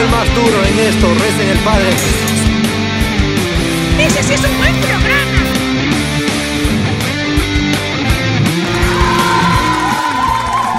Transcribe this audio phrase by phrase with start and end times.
[0.00, 1.90] El más duro en esto, recen el padre.
[4.00, 5.24] ¡Ese sí es un buen programa!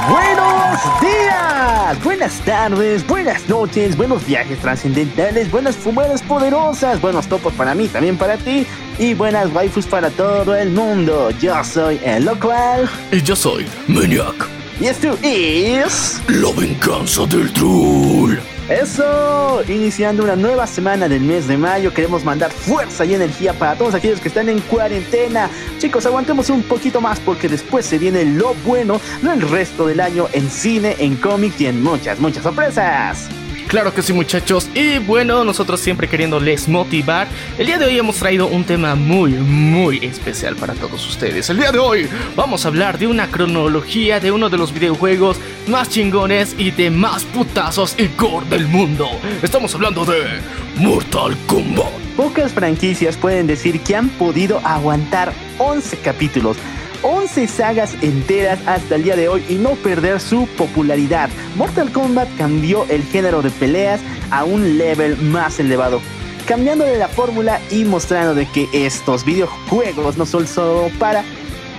[0.09, 7.73] Buenos días, buenas tardes, buenas noches, buenos viajes trascendentales, buenas fumadas poderosas, buenos topos para
[7.73, 8.67] mí, también para ti,
[8.99, 11.31] y buenas waifus para todo el mundo.
[11.41, 14.47] Yo soy el local, Y yo soy Maniac.
[14.79, 16.21] y esto es...
[16.27, 18.37] La venganza del troll.
[18.69, 23.76] Eso, iniciando una nueva semana del mes de mayo, queremos mandar fuerza y energía para
[23.76, 25.51] todos aquellos que están en cuarentena.
[25.77, 30.27] Chicos, aguantemos un poquito más porque después se viene lo bueno del resto del año
[30.34, 33.29] en cine, en cómics y en muchas, muchas sorpresas.
[33.68, 37.27] Claro que sí muchachos y bueno, nosotros siempre queriéndoles motivar,
[37.58, 41.49] el día de hoy hemos traído un tema muy muy especial para todos ustedes.
[41.49, 45.38] El día de hoy vamos a hablar de una cronología de uno de los videojuegos
[45.68, 49.08] más chingones y de más putazos y gore del mundo.
[49.41, 50.40] Estamos hablando de
[50.77, 51.91] Mortal Kombat.
[52.16, 56.55] Pocas franquicias pueden decir que han podido aguantar 11 capítulos.
[57.01, 61.29] 11 sagas enteras hasta el día de hoy y no perder su popularidad.
[61.55, 66.02] Mortal Kombat cambió el género de peleas a un level más elevado,
[66.46, 71.24] cambiándole la fórmula y mostrando de que estos videojuegos no son solo para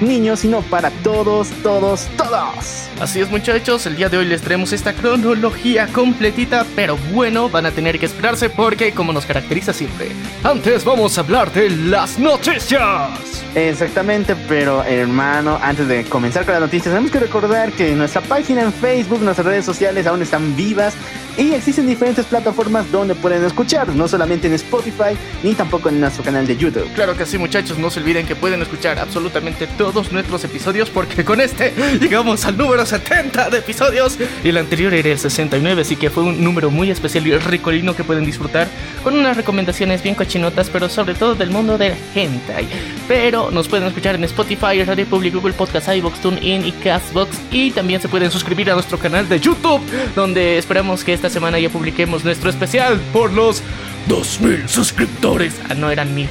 [0.01, 2.89] niños, sino para todos, todos, todos.
[3.01, 7.67] Así es muchachos, el día de hoy les traemos esta cronología completita, pero bueno, van
[7.67, 10.09] a tener que esperarse porque como nos caracteriza siempre,
[10.43, 13.45] antes vamos a hablar de las noticias.
[13.55, 18.63] Exactamente, pero hermano, antes de comenzar con las noticias, tenemos que recordar que nuestra página
[18.63, 20.95] en Facebook, nuestras redes sociales aún están vivas
[21.39, 26.23] y existen diferentes plataformas donde pueden escuchar, no solamente en Spotify ni tampoco en nuestro
[26.23, 26.87] canal de YouTube.
[26.95, 31.25] Claro que sí muchachos, no se olviden que pueden escuchar absolutamente todos nuestros episodios porque
[31.25, 35.95] con este llegamos al número 70 de episodios y el anterior era el 69, así
[35.95, 38.67] que fue un número muy especial y ricolino que pueden disfrutar
[39.05, 42.67] con unas recomendaciones bien cochinotas, pero sobre todo del mundo del hentai.
[43.07, 47.71] Pero nos pueden escuchar en Spotify, Radio Public, Google Podcast, iVoox, TuneIn y Castbox y
[47.71, 49.81] también se pueden suscribir a nuestro canal de YouTube
[50.17, 53.63] donde esperamos que esta semana ya publiquemos nuestro especial por los
[54.09, 55.55] 2000 suscriptores.
[55.69, 56.29] Ah, no eran mil.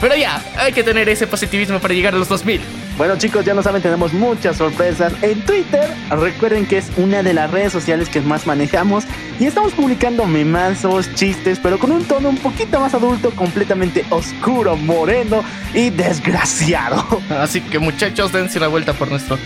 [0.00, 2.60] Pero ya, hay que tener ese positivismo para llegar a los 2000.
[2.98, 5.88] Bueno chicos, ya lo saben, tenemos muchas sorpresas en Twitter.
[6.10, 9.04] Recuerden que es una de las redes sociales que más manejamos
[9.40, 14.76] y estamos publicando memazos, chistes, pero con un tono un poquito más adulto, completamente oscuro,
[14.76, 15.42] moreno
[15.74, 17.20] y desgraciado.
[17.30, 19.38] Así que muchachos, dense una vuelta por nuestro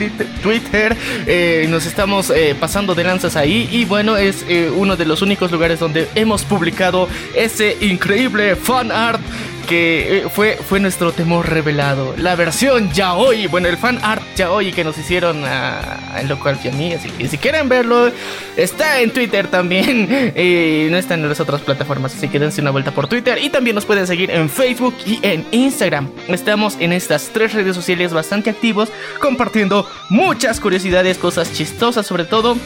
[0.42, 0.96] Twitter.
[1.26, 3.68] Eh, nos estamos eh, pasando de lanzas ahí.
[3.70, 8.90] Y bueno, es eh, uno de los únicos lugares donde hemos publicado ese increíble fan
[8.90, 9.22] art.
[9.66, 12.15] Que eh, fue, fue nuestro temor revelado.
[12.16, 13.47] La versión ya hoy.
[13.47, 16.93] Bueno, el fan art ya hoy que nos hicieron a, a local y a mí.
[16.93, 18.10] Así que si quieren verlo,
[18.56, 20.06] está en Twitter también.
[20.34, 22.15] eh, no está en las otras plataformas.
[22.15, 23.38] Así que dense una vuelta por Twitter.
[23.43, 26.09] Y también nos pueden seguir en Facebook y en Instagram.
[26.28, 28.91] Estamos en estas tres redes sociales bastante activos.
[29.21, 32.56] Compartiendo muchas curiosidades, cosas chistosas sobre todo.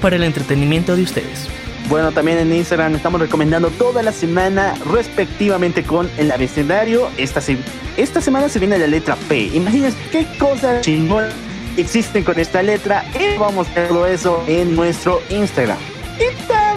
[0.00, 1.48] Para el entretenimiento de ustedes.
[1.92, 7.10] Bueno, también en Instagram estamos recomendando toda la semana respectivamente con el abecedario.
[7.18, 7.58] Esta, se-
[7.98, 9.50] esta semana se viene la letra P.
[9.52, 11.26] Imagínense qué cosas chingón
[11.76, 15.76] existen con esta letra y vamos a ver todo eso en nuestro Instagram.
[16.18, 16.34] Y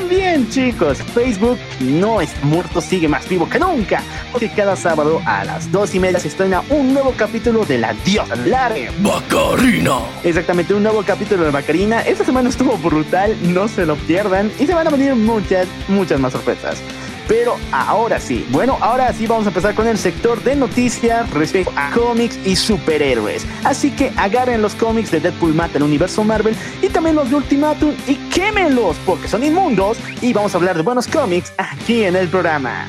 [0.08, 4.04] también, chicos, Facebook no es muerto, sigue más vivo que nunca.
[4.32, 7.92] Porque cada sábado a las dos y media se estrena un nuevo capítulo de La
[8.06, 8.92] Diosa del Área.
[9.00, 9.98] Bacarina.
[10.24, 12.02] Exactamente, un nuevo capítulo de Bacarina.
[12.02, 14.52] Esta semana estuvo brutal, no se lo pierdan.
[14.60, 16.80] Y se van a venir muchas, muchas más sorpresas.
[17.27, 21.72] Pero ahora sí, bueno, ahora sí vamos a empezar con el sector de noticias respecto
[21.75, 23.45] a cómics y superhéroes.
[23.63, 27.38] Así que agarren los cómics de Deadpool Mata el universo Marvel y también los de
[27.38, 29.98] Ultimatum y quémenlos porque son inmundos.
[30.22, 32.88] Y vamos a hablar de buenos cómics aquí en el programa.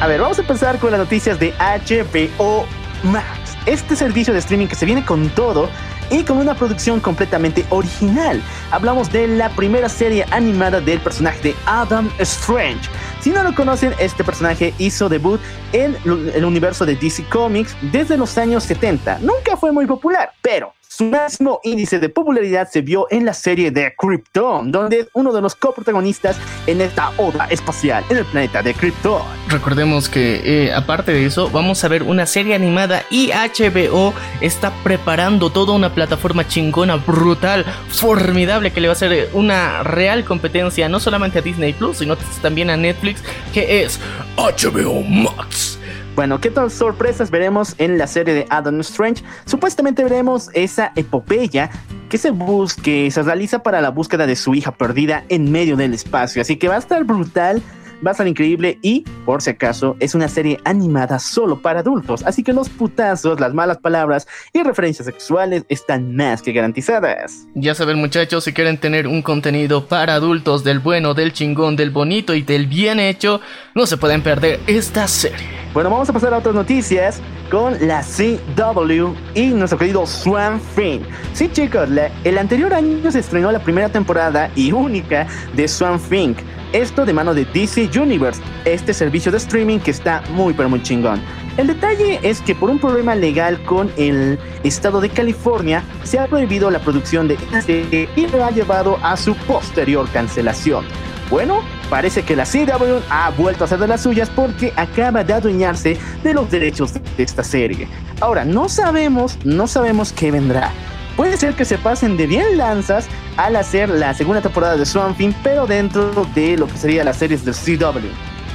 [0.00, 2.66] A ver, vamos a empezar con las noticias de HBO
[3.02, 3.56] Max.
[3.64, 5.68] Este servicio de streaming que se viene con todo
[6.10, 8.42] y con una producción completamente original.
[8.70, 12.88] Hablamos de la primera serie animada del personaje de Adam Strange.
[13.26, 15.40] Si no lo conocen, este personaje hizo debut
[15.72, 19.18] en el universo de DC Comics desde los años 70.
[19.18, 23.70] Nunca fue muy popular, pero su máximo índice de popularidad se vio en la serie
[23.70, 28.62] de Krypton, donde es uno de los coprotagonistas en esta oda espacial en el planeta
[28.62, 29.20] de Krypton.
[29.48, 34.72] Recordemos que eh, aparte de eso, vamos a ver una serie animada y HBO está
[34.82, 40.88] preparando toda una plataforma chingona, brutal, formidable, que le va a hacer una real competencia
[40.88, 43.15] no solamente a Disney Plus, sino también a Netflix,
[43.52, 44.00] que es
[44.36, 45.78] HBO Max.
[46.16, 49.22] Bueno, ¿qué tal sorpresas veremos en la serie de Adam Strange?
[49.44, 51.70] Supuestamente veremos esa epopeya
[52.08, 55.92] que se busque, se realiza para la búsqueda de su hija perdida en medio del
[55.92, 56.40] espacio.
[56.40, 57.62] Así que va a estar brutal
[58.04, 62.22] va a estar increíble y, por si acaso, es una serie animada solo para adultos,
[62.24, 67.46] así que los putazos, las malas palabras y referencias sexuales están más que garantizadas.
[67.54, 71.90] Ya saben muchachos, si quieren tener un contenido para adultos del bueno, del chingón, del
[71.90, 73.40] bonito y del bien hecho,
[73.74, 75.66] no se pueden perder esta serie.
[75.72, 77.20] Bueno, vamos a pasar a otras noticias
[77.50, 81.00] con la CW y nuestro querido Swan Thing.
[81.34, 81.88] Sí chicos,
[82.24, 86.34] el anterior año se estrenó la primera temporada y única de Swan Thing.
[86.72, 90.82] Esto de mano de DC Universe, este servicio de streaming que está muy pero muy
[90.82, 91.20] chingón.
[91.56, 96.26] El detalle es que por un problema legal con el estado de California se ha
[96.26, 100.84] prohibido la producción de serie y lo ha llevado a su posterior cancelación.
[101.30, 101.60] Bueno,
[101.90, 105.98] parece que la CW ha vuelto a hacer de las suyas porque acaba de adueñarse
[106.22, 107.88] de los derechos de esta serie.
[108.20, 110.72] Ahora, no sabemos, no sabemos qué vendrá.
[111.16, 113.08] Puede ser que se pasen de bien lanzas
[113.38, 117.16] al hacer la segunda temporada de Swamp Thing, pero dentro de lo que sería las
[117.16, 118.06] series de CW.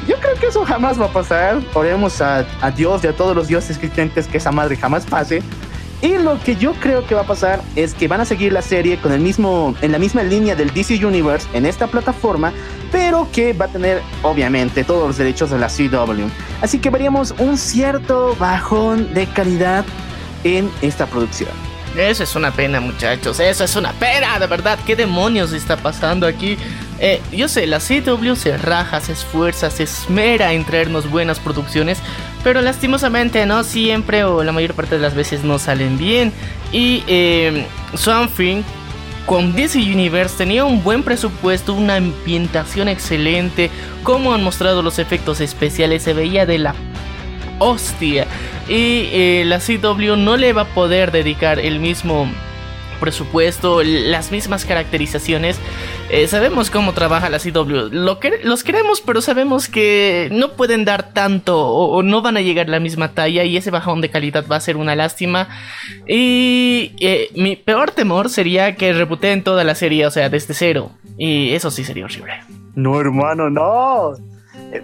[0.08, 1.60] Yo creo que eso jamás va a pasar.
[1.74, 5.42] Oremos a, Dios y a todos los dioses existentes que esa madre jamás pase.
[6.04, 8.64] Y lo que yo creo que va a pasar es que van a seguir la
[8.64, 12.52] serie con el mismo, en la misma línea del DC Universe en esta plataforma,
[12.92, 16.26] pero que va a tener obviamente todos los derechos de la CW.
[16.62, 19.86] Así que veríamos un cierto bajón de calidad
[20.44, 21.71] en esta producción.
[21.98, 23.40] Eso es una pena, muchachos.
[23.40, 24.80] Eso es una pena, de verdad.
[24.86, 26.58] ¿Qué demonios está pasando aquí?
[27.00, 31.98] Eh, yo sé, la CW se raja, se esfuerza, se esmera en traernos buenas producciones,
[32.44, 36.32] pero lastimosamente no siempre o la mayor parte de las veces no salen bien.
[36.72, 37.66] Y eh,
[37.96, 38.62] Something
[39.26, 43.70] con DC Universe tenía un buen presupuesto, una ambientación excelente,
[44.04, 46.76] como han mostrado los efectos especiales, se veía de la
[47.62, 48.28] hostia.
[48.68, 52.28] Y eh, la CW no le va a poder dedicar el mismo
[53.02, 55.60] presupuesto, las mismas caracterizaciones.
[56.10, 57.90] Eh, sabemos cómo trabaja la CW.
[57.92, 62.42] Lo que, los queremos, pero sabemos que no pueden dar tanto o, no van a
[62.42, 65.50] llegar a la misma talla y ese bajón de calidad va a ser una lástima.
[66.08, 70.92] Y eh, mi peor temor sería que rebooten toda la serie, o sea, desde cero.
[71.18, 72.34] Y eso sí sería horrible.
[72.76, 74.31] No, hermano, no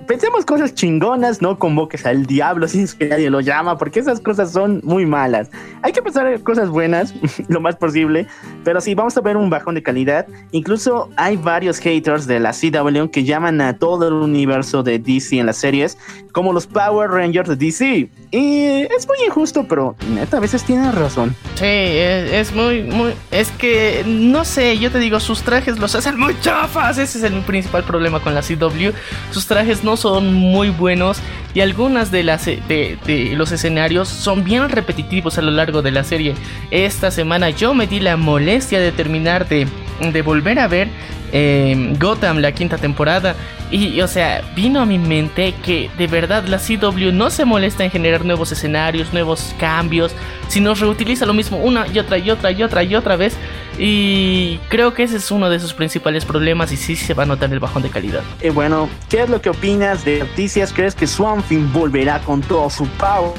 [0.08, 4.52] pensemos cosas chingonas, no convoques al diablo sin que nadie lo llama, porque esas cosas
[4.52, 5.50] son muy malas.
[5.82, 7.14] Hay que pensar cosas buenas,
[7.48, 8.28] lo más posible,
[8.64, 10.28] pero sí, vamos a ver un bajón de calidad.
[10.52, 15.40] Incluso hay varios haters de la CW que llaman a todo el universo de DC
[15.40, 15.98] en las series
[16.38, 18.10] como los Power Rangers de DC.
[18.30, 21.36] Y es muy injusto, pero neta, a veces tienen razón.
[21.56, 23.14] Sí, es, muy, muy.
[23.32, 27.00] Es que, no sé, yo te digo, sus trajes los hacen muy chafas.
[27.00, 28.92] Ese es el principal problema con la CW.
[29.32, 31.20] Sus trajes no son muy buenos
[31.54, 36.04] y algunas de, las, de los escenarios son bien repetitivos a lo largo de la
[36.04, 36.36] serie.
[36.72, 40.90] Esta semana yo me di la molestia de terminar de volver a ver
[41.32, 43.36] eh, Gotham, la quinta temporada.
[43.70, 47.84] Y, o sea, vino a mi mente que de verdad la CW no se molesta
[47.84, 50.14] en generar nuevos escenarios, nuevos cambios,
[50.48, 53.36] sino reutiliza lo mismo una y otra y otra y otra y otra vez.
[53.78, 57.26] Y creo que ese es uno de sus principales problemas y sí se va a
[57.26, 58.24] notar el bajón de calidad.
[58.42, 60.72] Y bueno, ¿qué es lo que opinas de noticias?
[60.72, 63.34] ¿Crees que Swamp volverá con todo su power?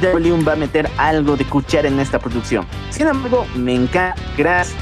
[0.00, 2.66] W va a meter algo de cuchara en esta producción.
[2.90, 4.20] Sin embargo, me encanta.
[4.36, 4.76] Gracias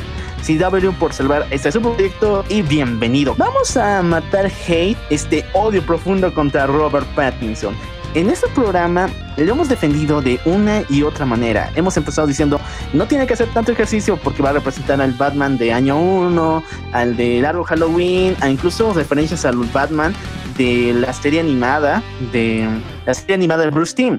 [0.47, 3.35] CW por salvar este su proyecto y bienvenido.
[3.37, 7.75] Vamos a matar hate, este odio profundo contra Robert Pattinson.
[8.15, 11.71] En este programa lo hemos defendido de una y otra manera.
[11.77, 12.61] Hemos empezado diciendo,
[12.93, 16.63] no tiene que hacer tanto ejercicio porque va a representar al Batman de año 1,
[16.93, 20.13] al de largo Halloween, a incluso referencias al Batman
[20.59, 22.69] de la serie animada, de
[23.07, 24.19] la serie animada de Bruce Timm.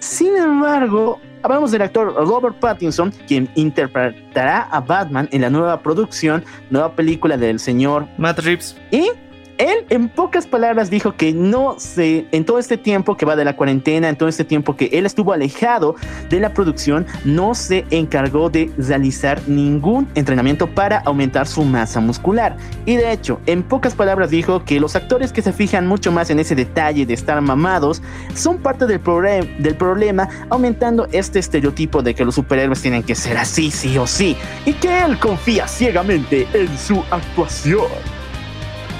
[0.00, 6.44] Sin embargo, Hablamos del actor Robert Pattinson, quien interpretará a Batman en la nueva producción,
[6.70, 8.76] nueva película del señor Matt Reeves.
[8.90, 9.10] Y
[9.58, 13.44] él en pocas palabras dijo que no se, en todo este tiempo que va de
[13.44, 15.96] la cuarentena, en todo este tiempo que él estuvo alejado
[16.30, 22.56] de la producción, no se encargó de realizar ningún entrenamiento para aumentar su masa muscular.
[22.86, 26.30] Y de hecho, en pocas palabras dijo que los actores que se fijan mucho más
[26.30, 28.00] en ese detalle de estar mamados
[28.34, 33.70] son parte del, problema, aumentando este estereotipo de que los superhéroes tienen que ser así,
[33.70, 38.17] sí o sí, y que él confía ciegamente en su actuación.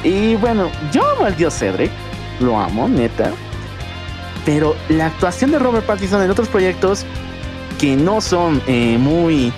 [0.03, 1.91] Y bueno, yo amo al dios Cedric,
[2.41, 3.33] lo amo, neta.
[4.45, 7.05] Pero la actuación de Robert Pattinson en otros proyectos
[7.79, 9.53] que no son eh, muy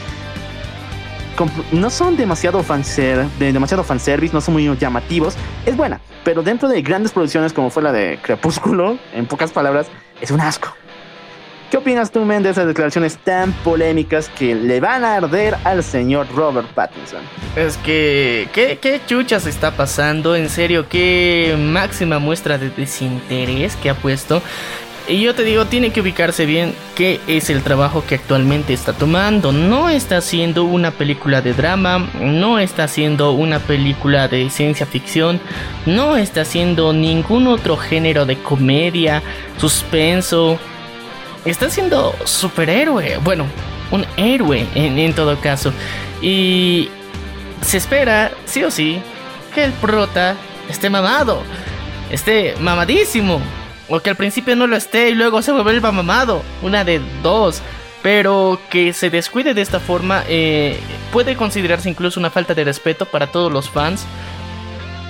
[1.72, 6.68] no son demasiado fanser, de demasiado fanservice, no son muy llamativos, es buena, pero dentro
[6.68, 9.86] de grandes producciones como fue la de Crepúsculo, en pocas palabras,
[10.20, 10.74] es un asco.
[11.70, 15.84] ¿Qué opinas tú, men, de esas declaraciones tan polémicas que le van a arder al
[15.84, 17.20] señor Robert Pattinson?
[17.54, 20.34] Es que, ¿qué, qué chuchas está pasando?
[20.34, 24.42] En serio, qué máxima muestra de desinterés que ha puesto.
[25.06, 28.92] Y yo te digo, tiene que ubicarse bien qué es el trabajo que actualmente está
[28.92, 29.52] tomando.
[29.52, 35.40] No está haciendo una película de drama, no está haciendo una película de ciencia ficción,
[35.86, 39.22] no está haciendo ningún otro género de comedia,
[39.56, 40.58] suspenso,
[41.44, 43.18] está siendo superhéroe.
[43.18, 43.46] Bueno,
[43.90, 45.72] un héroe en, todo caso.
[46.20, 46.88] Y
[47.62, 49.00] se espera, sí o sí,
[49.54, 50.36] que el prota
[50.68, 51.42] esté mamado.
[52.10, 53.40] Esté mamadísimo.
[53.88, 56.42] O que al principio no lo esté y luego se vuelva mamado.
[56.62, 57.62] Una de dos.
[58.02, 60.78] Pero que se descuide de esta forma eh,
[61.12, 64.06] puede considerarse incluso una falta de respeto para todos los fans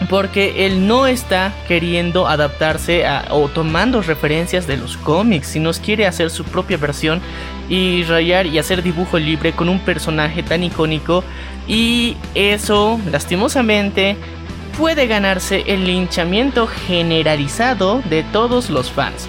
[0.08, 6.30] porque él no está queriendo adaptarse o tomando referencias de los cómics, sino quiere hacer
[6.30, 7.20] su propia versión
[7.68, 11.22] y rayar y hacer dibujo libre con un personaje tan icónico
[11.68, 14.16] y eso lastimosamente
[14.76, 19.28] puede ganarse el linchamiento generalizado de todos los fans.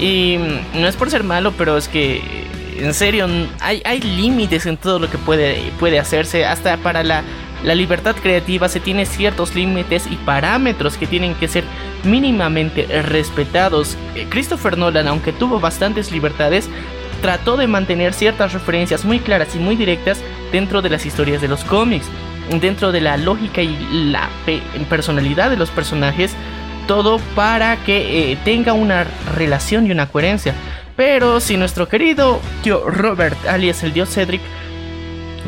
[0.00, 0.38] Y
[0.74, 2.22] no es por ser malo, pero es que
[2.78, 3.26] en serio
[3.60, 7.22] hay, hay límites en todo lo que puede, puede hacerse, hasta para la
[7.64, 11.64] la libertad creativa se tiene ciertos límites y parámetros que tienen que ser
[12.04, 13.96] mínimamente respetados.
[14.14, 16.68] Eh, Christopher Nolan, aunque tuvo bastantes libertades,
[17.20, 21.48] trató de mantener ciertas referencias muy claras y muy directas dentro de las historias de
[21.48, 22.06] los cómics,
[22.60, 24.28] dentro de la lógica y la
[24.90, 26.34] personalidad de los personajes,
[26.88, 30.54] todo para que eh, tenga una relación y una coherencia.
[30.96, 34.42] Pero si nuestro querido tío Robert, alias el dios Cedric,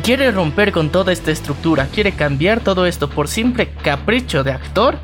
[0.03, 4.97] quiere romper con toda esta estructura, quiere cambiar todo esto por simple capricho de actor,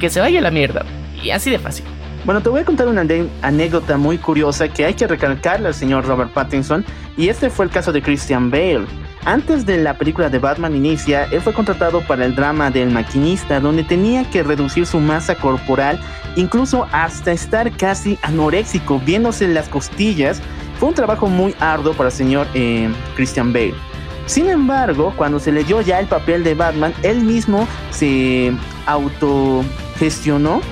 [0.00, 0.84] que se vaya a la mierda.
[1.22, 1.84] Y así de fácil.
[2.24, 3.04] Bueno, te voy a contar una
[3.42, 6.84] anécdota muy curiosa que hay que recalcarle al señor Robert Pattinson,
[7.16, 8.86] y este fue el caso de Christian Bale.
[9.26, 13.60] Antes de la película de Batman inicia, él fue contratado para el drama del maquinista,
[13.60, 15.98] donde tenía que reducir su masa corporal,
[16.36, 20.42] incluso hasta estar casi anoréxico, viéndose las costillas.
[20.78, 23.93] Fue un trabajo muy arduo para el señor eh, Christian Bale.
[24.26, 28.52] Sin embargo, cuando se le dio ya el papel de Batman, él mismo se
[28.86, 30.62] autogestionó,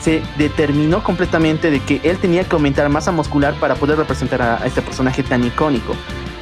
[0.00, 4.66] se determinó completamente de que él tenía que aumentar masa muscular para poder representar a,
[4.66, 5.94] este personaje tan icónico.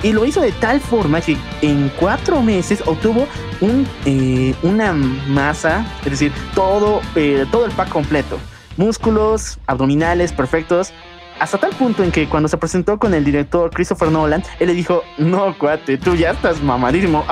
[0.02, 3.26] Y lo hizo de tal forma que en cuatro meses obtuvo
[3.60, 8.38] un, eh, una masa, es decir, todo, eh, todo el pack completo.
[8.76, 10.92] Músculos, abdominales perfectos,
[11.40, 14.74] hasta tal punto en que cuando se presentó con el director Christopher Nolan, él le
[14.74, 17.24] dijo, no, cuate, tú ya estás mamadísimo,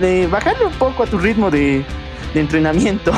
[0.00, 1.84] eh, bajarle un poco a tu ritmo de,
[2.34, 3.12] entrenamiento.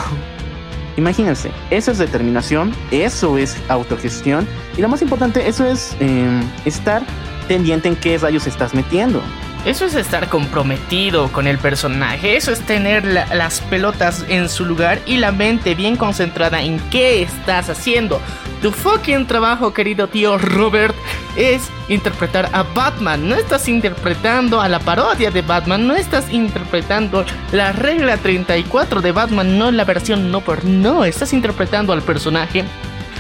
[0.96, 7.02] Imagínense, eso es determinación, eso es autogestión y lo más importante, eso es em, estar
[7.48, 9.20] pendiente en qué rayos estás metiendo.
[9.68, 14.98] Eso es estar comprometido con el personaje, eso es tener las pelotas en su lugar
[15.04, 18.18] y la mente bien concentrada en qué estás haciendo.
[18.62, 20.96] Tu fucking trabajo, querido tío Robert,
[21.36, 23.28] es interpretar a Batman.
[23.28, 29.12] No estás interpretando a la parodia de Batman, no estás interpretando la regla 34 de
[29.12, 31.04] Batman, no la versión no por no.
[31.04, 32.64] Estás interpretando al personaje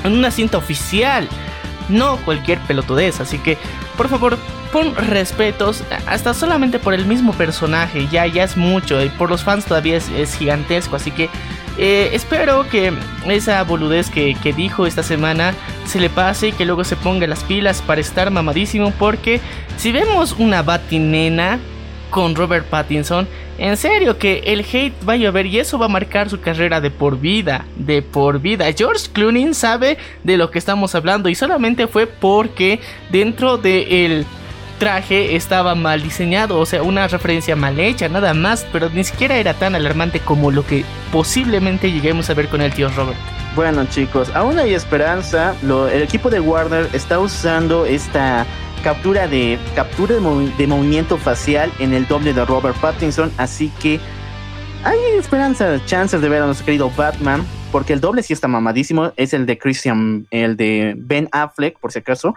[0.02, 1.28] en una cinta oficial,
[1.90, 3.20] no cualquier pelotudez.
[3.20, 3.58] Así que,
[3.98, 4.38] por favor,
[4.72, 9.42] pon respetos, hasta solamente por el mismo personaje, ya, ya es mucho, y por los
[9.42, 11.28] fans todavía es, gigantesco, así que
[11.78, 12.92] eh, espero que
[13.26, 15.54] esa boludez que, que, dijo esta semana
[15.86, 19.40] se le pase y que luego se ponga las pilas para estar mamadísimo, porque
[19.76, 21.58] si vemos una batinena
[22.10, 25.90] con Robert Pattinson, en serio que el hate va a llover y eso va a
[25.90, 28.66] marcar su carrera de por vida, de por vida.
[28.76, 34.26] George Clooney sabe de lo que estamos hablando y solamente fue porque dentro de el
[34.78, 39.36] traje estaba mal diseñado, o sea, una referencia mal hecha, nada más, pero ni siquiera
[39.36, 43.18] era tan alarmante como lo que posiblemente lleguemos a ver con el tío Robert.
[43.54, 45.54] Bueno chicos, aún hay esperanza.
[45.62, 48.46] El equipo de Warner está usando esta
[48.84, 53.98] captura de captura de, de movimiento facial en el doble de Robert Pattinson, así que
[54.84, 59.12] hay esperanza, chances de ver a nuestro querido Batman, porque el doble sí está mamadísimo,
[59.16, 62.34] es el de Christian, el de Ben Affleck, por si acaso.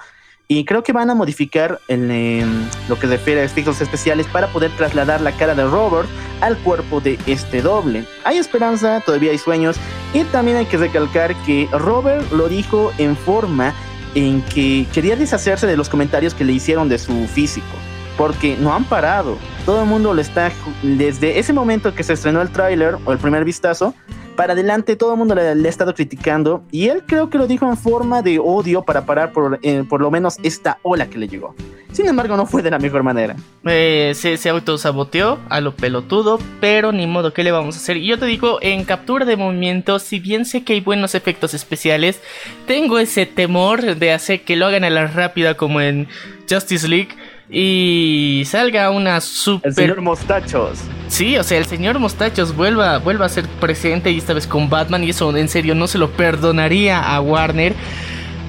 [0.47, 2.45] Y creo que van a modificar el, eh,
[2.89, 6.09] lo que refiere a efectos especiales para poder trasladar la cara de Robert
[6.41, 8.05] al cuerpo de este doble.
[8.25, 9.77] Hay esperanza, todavía hay sueños,
[10.13, 13.73] y también hay que recalcar que Robert lo dijo en forma
[14.15, 17.77] en que quería deshacerse de los comentarios que le hicieron de su físico,
[18.17, 19.37] porque no han parado.
[19.65, 23.19] Todo el mundo lo está, desde ese momento que se estrenó el tráiler o el
[23.19, 23.93] primer vistazo,
[24.41, 27.69] para adelante todo el mundo le, ha estado criticando y él creo que lo dijo
[27.69, 31.27] en forma de odio para parar por, eh, por lo menos esta ola que le
[31.27, 31.53] llegó.
[31.91, 33.35] Sin embargo, no fue de la mejor manera.
[33.65, 37.99] Eh, se, se autosaboteó a lo pelotudo, pero ni modo, ¿qué le vamos a hacer?
[37.99, 42.19] Yo te digo, en captura de movimiento, si bien sé que hay buenos efectos especiales,
[42.65, 46.07] tengo ese temor de hacer que lo hagan a la rápida como en
[46.49, 47.09] Justice League
[47.51, 49.73] y salga una El super...
[49.73, 50.79] señor Mostachos.
[51.09, 54.69] Sí, o sea, el señor Mostachos vuelva, vuelva a ser presente y esta vez con
[54.69, 57.73] Batman y eso en serio no se lo perdonaría a Warner.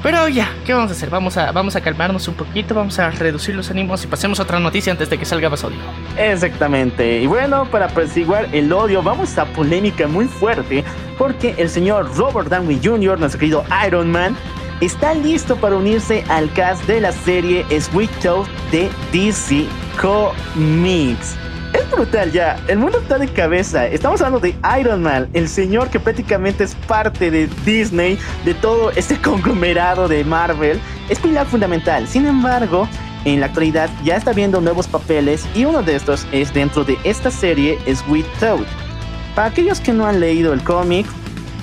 [0.02, 1.11] Pero ya, ¿qué vamos a hacer?
[1.11, 4.42] Vamos a, vamos a calmarnos un poquito, vamos a reducir los ánimos y pasemos a
[4.42, 5.78] otra noticia antes de que salga Basodio.
[6.18, 7.21] Exactamente.
[7.21, 10.82] Y bueno, para apaciguar el odio, vamos a polémica muy fuerte,
[11.18, 14.37] porque el señor Robert Downey Jr., nuestro querido Iron Man,
[14.81, 19.67] está listo para unirse al cast de la serie Sweet Tooth de DC
[20.00, 21.37] Comics.
[21.73, 23.87] Es brutal ya, el mundo está de cabeza.
[23.87, 28.91] Estamos hablando de Iron Man, el señor que prácticamente es parte de Disney, de todo
[28.91, 30.81] este conglomerado de Marvel.
[31.09, 32.07] Es pilar fundamental.
[32.07, 32.88] Sin embargo,
[33.25, 36.99] en la actualidad ya está viendo nuevos papeles y uno de estos es dentro de
[37.05, 38.67] esta serie Sweet Toad.
[39.35, 41.07] Para aquellos que no han leído el cómic,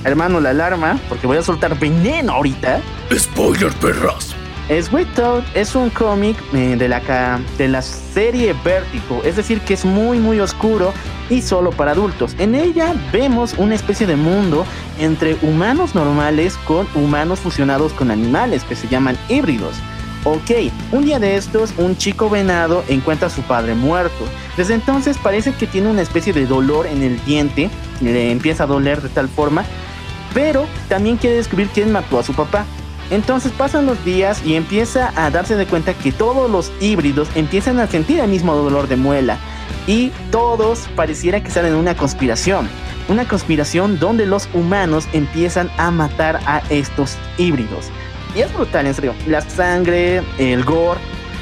[0.03, 2.82] hermano la alarma, porque voy a soltar veneno ahorita.
[3.13, 4.36] Spoiler, perras.
[4.70, 9.74] Sweet Toad es un cómic eh, de, la de la serie Vértigo, es decir, que
[9.74, 10.94] es muy muy oscuro
[11.27, 12.36] y solo para adultos.
[12.38, 14.65] En ella vemos una especie de mundo
[15.00, 19.75] entre humanos normales con humanos fusionados con animales que se llaman híbridos.
[20.24, 24.25] Ok, un día de estos, un chico venado encuentra a su padre muerto.
[24.56, 27.71] Desde entonces parece que tiene una especie de dolor en el diente,
[28.02, 29.63] le empieza a doler de tal forma,
[30.34, 32.65] pero también quiere descubrir quién mató a su papá.
[33.12, 37.80] Entonces pasan los días y empieza a darse de cuenta que todos los híbridos empiezan
[37.80, 39.39] a sentir el mismo dolor de muela
[39.88, 42.70] y todos pareciera que están en una conspiración.
[43.08, 47.88] Una conspiración donde los humanos empiezan a matar a estos híbridos.
[48.36, 49.15] Y es brutal, en serio.
[49.26, 51.00] La sangre, el gore,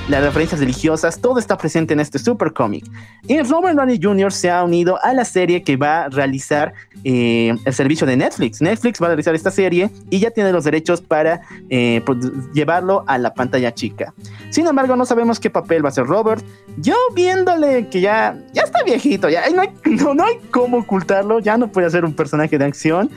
[0.07, 2.85] las referencias religiosas, todo está presente en este super cómic.
[3.27, 4.31] Y Robert Downey Jr.
[4.31, 8.61] se ha unido a la serie que va a realizar eh, el servicio de Netflix.
[8.61, 13.03] Netflix va a realizar esta serie y ya tiene los derechos para eh, produ- llevarlo
[13.07, 14.13] a la pantalla chica.
[14.49, 16.43] Sin embargo, no sabemos qué papel va a ser Robert.
[16.77, 21.39] Yo viéndole que ya, ya está viejito, ya no hay, no, no hay cómo ocultarlo,
[21.39, 23.09] ya no puede ser un personaje de acción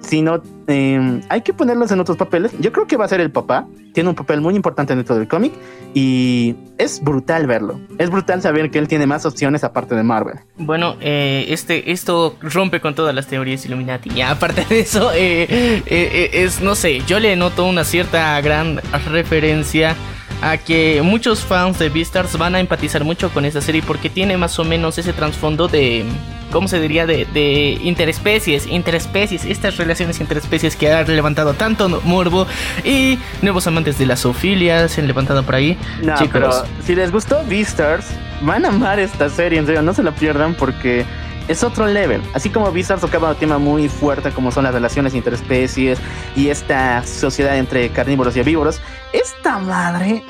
[0.00, 2.52] sino eh, hay que ponerlos en otros papeles.
[2.60, 3.66] Yo creo que va a ser el papá.
[3.98, 5.52] Tiene un papel muy importante dentro del cómic
[5.92, 7.80] y es brutal verlo.
[7.98, 10.36] Es brutal saber que él tiene más opciones aparte de Marvel.
[10.56, 14.12] Bueno, eh, este, esto rompe con todas las teorías Illuminati.
[14.14, 18.80] Y aparte de eso, eh, eh, es, no sé, yo le noto una cierta gran
[19.10, 19.96] referencia
[20.42, 24.36] a que muchos fans de Beastars van a empatizar mucho con esta serie porque tiene
[24.36, 26.04] más o menos ese trasfondo de,
[26.52, 27.06] ¿cómo se diría?
[27.06, 32.46] De, de interespecies, interespecies, estas relaciones interespecies que ha levantado tanto morbo
[32.84, 35.78] y nuevos amantes de la zoofilia se han levantado por ahí.
[36.02, 36.30] No, Chicos.
[36.32, 36.50] pero
[36.84, 38.08] si les gustó Beastars,
[38.42, 41.06] van a amar esta serie, en serio, no se la pierdan porque
[41.48, 42.20] es otro level.
[42.34, 45.98] Así como Beastars tocaba un tema muy fuerte como son las relaciones interespecies
[46.36, 48.80] y esta sociedad entre carnívoros y herbívoros,
[49.12, 50.24] esta madre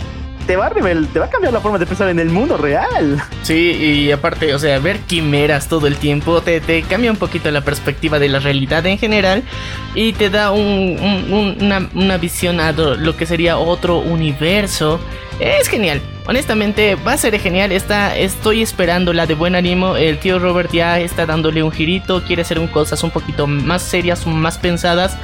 [0.48, 3.22] te va a te va a cambiar la forma de pensar en el mundo real.
[3.42, 7.60] Sí, y aparte, o sea, ver quimeras todo el tiempo te, cambia un poquito la
[7.60, 9.42] perspectiva de la realidad en general
[9.94, 14.98] y te da un- un- un- una, una visión a lo que sería otro universo.
[15.38, 17.70] Es genial, honestamente va a ser genial.
[17.70, 19.96] Está, estoy esperando la de buen ánimo.
[19.96, 23.82] El tío Robert ya está dándole un girito, quiere hacer un cosas un poquito más
[23.82, 25.16] serias, más pensadas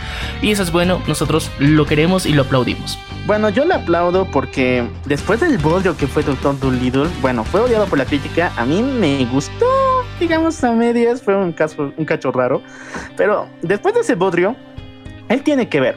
[0.42, 1.02] y eso es bueno.
[1.08, 2.98] Nosotros lo queremos y lo aplaudimos.
[3.26, 7.86] Bueno, yo le aplaudo porque después del bodrio que fue Doctor Dolittle, bueno, fue odiado
[7.86, 9.64] por la crítica, a mí me gustó,
[10.20, 12.60] digamos a medias, fue un caso, un cacho raro,
[13.16, 14.54] pero después de ese bodrio,
[15.30, 15.96] él tiene que ver.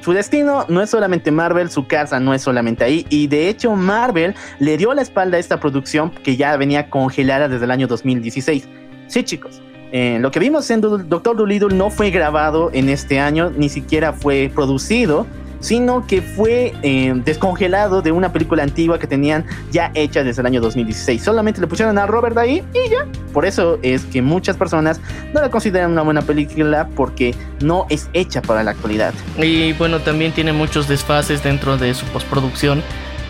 [0.00, 3.04] su destino no es solamente Marvel, su casa no es solamente ahí.
[3.10, 7.48] Y de hecho, Marvel le dio la espalda a esta producción que ya venía congelada
[7.48, 8.68] desde el año 2016.
[9.08, 9.60] Sí, chicos.
[9.90, 14.12] Eh, lo que vimos en Doctor Dolittle no fue grabado en este año, ni siquiera
[14.12, 15.26] fue producido
[15.60, 20.46] sino que fue eh, descongelado de una película antigua que tenían ya hecha desde el
[20.46, 21.22] año 2016.
[21.22, 23.06] Solamente le pusieron a Robert ahí y ya.
[23.32, 25.00] Por eso es que muchas personas
[25.32, 29.14] no la consideran una buena película porque no es hecha para la actualidad.
[29.36, 32.82] Y bueno, también tiene muchos desfases dentro de su postproducción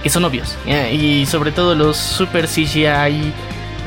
[0.02, 0.56] que son obvios.
[0.92, 3.32] Y sobre todo los super CGI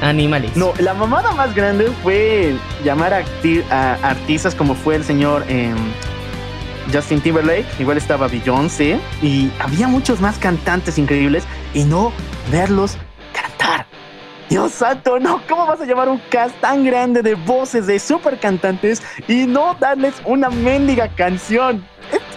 [0.01, 0.56] animales.
[0.56, 5.45] No, la mamada más grande fue llamar a, artistas como fue el señor...
[5.47, 5.77] Em,
[6.91, 12.12] Justin Timberlake, igual estaba Beyoncé y había muchos más cantantes increíbles y no
[12.51, 12.97] verlos
[13.34, 13.86] cantar.
[14.49, 18.39] Dios santo, no, ¿cómo vas a llamar un cast tan grande de voces de super
[18.39, 21.86] cantantes y no darles una mendiga canción?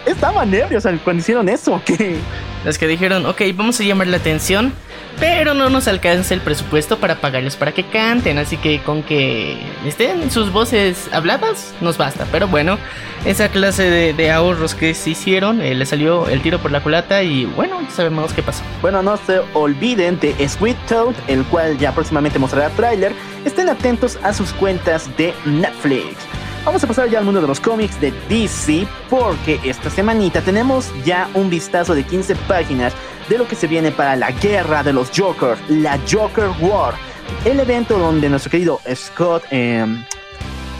[0.05, 2.17] Estaban nervios cuando hicieron eso, ¿qué?
[2.63, 4.73] Los que dijeron, ok, vamos a llamar la atención
[5.19, 9.61] pero no nos alcanza el presupuesto para pagarles para que canten, así que con que
[9.85, 12.25] estén sus voces habladas nos basta.
[12.31, 12.77] Pero bueno,
[13.25, 17.23] esa clase de, ahorros que se hicieron, eh, le salió el tiro por la culata
[17.23, 18.63] y bueno, sabemos qué pasó.
[18.81, 23.13] Bueno, no se olviden de Sweet Toad, el cual ya próximamente mostrará trailer.
[23.45, 26.17] Estén atentos a sus cuentas de Netflix.
[26.65, 30.91] Vamos a pasar ya al mundo de los cómics de DC porque esta semanita tenemos
[31.05, 32.91] ya un vistazo de 15 páginas
[33.29, 36.95] de lo que se viene para la guerra de los Jokers, la Joker War.
[37.43, 40.03] El evento donde nuestro querido Scott, em,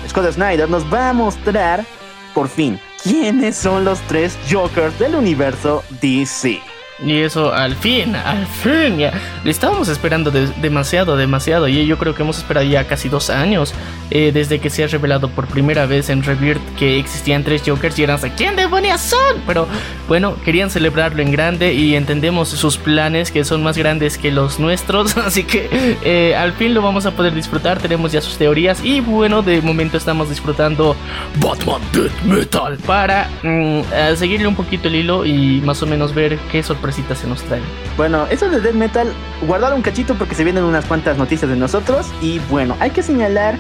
[0.08, 1.86] Scott Snyder nos va a mostrar
[2.34, 6.75] por fin quiénes son los tres Jokers del universo DC.
[7.04, 9.12] Y eso al fin, al fin, ya.
[9.44, 11.68] Le estábamos esperando demasiado, demasiado.
[11.68, 13.74] Y yo creo que hemos esperado ya casi dos años
[14.12, 18.00] eh, desde que se ha revelado por primera vez en Rebirth que existían tres Jokers
[18.00, 19.42] y eran ¿quién demonios son?
[19.46, 19.68] Pero
[20.08, 24.60] bueno, querían celebrarlo en grande y entendemos sus planes que son más grandes que los
[24.60, 25.18] nuestros.
[25.18, 27.80] Así que eh, al fin lo vamos a poder disfrutar.
[27.80, 28.82] Tenemos ya sus teorías.
[28.86, 30.96] Y bueno, de momento estamos disfrutando
[31.42, 33.82] Batman Death Metal para mm,
[34.16, 37.62] seguirle un poquito el hilo y más o menos ver qué sorpresa se nos trae.
[37.98, 39.12] Bueno, eso de Death Metal,
[39.48, 42.08] guardar un cachito porque se vienen unas cuantas noticias de nosotros.
[42.22, 43.56] Y bueno, hay que señalar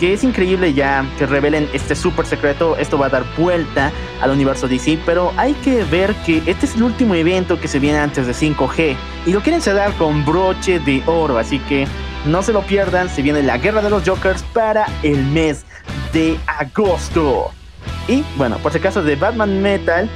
[0.00, 2.76] que es increíble ya que revelen este súper secreto.
[2.76, 6.74] Esto va a dar vuelta al universo DC, pero hay que ver que este es
[6.74, 10.80] el último evento que se viene antes de 5G y lo quieren cerrar con broche
[10.80, 11.38] de oro.
[11.38, 11.86] Así que
[12.26, 13.08] no se lo pierdan.
[13.08, 15.64] Se viene la guerra de los Jokers para el mes
[16.12, 17.50] de agosto.
[18.08, 20.08] Y bueno, por si acaso de Batman Metal,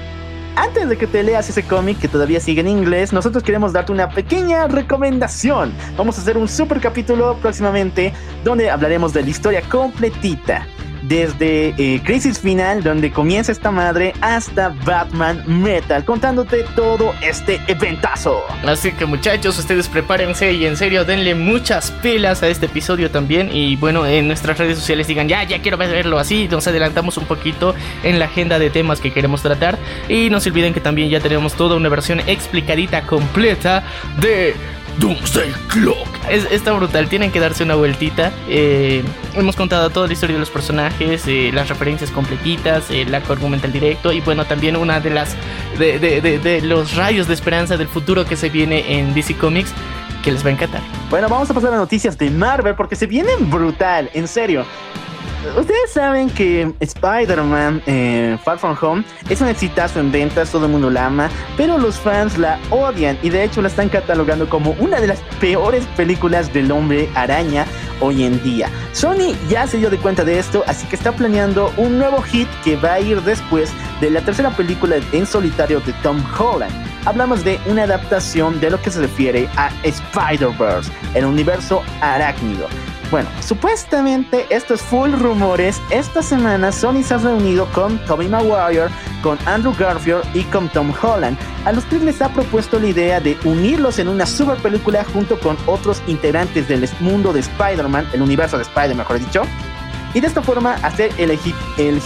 [0.56, 3.92] antes de que te leas ese cómic que todavía sigue en inglés, nosotros queremos darte
[3.92, 5.72] una pequeña recomendación.
[5.96, 10.66] Vamos a hacer un super capítulo próximamente donde hablaremos de la historia completita
[11.08, 18.42] desde eh, Crisis Final, donde comienza esta madre, hasta Batman Metal, contándote todo este eventazo.
[18.64, 23.50] Así que muchachos, ustedes prepárense y en serio denle muchas pilas a este episodio también.
[23.52, 26.48] Y bueno, en nuestras redes sociales digan, ya, ya quiero verlo así.
[26.48, 29.78] Nos adelantamos un poquito en la agenda de temas que queremos tratar.
[30.08, 33.84] Y no se olviden que también ya tenemos toda una versión explicadita completa
[34.20, 34.54] de
[34.98, 36.08] Doomsday Clock.
[36.30, 38.32] Es, está brutal, tienen que darse una vueltita.
[38.48, 39.04] Eh,
[39.34, 43.72] hemos contado toda la historia de los personajes, eh, las referencias completitas, el arco argumental
[43.72, 45.36] directo y bueno, también una de las
[45.78, 49.72] de, de, los rayos de esperanza del futuro que se viene en DC Comics
[50.22, 50.80] que les va a encantar.
[51.10, 54.64] Bueno, vamos a pasar a noticias de Marvel porque se vienen brutal, en serio.
[55.54, 60.72] Ustedes saben que Spider-Man eh, Far From Home es un exitazo en ventas, todo el
[60.72, 64.72] mundo la ama, pero los fans la odian y de hecho la están catalogando como
[64.80, 67.64] una de las peores películas del hombre araña
[68.00, 68.68] hoy en día.
[68.92, 72.48] Sony ya se dio de cuenta de esto, así que está planeando un nuevo hit
[72.64, 76.72] que va a ir después de la tercera película en solitario de Tom Holland.
[77.06, 82.66] Hablamos de una adaptación de lo que se refiere a Spider-Verse, el universo arácnido.
[83.10, 85.80] Bueno, supuestamente estos full rumores.
[85.90, 88.88] Esta semana Sony se ha reunido con Tobey Maguire,
[89.22, 91.38] con Andrew Garfield y con Tom Holland.
[91.64, 95.38] A los tres les ha propuesto la idea de unirlos en una super película junto
[95.38, 99.42] con otros integrantes del mundo de Spider-Man, el universo de Spider-Man, mejor dicho.
[100.12, 102.00] Y de esta forma hacer el, hit, el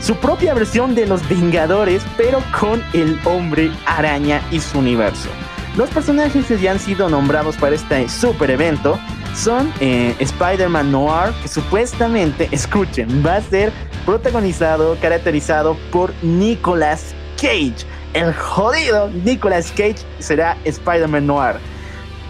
[0.00, 5.28] su propia versión de los Vengadores, pero con el hombre araña y su universo.
[5.76, 8.98] Los personajes ya han sido nombrados para este super evento
[9.34, 13.72] son eh, Spider-Man Noir, que supuestamente, escuchen, va a ser
[14.06, 17.86] protagonizado, caracterizado por Nicolas Cage.
[18.12, 21.56] El jodido Nicolas Cage será Spider-Man Noir.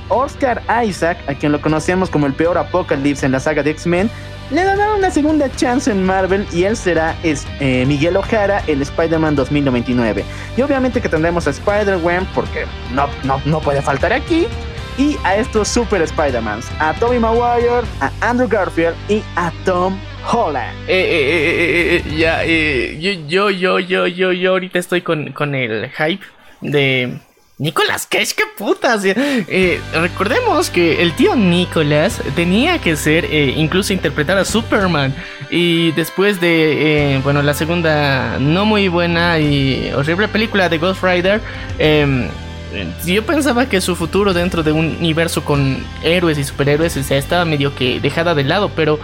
[0.09, 4.11] Oscar Isaac, a quien lo conocemos como el peor Apocalypse en la saga de X-Men,
[4.51, 8.83] le darán una segunda chance en Marvel y él será es, eh, Miguel Ojara, el
[8.83, 10.25] Spider-Man 2099.
[10.57, 14.47] Y obviamente que tendremos a Spider-Man porque no, no, no puede faltar aquí.
[14.97, 19.99] Y a estos Super Spider-Mans, a Tobey Maguire, a Andrew Garfield y a Tom
[20.31, 20.77] Holland.
[20.87, 25.33] Eh, eh, eh, eh, ya, eh, yo, yo, yo, yo, yo, yo ahorita estoy con,
[25.33, 26.25] con el hype
[26.61, 27.19] de
[27.59, 29.03] Nicolas Cage, qué putas.
[29.05, 35.15] Eh, recordemos que el tío Nicolas tenía que ser, eh, incluso interpretar a Superman.
[35.51, 41.03] Y después de, eh, bueno, la segunda no muy buena y horrible película de Ghost
[41.03, 41.41] Rider,
[41.79, 42.29] em,
[43.05, 47.19] yo pensaba que su futuro dentro de un universo con héroes y superhéroes o sea,
[47.19, 48.99] estaba medio que dejada de lado, pero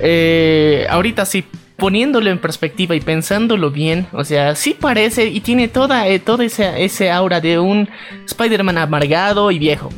[0.00, 1.44] eh, ahorita sí
[1.76, 6.44] poniéndolo en perspectiva y pensándolo bien, o sea, sí parece y tiene toda, eh, toda
[6.44, 7.88] esa, ese aura de un
[8.26, 9.90] Spider-Man amargado y viejo.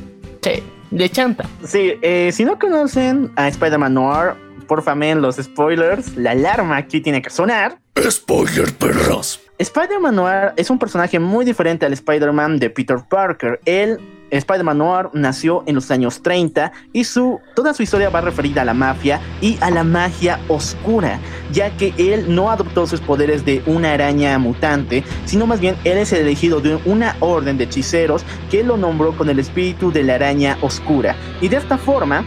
[0.43, 1.45] Sí, de chanta.
[1.65, 4.35] Sí, eh, si no conocen a Spider-Man Noir,
[4.67, 7.79] por favor, los spoilers, la alarma aquí tiene que sonar.
[8.11, 9.41] Spoiler, perros.
[9.59, 13.59] Spider-Man Noir es un personaje muy diferente al Spider-Man de Peter Parker.
[13.65, 13.99] Él,
[14.31, 18.65] Spider-Man Noir, nació en los años 30 y su, toda su historia va referida a
[18.67, 21.19] la mafia y a la magia oscura,
[21.53, 25.97] ya que él no adoptó sus poderes de una araña mutante, sino más bien él
[25.97, 30.03] es el elegido de una orden de hechiceros que lo nombró con el espíritu de
[30.03, 31.17] la araña oscura.
[31.41, 32.27] Y de esta forma,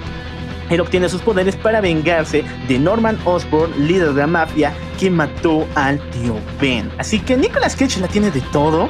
[0.70, 5.68] él obtiene sus poderes para vengarse de Norman Osborn, líder de la mafia, que mató
[5.76, 6.92] al tío Ben.
[6.98, 8.90] Así que Nicolas Cage la tiene de todo.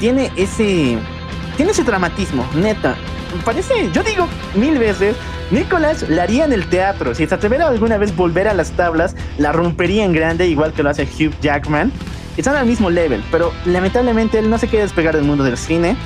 [0.00, 0.98] Tiene ese.
[1.56, 2.96] Tiene ese dramatismo, neta.
[3.44, 5.16] Parece, yo digo mil veces,
[5.50, 7.14] Nicolas la haría en el teatro.
[7.14, 10.82] Si se atreviera alguna vez volver a las tablas, la rompería en grande, igual que
[10.82, 11.92] lo hace Hugh Jackman.
[12.36, 15.96] Están al mismo level, pero lamentablemente él no se quiere despegar del mundo del cine.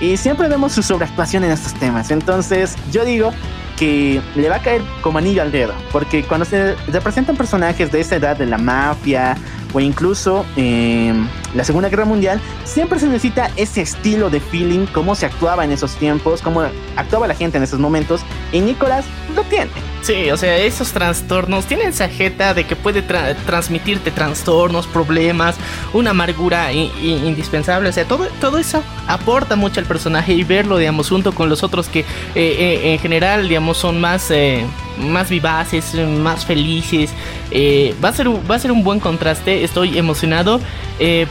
[0.00, 2.10] Y siempre vemos su sobreactuación en estos temas.
[2.10, 3.32] Entonces, yo digo
[3.76, 5.74] que le va a caer como anillo al dedo.
[5.90, 9.36] Porque cuando se representan personajes de esa edad de la mafia
[9.72, 11.14] o incluso eh,
[11.54, 15.72] la Segunda Guerra Mundial, siempre se necesita ese estilo de feeling, cómo se actuaba en
[15.72, 16.62] esos tiempos, cómo
[16.96, 18.20] actuaba la gente en esos momentos.
[18.52, 19.04] Y Nicolás
[19.34, 19.70] lo tiene.
[20.02, 25.54] Sí, o sea, esos trastornos tienen esa jeta de que puede tra transmitirte trastornos, problemas,
[25.92, 27.88] una amargura indispensable.
[27.88, 31.62] O sea, todo, todo eso aporta mucho al personaje y verlo, digamos, junto con los
[31.62, 32.04] otros que eh,
[32.34, 34.64] eh, en general, digamos, son más, eh,
[34.98, 37.10] más vivaces, más felices.
[37.50, 39.64] Eh, va, a ser, va a ser un buen contraste.
[39.64, 40.60] Estoy emocionado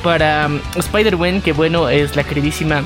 [0.04, 2.84] para um, Spider-Man, que bueno, es la queridísima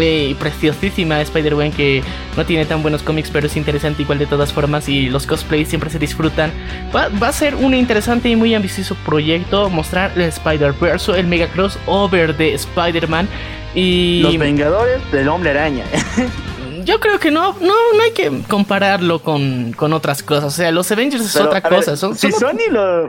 [0.00, 2.02] y preciosísima Spider-Man que
[2.36, 5.68] no tiene tan buenos cómics, pero es interesante igual de todas formas y los cosplays
[5.68, 6.50] siempre se disfrutan.
[6.94, 11.48] Va, va a ser un interesante y muy ambicioso proyecto mostrar el Spider-Verse, el mega
[11.48, 13.28] crossover de Spider-Man
[13.74, 14.20] y...
[14.22, 15.84] Los Vengadores del Hombre Araña.
[16.84, 20.44] Yo creo que no, no, no hay que compararlo con, con otras cosas.
[20.44, 21.96] O sea, los Avengers es Pero, otra a ver, cosa.
[21.96, 23.08] Son, si son- Sony lo.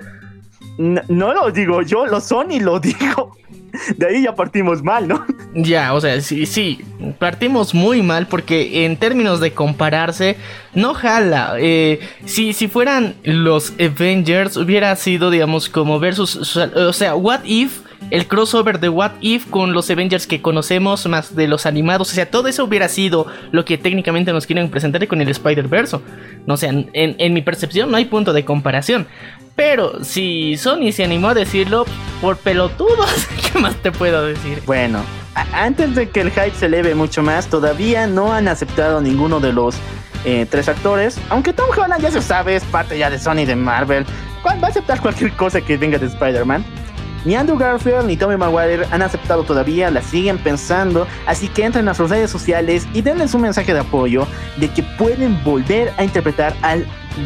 [0.77, 3.35] No, no lo digo yo, lo Sony lo digo.
[3.97, 5.25] De ahí ya partimos mal, ¿no?
[5.55, 6.79] Ya, o sea, sí, sí,
[7.17, 10.37] partimos muy mal porque en términos de compararse,
[10.75, 11.55] no jala.
[11.59, 17.79] Eh, si, si fueran los Avengers, hubiera sido, digamos, como versus, o sea, What If,
[18.09, 22.13] el crossover de What If con los Avengers que conocemos, más de los animados, o
[22.13, 25.99] sea, todo eso hubiera sido lo que técnicamente nos quieren presentar con el Spider-Verse.
[26.45, 29.07] No, sea, en, mi percepción no hay punto de comparación.
[29.55, 31.85] Pero si Sony se animó a decirlo
[32.21, 34.61] por pelotudos, ¿qué más te puedo decir?
[34.65, 34.99] Bueno,
[35.53, 39.53] antes de que el hype se eleve mucho más, todavía no han aceptado ninguno de
[39.53, 39.75] los
[40.25, 41.19] eh, tres actores.
[41.29, 44.05] Aunque Tom Holland ya se sabe, es parte ya de Sony de Marvel.
[44.41, 46.65] ¿Cuál va a aceptar cualquier cosa que venga de Spider-Man?
[47.25, 51.87] Ni Andrew Garfield ni Tommy Maguire han aceptado todavía, la siguen pensando, así que entren
[51.87, 56.03] a sus redes sociales y denles un mensaje de apoyo de que pueden volver a
[56.03, 56.85] interpretar al,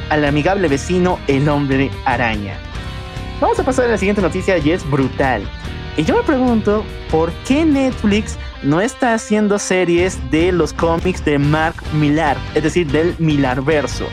[0.10, 2.58] al amigable vecino el hombre araña.
[3.42, 5.44] Vamos a pasar a la siguiente noticia y es brutal.
[5.96, 11.40] Y yo me pregunto, ¿por qué Netflix no está haciendo series de los cómics de
[11.40, 14.08] Mark Millar, es decir, del Millarverso?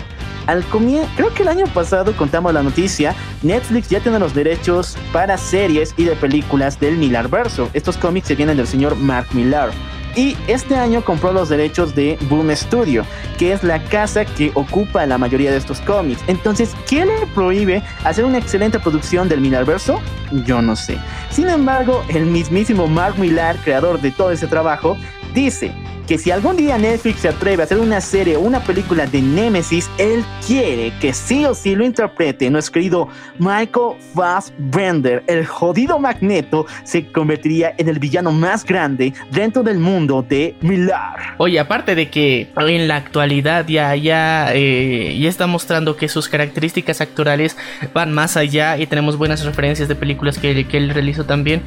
[0.46, 4.96] Al comienzo, creo que el año pasado contamos la noticia, Netflix ya tiene los derechos
[5.12, 7.70] para series y de películas del Millarverso.
[7.72, 9.70] Estos cómics se vienen del señor Mark Millar.
[10.16, 13.04] Y este año compró los derechos de Boom Studio,
[13.36, 16.22] que es la casa que ocupa la mayoría de estos cómics.
[16.28, 20.00] Entonces, ¿qué le prohíbe hacer una excelente producción del Millarverso?
[20.46, 20.98] Yo no sé.
[21.30, 24.96] Sin embargo, el mismísimo Mark Millar, creador de todo ese trabajo,
[25.34, 25.72] dice
[26.06, 29.22] que si algún día Netflix se atreve a hacer una serie o una película de
[29.22, 35.24] Nemesis, él quiere que sí o sí lo interprete nuestro querido Michael Fassbender.
[35.26, 41.34] El jodido Magneto se convertiría en el villano más grande dentro del mundo de Millar.
[41.38, 46.28] Oye, aparte de que en la actualidad ya, ya, eh, ya está mostrando que sus
[46.28, 47.56] características actorales
[47.94, 51.62] van más allá y tenemos buenas referencias de películas que, que él realizó también.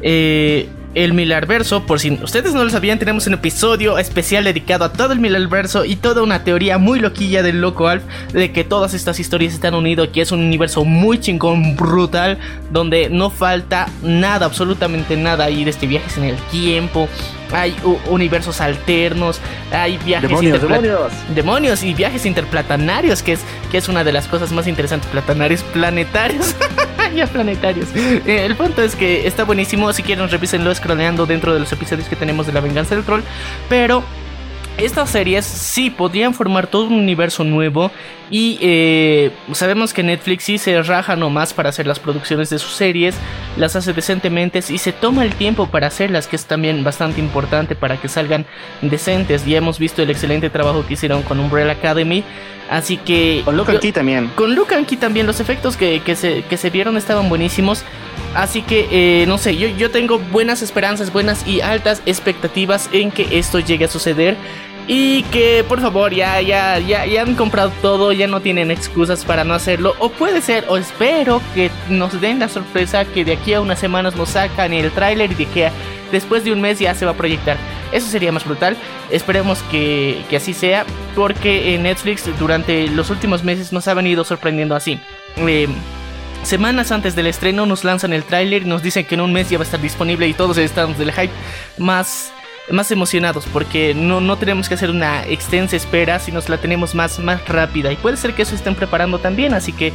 [0.00, 4.92] Eh, el Millarverso, por si ustedes no lo sabían, tenemos un episodio especial dedicado a
[4.92, 8.02] todo el Millarverso y toda una teoría muy loquilla del loco Alf
[8.32, 12.38] de que todas estas historias están unidas, que es un universo muy chingón, brutal,
[12.70, 15.44] donde no falta nada, absolutamente nada.
[15.44, 17.08] Hay este viajes en el tiempo,
[17.52, 17.74] hay
[18.08, 21.12] universos alternos, hay viajes demonios, demonios.
[21.34, 25.62] demonios y viajes interplanetarios, que es, que es una de las cosas más interesantes, planetarios,
[25.62, 26.54] planetarios.
[27.30, 27.88] planetarios.
[27.94, 32.08] Eh, el punto es que está buenísimo, si quieren revísenlo scrolleando dentro de los episodios
[32.08, 33.22] que tenemos de la venganza del troll,
[33.68, 34.02] pero
[34.78, 37.90] estas series sí podrían formar todo un universo nuevo
[38.30, 42.72] y eh, sabemos que Netflix sí se raja nomás para hacer las producciones de sus
[42.72, 43.14] series,
[43.56, 47.74] las hace decentemente y se toma el tiempo para hacerlas, que es también bastante importante
[47.74, 48.46] para que salgan
[48.80, 49.44] decentes.
[49.44, 52.24] Ya hemos visto el excelente trabajo que hicieron con Umbrella Academy,
[52.70, 53.42] así que...
[53.44, 54.28] Con Luke Key también.
[54.34, 57.84] Con Luke Key también, los efectos que, se, que se vieron estaban buenísimos.
[58.34, 63.10] Así que, eh, no sé, yo, yo tengo buenas esperanzas, buenas y altas expectativas en
[63.10, 64.36] que esto llegue a suceder.
[64.88, 69.24] Y que por favor ya, ya, ya, ya han comprado todo, ya no tienen excusas
[69.24, 69.94] para no hacerlo.
[70.00, 73.78] O puede ser, o espero que nos den la sorpresa que de aquí a unas
[73.78, 75.70] semanas nos sacan el tráiler y de que
[76.12, 77.56] después de un mes ya se va a proyectar.
[77.90, 78.76] Eso sería más brutal.
[79.10, 80.86] Esperemos que, que así sea.
[81.16, 85.00] Porque Netflix durante los últimos meses nos ha venido sorprendiendo así.
[85.38, 85.68] Eh,
[86.42, 89.48] Semanas antes del estreno nos lanzan el tráiler y nos dicen que en un mes
[89.48, 91.32] ya va a estar disponible y todos estamos del hype
[91.78, 92.32] más,
[92.68, 97.20] más emocionados porque no, no tenemos que hacer una extensa espera, sino la tenemos más,
[97.20, 99.92] más rápida y puede ser que eso estén preparando también, así que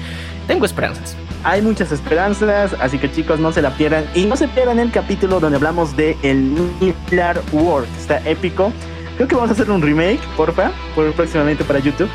[0.47, 1.17] tengo esperanzas.
[1.47, 4.91] Hay muchas esperanzas, así que chicos no se la pierdan y no se pierdan el
[4.91, 8.73] capítulo donde hablamos de el Nuclear War, está épico.
[9.15, 12.09] Creo que vamos a hacer un remake, porfa, por próximamente para YouTube.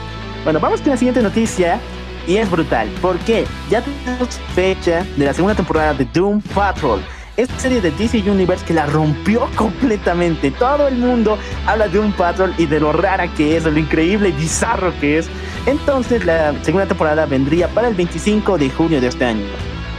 [0.44, 1.80] Bueno, vamos con la siguiente noticia
[2.26, 2.90] y es brutal.
[3.00, 7.00] porque Ya tenemos fecha de la segunda temporada de Doom Patrol.
[7.38, 10.50] Esta serie de DC Universe que la rompió completamente.
[10.50, 13.78] Todo el mundo habla de Doom Patrol y de lo rara que es, de lo
[13.78, 15.30] increíble y bizarro que es.
[15.66, 19.46] Entonces la segunda temporada vendría para el 25 de junio de este año.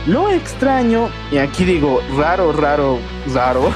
[0.08, 2.99] Lo extraño, y aquí digo raro, raro,
[3.34, 3.71] raro,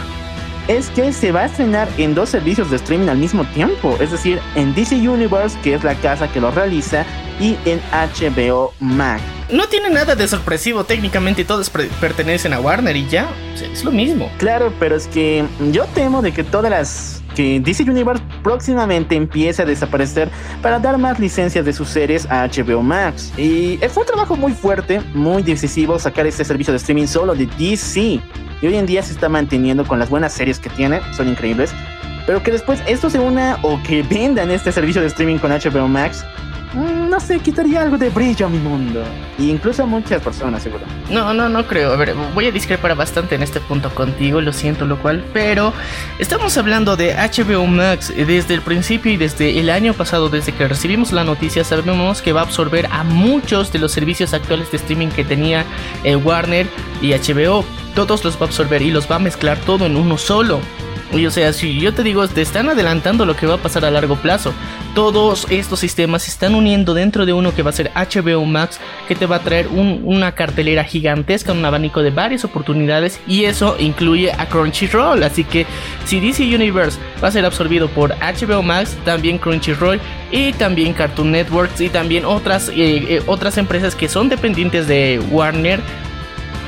[0.67, 4.11] es que se va a estrenar en dos servicios de streaming al mismo tiempo, es
[4.11, 7.05] decir, en DC Universe, que es la casa que lo realiza,
[7.39, 9.21] y en HBO Max.
[9.49, 14.29] No tiene nada de sorpresivo, técnicamente todos pertenecen a Warner y ya, es lo mismo.
[14.39, 19.61] Claro, pero es que yo temo de que todas las que DC Universe próximamente empiece
[19.61, 20.27] a desaparecer
[20.63, 23.31] para dar más licencias de sus series a HBO Max.
[23.37, 27.45] Y fue un trabajo muy fuerte, muy decisivo sacar este servicio de streaming solo de
[27.45, 28.19] DC
[28.59, 31.71] y hoy en día se está manteniendo con las buenas series que tiene, son increíbles,
[32.25, 35.87] pero que después esto se una o que vendan este servicio de streaming con HBO
[35.87, 36.25] Max,
[36.73, 39.03] no sé, quitaría algo de brillo a mi mundo.
[39.37, 40.83] Y incluso a muchas personas, seguro.
[41.09, 41.93] No, no, no creo.
[41.93, 45.23] A ver, voy a discrepar bastante en este punto contigo, lo siento, lo cual.
[45.33, 45.73] Pero
[46.19, 50.67] estamos hablando de HBO Max desde el principio y desde el año pasado, desde que
[50.67, 54.77] recibimos la noticia, sabemos que va a absorber a muchos de los servicios actuales de
[54.77, 55.65] streaming que tenía
[56.03, 56.67] eh, Warner
[57.01, 57.63] y HBO
[57.97, 60.59] todos los va a absorber y los va a mezclar todo en uno solo.
[61.13, 63.85] Y o sea, si yo te digo, te están adelantando lo que va a pasar
[63.85, 64.53] a largo plazo.
[64.93, 68.79] Todos estos sistemas se están uniendo dentro de uno que va a ser HBO Max,
[69.07, 73.77] que te va a traer una cartelera gigantesca, un abanico de varias oportunidades, y eso
[73.79, 75.23] incluye a Crunchyroll.
[75.23, 75.65] Así que
[76.05, 81.31] si DC Universe va a ser absorbido por HBO Max, también Crunchyroll y también Cartoon
[81.31, 85.79] Networks y también otras, eh, eh, otras empresas que son dependientes de Warner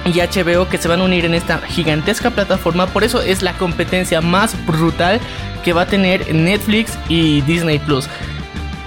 [0.05, 2.87] y HBO que se van a unir en esta gigantesca plataforma.
[2.87, 5.19] Por eso es la competencia más brutal
[5.63, 8.07] que va a tener Netflix y Disney Plus.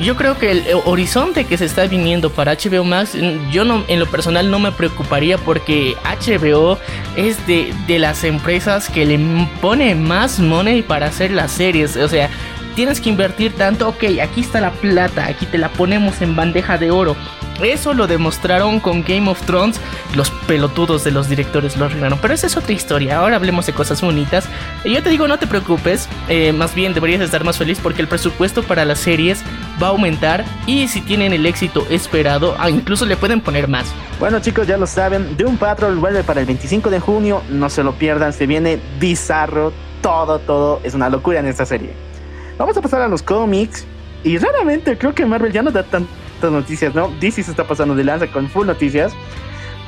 [0.00, 3.16] Yo creo que el horizonte que se está viniendo para HBO Max,
[3.52, 6.76] yo no, en lo personal no me preocuparía porque HBO
[7.14, 9.20] es de, de las empresas que le
[9.60, 11.96] pone más money para hacer las series.
[11.96, 12.30] O sea,
[12.72, 16.78] tienes que invertir tanto, ok, aquí está la plata, aquí te la ponemos en bandeja
[16.78, 17.16] de oro.
[17.60, 19.80] Eso lo demostraron con Game of Thrones.
[20.14, 22.18] Los pelotudos de los directores lo arruinaron.
[22.20, 23.18] Pero esa es otra historia.
[23.18, 24.48] Ahora hablemos de cosas bonitas.
[24.84, 26.08] Yo te digo, no te preocupes.
[26.28, 29.42] Eh, más bien deberías estar más feliz porque el presupuesto para las series
[29.80, 30.44] va a aumentar.
[30.66, 33.86] Y si tienen el éxito esperado, ah, incluso le pueden poner más.
[34.18, 35.36] Bueno chicos, ya lo saben.
[35.36, 37.42] Doom Patrol vuelve para el 25 de junio.
[37.48, 38.32] No se lo pierdan.
[38.32, 39.72] Se viene bizarro.
[40.00, 40.80] Todo, todo.
[40.82, 42.11] Es una locura en esta serie.
[42.58, 43.86] Vamos a pasar a los cómics.
[44.24, 46.06] Y raramente creo que Marvel ya no da tantas
[46.42, 47.08] noticias, ¿no?
[47.20, 49.12] DC se está pasando de lanza con full noticias.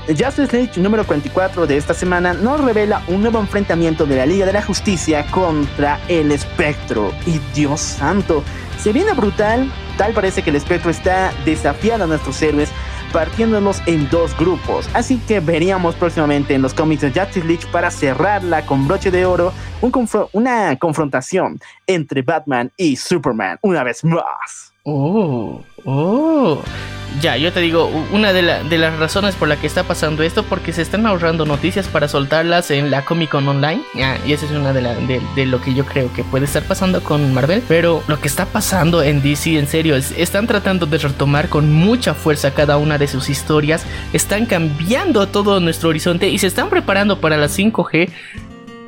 [0.06, 4.44] Justice League número 44 de esta semana nos revela un nuevo enfrentamiento de la Liga
[4.44, 7.12] de la Justicia contra el Espectro.
[7.26, 8.42] Y Dios santo,
[8.78, 9.72] se viene brutal.
[9.96, 12.70] Tal parece que el Espectro está desafiando a nuestros héroes
[13.14, 14.90] partiéndolos en dos grupos.
[14.92, 19.24] Así que veríamos próximamente en los cómics de Justice League para cerrarla con broche de
[19.24, 19.52] oro
[20.32, 24.73] una confrontación entre Batman y Superman una vez más.
[24.86, 26.62] Oh, oh.
[27.22, 30.74] Ya, yo te digo, una de, las razones por la que está pasando esto, porque
[30.74, 33.80] se están ahorrando noticias para soltarlas en la Comic Con Online.
[34.26, 37.62] y esa es una de, lo que yo creo que puede estar pasando con Marvel.
[37.66, 41.72] Pero lo que está pasando en DC, en serio, es, están tratando de retomar con
[41.72, 43.86] mucha fuerza cada una de sus historias.
[44.12, 48.10] Están cambiando todo nuestro horizonte y se están preparando para la 5G.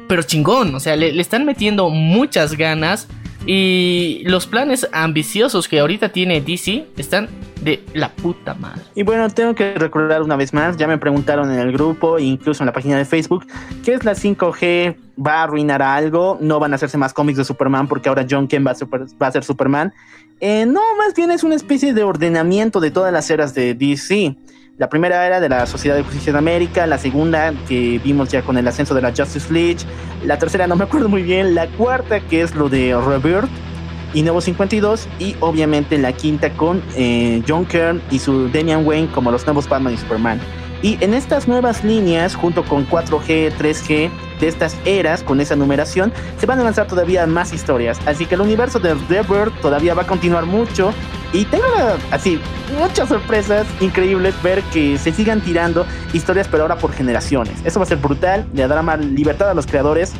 [0.08, 3.08] Pero chingón, o sea, le están metiendo muchas ganas.
[3.46, 7.28] Y los planes ambiciosos que ahorita tiene DC están
[7.62, 8.82] de la puta madre.
[8.94, 12.62] Y bueno, tengo que recordar una vez más, ya me preguntaron en el grupo, incluso
[12.62, 13.46] en la página de Facebook,
[13.84, 14.96] ¿qué es la 5G?
[15.24, 16.38] ¿Va a arruinar algo?
[16.40, 19.44] ¿No van a hacerse más cómics de Superman porque ahora John Kent va a, ser
[19.44, 19.92] Superman?
[20.40, 24.36] Eh, no, más bien es una especie de ordenamiento de todas las eras de DC.
[24.78, 28.42] La primera era de la Sociedad de Justicia de América, la segunda que vimos ya
[28.42, 29.78] con el ascenso de la Justice League,
[30.22, 33.48] la tercera no me acuerdo muy bien, la cuarta que es lo de Rebirth
[34.12, 39.08] y Nuevo 52 y obviamente la quinta con eh, John Kern y su Damian Wayne
[39.14, 40.40] como los nuevos Batman y Superman.
[40.82, 44.10] Y en estas nuevas líneas, junto con 4G, 3G,
[44.40, 47.98] de estas eras, con esa numeración, se van a lanzar todavía más historias.
[48.06, 50.92] Así que el universo de Rebirth todavía va a continuar mucho
[51.32, 51.64] y tengo
[52.10, 52.40] así
[52.78, 57.54] muchas sorpresas increíbles ver que se sigan tirando historias, pero ahora por generaciones.
[57.64, 60.12] Eso va a ser brutal, le dará más libertad a los creadores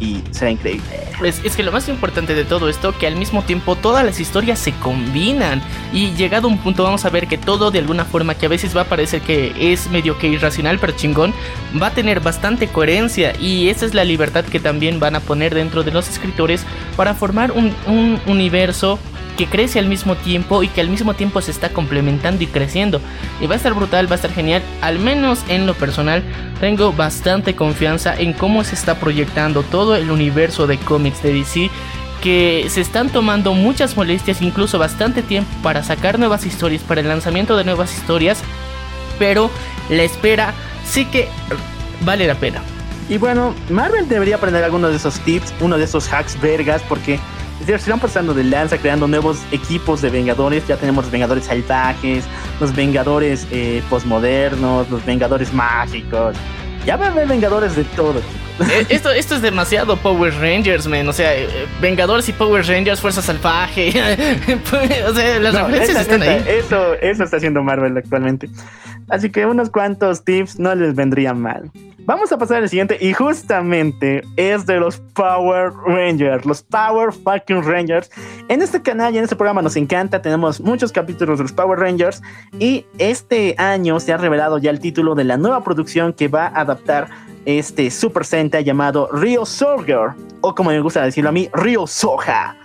[0.00, 0.82] y será increíble.
[1.22, 4.18] Es, es, que lo más importante de todo esto, que al mismo tiempo todas las
[4.18, 8.06] historias se combinan y llegado a un punto vamos a ver que todo de alguna
[8.06, 11.34] forma que a veces va a parecer que es medio que irracional pero chingón,
[11.80, 15.54] va a tener bastante coherencia y esa es la libertad que también van a poner
[15.54, 16.64] dentro de los escritores
[16.96, 18.98] para formar un, un universo
[19.40, 23.00] que crece al mismo tiempo y que al mismo tiempo se está complementando y creciendo.
[23.40, 24.60] Y va a estar brutal, va a estar genial.
[24.82, 26.22] Al menos en lo personal,
[26.60, 31.70] tengo bastante confianza en cómo se está proyectando todo el universo de cómics de DC.
[32.20, 37.08] Que se están tomando muchas molestias, incluso bastante tiempo para sacar nuevas historias, para el
[37.08, 38.42] lanzamiento de nuevas historias.
[39.18, 39.50] Pero
[39.88, 40.52] la espera
[40.84, 41.28] sí que
[42.04, 42.60] vale la pena.
[43.08, 47.18] Y bueno, Marvel debería aprender algunos de esos tips, uno de esos hacks vergas, porque
[47.78, 50.66] se están pasando de lanza, creando nuevos equipos de Vengadores.
[50.66, 52.24] Ya tenemos los Vengadores salvajes,
[52.60, 56.36] los Vengadores eh, posmodernos, los Vengadores mágicos.
[56.86, 58.20] Ya va a haber Vengadores de todo.
[58.70, 61.08] Eh, esto, esto es demasiado Power Rangers, man.
[61.08, 63.88] O sea, eh, Vengadores y Power Rangers, Fuerza Salvaje.
[65.08, 66.44] o sea, las referencias están ahí.
[66.46, 68.48] Eso, eso está haciendo Marvel actualmente.
[69.10, 71.70] Así que unos cuantos tips no les vendrían mal.
[72.06, 77.62] Vamos a pasar al siguiente y justamente es de los Power Rangers, los Power fucking
[77.62, 78.10] Rangers.
[78.48, 81.78] En este canal y en este programa nos encanta, tenemos muchos capítulos de los Power
[81.78, 82.22] Rangers
[82.58, 86.46] y este año se ha revelado ya el título de la nueva producción que va
[86.46, 87.08] a adaptar
[87.44, 92.56] este Super Sentai llamado Rio Soldier o como me gusta decirlo a mí, Rio Soja.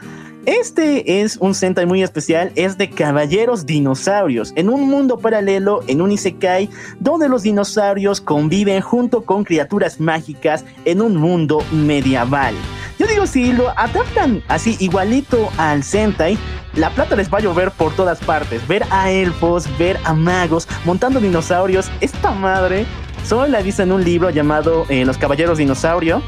[0.46, 6.02] Este es un Sentai muy especial, es de caballeros dinosaurios, en un mundo paralelo, en
[6.02, 6.70] un Isekai,
[7.00, 12.54] donde los dinosaurios conviven junto con criaturas mágicas en un mundo medieval.
[13.00, 16.38] Yo digo, si lo adaptan así igualito al Sentai,
[16.76, 18.68] la plata les va a llover por todas partes.
[18.68, 22.86] Ver a elfos, ver a magos montando dinosaurios, esta madre
[23.24, 26.22] solo la visto en un libro llamado eh, Los Caballeros Dinosaurio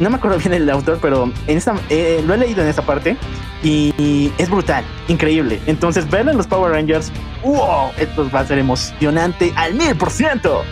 [0.00, 3.16] no me acuerdo bien el autor, pero en eh, lo he leído en esta parte
[3.62, 5.60] y, es brutal, increíble.
[5.66, 7.10] Entonces, verlo en los Power Rangers,
[7.42, 10.62] wow, esto va a ser emocionante al mil por ciento.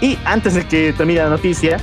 [0.00, 1.78] Y antes de que termine la noticia,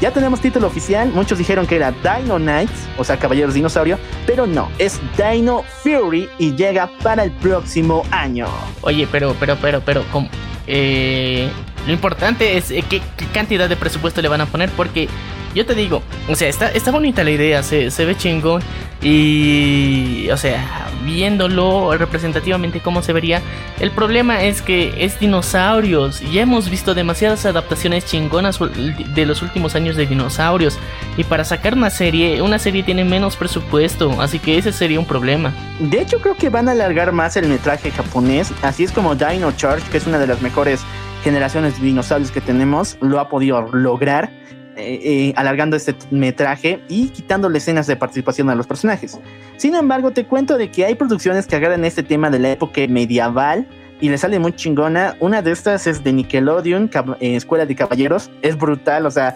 [0.00, 1.10] ya tenemos título oficial.
[1.12, 6.28] Muchos dijeron que era Dino Knights, o sea, Caballeros Dinosaurio, pero no, es Dino Fury
[6.38, 8.46] y llega para el próximo año.
[8.82, 10.28] Oye, pero, pero, pero, pero, ¿cómo?
[10.66, 11.50] Eh,
[11.86, 13.00] lo importante es eh, qué,
[13.32, 15.08] cantidad de presupuesto le van a poner porque
[15.56, 18.62] yo te digo, o sea, está, bonita la idea, se, se ve chingón.
[19.00, 23.40] Y, o sea, viéndolo representativamente cómo se vería,
[23.80, 26.20] el problema es que es dinosaurios.
[26.30, 30.78] Ya hemos visto demasiadas adaptaciones chingonas de los últimos años de dinosaurios.
[31.16, 35.06] Y para sacar una serie, una serie tiene menos presupuesto, así que ese sería un
[35.06, 35.54] problema.
[35.78, 38.52] De hecho, creo que van a alargar más el metraje japonés.
[38.60, 40.82] Así es como Dino Charge, que es una de las mejores
[41.26, 44.30] generaciones de dinosaurios que tenemos, lo ha podido lograr
[44.76, 49.18] eh, eh, alargando este metraje y quitándole escenas de participación a los personajes.
[49.56, 52.80] Sin embargo, te cuento de que hay producciones que agarran este tema de la época
[52.88, 53.66] medieval
[54.00, 55.16] y le sale muy chingona.
[55.18, 58.30] Una de estas es de Nickelodeon, eh, Escuela de Caballeros.
[58.42, 59.34] Es brutal, o sea,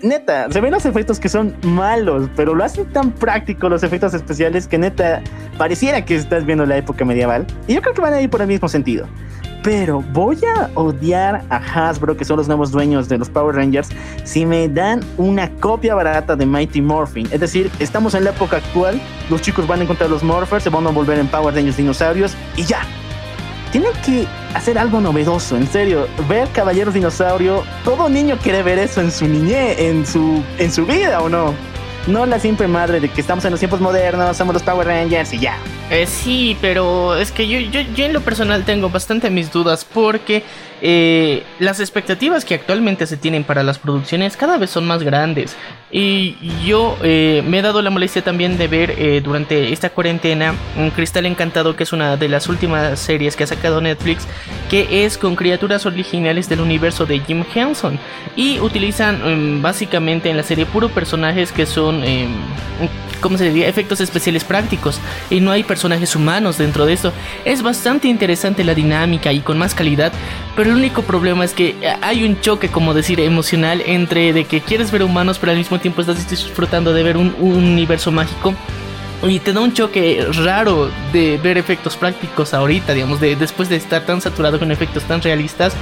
[0.00, 4.14] neta, se ven los efectos que son malos, pero lo hacen tan práctico los efectos
[4.14, 5.20] especiales que neta
[5.58, 7.46] pareciera que estás viendo la época medieval.
[7.66, 9.06] Y yo creo que van a ir por el mismo sentido
[9.66, 13.88] pero voy a odiar a Hasbro, que son los nuevos dueños de los Power Rangers,
[14.22, 17.26] si me dan una copia barata de Mighty Morphin.
[17.32, 20.70] Es decir, estamos en la época actual, los chicos van a encontrar los Morphers, se
[20.70, 22.82] van a volver en Power Rangers dinosaurios y ya.
[23.72, 26.06] Tienen que hacer algo novedoso, en serio.
[26.28, 30.86] Ver Caballeros Dinosaurio, todo niño quiere ver eso en su niñez, en su, en su
[30.86, 31.54] vida, ¿o no?
[32.06, 35.32] No la simple madre de que estamos en los tiempos modernos, somos los Power Rangers
[35.32, 35.56] y ya.
[35.90, 39.84] Eh, sí, pero es que yo, yo, yo en lo personal tengo bastante mis dudas
[39.84, 40.44] porque
[40.82, 45.56] eh, las expectativas que actualmente se tienen para las producciones cada vez son más grandes.
[45.90, 50.54] Y yo eh, me he dado la molestia también de ver eh, durante esta cuarentena
[50.76, 54.26] un Cristal Encantado, que es una de las últimas series que ha sacado Netflix,
[54.68, 57.98] que es con criaturas originales del universo de Jim Henson.
[58.34, 62.30] Y utilizan em, básicamente en la serie puro personajes que son, em,
[63.20, 63.68] ¿cómo se diría?
[63.68, 65.00] Efectos especiales prácticos.
[65.30, 67.12] Y no hay personajes humanos dentro de eso.
[67.44, 70.12] Es bastante interesante la dinámica y con más calidad.
[70.56, 74.60] Pero el único problema es que hay un choque, como decir, emocional entre de que
[74.60, 78.54] quieres ver humanos, pero al mismo tiempo estás disfrutando de ver un, universo mágico.
[79.22, 83.76] Y te da un choque raro de ver efectos prácticos ahorita, digamos, de, después de
[83.76, 85.72] estar tan saturado con efectos tan realistas,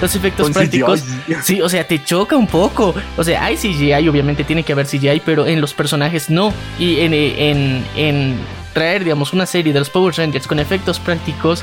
[0.00, 1.04] los efectos prácticos,
[1.42, 2.94] sí, o sea, te choca un poco.
[3.16, 6.52] O sea, hay CGI, obviamente tiene que haber CGI, pero en los personajes no.
[6.80, 8.38] Y en, en, en
[8.72, 11.62] traer, digamos, una serie de los Power Rangers con efectos prácticos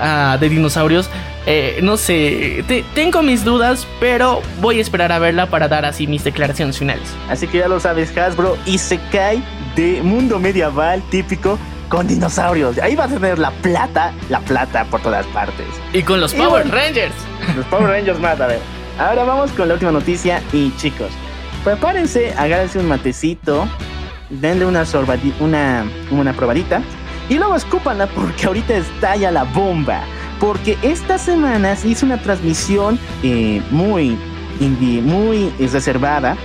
[0.00, 1.08] uh, de dinosaurios,
[1.46, 2.64] eh, no sé,
[2.94, 7.08] tengo mis dudas, pero voy a esperar a verla para dar así mis declaraciones finales.
[7.28, 9.42] Así que ya lo sabes, Hasbro, y se cae
[9.74, 12.78] de mundo medieval típico con dinosaurios.
[12.78, 15.66] Ahí va a tener la plata, la plata por todas partes.
[15.92, 17.14] Y con los Power Rangers.
[17.56, 18.60] Los Power Rangers más, a ver.
[18.98, 21.10] Ahora vamos con la última noticia y chicos,
[21.64, 23.66] prepárense, agárrense un matecito,
[24.30, 24.84] denle una,
[25.40, 26.82] una, una probadita
[27.28, 30.02] y luego escúpanla porque ahorita estalla la bomba.
[30.40, 34.18] Porque esta semana se hizo una transmisión eh, muy,
[34.60, 36.36] muy reservada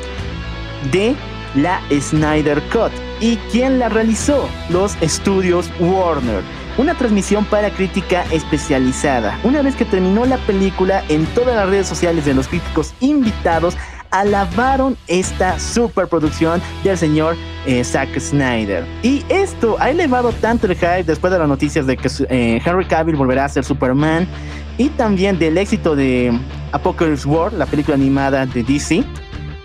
[0.92, 1.16] de
[1.56, 2.92] la Snyder Cut.
[3.20, 4.48] ¿Y quién la realizó?
[4.70, 6.44] Los estudios Warner.
[6.78, 9.40] Una transmisión para crítica especializada.
[9.44, 13.76] Una vez que terminó la película, en todas las redes sociales de los críticos invitados
[14.12, 17.36] alabaron esta superproducción del señor
[17.66, 18.86] eh, Zack Snyder.
[19.04, 22.86] Y esto ha elevado tanto el hype después de las noticias de que eh, Henry
[22.86, 24.28] Cavill volverá a ser Superman
[24.78, 26.38] y también del éxito de
[26.72, 29.04] Apocalypse War, la película animada de DC.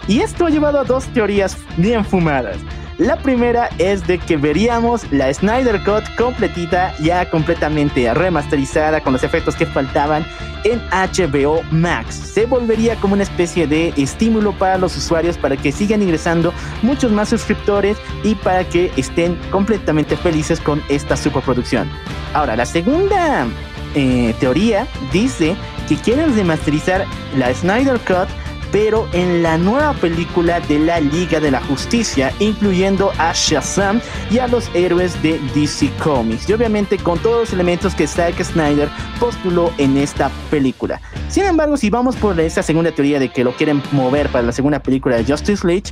[0.08, 2.56] Y esto ha llevado a dos teorías bien fumadas.
[2.98, 9.22] La primera es de que veríamos la Snyder Cut completita, ya completamente remasterizada con los
[9.22, 10.26] efectos que faltaban
[10.64, 12.14] en HBO Max.
[12.14, 17.10] Se volvería como una especie de estímulo para los usuarios para que sigan ingresando muchos
[17.10, 21.90] más suscriptores y para que estén completamente felices con esta superproducción.
[22.34, 23.46] Ahora, la segunda
[23.94, 25.56] eh, teoría dice
[25.88, 28.28] que quieren remasterizar la Snyder Cut
[28.72, 34.00] pero en la nueva película de la Liga de la Justicia, incluyendo a Shazam
[34.30, 38.42] y a los héroes de DC Comics, y obviamente con todos los elementos que Zack
[38.42, 38.88] Snyder
[39.20, 41.00] postuló en esta película.
[41.28, 44.52] Sin embargo, si vamos por esa segunda teoría de que lo quieren mover para la
[44.52, 45.90] segunda película de Justice League,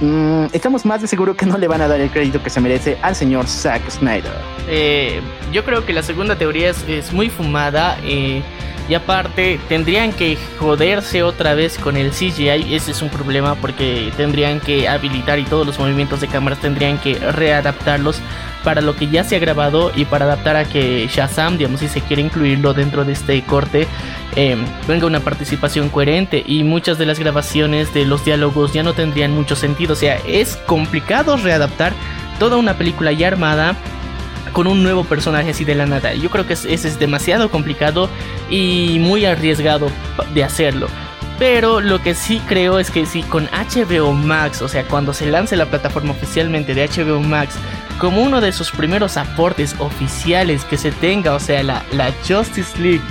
[0.00, 2.60] mm, estamos más de seguro que no le van a dar el crédito que se
[2.60, 4.32] merece al señor Zack Snyder.
[4.68, 5.20] Eh,
[5.50, 7.98] yo creo que la segunda teoría es, muy fumada.
[8.04, 8.42] Eh,
[8.88, 12.74] y aparte, tendrían que joderse otra vez con el CGI.
[12.74, 16.96] Ese es un problema porque tendrían que habilitar y todos los movimientos de cámaras tendrían
[16.98, 18.20] que readaptarlos
[18.64, 21.88] para lo que ya se ha grabado y para adaptar a que Shazam, digamos, si
[21.88, 23.86] se quiere incluirlo dentro de este corte,
[24.36, 26.42] em, venga una participación coherente.
[26.46, 29.92] Y muchas de las grabaciones de los diálogos ya no tendrían mucho sentido.
[29.92, 31.92] O sea, es complicado readaptar
[32.38, 33.76] toda una película ya armada
[34.52, 36.14] con un nuevo personaje así de la nada.
[36.14, 38.08] Yo creo que ese es demasiado complicado
[38.50, 39.90] y muy arriesgado
[40.34, 40.88] de hacerlo.
[41.38, 45.26] Pero lo que sí creo es que si con HBO Max, o sea, cuando se
[45.26, 47.54] lance la plataforma oficialmente de HBO Max,
[47.98, 52.76] como uno de sus primeros aportes oficiales que se tenga, o sea, la, la Justice
[52.80, 53.02] League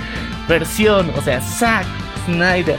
[0.46, 1.86] versión, o sea, Zack
[2.26, 2.78] Snyder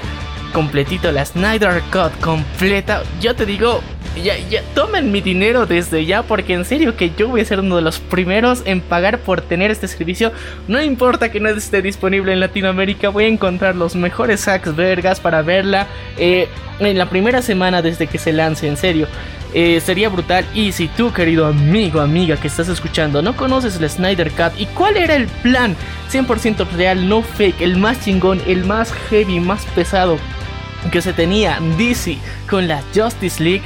[0.53, 3.81] completito, la Snyder Cut completa, yo te digo,
[4.23, 7.59] ya, ya, tomen mi dinero desde ya, porque en serio que yo voy a ser
[7.59, 10.31] uno de los primeros en pagar por tener este servicio.
[10.67, 15.19] No importa que no esté disponible en Latinoamérica, voy a encontrar los mejores hacks vergas
[15.19, 16.47] para verla eh,
[16.79, 19.07] en la primera semana desde que se lance, en serio.
[19.53, 20.45] Eh, sería brutal.
[20.53, 24.65] Y si tú, querido amigo, amiga que estás escuchando, no conoces el Snyder Cut y
[24.67, 25.75] cuál era el plan
[26.11, 30.19] 100% real, no fake, el más chingón, el más heavy, más pesado
[30.91, 32.17] que se tenía DC
[32.49, 33.63] con la Justice League,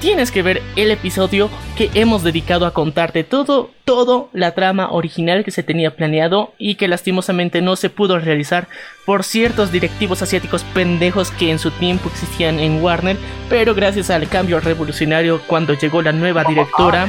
[0.00, 5.44] tienes que ver el episodio que hemos dedicado a contarte todo, todo la trama original
[5.44, 8.68] que se tenía planeado y que lastimosamente no se pudo realizar
[9.10, 13.16] por ciertos directivos asiáticos pendejos que en su tiempo existían en Warner,
[13.48, 17.08] pero gracias al cambio revolucionario cuando llegó la nueva directora,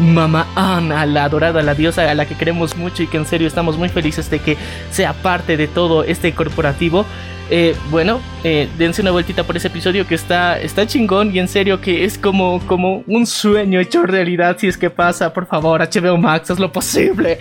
[0.00, 3.46] Mama Anna, la adorada, la diosa a la que queremos mucho y que en serio
[3.46, 4.56] estamos muy felices de que
[4.90, 7.06] sea parte de todo este corporativo.
[7.48, 11.46] Eh, bueno, eh, dense una vueltita por ese episodio que está, está chingón y en
[11.46, 15.32] serio que es como, como un sueño hecho realidad si es que pasa.
[15.32, 17.38] Por favor, HBO Max, haz lo posible.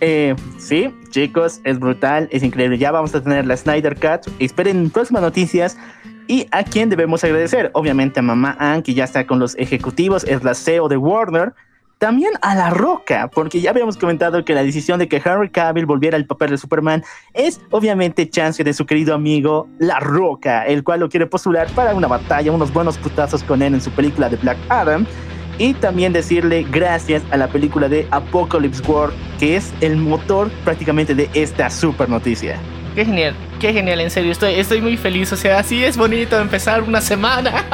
[0.00, 2.78] Eh, sí, chicos, es brutal, es increíble.
[2.78, 4.32] Ya vamos a tener la Snyder Cut.
[4.38, 5.76] Esperen próximas noticias.
[6.26, 7.70] ¿Y a quién debemos agradecer?
[7.74, 11.52] Obviamente a Mamá Ann, que ya está con los ejecutivos, es la CEO de Warner.
[11.98, 15.86] También a La Roca, porque ya habíamos comentado que la decisión de que Henry Cavill
[15.86, 20.82] volviera al papel de Superman es obviamente chance de su querido amigo La Roca, el
[20.82, 24.28] cual lo quiere postular para una batalla, unos buenos putazos con él en su película
[24.28, 25.06] de Black Adam.
[25.62, 31.14] Y también decirle gracias a la película de Apocalypse War, que es el motor prácticamente
[31.14, 32.58] de esta super noticia.
[32.96, 36.36] Qué genial, qué genial, en serio, estoy, estoy muy feliz, o sea, así es bonito
[36.40, 37.64] empezar una semana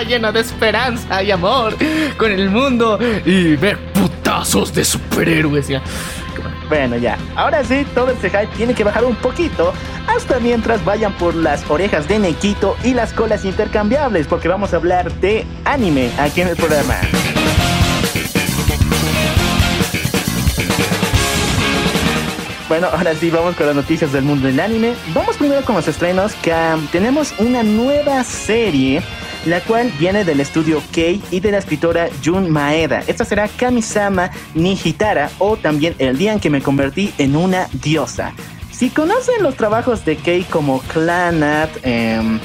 [0.08, 1.76] llena de esperanza y amor
[2.16, 5.80] con el mundo y ver putazos de superhéroes, ya.
[6.68, 9.72] Bueno, ya, ahora sí, todo este hype tiene que bajar un poquito,
[10.06, 14.76] hasta mientras vayan por las orejas de Nequito y las colas intercambiables, porque vamos a
[14.76, 16.96] hablar de anime aquí en el programa.
[22.68, 24.92] Bueno, ahora sí, vamos con las noticias del mundo del anime.
[25.14, 29.02] Vamos primero con los estrenos, que um, tenemos una nueva serie,
[29.48, 33.02] la cual viene del estudio Kei y de la escritora Jun Maeda.
[33.06, 38.32] Esta será Kamisama Nihitara o también El día en que me convertí en una diosa.
[38.70, 42.40] Si conocen los trabajos de Kei como Clanat, eh,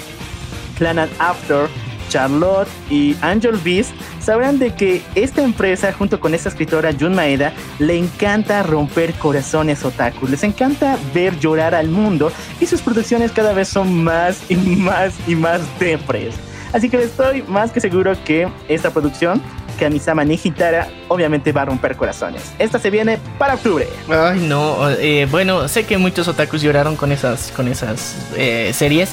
[1.20, 1.68] After,
[2.10, 7.54] Charlotte y Angel Beast, sabrán de que esta empresa, junto con esta escritora Jun Maeda,
[7.80, 13.54] le encanta romper corazones otaku, les encanta ver llorar al mundo y sus producciones cada
[13.54, 16.36] vez son más y más y más depres.
[16.74, 19.42] Así que estoy más que seguro que esta producción
[19.80, 22.54] Kamisama Nihitara obviamente va a romper corazones.
[22.60, 23.88] Esta se viene para octubre.
[24.10, 24.90] Ay, no.
[24.92, 29.12] eh, bueno, sé que muchos otakus lloraron con esas, con esas eh, series.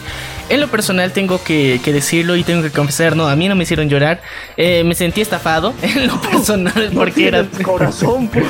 [0.49, 3.55] En lo personal tengo que, que decirlo y tengo que confesar, no, a mí no
[3.55, 4.21] me hicieron llorar.
[4.57, 7.47] Eh, me sentí estafado en lo personal porque era...
[7.63, 8.31] corazón.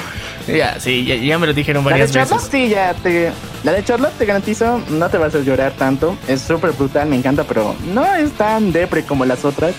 [0.56, 2.50] Ya, sí, ya, ya me lo dijeron La de varias Charlotte, veces.
[2.50, 3.30] sí, ya te.
[3.64, 6.16] La de Charlotte te garantizo, no te va a hacer llorar tanto.
[6.28, 9.74] Es súper brutal, me encanta, pero no es tan depre como las otras.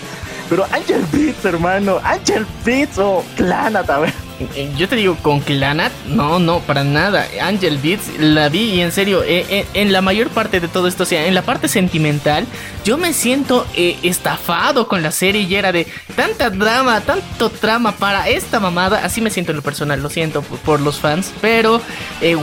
[0.48, 4.12] Pero Angel Beats, hermano, Angel Beats o Clanat, a ver.
[4.54, 7.26] Eh, Yo te digo, con Clanat, no, no, para nada.
[7.40, 10.86] Angel Beats la vi y en serio, eh, eh, en la mayor parte de todo
[10.88, 12.46] esto, o sea, en la parte sentimental,
[12.84, 15.86] yo me siento estafado con la serie y era de
[16.16, 19.04] tanta drama, tanto trama para esta mamada.
[19.04, 21.80] Así me siento en lo personal, lo siento por, los fans, pero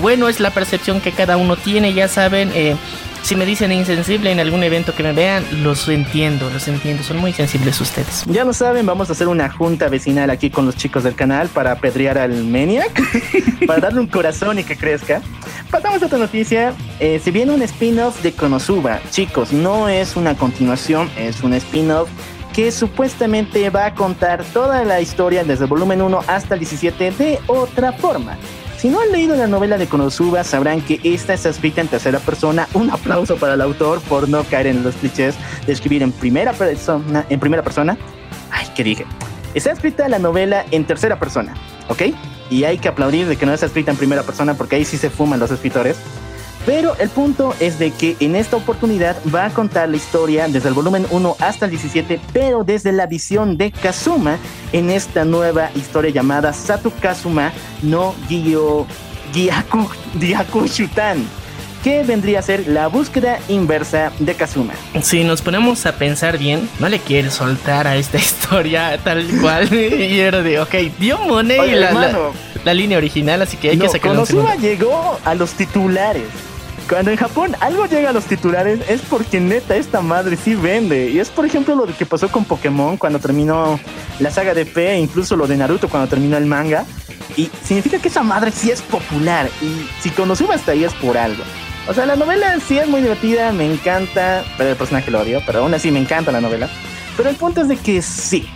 [0.02, 2.52] bueno, es la percepción que cada uno tiene, ya saben.
[3.22, 7.18] Si me dicen insensible en algún evento que me vean, los entiendo, los entiendo, son
[7.18, 8.24] muy sensibles ustedes.
[8.28, 11.48] Ya lo saben, vamos a hacer una junta vecinal aquí con los chicos del canal
[11.50, 13.02] para apedrear al Maniac,
[13.68, 15.22] para darle un corazón y que crezca.
[15.70, 16.74] Pasamos a otra noticia.
[17.00, 19.00] Eh, se viene un spin-off de Konosuba.
[19.12, 22.10] Chicos, no es una continuación, es un spin-off
[22.54, 27.12] que supuestamente va a contar toda la historia desde el volumen 1 hasta el 17
[27.12, 28.38] de otra forma.
[28.80, 32.18] Si no han leído la novela de Konosuba, sabrán que esta está escrita en tercera
[32.20, 32.66] persona.
[32.74, 35.36] Un aplauso para el autor por no caer en los clichés
[35.68, 37.26] de escribir en primera persona.
[37.28, 37.98] En primera persona.
[38.50, 39.06] Ay, ¿qué dije?
[39.54, 41.56] Está escrita la novela en tercera persona,
[41.90, 42.04] ¿ok?
[42.50, 44.98] Y hay que aplaudir de que no está escrita en primera persona porque ahí sí
[44.98, 45.98] se fuman los escritores.
[46.66, 50.68] Pero el punto es de que en esta oportunidad va a contar la historia desde
[50.70, 54.38] el volumen 1 hasta el 17, pero desde la visión de Kazuma
[54.72, 57.52] en esta nueva historia llamada Satu Kazuma
[57.82, 58.86] no Gyo
[59.34, 59.88] Gyaku,
[60.20, 61.26] Gyaku Shutan,
[61.84, 64.74] que vendría a ser la búsqueda inversa de Kazuma.
[65.02, 69.74] Si nos ponemos a pensar bien, no le quiere soltar a esta historia tal cual.
[69.74, 72.32] y era de, ok, dio Monet Oye, la,
[72.66, 74.54] la, línea original, así que hay No, que sacar segundo.
[74.60, 76.26] llegó a los titulares.
[76.90, 81.12] Cuando en Japón algo llega a los titulares es porque neta esta madre sí vende.
[81.12, 83.80] Y es por ejemplo lo que pasó con Pokémon cuando terminó
[84.20, 86.86] la saga de P, e incluso lo de Naruto cuando terminó el manga.
[87.38, 89.48] Y significa que esa madre sí es popular.
[89.62, 91.44] Y si conocimos hasta ahí es por algo.
[91.88, 95.44] O sea, la novela sí es muy divertida, me encanta, pero el personaje lo odio,
[95.46, 96.70] pero aún así me encanta la novela.
[97.16, 98.50] Pero el punto es de que sí,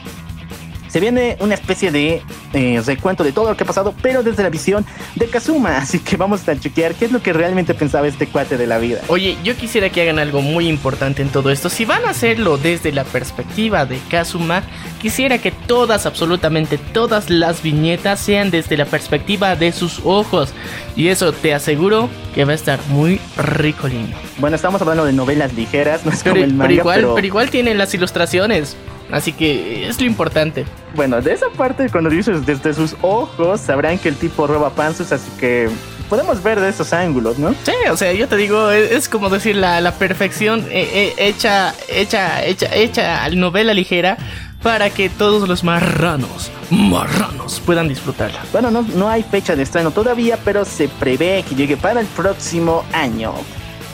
[0.93, 2.21] se viene una especie de
[2.53, 4.85] eh, recuento de todo lo que ha pasado, pero desde la visión
[5.15, 5.77] de Kazuma.
[5.77, 8.77] Así que vamos a chequear qué es lo que realmente pensaba este cuate de la
[8.77, 9.01] vida.
[9.07, 11.71] Oye, yo quisiera que hagan algo muy importante en todo esto.
[11.71, 14.61] Si van a hacerlo desde la perspectiva de Kazuma,
[15.01, 20.53] quisiera que todas, absolutamente todas las viñetas sean desde la perspectiva de sus ojos.
[20.95, 24.15] Y eso te aseguro que va a estar muy ricolino.
[24.37, 27.15] Bueno, estamos hablando de novelas ligeras, no es Pero, como el manga, pero igual, pero-
[27.15, 28.77] pero igual tienen las ilustraciones.
[29.13, 30.65] Así que es lo importante.
[30.95, 35.11] Bueno, de esa parte, cuando dices desde sus ojos, sabrán que el tipo roba panzos,
[35.11, 35.69] así que
[36.09, 37.51] podemos ver de esos ángulos, ¿no?
[37.63, 41.13] Sí, o sea, yo te digo, es, es como decir la, la perfección eh, eh,
[41.17, 44.17] hecha, hecha, hecha, hecha novela ligera
[44.63, 48.39] para que todos los marranos, marranos puedan disfrutarla.
[48.51, 52.07] Bueno, no, no hay fecha de estreno todavía, pero se prevé que llegue para el
[52.07, 53.33] próximo año.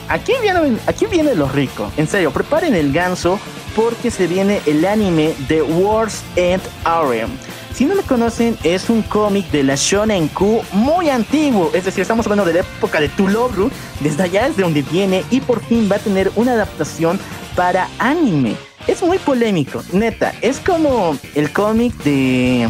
[0.10, 1.92] Aquí viene, aquí viene lo rico.
[1.96, 3.40] En serio, preparen el ganso
[3.76, 7.30] porque se viene el anime de Wars and Arem.
[7.74, 11.72] Si no lo conocen, es un cómic de la Shonen Q muy antiguo.
[11.74, 13.70] Es decir, estamos hablando de la época de Tulobru.
[14.00, 17.20] Desde allá es de donde viene y por fin va a tener una adaptación
[17.56, 18.56] para anime.
[18.88, 20.34] Es muy polémico, neta.
[20.42, 22.68] Es como el cómic de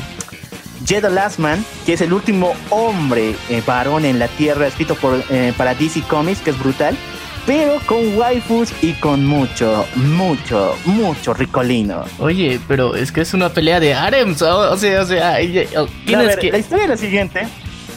[0.85, 4.97] Jed the Last Man, que es el último hombre eh, varón en la Tierra, escrito
[5.29, 6.97] eh, para DC Comics, que es brutal,
[7.49, 12.03] pero con waifus y con mucho, mucho, mucho ricolino.
[12.19, 16.27] Oye, pero es que es una pelea de harems, o, sea, o sea, a tienes
[16.27, 16.51] ver, que...
[16.51, 17.47] La historia es la siguiente.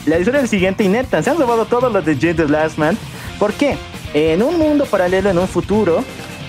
[0.06, 2.48] La historia es la siguiente y neta, se han robado todos los de Jed the
[2.48, 2.96] Last Man.
[3.38, 3.76] ¿Por qué?
[4.14, 6.02] En un mundo paralelo, en un futuro,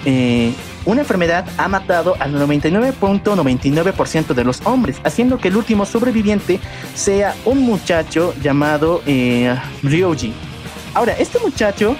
[0.06, 0.54] eh,
[0.86, 6.62] una enfermedad ha matado al 99.99% de los hombres, haciendo que el último sobreviviente
[6.96, 10.34] sea un muchacho llamado eh, Ryoji.
[10.94, 11.98] Ahora, este muchacho,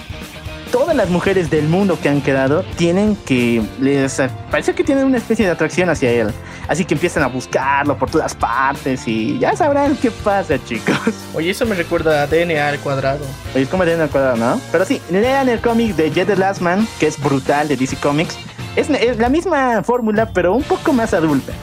[0.74, 4.20] todas las mujeres del mundo que han quedado tienen que, les
[4.50, 6.34] parece que tienen una especie de atracción hacia él.
[6.68, 10.98] Así que empiezan a buscarlo por todas partes y ya sabrán qué pasa, chicos.
[11.36, 13.24] Oye, eso me recuerda a DNA al cuadrado.
[13.54, 14.60] Oye, es como de al cuadrado, ¿no?
[14.72, 17.98] Pero sí, lean el cómic de Jet the Last Man, que es brutal de DC
[17.98, 18.36] Comics.
[18.76, 21.54] Es, es la misma fórmula, pero un poco más adulta.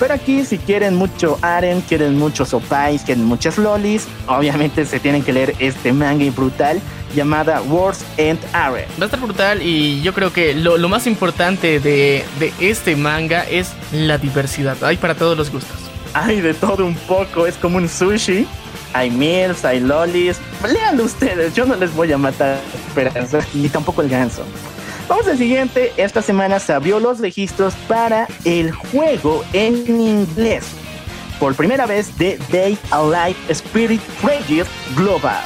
[0.00, 5.22] Pero aquí, si quieren mucho Aren, quieren muchos opais, quieren muchas lolis, obviamente se tienen
[5.22, 6.80] que leer este manga brutal
[7.14, 8.86] llamada Wars and Aren.
[8.98, 12.96] Va a estar brutal y yo creo que lo, lo más importante de, de este
[12.96, 14.82] manga es la diversidad.
[14.82, 15.76] Hay para todos los gustos.
[16.14, 18.46] Hay de todo un poco, es como un sushi.
[18.94, 20.38] Hay milfs, hay lolis.
[20.66, 24.44] Leanlo ustedes, yo no les voy a matar esperanza, ni tampoco el ganso.
[25.10, 25.92] Vamos al siguiente.
[25.96, 30.64] Esta semana se abrió los registros para el juego en inglés.
[31.40, 35.42] Por primera vez de Day Alive Spirit Rangers Global.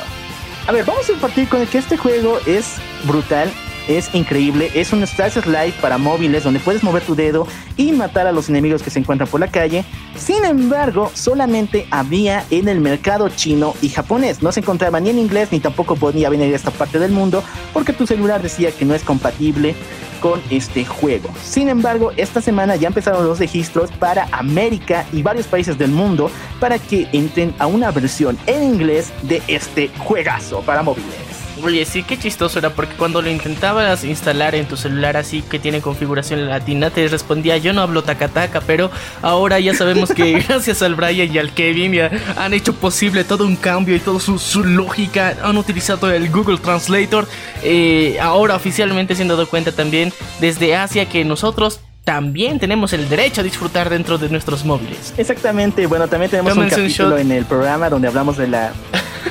[0.66, 3.50] A ver, vamos a partir con el que este juego es brutal,
[3.88, 8.26] es increíble, es un Slice Live para móviles donde puedes mover tu dedo y matar
[8.26, 9.84] a los enemigos que se encuentran por la calle.
[10.16, 14.42] Sin embargo, solamente había en el mercado chino y japonés.
[14.42, 17.42] No se encontraba ni en inglés ni tampoco podía venir a esta parte del mundo
[17.72, 19.74] porque tu celular decía que no es compatible
[20.20, 21.28] con este juego.
[21.42, 26.30] Sin embargo, esta semana ya empezaron los registros para América y varios países del mundo
[26.60, 31.43] para que entren a una versión en inglés de este juegazo para móviles.
[31.64, 35.58] Oye, sí, qué chistoso era porque cuando lo intentabas instalar en tu celular así que
[35.58, 38.90] tiene configuración latina, te respondía yo no hablo tacataca, pero
[39.22, 43.46] ahora ya sabemos que gracias al Brian y al Kevin ya han hecho posible todo
[43.46, 47.26] un cambio y toda su, su lógica, han utilizado el Google Translator,
[47.62, 53.08] eh, ahora oficialmente se han dado cuenta también desde Asia que nosotros también tenemos el
[53.08, 55.14] derecho a disfrutar dentro de nuestros móviles.
[55.16, 57.20] Exactamente, bueno, también tenemos un un capítulo shot.
[57.20, 58.72] en el programa donde hablamos de la...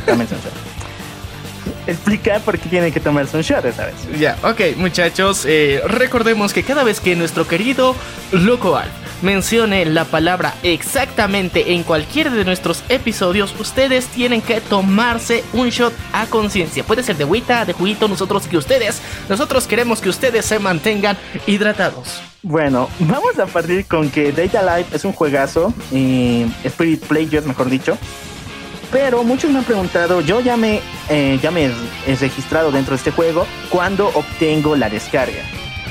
[1.87, 3.95] Explicar por qué tienen que tomarse un shot esta vez.
[4.19, 7.95] Ya, ok, muchachos, eh, recordemos que cada vez que nuestro querido
[8.31, 8.91] Loco Alf
[9.23, 15.93] mencione la palabra exactamente en cualquiera de nuestros episodios, ustedes tienen que tomarse un shot
[16.11, 16.83] a conciencia.
[16.83, 21.17] Puede ser de agüita, de juguito, nosotros que ustedes, nosotros queremos que ustedes se mantengan
[21.47, 22.21] hidratados.
[22.41, 27.69] Bueno, vamos a partir con que Data Life es un juegazo, eh, Spirit Players mejor
[27.69, 27.97] dicho.
[28.93, 30.79] Pero muchos me han preguntado, yo ya me,
[31.09, 31.65] eh, ya me
[32.05, 35.41] he registrado dentro de este juego, ¿cuándo obtengo la descarga?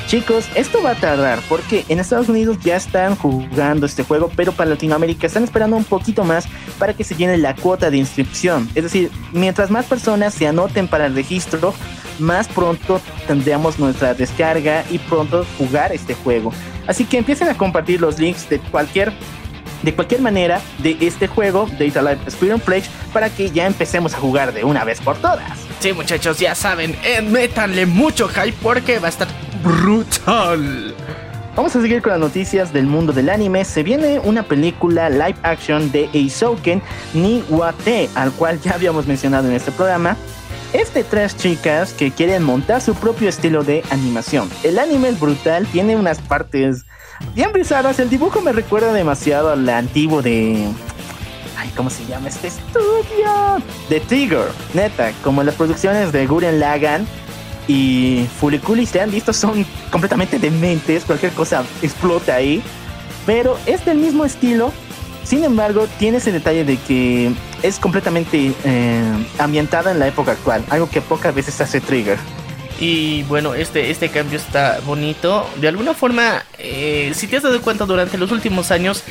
[0.06, 4.52] Chicos, esto va a tardar porque en Estados Unidos ya están jugando este juego, pero
[4.52, 6.46] para Latinoamérica están esperando un poquito más
[6.78, 8.68] para que se llene la cuota de inscripción.
[8.76, 11.74] Es decir, mientras más personas se anoten para el registro,
[12.20, 16.52] más pronto tendríamos nuestra descarga y pronto jugar este juego.
[16.86, 19.12] Así que empiecen a compartir los links de cualquier
[19.82, 24.18] de cualquier manera de este juego, Data Life Experience Pledge, para que ya empecemos a
[24.18, 25.58] jugar de una vez por todas.
[25.80, 29.28] Sí, muchachos, ya saben, eh, métanle mucho hype porque va a estar
[29.62, 30.94] brutal.
[31.54, 33.64] Vamos a seguir con las noticias del mundo del anime.
[33.66, 36.80] Se viene una película live action de Eisouken
[37.12, 40.16] ni Wate, al cual ya habíamos mencionado en este programa.
[40.72, 44.48] Es de tres chicas que quieren montar su propio estilo de animación.
[44.62, 46.86] El anime es brutal, tiene unas partes
[47.34, 47.98] bien bizarras.
[47.98, 50.68] El dibujo me recuerda demasiado al antiguo de.
[51.56, 53.62] Ay, ¿cómo se llama este estudio?
[53.88, 57.06] De Tiger, neta, como las producciones de Guren Lagan
[57.68, 61.04] y Fuliculi, se han visto, son completamente dementes.
[61.04, 62.62] Cualquier cosa explota ahí.
[63.26, 64.72] Pero es del mismo estilo.
[65.22, 70.64] Sin embargo, tiene ese detalle de que es completamente eh, ambientada en la época actual,
[70.68, 72.18] algo que pocas veces hace Trigger.
[72.82, 75.48] Y bueno, este, este cambio está bonito.
[75.60, 79.04] De alguna forma, eh, si te has dado cuenta durante los últimos años,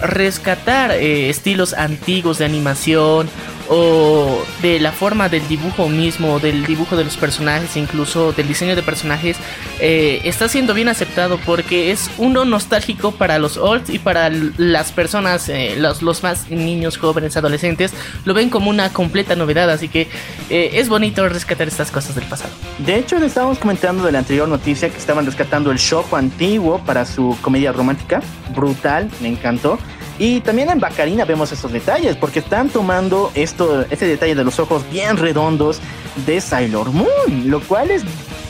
[0.00, 3.28] rescatar eh, estilos antiguos de animación
[3.68, 8.76] o de la forma del dibujo mismo, del dibujo de los personajes, incluso del diseño
[8.76, 9.36] de personajes,
[9.80, 14.92] eh, está siendo bien aceptado porque es uno nostálgico para los olds y para las
[14.92, 17.92] personas, eh, los, los, más niños, jóvenes, adolescentes,
[18.24, 20.08] lo ven como una completa novedad, así que
[20.50, 22.50] es bonito rescatar estas cosas del pasado.
[22.78, 26.78] De hecho, le estábamos comentando de la anterior noticia que estaban rescatando el show antiguo
[26.84, 28.20] para su comedia romántica,
[28.54, 29.78] brutal, me encantó.
[30.18, 34.58] Y también en Bacarina vemos estos detalles, porque están tomando esto, este detalle de los
[34.58, 35.80] ojos bien redondos
[36.26, 37.08] de Sailor Moon,
[37.46, 38.02] lo cual es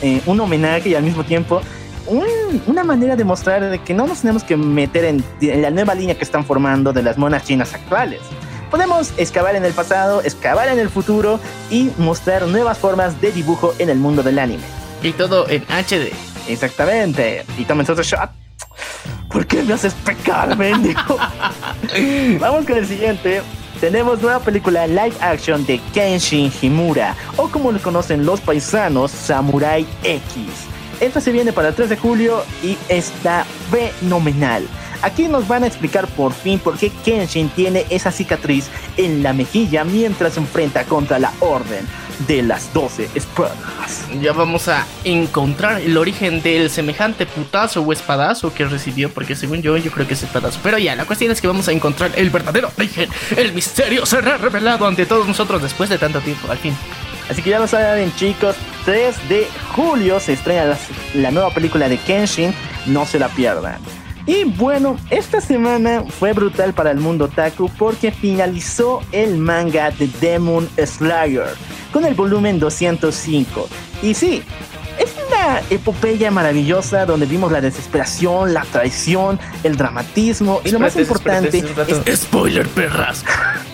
[0.03, 1.63] eh, un homenaje y al mismo tiempo
[2.07, 2.27] un,
[2.67, 5.95] una manera de mostrar de que no nos tenemos que meter en, en la nueva
[5.95, 8.21] línea que están formando de las monas chinas actuales.
[8.71, 11.39] Podemos excavar en el pasado, excavar en el futuro
[11.71, 14.65] y mostrar nuevas formas de dibujo en el mundo del anime.
[15.03, 16.13] Y todo en HD.
[16.49, 17.45] Exactamente.
[17.59, 18.31] Y tomen otro shot.
[19.33, 21.18] ¿Por qué me haces pecar, mendigo?
[22.41, 23.43] Vamos con el siguiente.
[23.80, 29.87] Tenemos nueva película live action de Kenshin Himura, o como lo conocen los paisanos, Samurai
[30.05, 30.47] X.
[31.01, 34.68] Esta se viene para el 3 de julio y está fenomenal.
[35.01, 39.33] Aquí nos van a explicar por fin por qué Kenshin tiene esa cicatriz en la
[39.33, 41.85] mejilla mientras se enfrenta contra la Orden
[42.27, 43.57] de las 12 espadas.
[44.21, 49.63] Ya vamos a encontrar el origen del semejante putazo o espadazo que recibió, porque según
[49.63, 50.61] yo, yo creo que es espadazo.
[50.63, 53.09] Pero ya, la cuestión es que vamos a encontrar el verdadero origen.
[53.37, 56.75] El misterio será revelado ante todos nosotros después de tanto tiempo, al fin.
[57.29, 60.79] Así que ya lo saben, chicos, 3 de julio se estrena la,
[61.15, 62.53] la nueva película de Kenshin,
[62.87, 63.79] no se la pierdan.
[64.27, 70.09] Y bueno, esta semana fue brutal para el mundo Taku porque finalizó el manga de
[70.20, 71.55] Demon Slayer
[71.93, 73.68] con el volumen 205.
[74.03, 74.43] Y sí,
[74.99, 80.97] es una epopeya maravillosa donde vimos la desesperación, la traición, el dramatismo y lo más
[80.97, 81.64] importante
[82.07, 83.25] es spoiler perras.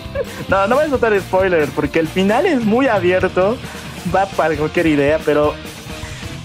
[0.49, 3.55] no, no voy a soltar spoiler porque el final es muy abierto,
[4.13, 5.53] va para cualquier idea, pero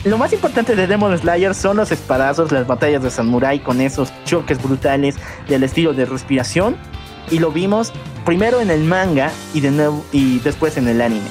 [0.05, 4.13] lo más importante de Demon Slayer son los espadazos, las batallas de samurai con esos
[4.25, 5.17] choques brutales
[5.49, 6.77] del estilo de respiración.
[7.31, 7.93] Y lo vimos
[8.25, 11.27] primero en el manga y, de nuevo, y después en el anime.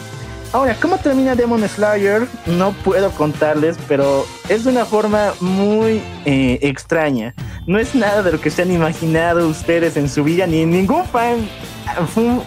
[0.54, 2.28] Ahora, ¿cómo termina Demon Slayer?
[2.46, 7.34] No puedo contarles, pero es de una forma muy eh, extraña.
[7.66, 10.72] No es nada de lo que se han imaginado ustedes en su vida, ni en
[10.72, 11.48] ningún fan,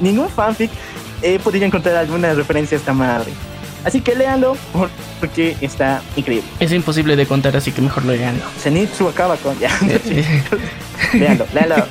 [0.01, 0.71] ningún fanfic
[1.23, 3.33] he podido encontrar alguna referencia a esta madre.
[3.87, 4.57] Así que léanlo
[5.21, 6.49] porque está increíble.
[6.59, 8.43] Es imposible de contar, así que mejor lo leanlo.
[8.59, 9.57] Zenitsu acaba con.
[9.61, 9.71] Ya,
[11.15, 11.87] léanlo, léanlo.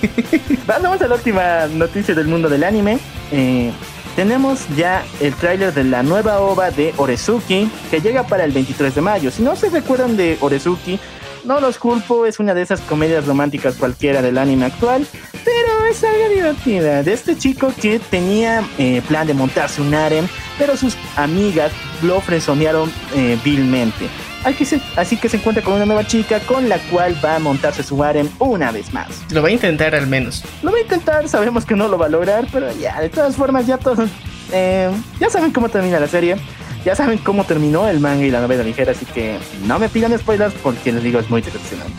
[0.68, 3.00] Vamos a la última noticia del mundo del anime.
[3.32, 3.72] Eh,
[4.18, 8.94] tenemos ya el tráiler de la nueva ova de Orezuki que llega para el 23
[8.94, 9.32] de mayo.
[9.32, 11.00] Si no se recuerdan de Orezuki,
[11.46, 15.08] no los culpo, es una de esas comedias románticas cualquiera del anime actual,
[15.44, 17.04] pero es algo divertida.
[17.04, 20.28] De este chico que tenía eh, plan de montarse un harem,
[20.58, 21.72] pero sus amigas
[22.02, 24.08] lo fresonearon eh, vilmente.
[24.46, 28.04] Así que se encuentra con una nueva chica con la cual va a montarse su
[28.04, 29.08] harem una vez más.
[29.32, 30.44] Lo va a intentar al menos.
[30.62, 33.36] Lo va a intentar, sabemos que no lo va a lograr, pero ya, de todas
[33.36, 34.08] formas, ya todos.
[34.52, 36.38] Eh, ya saben cómo termina la serie.
[36.86, 40.16] Ya saben cómo terminó el manga y la novela ligera, así que no me pidan
[40.20, 41.96] spoilers porque les digo es muy decepcionante.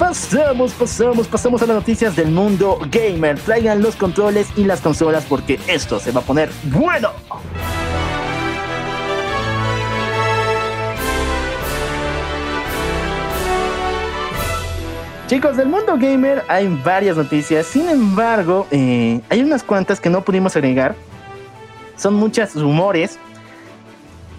[0.00, 3.38] Pasamos, pasamos, pasamos a las noticias del mundo gamer.
[3.38, 7.10] Traigan los controles y las consolas porque esto se va a poner bueno.
[15.28, 20.22] Chicos, del mundo gamer hay varias noticias, sin embargo, eh, hay unas cuantas que no
[20.22, 20.96] pudimos agregar.
[21.96, 23.20] Son muchos rumores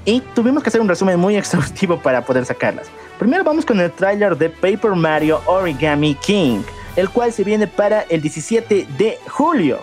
[0.06, 2.88] y tuvimos que hacer un resumen muy exhaustivo para poder sacarlas.
[3.20, 6.62] Primero vamos con el tráiler de Paper Mario Origami King,
[6.96, 9.80] el cual se viene para el 17 de julio.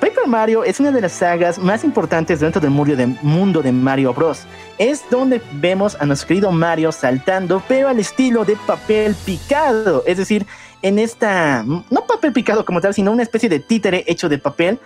[0.00, 4.42] Paper Mario es una de las sagas más importantes dentro del mundo de Mario Bros.
[4.76, 10.02] Es donde vemos a nuestro querido Mario saltando, pero al estilo de papel picado.
[10.06, 10.46] Es decir,
[10.82, 14.78] en esta, no papel picado como tal, sino una especie de títere hecho de papel,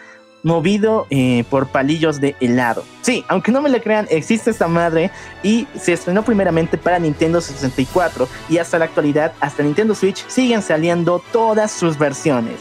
[0.42, 2.84] movido eh, por palillos de helado.
[3.02, 5.10] Sí, aunque no me lo crean, existe esta madre
[5.42, 10.62] y se estrenó primeramente para Nintendo 64 y hasta la actualidad, hasta Nintendo Switch, siguen
[10.62, 12.56] saliendo todas sus versiones.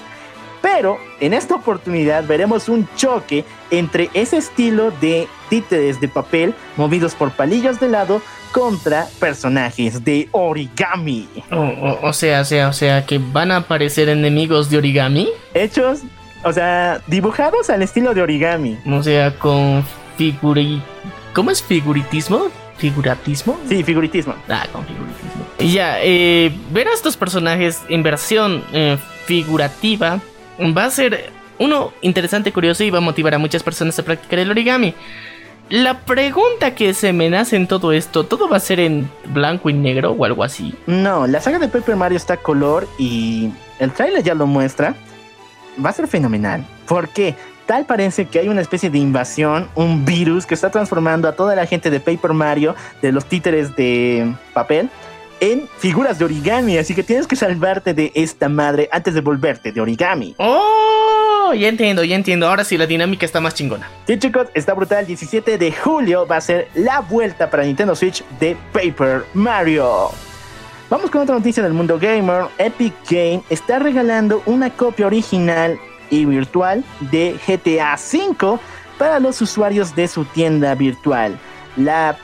[0.61, 7.15] Pero en esta oportunidad veremos un choque entre ese estilo de títeres de papel movidos
[7.15, 8.21] por palillos de helado
[8.51, 11.27] contra personajes de origami.
[11.51, 15.29] O, sea, o sea, o sea, que van a aparecer enemigos de origami.
[15.53, 16.01] Hechos,
[16.47, 18.77] o sea, dibujados al estilo de origami.
[18.89, 19.83] O sea, con
[20.17, 20.81] figuri...
[21.33, 22.47] ¿Cómo es figuritismo?
[22.77, 23.59] ¿Figuratismo?
[23.67, 24.33] Sí, figuritismo.
[24.49, 25.45] Ah, con figuritismo.
[25.59, 30.19] Y ya, eh, ver a estos personajes en versión eh, figurativa
[30.59, 34.39] va a ser uno interesante, curioso y va a motivar a muchas personas a practicar
[34.39, 34.93] el origami.
[35.69, 39.69] La pregunta que se me nace en todo esto, ¿todo va a ser en blanco
[39.69, 40.73] y negro o algo así?
[40.85, 44.95] No, la saga de Paper Mario está a color y el trailer ya lo muestra.
[45.83, 46.65] Va a ser fenomenal.
[46.87, 47.35] ¿Por qué?
[47.65, 51.53] Tal parece que hay una especie de invasión, un virus que está transformando a toda
[51.53, 54.89] la gente de Paper Mario, de los títeres de papel,
[55.39, 59.71] en figuras de origami, así que tienes que salvarte de esta madre antes de volverte
[59.71, 60.33] de origami.
[60.37, 61.53] ¡Oh!
[61.53, 62.47] Ya entiendo, ya entiendo.
[62.47, 63.89] Ahora sí la dinámica está más chingona.
[64.05, 65.05] Sí, chicos, está brutal.
[65.05, 70.09] 17 de julio va a ser la vuelta para Nintendo Switch de Paper Mario.
[70.89, 72.45] Vamos con otra noticia del mundo gamer.
[72.57, 75.77] Epic Game está regalando una copia original
[76.09, 76.81] y virtual
[77.11, 78.57] de GTA V
[78.97, 81.37] para los usuarios de su tienda virtual.
[81.75, 82.17] La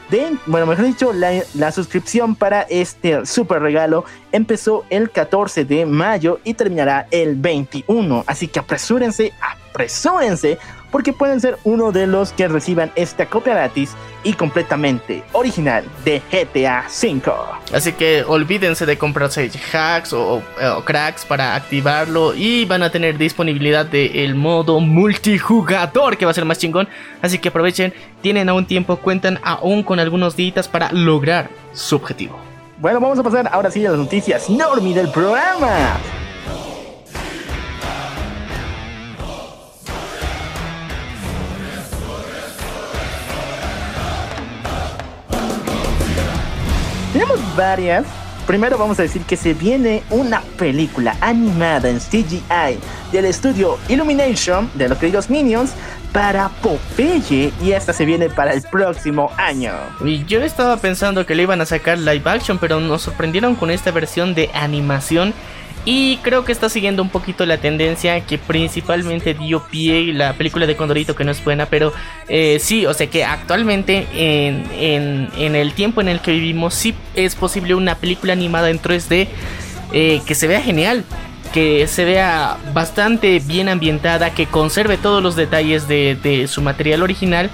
[0.45, 6.53] bueno, mejor dicho, la, suscripción para este super regalo empezó el 14 de mayo y
[6.53, 8.23] terminará el 21.
[8.25, 10.57] Así que apresúrense, apresúrense,
[10.93, 16.21] porque pueden ser uno de los que reciban esta copia gratis y completamente original de
[16.31, 17.33] GTA V.
[17.73, 20.43] Así que olvídense de comprarse hacks o,
[20.85, 26.45] cracks para activarlo y van a tener disponibilidad del modo multijugador que va a ser
[26.45, 26.87] más chingón.
[27.23, 27.91] Así que aprovechen,
[28.21, 32.37] tienen aún tiempo, cuentan aún con algunos días para lograr su objetivo.
[32.77, 35.97] Bueno, vamos a pasar ahora sí a las noticias Normi del programa.
[47.23, 48.05] Tenemos varias.
[48.45, 52.77] Primero vamos a decir que se viene una película animada en CGI
[53.13, 55.71] del estudio Illumination de los queridos Minions
[56.11, 59.71] para Popeye y esta se viene para el próximo año.
[60.03, 63.71] Y yo estaba pensando que le iban a sacar live action, pero nos sorprendieron con
[63.71, 65.33] esta versión de animación
[65.85, 70.65] y creo que está siguiendo un poquito la tendencia que principalmente dio pie la película
[70.65, 71.91] de Condorito, que no es buena, pero
[72.29, 76.93] eh, sí, o sea que actualmente en, en, el tiempo en el que vivimos, sí
[77.15, 79.27] es posible una película animada en 3D
[79.91, 81.03] eh, que se vea genial.
[81.53, 87.03] Que se vea bastante bien ambientada, que conserve todos los detalles de, de su material
[87.03, 87.51] original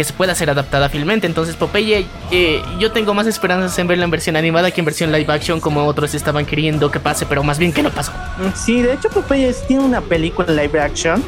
[0.00, 1.26] que se pueda ser adaptada fielmente.
[1.26, 5.12] Entonces, Popeye, eh, yo tengo más esperanzas en verla en versión animada que en versión
[5.12, 8.10] live action, como otros estaban queriendo que pase, pero más bien que no pasó.
[8.54, 11.22] Sí, de hecho, Popeye tiene una película live action.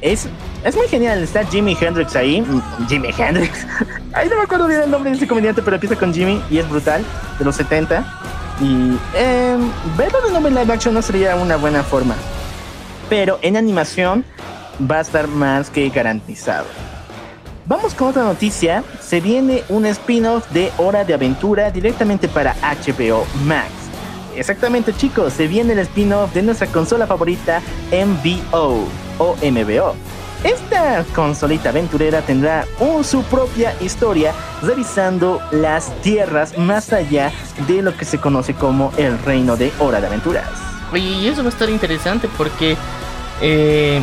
[0.00, 0.28] Es,
[0.62, 1.20] es muy genial.
[1.20, 2.42] Está Jimi Hendrix ahí.
[2.42, 3.66] Mm, Jimi Hendrix.
[4.12, 6.58] Ahí no me acuerdo bien el nombre de ese comediante, pero empieza con Jimmy y
[6.58, 7.04] es brutal,
[7.40, 8.06] de los 70.
[8.60, 9.56] Y eh,
[9.98, 12.14] verlo de nombre live action no sería una buena forma.
[13.08, 14.24] Pero en animación
[14.88, 16.66] va a estar más que garantizado.
[17.72, 18.84] Vamos con otra noticia.
[19.00, 23.70] Se viene un spin-off de Hora de Aventura directamente para HBO Max.
[24.36, 29.94] Exactamente chicos, se viene el spin-off de nuestra consola favorita MVO o MBO.
[30.44, 32.66] Esta consolita aventurera tendrá
[33.04, 37.32] su propia historia revisando las tierras más allá
[37.66, 40.50] de lo que se conoce como el reino de Hora de Aventuras.
[40.94, 42.76] y eso va a estar interesante porque
[43.40, 44.02] eh,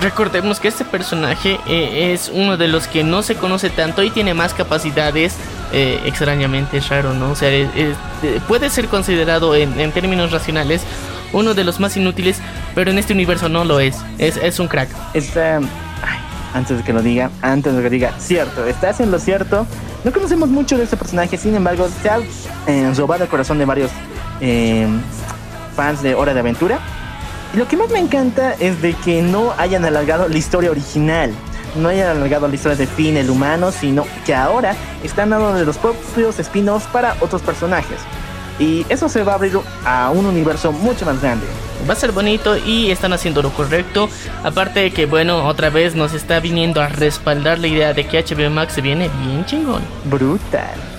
[0.00, 4.10] recordemos que este personaje eh, es uno de los que no se conoce tanto y
[4.10, 5.36] tiene más capacidades.
[5.72, 7.30] Eh, extrañamente es raro, ¿no?
[7.30, 7.50] O sea,
[8.48, 10.82] puede ser considerado en, términos racionales
[11.32, 12.40] uno de los más inútiles,
[12.74, 13.96] pero en este universo no lo es.
[14.18, 14.88] Es, un crack.
[16.52, 19.66] Antes de que lo diga, antes de que diga, cierto, estás en lo cierto.
[20.02, 22.18] No conocemos mucho de este personaje, sin embargo, se ha
[22.66, 23.90] eh, robado el corazón de varios
[25.76, 26.80] fans de Hora de Aventura.
[27.52, 31.32] Y lo que más me encanta es de que no hayan alargado la historia original.
[31.76, 34.74] no hayan alargado la historia de Finn el humano, sino que ahora
[35.04, 37.98] están dando de los propios spin-offs para otros personajes.
[38.58, 41.46] Y eso se va a abrir a un universo mucho más grande.
[41.88, 44.08] Va a ser bonito y están haciendo lo correcto.
[44.42, 48.22] Aparte de que, bueno, otra vez nos está viniendo a respaldar la idea de que
[48.22, 49.82] HBO Max se viene bien chingón.
[50.04, 50.89] Brutal.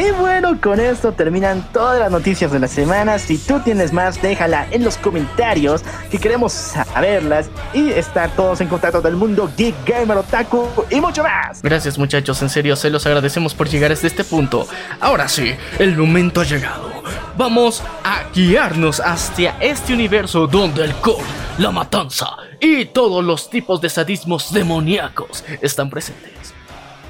[0.00, 3.18] Y bueno, con esto terminan todas las noticias de la semana.
[3.18, 8.68] Si tú tienes más, déjala en los comentarios que queremos saberlas y estar todos en
[8.68, 11.60] contacto del mundo geek, gamer, otaku y mucho más.
[11.60, 14.66] Gracias muchachos, en serio se los agradecemos por llegar hasta este punto.
[15.00, 16.90] Ahora sí, el momento ha llegado.
[17.36, 21.24] Vamos a guiarnos hacia este universo donde el core,
[21.58, 22.28] la matanza
[22.58, 26.54] y todos los tipos de sadismos demoníacos están presentes.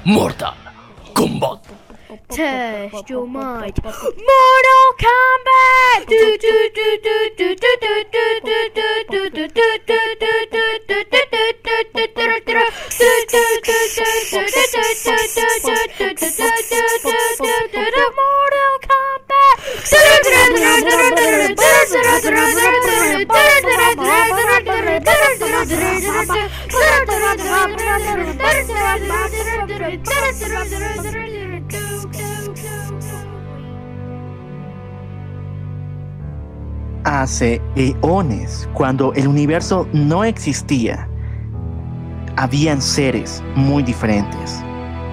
[0.03, 0.55] Mortal
[1.13, 1.61] Kombat.
[2.11, 3.79] Test your mind.
[3.83, 6.07] Mortal Kombat!
[6.09, 9.51] Do, do, do, do, do, do, do, do, do, do,
[31.09, 31.40] Mortal
[37.03, 41.09] Hace eones, cuando el universo no existía,
[42.37, 44.61] habían seres muy diferentes.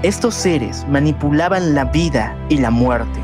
[0.03, 3.18] Estos seres manipulaban la vida y la muerte.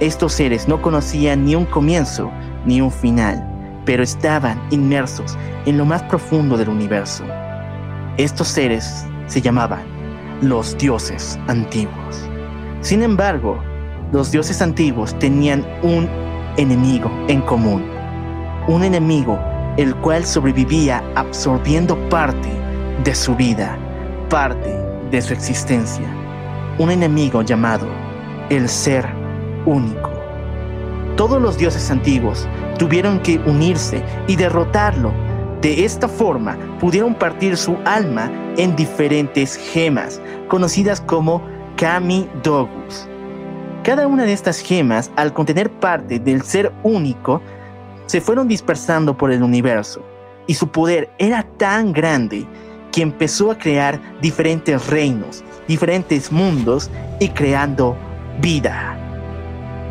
[0.00, 2.32] Estos seres no conocían ni un comienzo
[2.66, 3.46] ni un final,
[3.84, 7.24] pero estaban inmersos en lo más profundo del universo.
[8.16, 9.82] Estos seres se llamaban
[10.42, 12.28] los dioses antiguos.
[12.80, 13.62] Sin embargo,
[14.12, 16.08] los dioses antiguos tenían un
[16.56, 17.89] enemigo en común.
[18.68, 19.38] Un enemigo
[19.76, 22.48] el cual sobrevivía absorbiendo parte
[23.04, 23.78] de su vida,
[24.28, 24.76] parte
[25.10, 26.06] de su existencia.
[26.78, 27.86] Un enemigo llamado
[28.50, 29.06] el ser
[29.64, 30.10] único.
[31.16, 32.48] Todos los dioses antiguos
[32.78, 35.12] tuvieron que unirse y derrotarlo.
[35.60, 41.42] De esta forma pudieron partir su alma en diferentes gemas, conocidas como
[41.76, 43.06] Kami Dogus.
[43.82, 47.40] Cada una de estas gemas, al contener parte del ser único,
[48.10, 50.02] se fueron dispersando por el universo,
[50.48, 52.44] y su poder era tan grande
[52.90, 56.90] que empezó a crear diferentes reinos, diferentes mundos
[57.20, 57.96] y creando
[58.40, 58.96] vida.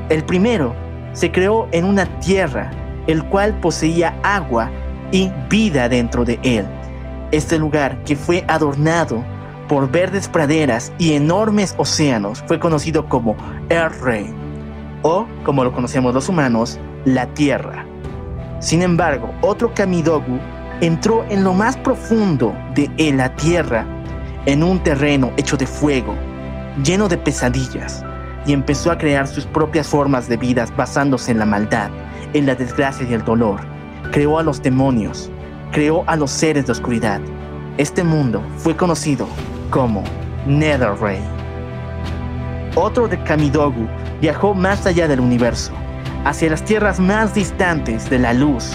[0.09, 0.75] El primero
[1.13, 2.71] se creó en una tierra,
[3.07, 4.69] el cual poseía agua
[5.13, 6.65] y vida dentro de él.
[7.31, 9.23] Este lugar, que fue adornado
[9.69, 13.37] por verdes praderas y enormes océanos, fue conocido como
[13.69, 14.33] Earth
[15.03, 17.88] o como lo conocemos los humanos, la Tierra.
[18.59, 20.37] Sin embargo, otro Kamidogu
[20.81, 23.85] entró en lo más profundo de la Tierra,
[24.45, 26.15] en un terreno hecho de fuego,
[26.83, 28.03] lleno de pesadillas,
[28.45, 31.89] y empezó a crear sus propias formas de vida basándose en la maldad,
[32.33, 33.61] en la desgracia y el dolor.
[34.11, 35.31] Creó a los demonios,
[35.71, 37.21] creó a los seres de oscuridad.
[37.77, 39.27] Este mundo fue conocido
[39.69, 40.03] como
[40.47, 41.21] Netherray.
[42.75, 43.87] Otro de Kamidogu
[44.21, 45.71] viajó más allá del universo,
[46.25, 48.71] hacia las tierras más distantes de la luz,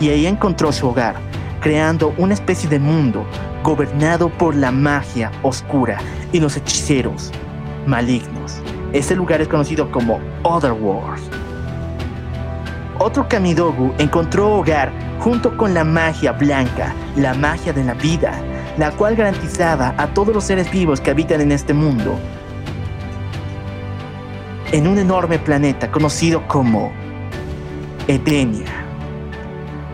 [0.00, 1.16] y ahí encontró su hogar,
[1.60, 3.26] creando una especie de mundo
[3.62, 5.98] gobernado por la magia oscura
[6.32, 7.30] y los hechiceros
[7.86, 8.60] malignos.
[8.92, 11.22] Este lugar es conocido como Otherworld.
[12.98, 18.32] Otro Kamidogu encontró hogar junto con la magia blanca, la magia de la vida,
[18.78, 22.18] la cual garantizaba a todos los seres vivos que habitan en este mundo
[24.72, 26.92] en un enorme planeta conocido como
[28.06, 28.86] Edenia.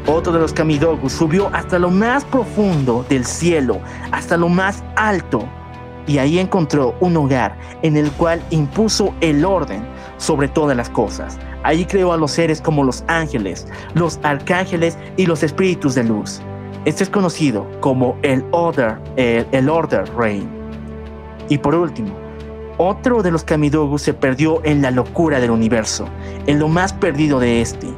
[0.06, 3.80] Otro de los Kamidogu subió hasta lo más profundo del cielo,
[4.12, 5.44] hasta lo más alto,
[6.06, 9.84] y ahí encontró un hogar en el cual impuso el orden
[10.18, 11.38] sobre todas las cosas.
[11.64, 16.40] Allí creó a los seres como los ángeles, los arcángeles y los espíritus de luz.
[16.84, 20.48] Este es conocido como el Order, el Order Reign.
[21.48, 22.25] Y por último,
[22.78, 26.06] otro de los Kamidogu se perdió en la locura del universo,
[26.46, 27.88] en lo más perdido de este.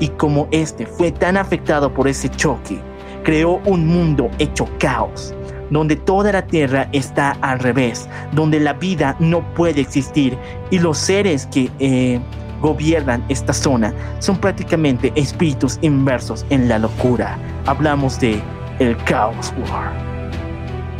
[0.00, 2.78] Y como este fue tan afectado por ese choque,
[3.22, 5.34] creó un mundo hecho caos,
[5.70, 10.36] donde toda la tierra está al revés, donde la vida no puede existir
[10.70, 12.20] y los seres que eh,
[12.60, 17.38] gobiernan esta zona son prácticamente espíritus inversos en la locura.
[17.66, 18.40] Hablamos de
[18.78, 19.92] el Chaos War.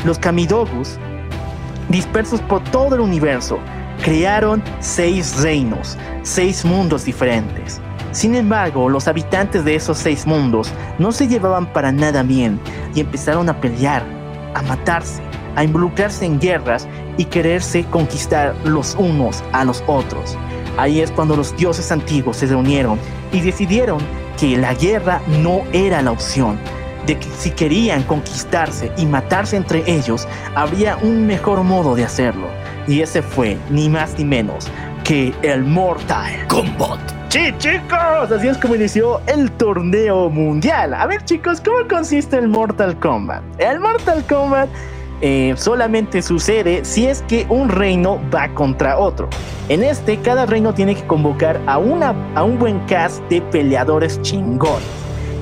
[0.04, 0.98] Los Kamidogus,
[1.88, 3.58] dispersos por todo el universo,
[4.02, 7.80] crearon seis reinos, seis mundos diferentes.
[8.12, 12.58] Sin embargo, los habitantes de esos seis mundos no se llevaban para nada bien
[12.94, 14.02] y empezaron a pelear
[14.56, 15.22] a matarse,
[15.54, 16.88] a involucrarse en guerras
[17.18, 20.36] y quererse conquistar los unos a los otros.
[20.78, 22.98] Ahí es cuando los dioses antiguos se reunieron
[23.32, 23.98] y decidieron
[24.38, 26.58] que la guerra no era la opción,
[27.06, 32.48] de que si querían conquistarse y matarse entre ellos, habría un mejor modo de hacerlo.
[32.86, 34.68] Y ese fue, ni más ni menos,
[35.04, 36.98] que el Mortal Combat.
[37.28, 40.94] Sí, chicos, así es como inició el torneo mundial.
[40.94, 43.42] A ver, chicos, ¿cómo consiste el Mortal Kombat?
[43.58, 44.68] El Mortal Kombat
[45.20, 49.28] eh, solamente sucede si es que un reino va contra otro.
[49.68, 54.20] En este, cada reino tiene que convocar a, una, a un buen cast de peleadores
[54.22, 54.86] chingones.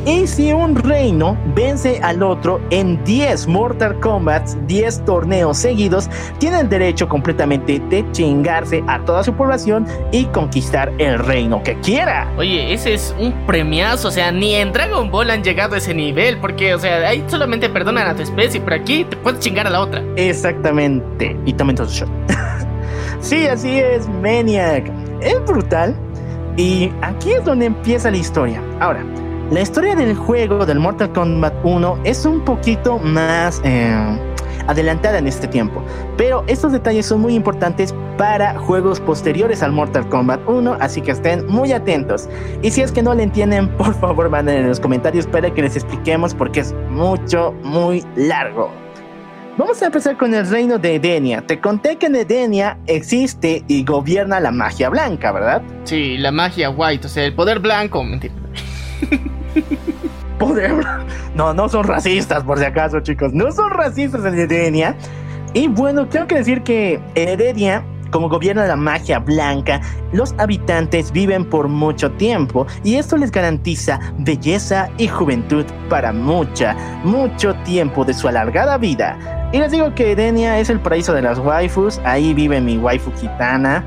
[0.06, 6.60] Y si un reino vence al otro en 10 Mortal Kombat, 10 torneos seguidos, tiene
[6.60, 12.30] el derecho completamente de chingarse a toda su población y conquistar el reino que quiera.
[12.36, 15.94] Oye, ese es un premiazo, o sea, ni en Dragon Ball han llegado a ese
[15.94, 19.66] nivel, porque, o sea, ahí solamente perdonan a tu especie, pero aquí te puedes chingar
[19.66, 20.02] a la otra.
[20.16, 21.34] Exactamente.
[21.46, 22.10] Y tomen todo shot.
[23.20, 24.90] sí, así es, Maniac.
[25.22, 25.96] Es brutal.
[26.56, 28.62] Y aquí es donde empieza la historia.
[28.78, 29.02] Ahora,
[29.50, 33.94] la historia del juego del Mortal Kombat 1 es un poquito más eh,
[34.66, 35.82] adelantada en este tiempo,
[36.16, 41.10] pero estos detalles son muy importantes para juegos posteriores al Mortal Kombat 1, así que
[41.10, 42.28] estén muy atentos.
[42.62, 45.62] Y si es que no le entienden, por favor manden en los comentarios para que
[45.62, 48.70] les expliquemos porque es mucho, muy largo.
[49.56, 51.40] Vamos a empezar con el reino de Edenia.
[51.42, 55.62] Te conté que en Edenia existe y gobierna la magia blanca, ¿verdad?
[55.84, 58.34] Sí, la magia white, o sea, el poder blanco, mentira.
[60.38, 60.72] Poder.
[61.34, 63.32] No, no son racistas, por si acaso, chicos.
[63.32, 64.96] No son racistas en Edenia.
[65.52, 69.80] Y bueno, tengo que decir que en Edenia, como gobierna la magia blanca,
[70.12, 76.74] los habitantes viven por mucho tiempo y esto les garantiza belleza y juventud para mucha,
[77.04, 79.48] mucho tiempo de su alargada vida.
[79.52, 83.12] Y les digo que Edenia es el paraíso de las waifus, ahí vive mi waifu
[83.12, 83.84] gitana.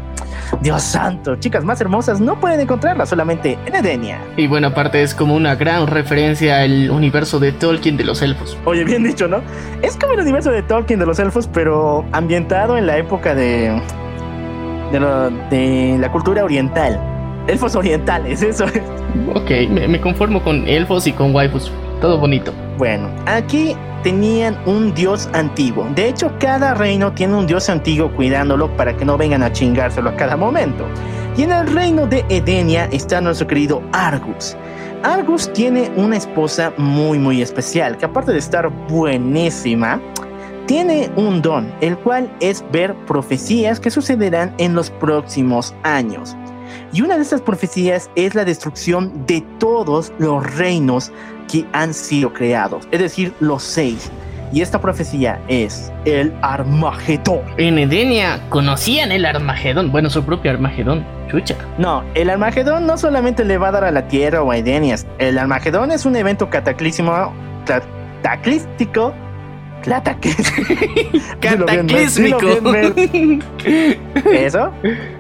[0.61, 4.19] Dios santo, chicas más hermosas no pueden encontrarla solamente en Edenia.
[4.37, 8.57] Y bueno, aparte es como una gran referencia al universo de Tolkien de los elfos.
[8.65, 9.41] Oye, bien dicho, ¿no?
[9.81, 13.81] Es como el universo de Tolkien de los elfos, pero ambientado en la época de.
[14.91, 16.99] de, lo- de la cultura oriental.
[17.47, 18.81] Elfos orientales, eso es.
[19.33, 21.71] Ok, me, me conformo con elfos y con waifus.
[22.01, 22.53] Todo bonito.
[22.77, 25.87] Bueno, aquí tenían un dios antiguo.
[25.95, 30.11] De hecho, cada reino tiene un dios antiguo cuidándolo para que no vengan a chingárselo
[30.11, 30.85] a cada momento.
[31.35, 34.55] Y en el reino de Edenia está nuestro querido Argus.
[35.03, 39.99] Argus tiene una esposa muy muy especial, que aparte de estar buenísima,
[40.67, 46.35] tiene un don, el cual es ver profecías que sucederán en los próximos años.
[46.93, 51.11] Y una de estas profecías es la destrucción de todos los reinos
[51.51, 54.11] que han sido creados, es decir, los seis.
[54.53, 57.41] Y esta profecía es el Armagedón.
[57.57, 59.91] En Edenia conocían el Armagedón.
[59.91, 61.05] Bueno, su propio Armagedón.
[61.29, 61.57] Chucha.
[61.77, 65.05] No, el Armagedón no solamente le va a dar a la Tierra o a Edenias.
[65.19, 67.33] El Armagedón es un evento cataclísimo,
[67.65, 69.13] cataclístico,
[71.41, 72.61] Cataclísmico.
[72.61, 72.93] Mer.
[74.33, 74.71] Eso.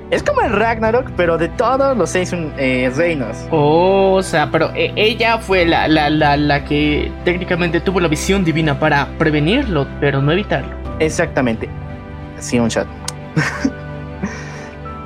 [0.09, 3.35] Es como el Ragnarok, pero de todos los seis eh, reinos.
[3.51, 8.45] O sea, pero eh, ella fue la, la, la, la que técnicamente tuvo la visión
[8.45, 10.69] divina para prevenirlo, pero no evitarlo.
[10.99, 11.67] Exactamente.
[12.39, 12.87] Sí, un shot.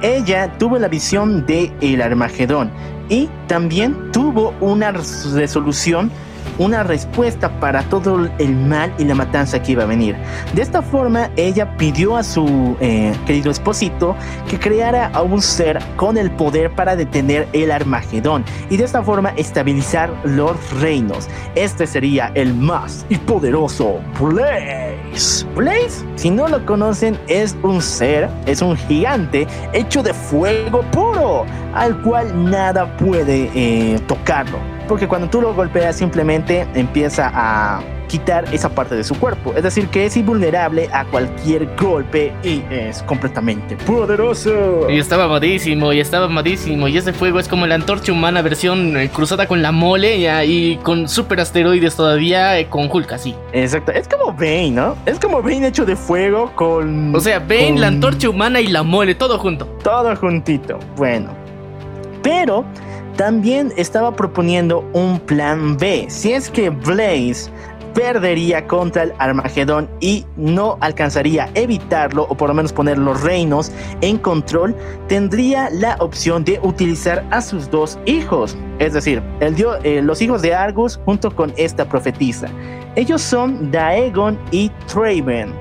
[0.02, 2.72] Ella tuvo la visión de el Armagedón
[3.10, 6.12] y también tuvo una res- resolución,
[6.62, 10.16] una respuesta para todo el mal y la matanza que iba a venir.
[10.54, 14.16] De esta forma, ella pidió a su eh, querido esposito
[14.48, 19.02] que creara a un ser con el poder para detener el Armagedón y de esta
[19.02, 21.28] forma estabilizar los reinos.
[21.56, 25.46] Este sería el más y poderoso Blaze.
[25.56, 31.46] Blaze, si no lo conocen, es un ser, es un gigante hecho de fuego puro,
[31.74, 34.60] al cual nada puede eh, tocarlo.
[34.88, 37.82] Porque cuando tú lo golpeas simplemente empieza a
[38.12, 39.54] quitar esa parte de su cuerpo.
[39.56, 44.90] Es decir, que es invulnerable a cualquier golpe y es completamente poderoso.
[44.90, 46.90] Y estaba amadísimo, y estaba amadísimo.
[46.90, 50.44] Y ese fuego es como la antorcha humana versión eh, cruzada con la mole ya,
[50.44, 53.34] y con super asteroides todavía, eh, con Hulk así.
[53.54, 54.98] Exacto, es como Bane, ¿no?
[55.06, 57.16] Es como Bane hecho de fuego con...
[57.16, 59.66] O sea, Bane, con la antorcha humana y la mole, todo junto.
[59.84, 60.78] Todo juntito.
[60.98, 61.30] Bueno.
[62.22, 62.66] Pero
[63.18, 66.06] también estaba proponiendo un plan B.
[66.10, 67.52] Si es que Blaze
[67.94, 73.72] perdería contra el Armagedón y no alcanzaría evitarlo o por lo menos poner los reinos
[74.02, 74.76] en control,
[75.08, 80.42] tendría la opción de utilizar a sus dos hijos, es decir, el eh, los hijos
[80.42, 82.48] de Argus junto con esta profetisa.
[82.96, 85.54] Ellos son Daegon y Traven.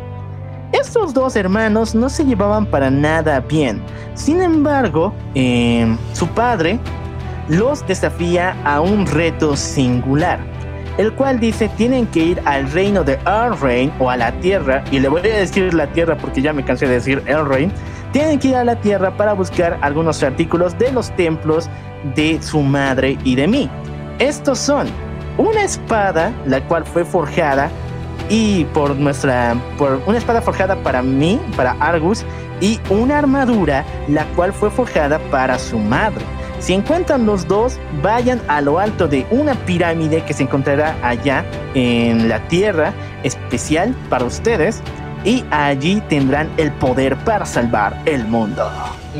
[0.73, 3.83] Estos dos hermanos no se llevaban para nada bien.
[4.15, 6.79] Sin embargo, eh, su padre
[7.51, 10.39] los desafía a un reto singular,
[10.99, 15.01] el cual dice tienen que ir al reino de Elrain o a la tierra, y
[15.01, 17.73] le voy a decir la tierra porque ya me cansé de decir Elrain,
[18.13, 21.69] tienen que ir a la tierra para buscar algunos artículos de los templos
[22.15, 23.69] de su madre y de mí.
[24.21, 24.87] Estos son
[25.37, 27.69] una espada, la cual fue forjada
[28.29, 32.25] y por nuestra por una espada forjada para mí, para Argus
[32.61, 36.25] y una armadura la cual fue forjada para su madre.
[36.61, 41.45] Si encuentran los dos, vayan a lo alto de una pirámide que se encontrará allá
[41.75, 42.93] en la tierra
[43.23, 44.83] especial para ustedes
[45.25, 48.71] y allí tendrán el poder para salvar el mundo.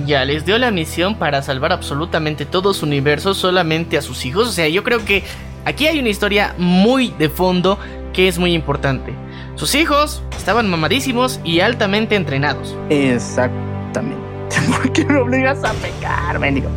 [0.07, 4.49] Ya les dio la misión para salvar absolutamente todo su universo solamente a sus hijos.
[4.49, 5.25] O sea, yo creo que
[5.65, 7.79] aquí hay una historia muy de fondo
[8.13, 9.15] que es muy importante.
[9.55, 12.77] Sus hijos estaban mamadísimos y altamente entrenados.
[12.91, 14.21] Exactamente.
[14.77, 16.71] ¿Por qué me obligas a pecar, mendigo?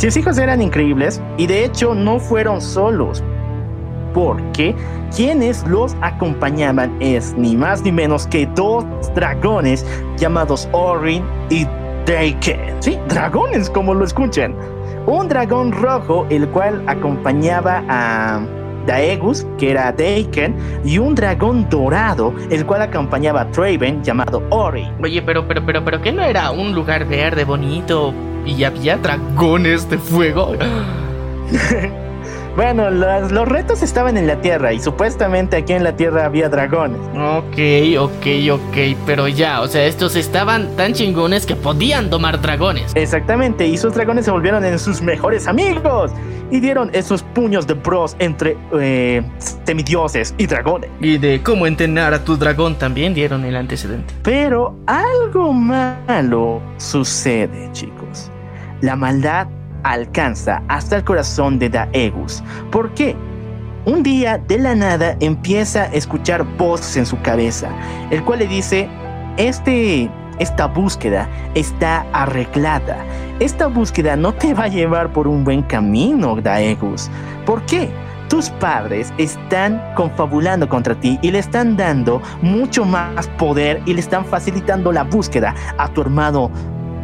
[0.00, 3.22] Sus hijos eran increíbles y de hecho no fueron solos.
[4.14, 4.74] Porque
[5.14, 8.82] quienes los acompañaban es ni más ni menos que dos
[9.14, 9.84] dragones
[10.16, 11.66] llamados Orin y
[12.06, 12.82] Daken.
[12.82, 14.56] Sí, dragones como lo escuchan.
[15.04, 18.40] Un dragón rojo el cual acompañaba a
[18.86, 20.54] Daegus, que era Daken,
[20.84, 24.88] y un dragón dorado, el cual acompañaba a Traven, llamado Ori.
[25.02, 28.12] Oye, pero, pero, pero, pero, ¿qué no era un lugar verde, bonito?
[28.44, 30.54] Y había dragones de fuego.
[32.56, 36.48] Bueno, los, los retos estaban en la Tierra y supuestamente aquí en la Tierra había
[36.48, 37.00] dragones.
[37.16, 42.92] Ok, ok, ok, pero ya, o sea, estos estaban tan chingones que podían domar dragones.
[42.96, 46.10] Exactamente, y sus dragones se volvieron en sus mejores amigos
[46.50, 49.22] y dieron esos puños de bros entre eh,
[49.64, 50.90] semidioses y dragones.
[51.00, 54.14] Y de cómo entrenar a tu dragón también dieron el antecedente.
[54.22, 58.30] Pero algo malo sucede, chicos.
[58.80, 59.48] La maldad
[59.82, 62.42] alcanza hasta el corazón de Daegus.
[62.70, 63.16] ¿Por qué?
[63.86, 67.70] Un día de la nada empieza a escuchar voces en su cabeza,
[68.10, 68.88] el cual le dice,
[69.38, 70.10] este,
[70.40, 72.96] esta búsqueda está arreglada.
[73.38, 77.08] Esta búsqueda no te va a llevar por un buen camino, Daegus.
[77.46, 77.90] ¿Por qué?
[78.28, 84.00] Tus padres están confabulando contra ti y le están dando mucho más poder y le
[84.00, 86.50] están facilitando la búsqueda a tu hermano,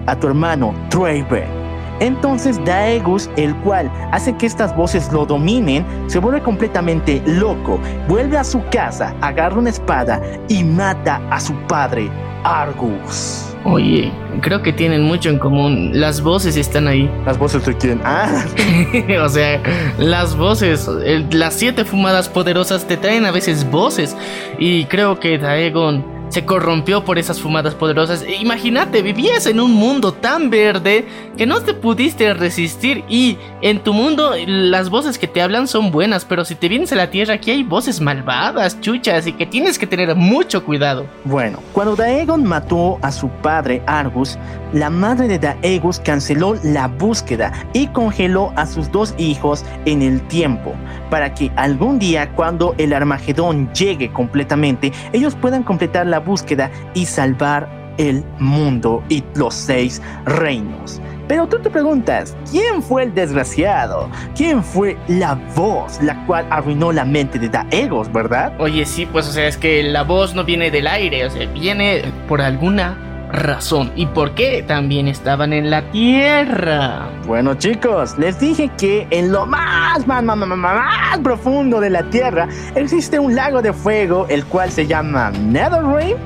[0.06, 1.65] a tu hermano Traven.
[2.00, 7.78] Entonces Daegus, el cual hace que estas voces lo dominen, se vuelve completamente loco,
[8.08, 12.10] vuelve a su casa, agarra una espada y mata a su padre,
[12.44, 13.42] Argus.
[13.64, 14.12] Oye,
[14.42, 15.90] creo que tienen mucho en común.
[15.92, 17.10] Las voces están ahí.
[17.26, 18.00] Las voces de quién?
[18.04, 18.44] Ah,
[19.24, 19.60] o sea,
[19.98, 24.16] las voces, el- las siete fumadas poderosas te traen a veces voces.
[24.60, 28.22] Y creo que Daegon se corrompió por esas fumadas poderosas.
[28.22, 33.04] E Imagínate, vivías en un mundo tan verde que no te pudiste resistir.
[33.08, 36.92] Y en tu mundo las voces que te hablan son buenas, pero si te vienes
[36.92, 41.06] a la tierra aquí hay voces malvadas, chuchas, y que tienes que tener mucho cuidado.
[41.24, 44.38] Bueno, cuando Daegon mató a su padre Argus,
[44.72, 50.20] la madre de Daegus canceló la búsqueda y congeló a sus dos hijos en el
[50.28, 50.74] tiempo,
[51.10, 57.06] para que algún día cuando el Armagedón llegue completamente, ellos puedan completar la búsqueda y
[57.06, 57.68] salvar
[57.98, 61.00] el mundo y los seis reinos.
[61.28, 64.08] Pero tú te preguntas, ¿quién fue el desgraciado?
[64.36, 68.52] ¿Quién fue la voz la cual arruinó la mente de Daegos, verdad?
[68.60, 71.46] Oye, sí, pues o sea, es que la voz no viene del aire, o sea,
[71.46, 72.96] viene por alguna
[73.30, 73.92] razón.
[73.96, 74.62] ¿Y por qué?
[74.66, 77.08] También estaban en la tierra.
[77.26, 82.02] Bueno chicos, les dije que en lo más, más, más, más, más, profundo de la
[82.10, 86.16] Tierra existe un lago de fuego, el cual se llama Netherrain,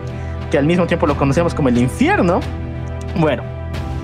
[0.51, 2.41] que al mismo tiempo lo conocemos como el infierno.
[3.17, 3.43] Bueno,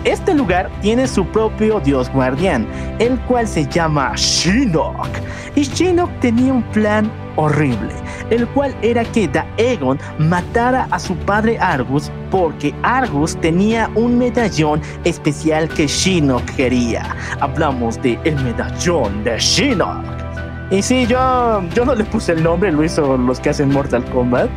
[0.07, 2.67] este lugar tiene su propio dios guardián,
[3.01, 5.09] el cual se llama Shinnok.
[5.57, 7.93] Y Shinnok tenía un plan horrible,
[8.31, 14.81] el cual era que Daegon matara a su padre Argus porque Argus tenía un medallón
[15.05, 17.15] especial que Shinnok quería.
[17.41, 20.26] Hablamos de medallón de Shinnok.
[20.69, 24.05] Y sí, yo, yo no le puse el nombre, lo hizo los que hacen Mortal
[24.07, 24.51] Kombat.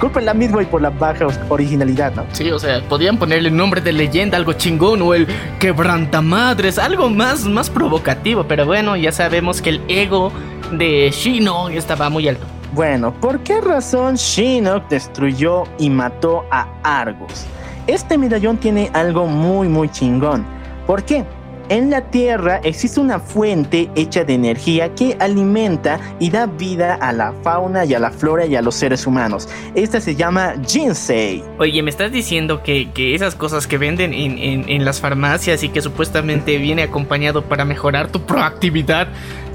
[0.00, 2.24] Culpen la misma y por la baja originalidad, ¿no?
[2.30, 5.26] Sí, o sea, podían ponerle nombre de leyenda, algo chingón, o el
[5.58, 8.44] quebrantamadres, algo más, más provocativo.
[8.46, 10.30] Pero bueno, ya sabemos que el ego
[10.70, 12.46] de Shino estaba muy alto.
[12.72, 17.46] Bueno, ¿por qué razón Shinnok destruyó y mató a Argus?
[17.88, 20.46] Este medallón tiene algo muy muy chingón.
[20.86, 21.24] ¿Por qué?
[21.70, 27.12] En la Tierra existe una fuente hecha de energía que alimenta y da vida a
[27.12, 29.48] la fauna y a la flora y a los seres humanos.
[29.74, 31.44] Esta se llama Jinsei.
[31.58, 35.62] Oye, ¿me estás diciendo que, que esas cosas que venden en, en- en las farmacias
[35.62, 39.08] y que supuestamente viene acompañado para mejorar tu proactividad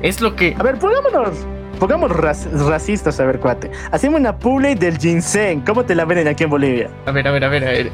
[0.03, 0.56] es lo que...
[0.60, 1.31] A ver, pongámonos,
[1.80, 3.72] pongamos rac- racistas, a ver, cuate.
[3.91, 5.61] Hacemos una publi del ginseng.
[5.61, 6.90] ¿Cómo te la venden aquí en Bolivia?
[7.07, 7.91] A ver, a ver, a ver, a ver.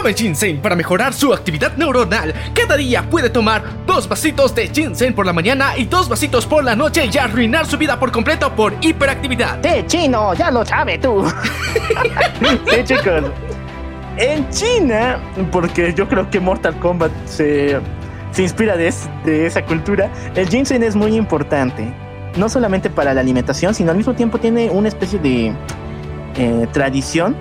[0.00, 2.32] Tome ginseng para mejorar su actividad neuronal.
[2.54, 6.64] Cada día puede tomar dos vasitos de ginseng por la mañana y dos vasitos por
[6.64, 9.62] la noche y arruinar su vida por completo por hiperactividad.
[9.62, 10.32] ¡Eh, chino!
[10.32, 11.22] ¡Ya lo sabe tú!
[12.70, 13.24] sí, chicos.
[14.16, 15.18] En China,
[15.52, 17.78] porque yo creo que Mortal Kombat se,
[18.32, 21.92] se inspira de, es- de esa cultura, el ginseng es muy importante.
[22.38, 25.52] No solamente para la alimentación, sino al mismo tiempo tiene una especie de
[26.38, 27.36] eh, tradición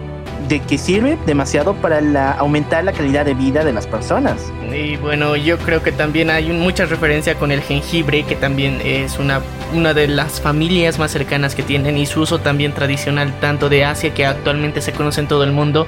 [0.48, 4.52] de que sirve demasiado para la- aumentar la calidad de vida de las personas.
[4.74, 9.20] Y bueno, yo creo que también hay mucha referencia con el jengibre, que también es
[9.20, 9.42] una,
[9.74, 13.84] una de las familias más cercanas que tienen y su uso también tradicional tanto de
[13.86, 15.88] Asia que actualmente se conoce en todo el mundo.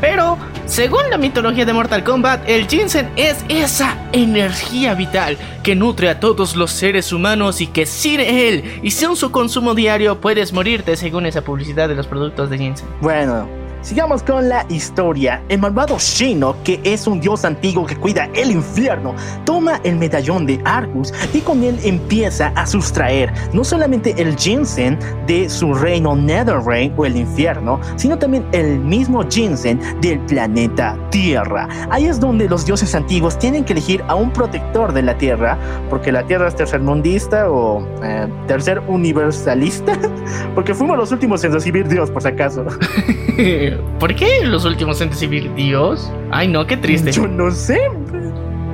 [0.00, 6.08] Pero, según la mitología de Mortal Kombat, el ginseng es esa energía vital que nutre
[6.08, 10.52] a todos los seres humanos y que sin él y sin su consumo diario puedes
[10.52, 12.86] morirte según esa publicidad de los productos de ginseng.
[13.00, 13.48] Bueno,
[13.82, 15.42] sigamos con la historia.
[15.48, 20.46] El malvado Shinnok, que es un dios antiguo que cuida el infierno, toma el medallón
[20.46, 26.14] de Argus y con él empieza a sustraer no solamente el ginseng de su reino
[26.14, 31.68] Netherreign o el infierno, sino también el mismo ginseng del planeta Tierra.
[31.90, 35.58] Ahí es donde los dioses antiguos tienen que elegir a un protector de la Tierra,
[35.88, 39.98] porque la Tierra es tercermundista o eh, tercer universalista,
[40.54, 42.64] porque fuimos los últimos en recibir Dios, por si acaso.
[43.98, 46.10] ¿Por qué los últimos en recibir Dios?
[46.30, 47.12] Ay, no, qué triste.
[47.12, 47.78] Yo no sé.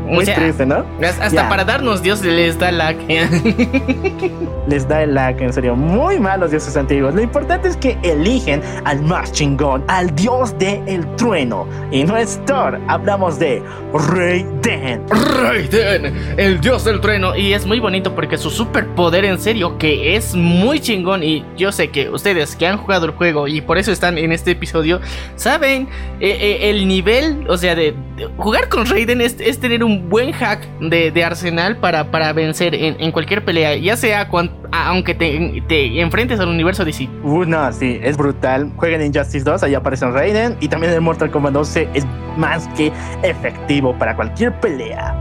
[0.06, 0.84] Muy O sea, triste, ¿no?
[1.02, 1.48] Hasta Ya.
[1.48, 2.92] para darnos Dios les da la...
[4.68, 5.76] Les da el lag, en serio.
[5.76, 7.14] Muy malos dioses antiguos.
[7.14, 11.68] Lo importante es que eligen al más chingón, al dios del trueno.
[11.92, 13.62] Y no es Thor, hablamos de
[13.92, 15.02] Raiden.
[15.08, 17.36] Raiden, el dios del trueno.
[17.36, 21.22] Y es muy bonito porque su superpoder en serio que es muy chingón.
[21.22, 24.32] Y yo sé que ustedes que han jugado el juego y por eso están en
[24.32, 25.00] este episodio,
[25.36, 25.88] saben
[26.18, 29.95] eh, eh, el nivel, o sea, de, de jugar con Raiden es, es tener un
[30.08, 33.76] buen hack de, de arsenal para, para vencer en, en cualquier pelea.
[33.76, 37.08] Ya sea cuan- a- aunque te, te enfrentes al universo DC.
[37.22, 38.72] Uh, no, sí, es brutal.
[38.76, 40.56] Jueguen en Justice 2, ahí aparece Raiden.
[40.60, 42.06] Y también en Mortal Kombat 12 es
[42.36, 42.92] más que
[43.22, 45.14] efectivo para cualquier pelea.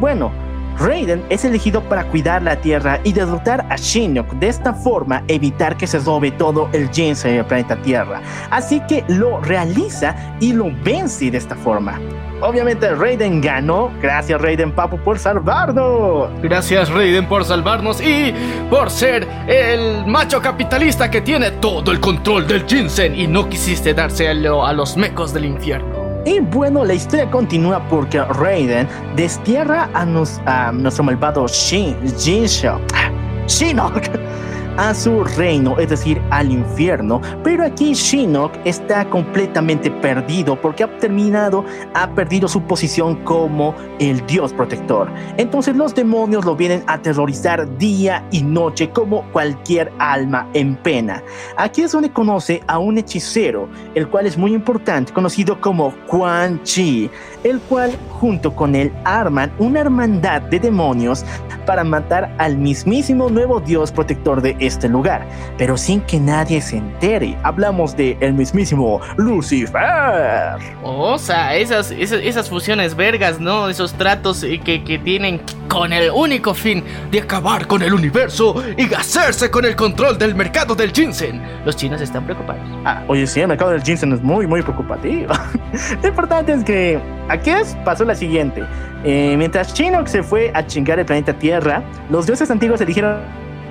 [0.00, 0.30] Bueno,
[0.78, 4.32] Raiden es elegido para cuidar la Tierra y derrotar a Shinnok.
[4.34, 8.20] De esta forma, evitar que se robe todo el ginseng del planeta Tierra.
[8.50, 11.98] Así que lo realiza y lo vence de esta forma.
[12.40, 13.90] Obviamente Raiden ganó.
[14.00, 16.30] Gracias Raiden Papu por salvarnos.
[16.40, 18.32] Gracias Raiden por salvarnos y
[18.70, 23.94] por ser el macho capitalista que tiene todo el control del ginseng y no quisiste
[23.94, 25.97] dárselo a los mecos del infierno.
[26.28, 28.86] Y bueno, la historia continúa porque Raiden
[29.16, 32.78] destierra a, nuestro malvado Shin, Jinsho,
[33.46, 34.02] Shinnok
[34.78, 37.20] a su reino, es decir, al infierno.
[37.42, 41.64] Pero aquí Shinnok está completamente perdido porque ha terminado,
[41.94, 45.10] ha perdido su posición como el dios protector.
[45.36, 51.22] Entonces los demonios lo vienen a aterrorizar día y noche como cualquier alma en pena.
[51.56, 56.62] Aquí es donde conoce a un hechicero, el cual es muy importante, conocido como Quan
[56.62, 57.10] Chi,
[57.42, 61.24] el cual junto con él arman una hermandad de demonios
[61.66, 65.26] para matar al mismísimo nuevo dios protector de este lugar,
[65.56, 67.36] pero sin que nadie se entere.
[67.42, 70.58] Hablamos de el mismísimo Lucifer.
[70.82, 73.68] O sea, esas, esas, esas fusiones vergas, ¿no?
[73.68, 78.62] Esos tratos eh, que, que tienen con el único fin de acabar con el universo
[78.76, 81.42] y hacerse con el control del mercado del ginseng.
[81.64, 82.62] Los chinos están preocupados.
[82.84, 85.32] Ah, oye, sí, el mercado del ginseng es muy, muy preocupativo.
[86.02, 88.64] Lo importante es que aquí es, pasó la siguiente.
[89.04, 93.18] Eh, mientras Shinnok se fue a chingar el planeta Tierra, los dioses antiguos eligieron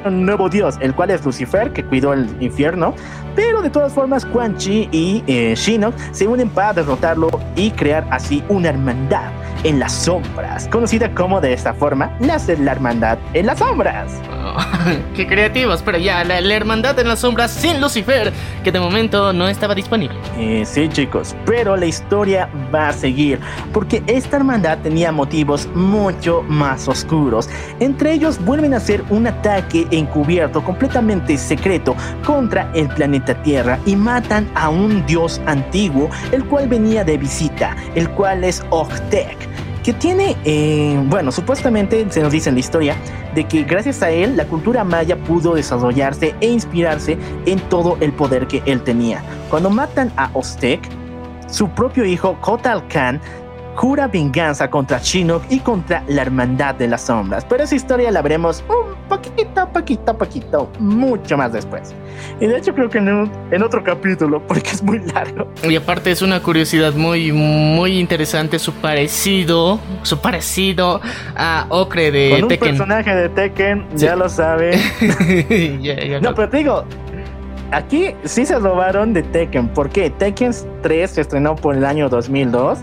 [0.06, 2.94] un nuevo dios, el cual es Lucifer, que cuidó el infierno.
[3.38, 8.08] Pero de todas formas, Quan Chi y eh, Shinnok se unen para derrotarlo y crear
[8.10, 9.32] así una hermandad
[9.64, 14.12] en las sombras, conocida como de esta forma, la, la hermandad en las sombras.
[15.16, 18.34] qué creativos, pero ya, la, la hermandad en las sombras sin Lucifer,
[18.64, 20.18] que de momento no estaba disponible.
[20.38, 23.40] Eh, sí, chicos, pero la historia va a seguir,
[23.72, 27.50] porque esta hermandad tenía motivos mucho más oscuros.
[27.80, 31.96] Entre ellos vuelven a hacer un ataque encubierto completamente secreto
[32.26, 37.76] contra el planeta Tierra y matan a un dios antiguo, el cual venía de visita,
[37.96, 39.48] el cual es Octek
[39.88, 42.98] que tiene, eh, bueno, supuestamente se nos dice en la historia
[43.34, 48.12] de que gracias a él la cultura maya pudo desarrollarse e inspirarse en todo el
[48.12, 49.24] poder que él tenía.
[49.50, 50.82] Cuando matan a Oztec,
[51.48, 53.22] su propio hijo Kotal Khan
[53.78, 57.46] jura venganza contra Chinook y contra la Hermandad de las Sombras.
[57.46, 61.94] Pero esa historia la veremos un poquito, poquito, poquito, mucho más después.
[62.42, 65.48] Y de hecho creo que en, un- en otro capítulo, porque es muy largo.
[65.64, 71.00] Y aparte es una curiosidad muy, muy interesante su parecido, su parecido
[71.36, 72.68] a Ocre de Con un Tekken.
[72.70, 74.06] personaje de Tekken, Sí.
[74.06, 74.72] ya lo sabe.
[75.82, 76.84] Ya, ya No, no- pero te digo,
[77.72, 79.68] aquí sí se robaron de Tekken.
[79.70, 80.10] ¿Por qué?
[80.10, 80.52] Tekken
[80.82, 82.80] 3 se estrenó por el año 2002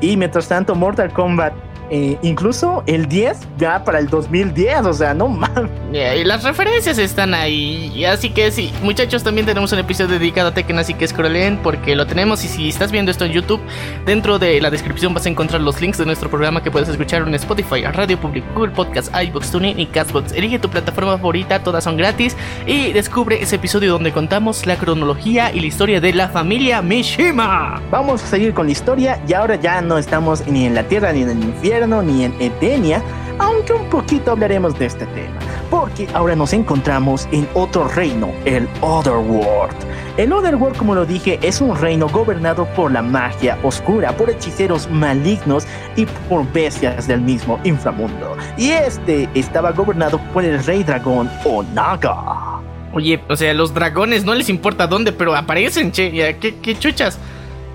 [0.00, 1.52] y mientras tanto Mortal Kombat,
[1.90, 5.70] eh, incluso el 10 ya para el 2010, o sea, no mames.
[5.92, 7.90] Ya, y las referencias están ahí.
[7.94, 11.58] Y así que sí, muchachos, también tenemos un episodio dedicado a Tekken, así que scrollen
[11.62, 12.44] porque lo tenemos.
[12.44, 13.60] Y si estás viendo esto en YouTube,
[14.04, 17.22] dentro de la descripción vas a encontrar los links de nuestro programa que puedes escuchar
[17.22, 20.32] en Spotify, Radio Public, Google Podcast, iBox, TuneIn y Castbox.
[20.32, 22.36] Elige tu plataforma favorita, todas son gratis.
[22.66, 27.80] Y descubre ese episodio donde contamos la cronología y la historia de la familia Mishima.
[27.90, 31.12] Vamos a seguir con la historia y ahora ya no estamos ni en la Tierra,
[31.12, 33.02] ni en el infierno, ni en Edenia,
[33.38, 35.38] aunque un poquito hablaremos de este tema,
[35.70, 39.76] porque ahora nos encontramos en otro reino, el Otherworld.
[40.16, 44.90] El Otherworld, como lo dije, es un reino gobernado por la magia oscura, por hechiceros
[44.90, 48.36] malignos y por bestias del mismo inframundo.
[48.56, 52.58] Y este estaba gobernado por el rey dragón Onaga.
[52.92, 56.10] Oye, o sea, los dragones no les importa dónde, pero aparecen, che.
[56.40, 57.20] ¿qué, qué chuchas?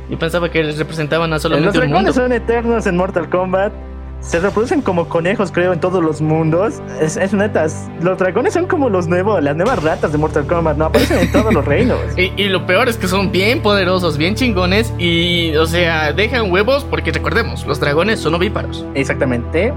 [0.10, 2.12] Yo pensaba que les representaban a Los solamente un mundo.
[2.12, 3.72] dragones son eternos en Mortal Kombat.
[4.24, 6.82] Se reproducen como conejos, creo, en todos los mundos.
[7.00, 10.48] Es, es neta, es- los dragones son como los nuevos, las nuevas ratas de Mortal
[10.48, 10.86] Kombat, ¿no?
[10.86, 12.00] Aparecen en todos los reinos.
[12.18, 16.52] Y, y lo peor es que son bien poderosos, bien chingones y, o sea, dejan
[16.52, 18.86] huevos porque recordemos, los dragones son ovíparos.
[18.96, 19.74] Exactamente.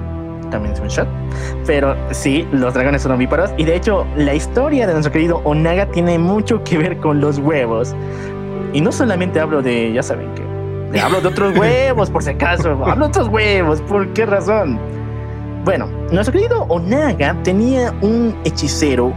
[0.51, 1.09] También es un shot.
[1.67, 3.51] Pero sí, los dragones son ovíparos.
[3.57, 7.39] Y de hecho, la historia de nuestro querido Onaga tiene mucho que ver con los
[7.39, 7.97] huevos.
[8.73, 10.46] Y no solamente hablo de, ya saben que.
[11.01, 12.71] Hablo de otros huevos, por si acaso.
[12.85, 13.81] Hablo de otros huevos.
[13.83, 14.79] ¿Por qué razón?
[15.65, 19.13] Bueno, nuestro querido Onaga tenía un hechicero,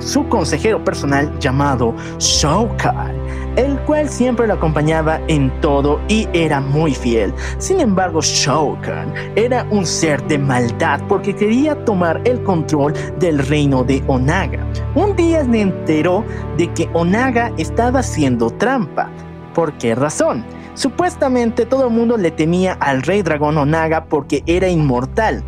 [0.00, 3.14] su consejero personal llamado Shao Kahn,
[3.54, 7.32] el cual siempre lo acompañaba en todo y era muy fiel.
[7.58, 13.38] Sin embargo, Shao Kahn era un ser de maldad porque quería tomar el control del
[13.38, 14.66] reino de Onaga.
[14.96, 16.24] Un día se enteró
[16.56, 19.08] de que Onaga estaba haciendo trampa.
[19.54, 20.44] ¿Por qué razón?
[20.74, 25.42] Supuestamente todo el mundo le temía al rey dragón Onaga porque era inmortal.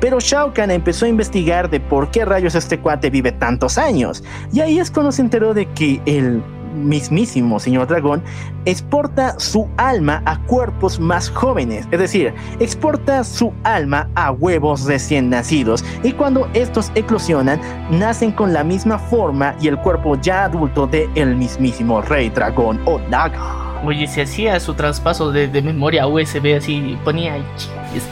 [0.00, 4.22] Pero Shao Kahn empezó a investigar de por qué rayos este cuate vive tantos años.
[4.52, 6.42] Y ahí es cuando se enteró de que el
[6.76, 8.22] mismísimo señor dragón
[8.66, 11.88] exporta su alma a cuerpos más jóvenes.
[11.90, 15.84] Es decir, exporta su alma a huevos recién nacidos.
[16.02, 21.08] Y cuando estos eclosionan, nacen con la misma forma y el cuerpo ya adulto de
[21.16, 23.65] mismísimo rey dragón Onaga.
[23.84, 27.36] Oye, se hacía su traspaso de, de memoria USB así, ponía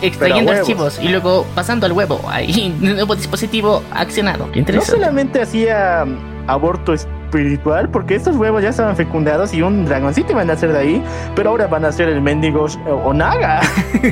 [0.03, 4.45] extrayendo archivos y luego pasando al huevo, ahí, nuevo dispositivo accionado.
[4.47, 5.01] Qué No interesante.
[5.01, 10.49] solamente hacía mm, aborto espiritual, porque estos huevos ya estaban fecundados y un dragoncito iban
[10.49, 11.03] a nacer de ahí,
[11.35, 13.61] pero ahora van a ser el mendigo eh, Onaga.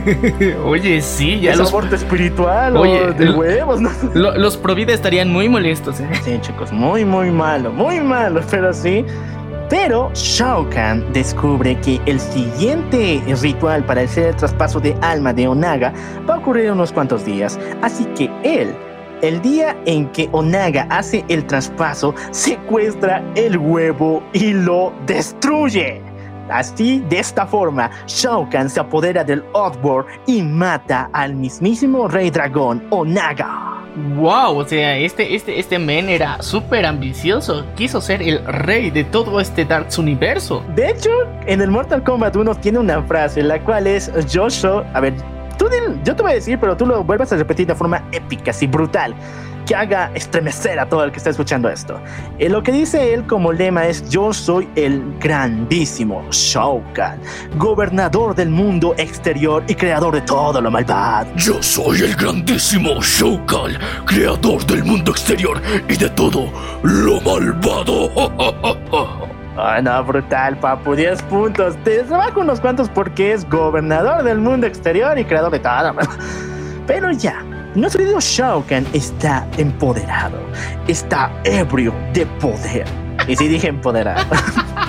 [0.67, 3.91] Oye, sí, ya es los, aborto espiritual Oye, o de el- huevos, ¿no?
[4.15, 6.01] lo- los Provida estarían muy molestos.
[6.01, 6.09] ¿eh?
[6.25, 9.05] Sí, chicos, muy, muy malo, muy malo, pero sí.
[9.73, 15.49] Pero Shao Kahn descubre que el siguiente ritual para hacer el traspaso de alma de
[15.49, 15.95] Onaga
[16.29, 17.59] va a ocurrir unos cuantos días.
[17.81, 18.77] Así que él,
[19.23, 26.03] el día en que Onaga hace el traspaso, secuestra el huevo y lo destruye.
[26.51, 32.29] Así, de esta forma, Shao Kahn se apodera del Oddworld y mata al mismísimo rey
[32.29, 33.82] dragón Onaga.
[33.95, 37.67] Wow, o sea, este, este, este men era súper ambicioso.
[37.77, 40.65] Quiso ser el rey de todo este Darks universo.
[40.75, 41.11] De hecho,
[41.47, 45.15] en el Mortal Kombat 1 tiene una frase, la cual es soy, a ver,
[45.59, 45.67] tú
[46.05, 48.67] yo te voy a decir, pero tú lo vuelvas a repetir de forma épica, así
[48.67, 49.15] brutal,
[49.67, 52.01] que haga estremecer a todo el que está escuchando esto.
[52.39, 57.21] Eh, lo que dice él como lema es: Yo soy el grandísimo Shao Kahn,
[57.57, 61.31] gobernador del mundo exterior y creador de todo lo malvado.
[61.37, 66.51] Yo soy el grandísimo Shao Kahn, creador del mundo exterior y de todo
[66.83, 68.11] lo malvado.
[69.55, 71.77] Ah, no, brutal, papu, 10 puntos.
[71.85, 75.95] Te rebajo unos cuantos porque es gobernador del mundo exterior y creador de todo.
[76.87, 77.45] Pero ya,
[77.75, 80.39] nuestro querido Shao Kahn está empoderado,
[80.89, 82.85] está ebrio de poder.
[83.27, 84.25] Y sí dije empoderado.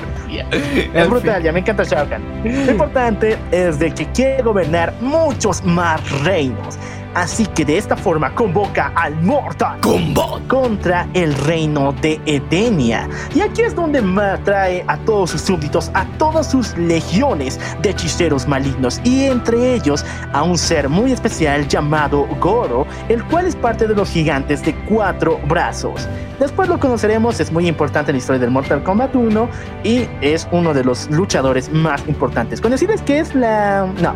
[0.95, 2.23] Es brutal, ya me encanta Shao Kahn.
[2.43, 6.79] Lo importante es de que quiere gobernar muchos más reinos.
[7.13, 10.47] Así que de esta forma convoca al Mortal Combat.
[10.47, 13.07] contra el reino de Edenia.
[13.35, 14.01] Y aquí es donde
[14.43, 20.05] trae a todos sus súbditos, a todas sus legiones de hechiceros malignos, y entre ellos
[20.31, 24.75] a un ser muy especial llamado Goro, el cual es parte de los gigantes de
[24.85, 26.07] cuatro brazos.
[26.39, 29.49] Después lo conoceremos, es muy importante en la historia del Mortal Kombat 1
[29.83, 32.59] y es uno de los luchadores más importantes.
[32.59, 33.87] Con decirles que es la...
[34.01, 34.15] no,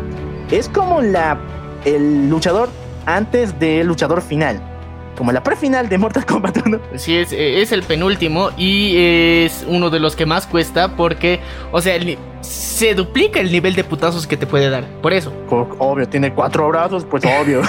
[0.50, 1.38] es como la...
[1.84, 2.68] el luchador
[3.16, 4.60] antes del luchador final.
[5.16, 6.78] Como la prefinal de Mortal Kombat 1.
[6.94, 11.40] Sí, es, eh, es el penúltimo y es uno de los que más cuesta porque,
[11.72, 14.84] o sea, el se duplica el nivel de putazos que te puede dar.
[15.02, 15.32] Por eso.
[15.50, 17.62] Obvio, tiene cuatro brazos, pues obvio.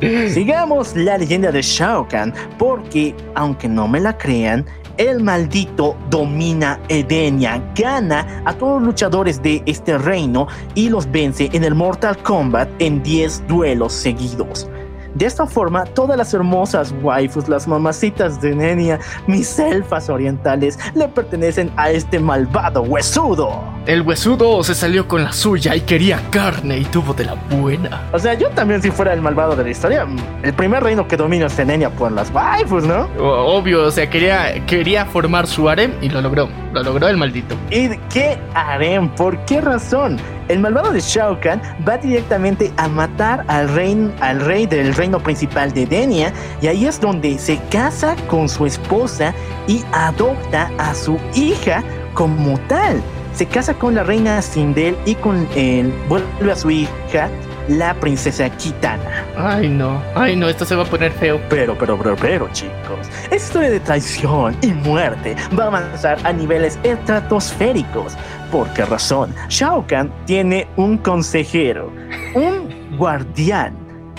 [0.28, 4.66] Sigamos la leyenda de Shao Kahn, porque, aunque no me la crean,
[5.00, 11.48] el maldito domina Edenia, gana a todos los luchadores de este reino y los vence
[11.54, 14.68] en el Mortal Kombat en 10 duelos seguidos.
[15.14, 21.08] De esta forma, todas las hermosas waifus, las mamacitas de Edenia, mis elfas orientales, le
[21.08, 23.62] pertenecen a este malvado huesudo.
[23.86, 28.08] El huesudo se salió con la suya y quería carne y tuvo de la buena.
[28.12, 30.06] O sea, yo también si fuera el malvado de la historia,
[30.42, 33.08] el primer reino que domino es Tenenia por las waifus, ¿no?
[33.18, 36.48] Obvio, o sea, quería, quería formar su harem y lo logró.
[36.72, 37.56] Lo logró el maldito.
[37.70, 39.08] ¿Y qué harem?
[39.16, 40.18] ¿Por qué razón?
[40.48, 45.18] El malvado de Shao Kahn va directamente a matar al rey, al rey del reino
[45.20, 49.34] principal de Denia y ahí es donde se casa con su esposa
[49.66, 51.82] y adopta a su hija
[52.14, 53.00] como tal.
[53.32, 57.28] Se casa con la reina Sindel y con él vuelve a su hija,
[57.70, 59.24] la princesa Kitana.
[59.36, 60.02] Ay, no.
[60.14, 61.40] Ay, no, esto se va a poner feo.
[61.48, 66.32] Pero, pero, pero, pero, chicos, esta historia de traición y muerte va a avanzar a
[66.32, 68.16] niveles estratosféricos.
[68.50, 69.34] ¿Por qué razón?
[69.48, 71.92] Shao Kahn tiene un consejero,
[72.34, 73.76] un guardián,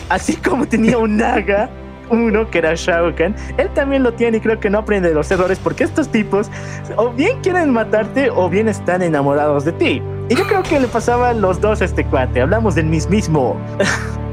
[0.09, 1.69] así como tenía un naga.
[2.11, 5.15] Uno que era Shao Kahn, él también lo tiene y creo que no aprende de
[5.15, 6.51] los errores porque estos tipos
[6.97, 10.01] o bien quieren matarte o bien están enamorados de ti.
[10.29, 12.41] Y yo creo que le pasaba a los dos este cuate.
[12.41, 13.57] Hablamos del mismísimo.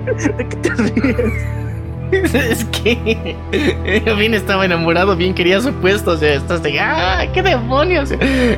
[0.36, 1.58] ¿De qué te ríes?
[2.12, 3.36] es que
[4.18, 8.12] bien estaba enamorado, bien quería su puesto, o sea, estás de, ¡ah, qué demonios!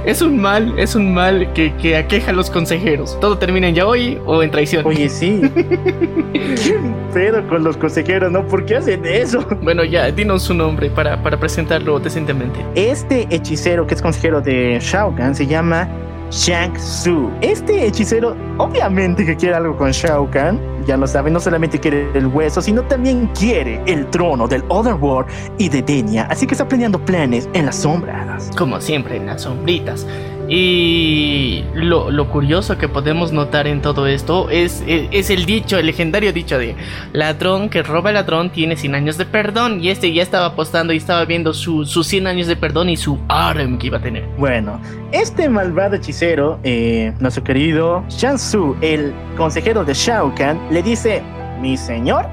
[0.04, 3.18] Es un mal, es un mal que, que aqueja a los consejeros.
[3.20, 4.86] Todo termina en yaoi o en traición.
[4.86, 5.40] Oye, sí.
[6.32, 6.78] ¿Qué
[7.12, 8.46] pedo con los consejeros, no?
[8.46, 9.46] ¿Por qué hacen eso?
[9.62, 12.64] Bueno, ya, dinos su nombre para, para presentarlo decentemente.
[12.74, 15.88] Este hechicero que es consejero de Shao Kahn se llama
[16.30, 17.30] Shang Tzu.
[17.40, 22.08] Este hechicero, obviamente que quiere algo con Shao Kahn, ya lo saben, no solamente quiere
[22.14, 25.28] el hueso, sino también quiere el trono del Otherworld
[25.58, 28.50] y de Denia, así que está planeando planes en las sombras.
[28.56, 30.06] Como siempre, en las sombritas.
[30.52, 35.86] Y lo, lo curioso que podemos notar en todo esto es, es, el dicho, el
[35.86, 36.74] legendario dicho de
[37.12, 39.82] ladrón que roba ladrón tiene 100 años de perdón.
[39.82, 42.96] Y este ya estaba apostando y estaba viendo su- sus 100 años de perdón y
[42.96, 44.24] su harem que iba a tener.
[44.38, 44.80] Bueno,
[45.12, 51.22] este malvado hechicero, eh, nuestro querido Shang Tzu, el consejero de Shao Kahn, le dice,
[51.60, 52.26] mi señor,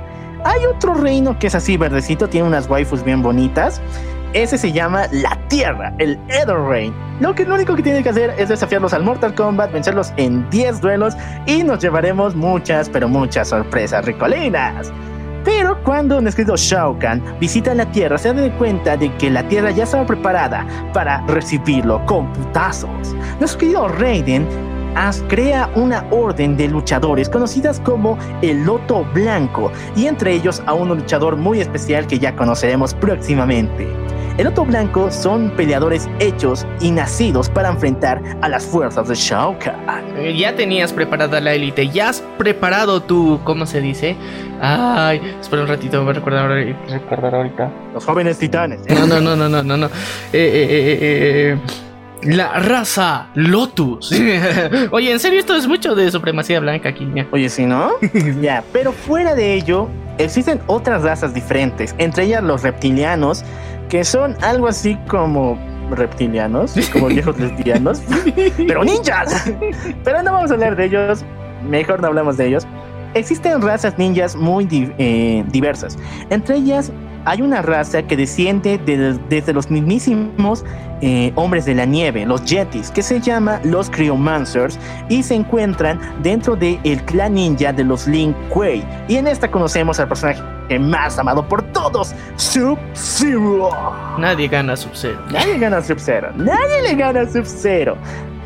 [0.43, 3.79] hay otro reino que es así verdecito, tiene unas waifus bien bonitas.
[4.33, 6.93] Ese se llama la Tierra, el Ether Reign.
[7.19, 10.47] Lo que lo único que tiene que hacer es desafiarlos al Mortal Kombat, vencerlos en
[10.49, 14.91] 10 duelos y nos llevaremos muchas, pero muchas sorpresas ricolinas.
[15.45, 19.47] Pero cuando nuestro querido Shao Kahn visita la Tierra, se da cuenta de que la
[19.47, 23.15] Tierra ya estaba preparada para recibirlo con putazos.
[23.39, 24.45] Nuestro querido Raiden
[24.97, 30.73] as- crea una orden de luchadores conocidas como el Loto Blanco y entre ellos a
[30.73, 33.87] un luchador muy especial que ya conoceremos próximamente.
[34.37, 39.57] El Loto Blanco son peleadores hechos y nacidos para enfrentar a las fuerzas de Shao
[39.57, 40.05] Kahn.
[40.15, 44.15] Eh, Ya tenías preparada la élite, ya has preparado tu, ¿cómo se dice?
[44.61, 46.49] Ay, espera un ratito, me voy a recordar,
[46.87, 47.71] recordar ahorita.
[47.95, 48.81] Los jóvenes titanes.
[48.85, 48.93] ¿eh?
[48.93, 49.85] No, no, no, no, no, no, no.
[49.87, 49.89] Eh,
[50.33, 51.57] eh, eh, eh,
[52.23, 54.11] la raza Lotus.
[54.91, 57.07] Oye, en serio, esto es mucho de supremacía blanca aquí.
[57.15, 57.25] ya.
[57.31, 57.91] Oye, sí, ¿no?
[58.41, 59.87] ya, pero fuera de ello,
[60.17, 63.43] existen otras razas diferentes, entre ellas los reptilianos,
[63.89, 65.57] que son algo así como
[65.91, 68.01] reptilianos, como viejos lesbianos,
[68.67, 69.45] pero ninjas.
[70.03, 71.23] Pero no vamos a hablar de ellos,
[71.69, 72.67] mejor no hablamos de ellos.
[73.13, 75.97] Existen razas ninjas muy di- eh, diversas.
[76.29, 76.91] Entre ellas
[77.29, 80.63] hay una raza que desciende de- desde los mismísimos
[81.01, 84.79] eh, hombres de la nieve, los Yetis, que se llama los Cryomancers
[85.09, 88.83] y se encuentran dentro del clan ninja de los Lin Kuei.
[89.07, 90.41] Y en esta conocemos al personaje
[90.79, 93.69] más amado por todos, Sub-Zero.
[94.17, 95.19] Nadie gana Sub-Zero.
[95.31, 96.29] Nadie gana Sub-Zero.
[96.35, 97.95] Nadie le gana Sub-Zero.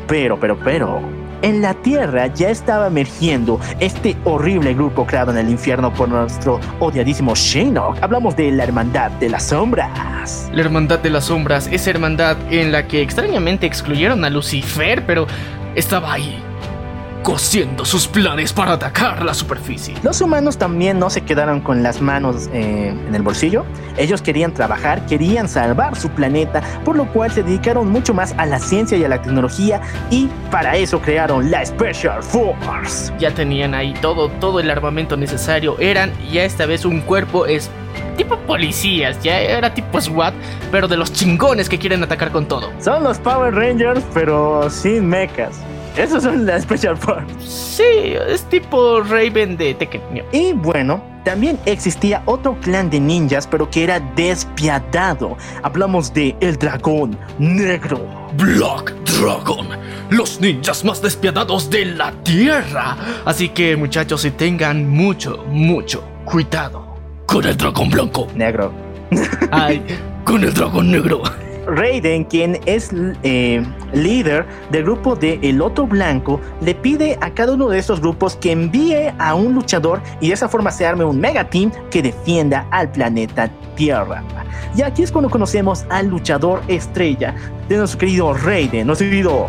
[0.06, 1.00] Pero, pero, pero.
[1.42, 6.60] En la Tierra ya estaba emergiendo este horrible grupo creado en el infierno por nuestro
[6.78, 8.00] odiadísimo Shinnok.
[8.00, 10.48] Hablamos de la Hermandad de las Sombras.
[10.52, 15.26] La Hermandad de las Sombras, esa hermandad en la que extrañamente excluyeron a Lucifer, pero
[15.74, 16.40] estaba ahí,
[17.22, 19.94] cosiendo sus planes para atacar la superficie.
[20.02, 23.64] Los humanos también no se quedaron con las manos eh, en el bolsillo.
[23.96, 28.46] Ellos querían trabajar, querían salvar su planeta, por lo cual se dedicaron mucho más a
[28.46, 29.80] la ciencia y a la tecnología
[30.10, 33.12] y para eso crearon la Special Force.
[33.18, 35.78] Ya tenían ahí todo, todo el armamento necesario.
[35.78, 37.70] Eran ya esta vez un cuerpo es
[38.16, 40.34] tipo policías, ya era tipo SWAT,
[40.70, 42.72] pero de los chingones que quieren atacar con todo.
[42.80, 45.60] Son los Power Rangers, pero sin mechas.
[45.96, 47.26] Esos son la Special Force.
[47.40, 50.00] Sí, es tipo Raven de Tekken.
[50.32, 55.36] Y bueno, también existía otro clan de ninjas, pero que era despiadado.
[55.62, 58.00] Hablamos de el dragón negro.
[58.36, 59.68] Black Dragon,
[60.10, 62.96] los ninjas más despiadados de la Tierra.
[63.24, 66.96] Así que muchachos, si tengan mucho, mucho cuidado
[67.26, 68.26] con el dragón blanco.
[68.34, 68.72] Negro.
[69.50, 69.82] Ay,
[70.24, 71.22] con el dragón negro.
[71.66, 72.90] Raiden, quien es
[73.22, 78.00] eh, líder del grupo de El Otro Blanco, le pide a cada uno de estos
[78.00, 81.70] grupos que envíe a un luchador y de esa forma se arme un mega team
[81.90, 84.22] que defienda al planeta Tierra.
[84.76, 87.34] Y aquí es cuando conocemos al luchador estrella
[87.68, 89.46] de nuestro querido Raiden, nuestro querido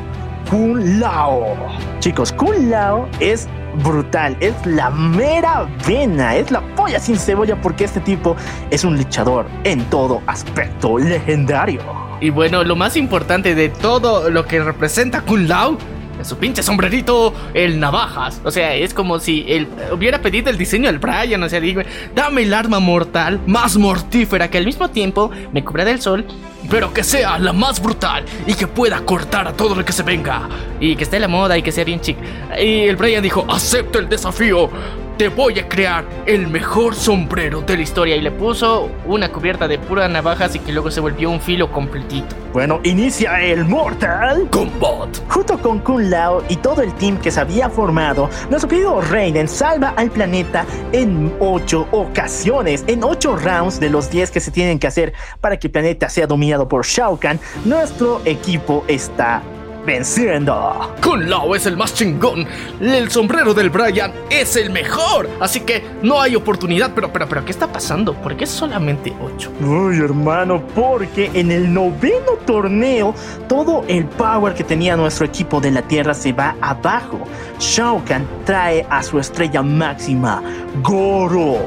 [0.49, 1.55] Kun Lao.
[1.99, 3.47] Chicos, Kun Lao es
[3.83, 8.35] brutal, es la mera vena, es la polla sin cebolla porque este tipo
[8.69, 11.81] es un luchador en todo aspecto legendario.
[12.19, 15.77] Y bueno, lo más importante de todo lo que representa Kun Lao
[16.25, 18.41] su pinche sombrerito, el navajas.
[18.43, 21.41] O sea, es como si él hubiera pedido el diseño del Brian.
[21.43, 21.81] O sea, digo,
[22.15, 26.25] dame el arma mortal más mortífera que al mismo tiempo me cubra del sol,
[26.69, 30.03] pero que sea la más brutal y que pueda cortar a todo lo que se
[30.03, 30.47] venga.
[30.79, 32.17] Y que esté a la moda y que sea bien chic.
[32.59, 34.69] Y el Brian dijo, acepto el desafío.
[35.17, 38.15] Te voy a crear el mejor sombrero de la historia.
[38.15, 41.71] Y le puso una cubierta de pura navajas y que luego se volvió un filo
[41.71, 42.35] completito.
[42.51, 45.09] Bueno, inicia el Mortal Combat.
[45.29, 49.47] Junto con Kun Lao y todo el team que se había formado, nuestro querido Raiden
[49.47, 54.79] salva al planeta en 8 ocasiones, en 8 rounds de los 10 que se tienen
[54.79, 57.39] que hacer para que el planeta sea dominado por Shao Kahn.
[57.65, 59.43] Nuestro equipo está
[59.85, 60.93] venciendo.
[61.01, 62.47] Kun Lao es el más chingón.
[62.79, 65.29] El sombrero del Brian es el mejor.
[65.39, 66.91] Así que no hay oportunidad.
[66.93, 68.13] Pero, pero, pero, ¿qué está pasando?
[68.13, 69.51] ¿Por qué solamente 8?
[69.61, 73.13] Uy, hermano, porque en el noveno torneo
[73.47, 77.19] todo el power que tenía nuestro equipo de la Tierra se va abajo.
[77.59, 80.41] Shao Kahn trae a su estrella máxima,
[80.81, 81.57] Goro.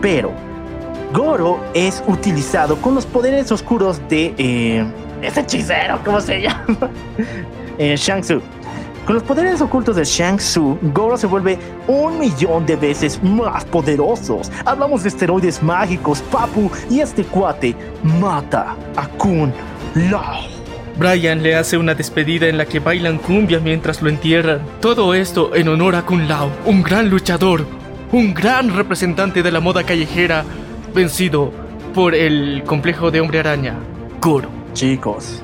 [0.00, 0.32] Pero
[1.12, 4.84] Goro es utilizado con los poderes oscuros de eh,
[5.22, 6.90] ese hechicero, ¿cómo se llama?
[7.78, 8.40] eh, Shang Tzu.
[9.06, 11.58] Con los poderes ocultos de Shang Tzu, Goro se vuelve
[11.88, 14.52] un millón de veces más poderosos.
[14.64, 17.74] Hablamos de esteroides mágicos, Papu, y este cuate
[18.04, 19.52] mata a Kun
[20.10, 20.42] Lao.
[20.96, 24.60] Brian le hace una despedida en la que bailan cumbia mientras lo entierran.
[24.80, 27.66] Todo esto en honor a Kun Lao, un gran luchador,
[28.12, 30.44] un gran representante de la moda callejera,
[30.94, 31.50] vencido
[31.92, 33.74] por el complejo de hombre araña,
[34.20, 34.61] Goro.
[34.74, 35.42] Chicos,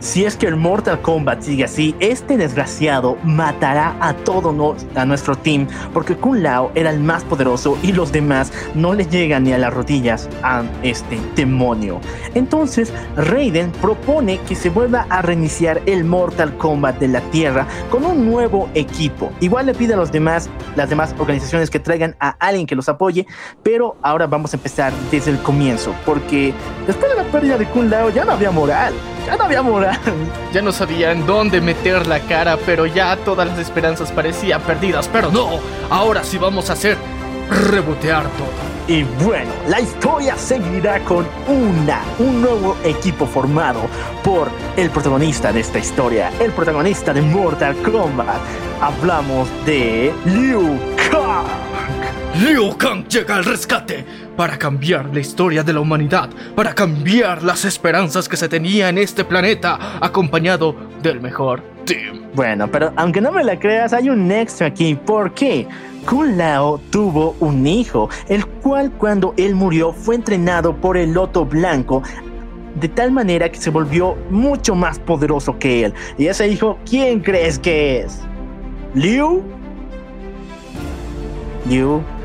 [0.00, 5.04] si es que el Mortal Kombat sigue así, este desgraciado matará a todo no- a
[5.04, 9.44] nuestro team porque Kun Lao era el más poderoso y los demás no le llegan
[9.44, 12.00] ni a las rodillas a este demonio.
[12.34, 18.04] Entonces, Raiden propone que se vuelva a reiniciar el Mortal Kombat de la Tierra con
[18.04, 19.32] un nuevo equipo.
[19.40, 22.88] Igual le pide a los demás, las demás organizaciones que traigan a alguien que los
[22.88, 23.26] apoye,
[23.62, 26.52] pero ahora vamos a empezar desde el comienzo porque
[26.86, 28.92] después de la pérdida de Kun Lao ya no había moral.
[29.26, 29.98] Ya no había moral.
[30.52, 35.08] Ya no sabían dónde meter la cara, pero ya todas las esperanzas parecían perdidas.
[35.12, 35.58] Pero no,
[35.90, 36.96] ahora sí vamos a hacer
[37.50, 38.66] rebotear todo.
[38.88, 43.80] Y bueno, la historia seguirá con una, un nuevo equipo formado
[44.22, 48.38] por el protagonista de esta historia, el protagonista de Mortal Kombat.
[48.80, 50.78] Hablamos de Liu
[51.10, 51.95] Kang.
[52.40, 54.04] Liu Kang llega al rescate
[54.36, 58.98] para cambiar la historia de la humanidad, para cambiar las esperanzas que se tenía en
[58.98, 62.30] este planeta, acompañado del mejor team.
[62.34, 64.94] Bueno, pero aunque no me la creas, hay un extra aquí.
[64.94, 65.66] ¿Por qué?
[66.04, 71.46] Kun Lao tuvo un hijo, el cual cuando él murió fue entrenado por el Loto
[71.46, 72.02] Blanco
[72.74, 75.94] de tal manera que se volvió mucho más poderoso que él.
[76.18, 78.20] Y ese hijo, ¿quién crees que es?
[78.94, 79.42] Liu.
[81.66, 82.15] Liu.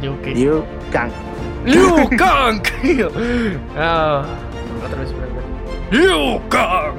[0.00, 0.30] Liu, ¿qué?
[0.34, 1.10] Liu Kang.
[1.64, 2.62] Liu Kang.
[3.76, 4.24] ah,
[4.84, 5.12] otra vez.
[5.90, 6.94] Liu Kang.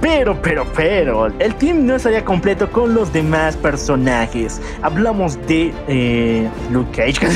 [0.00, 4.60] Pero, pero, pero, el team no estaría completo con los demás personajes.
[4.82, 7.26] Hablamos de eh, Luke Cage,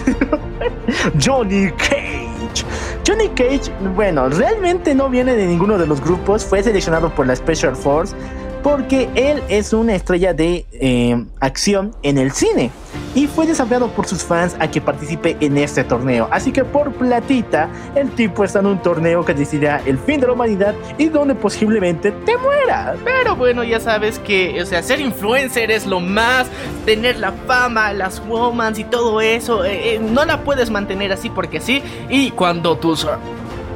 [1.24, 2.66] Johnny Cage.
[3.06, 7.34] Johnny Cage, bueno, realmente no viene de ninguno de los grupos, fue seleccionado por la
[7.34, 8.14] Special Force
[8.62, 12.70] porque él es una estrella de eh, acción en el cine
[13.14, 16.28] y fue desafiado por sus fans a que participe en este torneo.
[16.30, 20.26] Así que por platita, el tipo está en un torneo que decidirá el fin de
[20.26, 22.96] la humanidad y donde posiblemente te mueras.
[23.04, 26.46] Pero bueno, ya sabes que, o sea, ser influencer es lo más,
[26.84, 31.30] tener la fama, las womans y todo eso, eh, eh, no la puedes mantener así
[31.30, 31.82] porque sí.
[32.08, 33.06] Y cuando tus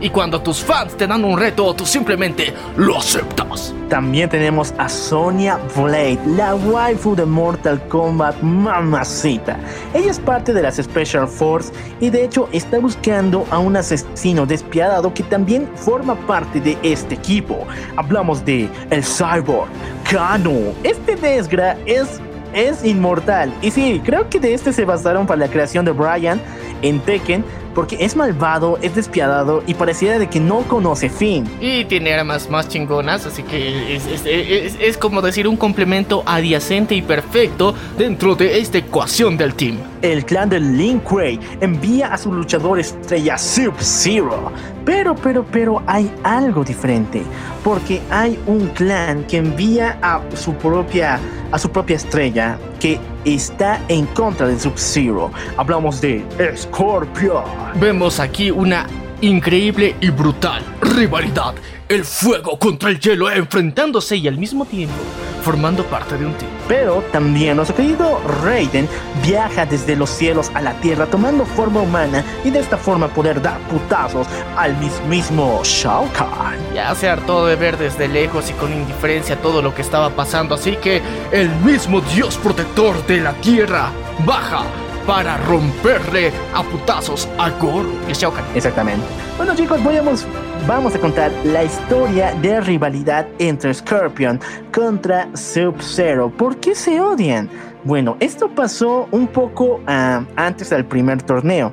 [0.03, 3.73] y cuando tus fans te dan un reto, tú simplemente lo aceptas.
[3.89, 9.59] También tenemos a Sonya Blade, la waifu de Mortal Kombat mamacita.
[9.95, 14.45] Ella es parte de las Special Force y de hecho está buscando a un asesino
[14.45, 17.65] despiadado que también forma parte de este equipo.
[17.97, 19.70] Hablamos de el Cyborg,
[20.11, 20.73] Kano.
[20.83, 22.20] Este Desgra es
[22.55, 23.53] es inmortal.
[23.62, 26.41] Y sí, creo que de este se basaron para la creación de Brian
[26.83, 31.44] en Tekken, porque es malvado, es despiadado y pareciera de que no conoce fin.
[31.61, 36.23] Y tiene armas más chingonas, así que es, es- es- es como decir un complemento
[36.27, 39.78] adyacente y perfecto dentro de esta ecuación del team.
[40.03, 44.51] El clan de Lin Kuei envía a su luchador estrella Sub-Zero.
[44.85, 47.23] Pero, pero, pero hay algo diferente.
[47.62, 51.20] Porque hay un clan que envía a su propia,
[51.53, 55.31] a su propia estrella que está en contra de Sub-Zero.
[55.57, 56.27] Hablamos de
[56.57, 57.45] Scorpion.
[57.77, 58.89] Vemos aquí una
[59.21, 61.55] increíble y brutal rivalidad.
[61.89, 64.95] El fuego contra el hielo enfrentándose y al mismo tiempo
[65.43, 66.51] formando parte de un team.
[66.69, 68.89] Pero también nuestro querido Raiden
[69.23, 73.43] viaja desde los cielos a la tierra tomando forma humana y de esta forma poder
[73.43, 74.27] dar putazos
[74.57, 76.59] al mismísimo Shao Kahn.
[76.75, 80.55] Ya se hartó de ver desde lejos y con indiferencia todo lo que estaba pasando,
[80.55, 81.03] así que
[81.33, 83.91] el mismo dios protector de la tierra
[84.25, 84.65] baja
[85.07, 88.45] para romperle a putazos a Goro y Shao Kahn.
[88.55, 89.05] Exactamente.
[89.37, 90.25] Bueno chicos, vamos,
[90.66, 94.40] vamos a contar la historia de rivalidad entre Scorpion
[94.72, 96.30] contra Sub-Zero.
[96.30, 97.48] ¿Por qué se odian?
[97.84, 101.72] Bueno, esto pasó un poco ah, antes del primer torneo.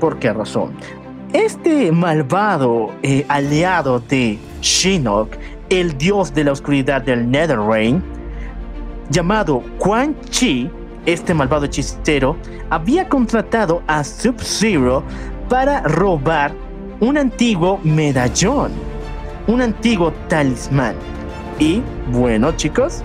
[0.00, 0.72] ¿Por qué razón?
[1.32, 5.36] Este malvado eh, aliado de Shinnok,
[5.70, 8.02] el dios de la oscuridad del Netherreign,
[9.10, 10.70] llamado Quan Chi,
[11.06, 12.36] este malvado hechicero,
[12.70, 15.04] había contratado a Sub-Zero
[15.48, 16.52] para robar
[17.02, 18.70] un antiguo medallón,
[19.48, 20.94] un antiguo talismán.
[21.58, 23.02] Y bueno, chicos,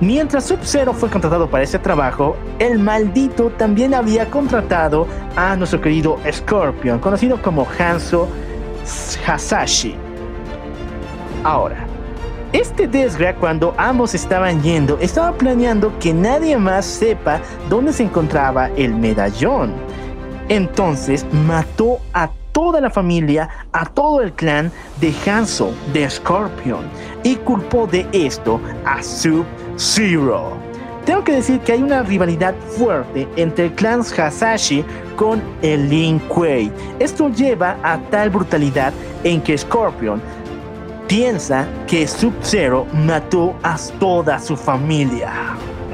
[0.00, 5.06] mientras Sub-Zero fue contratado para ese trabajo, el maldito también había contratado
[5.36, 8.26] a nuestro querido Scorpion, conocido como Hanzo
[9.26, 9.94] Hasashi.
[11.44, 11.86] Ahora,
[12.54, 18.70] este Desgra, cuando ambos estaban yendo, estaba planeando que nadie más sepa dónde se encontraba
[18.76, 19.74] el medallón.
[20.48, 24.70] Entonces mató a toda la familia, a todo el clan
[25.00, 26.86] de Hanzo, de Scorpion,
[27.24, 30.52] y culpó de esto a Sub-Zero.
[31.04, 34.84] Tengo que decir que hay una rivalidad fuerte entre el clan Hasashi
[35.16, 36.72] con el Lin Kuei.
[36.98, 38.92] Esto lleva a tal brutalidad
[39.24, 40.22] en que Scorpion
[41.08, 45.32] piensa que Sub-Zero mató a toda su familia.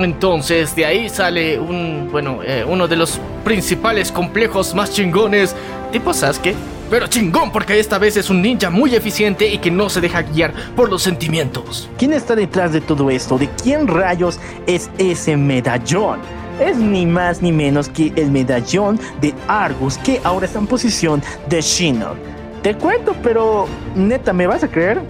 [0.05, 5.55] Entonces de ahí sale un, bueno, eh, uno de los principales complejos más chingones,
[5.93, 6.55] tipo Sasuke.
[6.91, 10.23] Pero chingón porque esta vez es un ninja muy eficiente y que no se deja
[10.23, 11.89] guiar por los sentimientos.
[11.97, 13.39] ¿Quién está detrás de todo esto?
[13.39, 16.19] ¿De quién rayos es ese medallón?
[16.59, 21.23] Es ni más ni menos que el medallón de Argus que ahora está en posición
[21.49, 22.17] de Shinnok.
[22.63, 25.01] Te cuento, pero neta, ¿me vas a creer?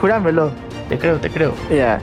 [0.00, 0.50] Júramelo.
[0.88, 1.54] Te creo, te creo.
[1.70, 2.00] Ya.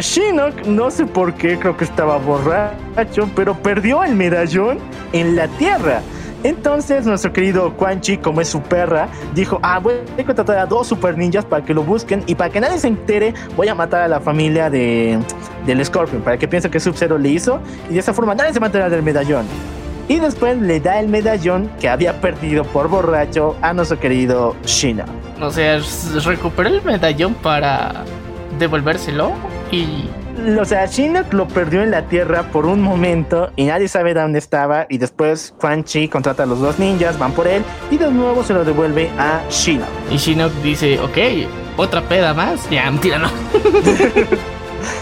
[0.00, 4.78] Shinnok, no sé por qué, creo que estaba borracho, pero perdió el medallón
[5.12, 6.00] en la tierra.
[6.42, 10.66] Entonces nuestro querido Quan Chi, como es su perra, dijo, ah, voy a contratar a
[10.66, 13.74] dos super ninjas para que lo busquen y para que nadie se entere, voy a
[13.74, 15.18] matar a la familia de,
[15.64, 18.60] del Scorpion, para que piensen que Sub-Zero le hizo y de esa forma nadie se
[18.60, 19.46] va a enterar del medallón.
[20.06, 25.08] Y después le da el medallón que había perdido por borracho a nuestro querido Shinnok.
[25.40, 25.80] O sea,
[26.26, 28.04] recuperó el medallón para
[28.58, 29.32] devolvérselo
[29.74, 30.08] y
[30.60, 34.38] o sea, Shinnok lo perdió en la tierra por un momento y nadie sabe dónde
[34.38, 34.86] estaba.
[34.88, 38.42] Y después Quan Chi contrata a los dos ninjas, van por él y de nuevo
[38.42, 39.88] se lo devuelve a Shinnok.
[40.10, 41.18] Y Shinnok dice, ok,
[41.76, 42.68] otra peda más.
[42.68, 43.30] Ya, mentira, no.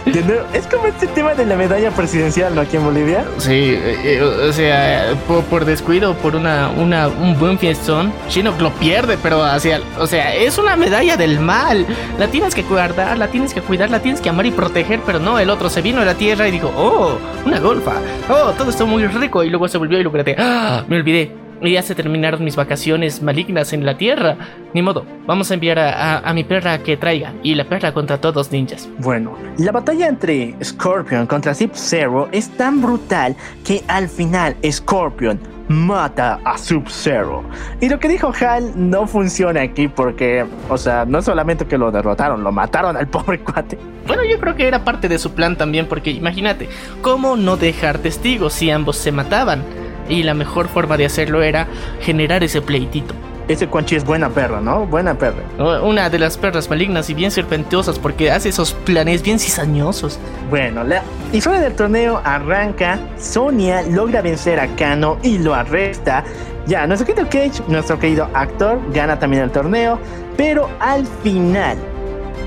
[0.54, 2.60] es como este tema de la medalla presidencial, ¿no?
[2.60, 3.24] Aquí en Bolivia.
[3.38, 8.70] Sí, eh, eh, o sea, por, descuido, por una, una, un buen fiestón, Shinnok lo
[8.74, 11.86] pierde, pero hacia, o sea, es una medalla del mal.
[12.18, 15.18] La tienes que guardar, la tienes que cuidar, la tienes que amar y proteger, pero
[15.18, 17.94] no, el otro se vino a la tierra y dijo, oh, una golfa,
[18.28, 21.72] oh, todo está muy rico, y luego se volvió y lo ah, me olvidé y
[21.72, 24.36] ya se terminaron mis vacaciones malignas en la tierra.
[24.74, 27.32] Ni modo, vamos a enviar a, mi perra que traiga.
[27.42, 28.88] Y la perra contra todos ninjas.
[28.98, 36.40] Bueno, la batalla entre Scorpion contra Sub-Zero es tan brutal que al final Scorpion mata
[36.44, 37.42] a Sub-Zero.
[37.80, 41.90] Y lo que dijo Hal no funciona aquí porque, o sea, no solamente que lo
[41.90, 43.78] derrotaron, lo mataron al pobre cuate.
[44.06, 46.68] Bueno, yo creo que era parte de su plan también porque imagínate,
[47.02, 49.62] ¿cómo no dejar testigos si ambos se mataban?
[50.08, 51.66] Y la mejor forma de hacerlo era
[52.00, 53.14] generar ese pleitito.
[53.48, 54.86] Ese Quan es buena perra, ¿no?
[54.86, 55.42] Buena perra.
[55.82, 60.18] Una de las perras malignas y bien serpenteosas porque hace esos planes bien cizañosos.
[60.48, 61.02] Bueno, la
[61.32, 62.98] historia del torneo arranca.
[63.18, 66.24] Sonia logra vencer a Kano y lo arresta.
[66.66, 69.98] Ya, nuestro querido Cage, nuestro querido actor, gana también el torneo.
[70.36, 71.76] Pero al final,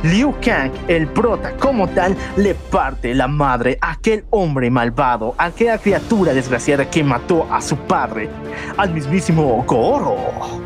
[0.05, 5.45] Liu Kang, el prota como tal, le parte la madre a aquel hombre malvado, a
[5.45, 8.29] aquella criatura desgraciada que mató a su padre,
[8.77, 10.15] al mismísimo Goro.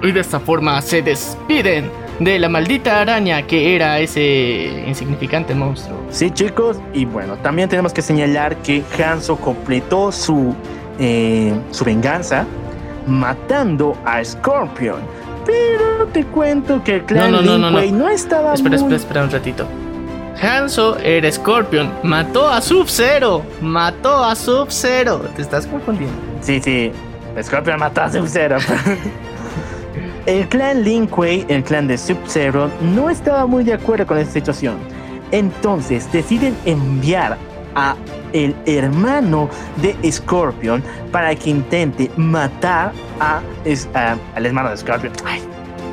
[0.04, 1.90] Y de esta forma se despiden
[2.20, 5.98] de la maldita araña que era ese insignificante monstruo.
[6.10, 10.54] Sí, chicos, y bueno, también tenemos que señalar que Hanzo completó su,
[11.00, 12.46] eh, su venganza
[13.08, 15.00] matando a Scorpion
[15.46, 18.10] pero te cuento que el clan no, no, no, no, no.
[18.10, 19.68] estaba espera, Espera, espera un ratito.
[20.42, 21.92] Hanzo era Scorpion.
[22.04, 23.44] Mató a Sub-Zero.
[23.62, 25.20] Mató a Sub-Zero.
[25.36, 26.16] Te estás confundiendo.
[26.42, 26.92] Sí, sí.
[27.42, 28.58] Scorpion mató a Sub-Zero.
[30.26, 34.34] el clan Lin Kuei, el clan de Sub-Zero, no estaba muy de acuerdo con esta
[34.34, 34.78] situación.
[35.32, 37.38] Entonces deciden enviar
[37.76, 37.96] a
[38.34, 39.50] el hermano
[39.82, 43.42] de Scorpion para que intente matar a,
[44.36, 45.14] al hermano de Scorpion.
[45.26, 45.42] Ay,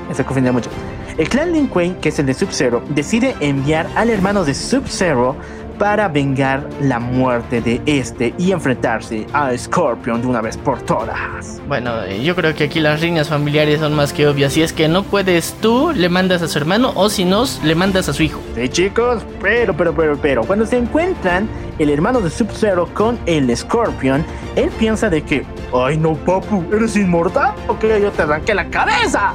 [0.09, 0.71] me se confundiendo mucho.
[1.19, 5.35] El clan Lin Kuei, que es el de Sub-Zero, decide enviar al hermano de Sub-Zero
[5.79, 11.61] para vengar la muerte de este y enfrentarse a Scorpion de una vez por todas.
[11.69, 14.53] Bueno, yo creo que aquí las líneas familiares son más que obvias.
[14.53, 17.75] Si es que no puedes tú, le mandas a su hermano o si no, le
[17.75, 18.41] mandas a su hijo.
[18.55, 21.49] Sí, chicos, pero, pero, pero, pero, cuando se encuentran
[21.79, 24.25] el hermano de Sub-Zero con el Scorpion,
[24.55, 25.45] él piensa de que,
[25.75, 27.55] ay no, papu, ¿eres inmortal?
[27.69, 29.35] Ok, yo te arranqué la cabeza.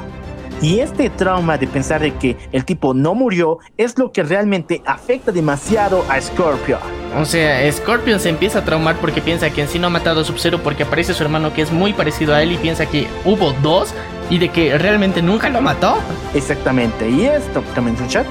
[0.62, 4.80] Y este trauma de pensar de que el tipo no murió es lo que realmente
[4.86, 6.78] afecta demasiado a Scorpion.
[7.18, 10.20] O sea, Scorpion se empieza a traumar porque piensa que en sí no ha matado
[10.20, 13.08] a Sub-Zero porque aparece su hermano que es muy parecido a él y piensa que
[13.24, 13.92] hubo dos
[14.30, 15.96] y de que realmente nunca lo mató.
[16.32, 18.26] Exactamente, y esto también un chat.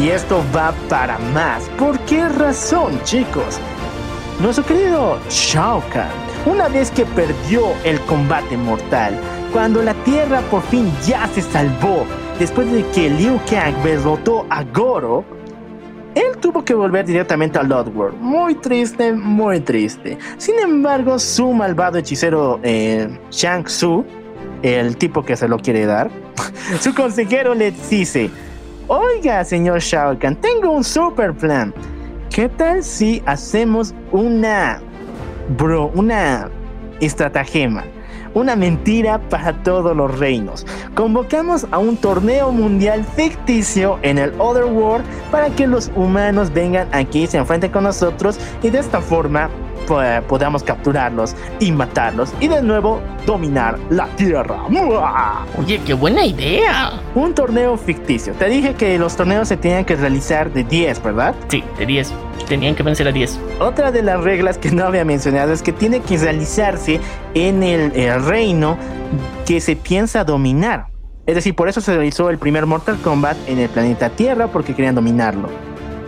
[0.00, 1.68] Y esto va para más.
[1.78, 3.60] ¿Por qué razón, chicos?
[4.40, 6.08] Nuestro querido Shao Kahn,
[6.46, 9.20] una vez que perdió el combate mortal,
[9.52, 12.06] cuando la Tierra por fin ya se salvó,
[12.38, 15.24] después de que Liu Kang derrotó a Goro,
[16.14, 18.18] él tuvo que volver directamente a World.
[18.20, 20.18] Muy triste, muy triste.
[20.38, 24.04] Sin embargo, su malvado hechicero eh, Shang Tzu,
[24.62, 26.10] el tipo que se lo quiere dar,
[26.80, 28.30] su consejero le dice,
[28.88, 31.72] oiga señor Shao Kahn, tengo un super plan.
[32.30, 34.80] ¿Qué tal si hacemos una,
[35.56, 36.48] bro, una
[37.00, 37.84] estratagema?
[38.34, 40.66] Una mentira para todos los reinos.
[40.94, 46.88] Convocamos a un torneo mundial ficticio en el Other World para que los humanos vengan
[46.92, 49.50] aquí, se enfrenten con nosotros y de esta forma
[50.28, 54.62] podamos capturarlos y matarlos y de nuevo dominar la Tierra.
[55.58, 56.92] Oye, qué buena idea.
[57.14, 58.32] Un torneo ficticio.
[58.34, 61.34] Te dije que los torneos se tenían que realizar de 10, ¿verdad?
[61.48, 62.12] Sí, de 10.
[62.48, 63.38] Tenían que vencer a 10.
[63.60, 67.00] Otra de las reglas que no había mencionado es que tiene que realizarse
[67.34, 68.76] en el, el reino
[69.46, 70.86] que se piensa dominar.
[71.26, 74.74] Es decir, por eso se realizó el primer Mortal Kombat en el planeta Tierra porque
[74.74, 75.48] querían dominarlo.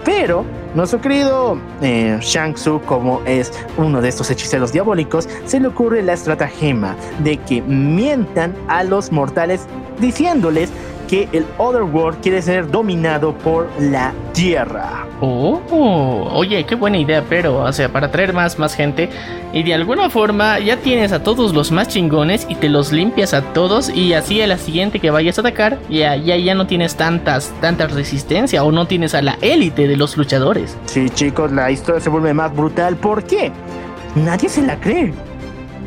[0.04, 5.68] Pero nuestro querido eh, Shang Tzu, como es uno de estos hechiceros diabólicos, se le
[5.68, 9.66] ocurre la estratagema de que mientan a los mortales
[10.00, 10.70] diciéndoles
[11.12, 15.06] que el Otherworld quiere ser dominado por la Tierra.
[15.20, 15.60] Oh,
[16.32, 19.10] oye, qué buena idea, pero, o sea, para traer más, más gente.
[19.52, 23.34] Y de alguna forma ya tienes a todos los más chingones y te los limpias
[23.34, 23.90] a todos.
[23.90, 27.52] Y así a la siguiente que vayas a atacar, ya, ya, ya no tienes tantas,
[27.60, 30.78] tanta resistencia o no tienes a la élite de los luchadores.
[30.86, 32.96] Sí, chicos, la historia se vuelve más brutal.
[32.96, 33.52] ¿Por qué?
[34.14, 35.12] Nadie se la cree.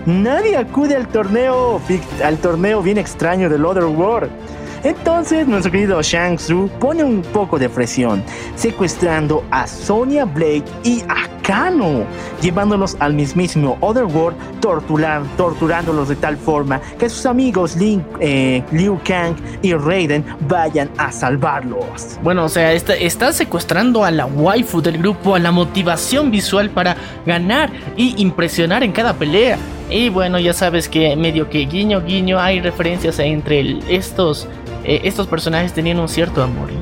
[0.05, 1.81] Nadie acude al torneo,
[2.23, 4.44] al torneo bien extraño del Otherworld.
[4.85, 8.23] Entonces, nuestro querido Shang Tzu pone un poco de presión,
[8.55, 12.03] secuestrando a Sonya Blade y a Kano,
[12.39, 19.35] llevándolos al mismísimo Otherworld, torturándolos de tal forma que sus amigos Lin- eh, Liu Kang
[19.63, 22.19] y Raiden vayan a salvarlos.
[22.21, 26.95] Bueno, o sea, está, secuestrando a la waifu del grupo, a la motivación visual para
[27.25, 29.57] ganar y impresionar en cada pelea.
[29.89, 34.47] Y bueno, ya sabes que medio que guiño guiño hay referencias entre estos,
[34.85, 36.79] eh, estos personajes tenían un cierto amorío.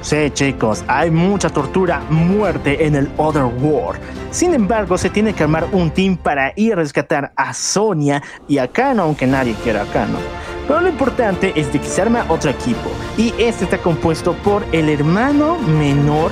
[0.00, 4.00] Sí, chicos, hay mucha tortura, muerte en el Otherworld.
[4.30, 8.58] Sin embargo, se tiene que armar un team para ir a rescatar a Sonia y
[8.58, 10.18] a Kano, aunque nadie quiera a Kano.
[10.68, 14.64] Pero lo importante es de que se arma otro equipo, y este está compuesto por
[14.70, 16.30] el hermano menor,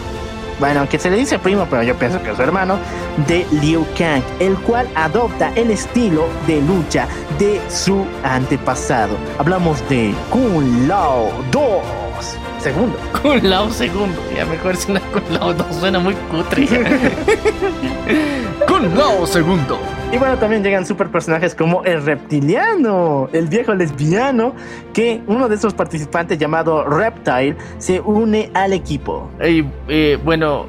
[0.59, 2.79] bueno, que se le dice primo, pero yo pienso que es hermano,
[3.27, 7.07] de Liu Kang, el cual adopta el estilo de lucha
[7.39, 9.17] de su antepasado.
[9.39, 12.46] Hablamos de Kun Lao 2.
[12.67, 12.99] Segundo.
[13.23, 16.67] Kun Lao segundo, ya mejor suena Kun Lao no suena muy cutre.
[18.67, 19.79] Kun Lao segundo.
[20.13, 24.53] Y bueno, también llegan super personajes como el reptiliano, el viejo lesbiano,
[24.93, 29.31] que uno de esos participantes llamado Reptile se une al equipo.
[29.41, 30.67] Y, eh, bueno,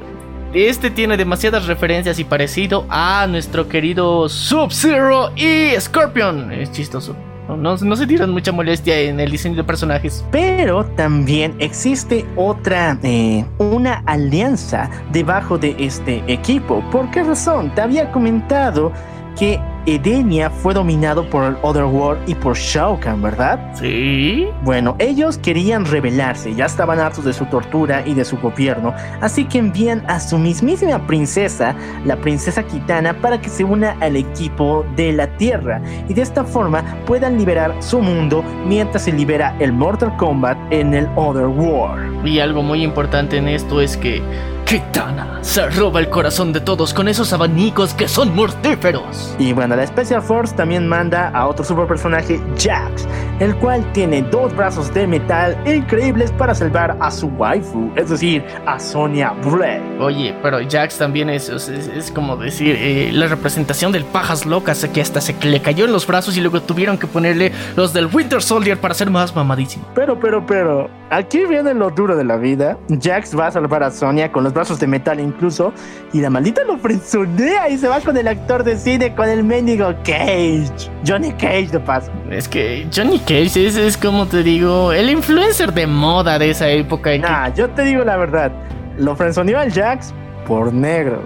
[0.54, 6.52] este tiene demasiadas referencias y parecido a nuestro querido Sub-Zero y Scorpion.
[6.52, 7.16] Es chistoso.
[7.48, 10.24] No, no, se tiran mucha molestia en el diseño de personajes.
[10.30, 16.84] Pero también existe otra, eh, una alianza debajo de este equipo.
[16.90, 17.74] ¿Por qué razón?
[17.74, 18.92] Te había comentado
[19.38, 23.58] que Edenia fue dominado por el Otherworld y por Shao Kahn, ¿verdad?
[23.74, 24.46] Sí.
[24.62, 28.92] Bueno, ellos querían rebelarse, ya estaban hartos de su tortura y de su gobierno,
[29.22, 31.74] así que envían a su mismísima princesa,
[32.04, 36.44] la princesa Kitana, para que se una al equipo de la Tierra y de esta
[36.44, 42.26] forma puedan liberar su mundo mientras se libera el Mortal Kombat en el Otherworld.
[42.26, 44.20] Y algo muy importante en esto es que
[44.68, 49.34] Kitana se roba el corazón de todos con esos abanicos que son mortíferos.
[49.38, 53.08] Y bueno, la Special Force también manda a otro super personaje, Jax,
[53.40, 58.44] el cual tiene dos brazos de metal increíbles para salvar a su waifu, es decir,
[58.66, 59.98] a Sonya Blade.
[60.00, 64.86] Oye, pero Jax también es, es, es como decir eh, la representación del pajas locas
[64.92, 68.06] que hasta se le cayó en los brazos y luego tuvieron que ponerle los del
[68.12, 69.86] Winter Soldier para ser más mamadísimo.
[69.94, 72.76] Pero, pero, pero, aquí viene lo duro de la vida.
[73.00, 75.72] Jax va a salvar a Sonya con los brazos de metal incluso,
[76.12, 79.44] y la maldita lo frenzonea y se va con el actor de cine, con el
[79.44, 80.90] mendigo Cage.
[81.06, 82.10] Johnny Cage de paso.
[82.30, 86.68] Es que Johnny Cage es, es como te digo, el influencer de moda de esa
[86.68, 87.10] época.
[87.12, 88.50] que- Nah, yo te digo la verdad.
[88.98, 90.12] Lo frenzoneó al Jax
[90.46, 91.22] por negro,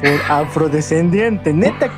[0.00, 1.52] por afrodescendiente.
[1.52, 1.88] Neta,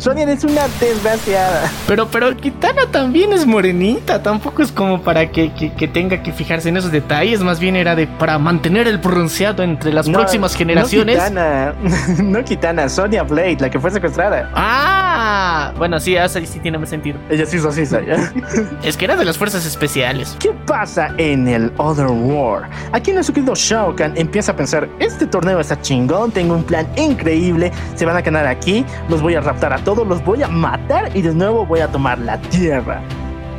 [0.00, 1.70] Sonya es una desgraciada.
[1.86, 6.32] Pero, pero Kitana también es morenita, tampoco es como para que, que- que tenga que
[6.32, 10.18] fijarse en esos detalles, más bien era de para mantener el bronceado entre las No,
[10.18, 11.16] próximas generaciones.
[11.20, 11.74] No Kitana,
[12.22, 14.50] no Kitana, Sonya Blade, la que fue secuestrada.
[14.54, 17.18] Ah, bueno, sí, esa sí tiene más sentido.
[17.28, 17.98] Ella sí hizo así, ¿ya?
[18.82, 20.36] Es que era de las fuerzas especiales.
[20.38, 22.68] ¿Qué pasa en el Other War?
[22.92, 26.86] Aquí nuestro querido Shao Kahn empieza a pensar, este torneo está chingón, tengo un plan
[26.96, 30.48] increíble, se van a ganar aquí, los voy a raptar a todos, los voy a
[30.48, 33.02] matar y de nuevo voy a tomar la tierra.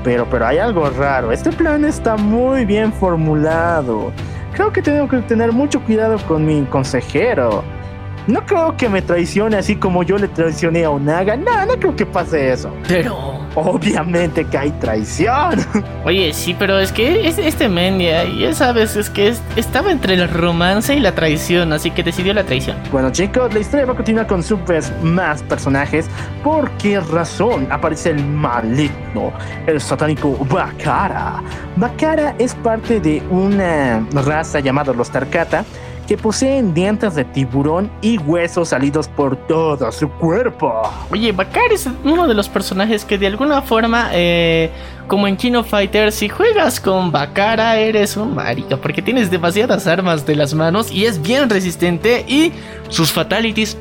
[0.04, 4.12] Pero, pero hay algo raro, este plan está muy bien formulado.
[4.54, 7.64] Creo que tengo que tener mucho cuidado con mi consejero.
[8.28, 11.36] No creo que me traicione así como yo le traicioné a Onaga.
[11.36, 12.72] No, no creo que pase eso.
[12.88, 15.60] Pero, Obviamente que hay traición.
[16.06, 19.92] oye, sí, pero es que es- este men ya, ya sabes, es que es- estaba
[19.92, 22.78] entre el romance y la traición, así que decidió la traición.
[22.94, 26.08] Bueno chicos, la historia va a continuar con super más personajes.
[26.44, 29.34] ¿Por qué razón aparece el maligno,
[29.68, 31.42] el satánico Bakara?
[31.76, 35.66] Bakara es parte de una raza llamada los Tarkata
[36.08, 40.82] que poseen dientes de tiburón y huesos salidos por todo su cuerpo.
[41.12, 44.70] Oye, Bakar es uno de los personajes que de alguna forma, eh,
[45.08, 50.26] como en Kino Fighter, si juegas con Bakara eres un marica, porque tienes demasiadas armas
[50.26, 52.52] de las manos y es bien resistente y
[52.90, 53.78] sus fatalities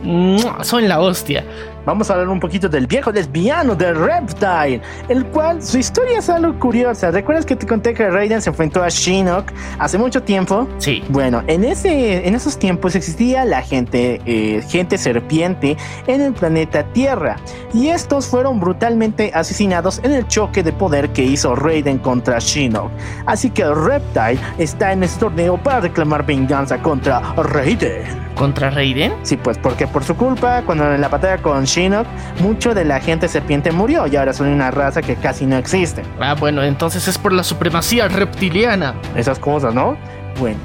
[0.62, 1.44] son la hostia.
[1.86, 6.28] Vamos a hablar un poquito del viejo lesbiano de Reptile, el cual su historia es
[6.28, 7.10] algo curiosa.
[7.10, 10.68] ¿Recuerdas que te conté que Raiden se enfrentó a Shinnok hace mucho tiempo?
[10.78, 11.02] Sí.
[11.08, 15.76] Bueno, en, ese, en esos tiempos existía la gente, eh, gente serpiente
[16.06, 17.36] en el planeta Tierra.
[17.72, 22.90] Y estos fueron brutalmente asesinados en el choque de poder que hizo Raiden contra Shinnok.
[23.26, 28.30] Así que Reptile está en este torneo para reclamar venganza contra Raiden.
[28.34, 29.12] ¿Contra Raiden?
[29.22, 32.06] Sí, pues porque por su culpa, cuando en la batalla con Shinnok,
[32.40, 36.02] mucho de la gente serpiente murió y ahora son una raza que casi no existe.
[36.20, 38.94] Ah, bueno, entonces es por la supremacía reptiliana.
[39.16, 39.96] Esas cosas, ¿no?
[40.38, 40.58] Bueno,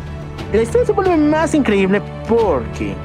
[0.54, 2.96] la historia se vuelve más increíble porque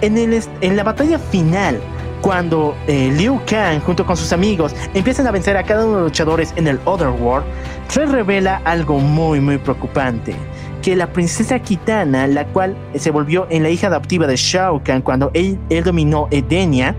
[0.00, 1.80] en, el, en la batalla final,
[2.20, 6.02] cuando eh, Liu Kang junto con sus amigos empiezan a vencer a cada uno de
[6.02, 7.46] los luchadores en el Otherworld,
[7.88, 10.34] se revela algo muy muy preocupante.
[10.82, 15.02] Que la princesa Kitana, la cual se volvió en la hija adoptiva de Shao Kahn
[15.02, 16.94] cuando él, él dominó Edenia,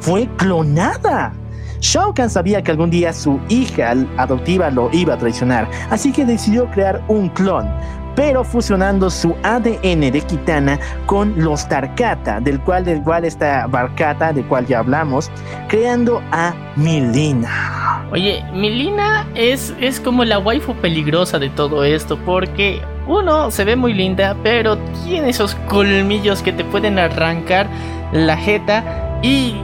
[0.00, 1.32] fue clonada.
[1.80, 6.24] Shao Kahn sabía que algún día su hija adoptiva lo iba a traicionar, así que
[6.24, 7.68] decidió crear un clon,
[8.16, 14.32] pero fusionando su ADN de Kitana con los Tarkata, del cual, del cual está Barkata,
[14.32, 15.30] del cual ya hablamos,
[15.68, 18.08] creando a Milina.
[18.10, 23.76] Oye, Milina es, es como la waifu peligrosa de todo esto, porque uno se ve
[23.76, 27.68] muy linda, pero tiene esos colmillos que te pueden arrancar
[28.12, 29.56] la jeta y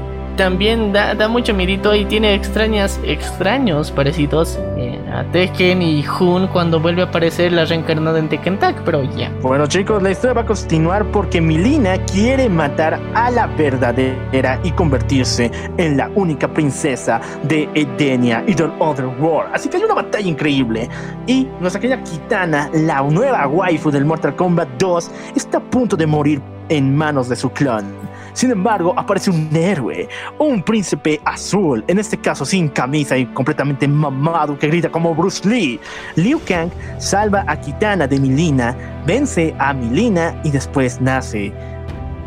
[0.43, 6.48] también da, da mucho miedito y tiene extrañas, extraños parecidos eh, a Tekken y Hun
[6.48, 9.32] cuando vuelve a aparecer la reencarnada en Tekken Tag, pero ya.
[9.40, 14.73] Bueno chicos, la historia va a continuar porque Milina quiere matar a la verdadera y
[14.73, 19.55] convertirse en la única princesa de Edenia y del Otherworld.
[19.55, 20.89] Así que hay una batalla increíble.
[21.28, 26.09] Y nuestra querida Kitana, la nueva waifu del Mortal Kombat 2, está a punto de
[26.09, 28.02] morir en manos de su clon.
[28.32, 33.86] Sin embargo, aparece un héroe, un príncipe azul, en este caso sin camisa y completamente
[33.86, 35.80] mamado que grita como Bruce Lee.
[36.16, 38.76] Liu Kang salva a Kitana de Milina,
[39.06, 41.52] vence a Milina y después nace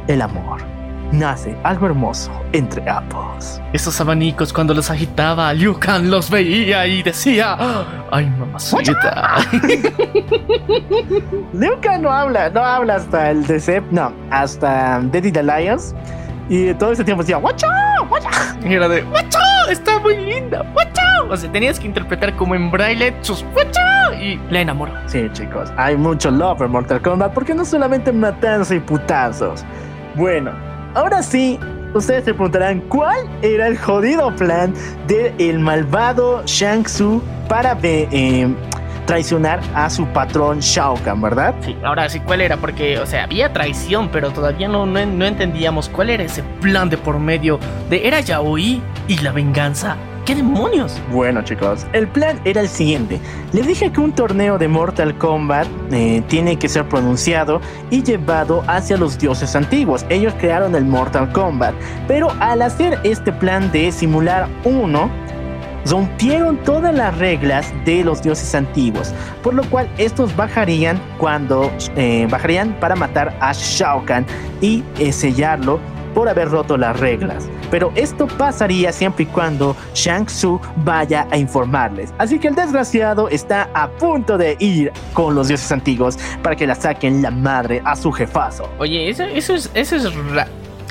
[0.08, 0.75] el amor.
[1.12, 3.62] Nace algo hermoso entre ambos.
[3.74, 7.58] Esos abanicos cuando los agitaba, Liu Kang los veía y decía,
[8.12, 9.38] ¡ay mamacita!
[11.54, 15.96] Liu Kang no habla, no habla hasta el Decep, no, hasta the Lions.
[16.50, 17.68] Y todo ese tiempo decía, ¡Wacho!
[18.10, 18.30] ¡Wacho!
[18.64, 19.40] Y era de ¡Wacho!
[19.70, 21.02] Está muy linda, ¡Wacho!
[21.30, 23.80] O sea, tenías que interpretar como en braille sus ¡Wacho!
[24.22, 24.94] Y la enamoró.
[25.08, 29.66] Sí, chicos, hay mucho love en Mortal Kombat porque no solamente matanza y putazos.
[30.16, 30.52] Bueno,
[30.96, 31.60] ahora sí,
[31.94, 34.74] ustedes se preguntarán cuál era el jodido plan
[35.08, 38.48] del malvado Shang Tsung para eh,
[39.06, 41.54] traicionar a su patrón Shao Kahn, ¿verdad?
[41.62, 42.58] Sí, ahora sí, ¿cuál era?
[42.58, 46.90] Porque, o sea, había traición, pero todavía no, no, no entendíamos cuál era ese plan
[46.90, 47.60] de por medio
[47.90, 49.98] de era Yaoi y la venganza.
[50.26, 51.00] ¿Qué demonios?
[51.12, 53.20] Bueno chicos, el plan era el siguiente.
[53.54, 57.62] Les dije que un torneo de Mortal Kombat eh, tiene que ser pronunciado
[57.92, 60.04] y llevado hacia los dioses antiguos.
[60.10, 61.76] Ellos crearon el Mortal Kombat,
[62.08, 65.12] pero al hacer este plan de simular uno,
[65.86, 72.28] rompieron todas las reglas de los dioses antiguos, por lo cual estos bajarían cuando eh,
[72.32, 74.26] bajarían para matar a Shao Kahn
[74.60, 75.80] y eh, sellarlo
[76.16, 77.48] por haber roto las reglas.
[77.70, 82.12] Pero esto pasaría siempre y cuando Shang Tsung vaya a informarles.
[82.18, 86.66] Así que el desgraciado está a punto de ir con los dioses antiguos para que
[86.66, 88.68] la saquen la madre a su jefazo.
[88.80, 90.06] Oye, eso, eso es, eso es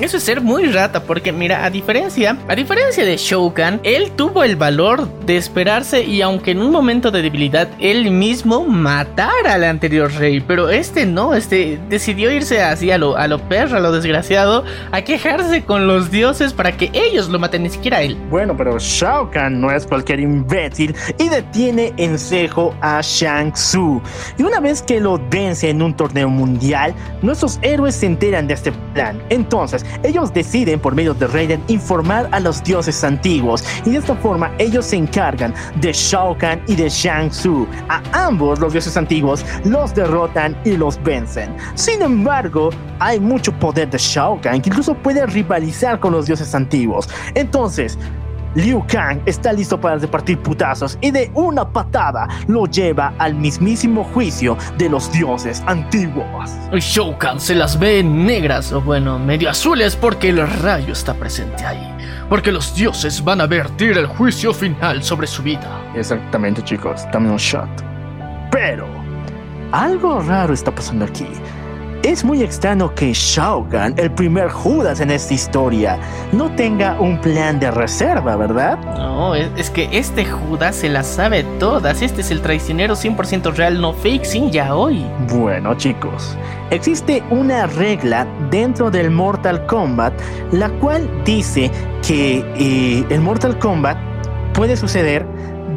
[0.01, 4.11] Eso es ser muy rata, porque mira, a diferencia, a diferencia de Shao Kahn, él
[4.17, 9.55] tuvo el valor de esperarse y aunque en un momento de debilidad él mismo matara
[9.55, 13.77] al anterior rey, pero este no, este decidió irse así a lo, a lo perro,
[13.77, 18.03] a lo desgraciado, a quejarse con los dioses para que ellos lo maten, ni siquiera
[18.03, 18.17] él.
[18.31, 24.01] Bueno, pero Shao Kahn no es cualquier imbécil y detiene en cejo a Shang Tsung.
[24.39, 28.55] Y una vez que lo vence en un torneo mundial, nuestros héroes se enteran de
[28.55, 29.23] este plan.
[29.29, 34.15] Entonces, ellos deciden por medio de Raiden informar a los dioses antiguos y de esta
[34.15, 37.67] forma ellos se encargan de Shao Kahn y de Shang Tsung.
[37.89, 41.55] A ambos los dioses antiguos los derrotan y los vencen.
[41.75, 46.55] Sin embargo, hay mucho poder de Shao Kahn que incluso puede rivalizar con los dioses
[46.55, 47.09] antiguos.
[47.35, 47.99] Entonces,
[48.55, 54.05] Liu Kang está listo para repartir putazos y de una patada lo lleva al mismísimo
[54.05, 56.51] juicio de los dioses antiguos.
[56.73, 61.65] Shao Kahn se las ve negras o bueno, medio azules porque el rayo está presente
[61.65, 61.91] ahí.
[62.29, 65.81] Porque los dioses van a vertir el juicio final sobre su vida.
[65.95, 67.69] Exactamente chicos, dame un shot.
[68.51, 68.87] Pero,
[69.73, 71.27] algo raro está pasando aquí.
[72.05, 75.99] Es muy extraño que Shao Kahn, el primer Judas en esta historia,
[76.33, 78.79] no tenga un plan de reserva, ¿verdad?
[78.99, 82.03] No, es, es que este Judas se las sabe todas.
[82.03, 85.03] Este es el traicionero 100% real, no fake, sin ya hoy.
[85.33, 86.37] Bueno chicos,
[86.71, 90.13] existe una regla dentro del Mortal Kombat
[90.53, 91.71] la cual dice
[92.07, 93.97] que eh, el Mortal Kombat
[94.53, 95.27] puede suceder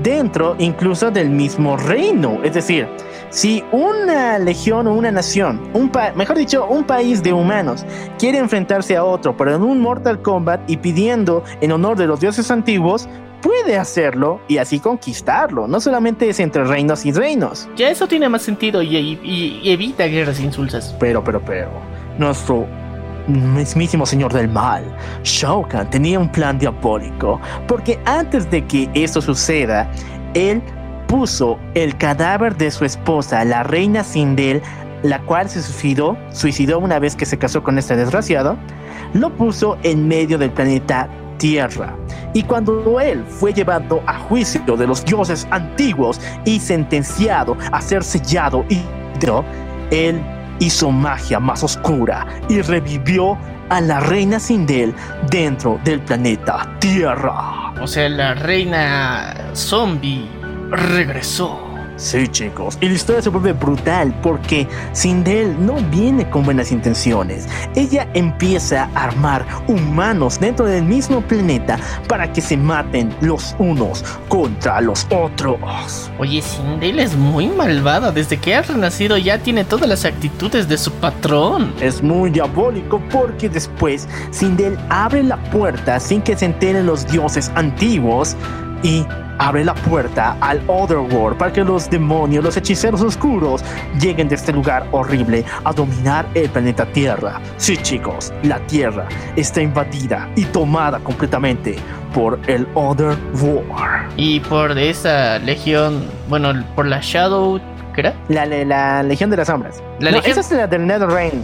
[0.08, 2.40] dentro incluso del mismo reino.
[2.44, 2.88] Es decir,
[3.30, 7.86] si una legión o una nación, un pa- mejor dicho, un país de humanos
[8.18, 12.20] quiere enfrentarse a otro, pero en un Mortal Kombat y pidiendo en honor de los
[12.22, 13.10] dioses antiguos,
[13.42, 15.68] puede hacerlo y así conquistarlo.
[15.68, 17.68] No solamente es entre reinos y reinos.
[17.76, 20.96] Ya eso tiene más sentido y, y- y evita guerras insulsas.
[21.00, 21.70] Pero, pero, pero,
[22.18, 22.66] nuestro
[23.28, 24.84] mismísimo señor del mal,
[25.24, 29.90] Shao tenía un plan diabólico, porque antes de que esto suceda,
[30.34, 30.62] él
[31.08, 34.62] puso el cadáver de su esposa, la reina Sindel,
[35.04, 38.58] la cual se suicidó, suicidó una vez que se casó con este desgraciado,
[39.14, 41.96] lo puso en medio del planeta Tierra.
[42.34, 48.04] Y cuando él fue llevado a juicio de los dioses antiguos y sentenciado a ser
[48.04, 48.82] sellado y
[49.92, 50.22] él
[50.60, 53.38] hizo magia más oscura y revivió
[53.70, 54.94] a la reina Sindel
[55.30, 57.74] dentro del planeta Tierra.
[57.82, 60.28] O sea, la reina zombie
[60.72, 61.67] regresó.
[61.98, 67.48] Sí, chicos, y la historia se vuelve brutal porque Sindel no viene con buenas intenciones.
[67.76, 74.04] Ella empieza a armar humanos dentro del mismo planeta para que se maten los unos
[74.30, 76.12] contra los otros.
[76.20, 78.12] Oye, Sindel es muy malvada.
[78.12, 81.74] Desde que ha renacido ya tiene todas las actitudes de su patrón.
[81.82, 87.52] Es muy diabólico porque después Sindel abre la puerta sin que se enteren los dioses
[87.56, 88.36] antiguos
[88.84, 89.04] y
[89.40, 93.64] abre la puerta al Otherworld para que los demonios, los hechiceros oscuros
[94.00, 97.40] lleguen de este lugar horrible a dominar el planeta Tierra.
[97.58, 101.76] Sí chicos, la Tierra está invadida y tomada completamente
[102.14, 104.12] por el Otherworld.
[104.16, 107.60] Y por esa legión, bueno, por la Shadow,
[107.94, 108.14] ¿qué era?
[108.30, 109.82] La, la, la Legión de las Sombras.
[110.00, 111.44] La No, Legión- Esa es la del NetherReign.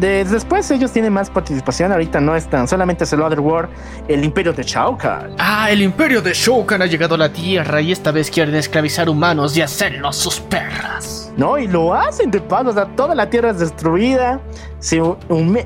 [0.00, 3.68] De- después ellos tienen más participación, ahorita no están, solamente es el Otherworld,
[4.08, 5.34] el Imperio de Shao Kahn.
[5.38, 8.54] Ah, el imperio de Shao Kahn ha llegado a la Tierra y esta vez quieren
[8.54, 11.29] esclavizar humanos y hacerlos sus perras.
[11.40, 11.58] ¿No?
[11.58, 14.40] Y lo hacen de paso, o sea, toda la tierra es destruida,
[14.78, 15.00] se,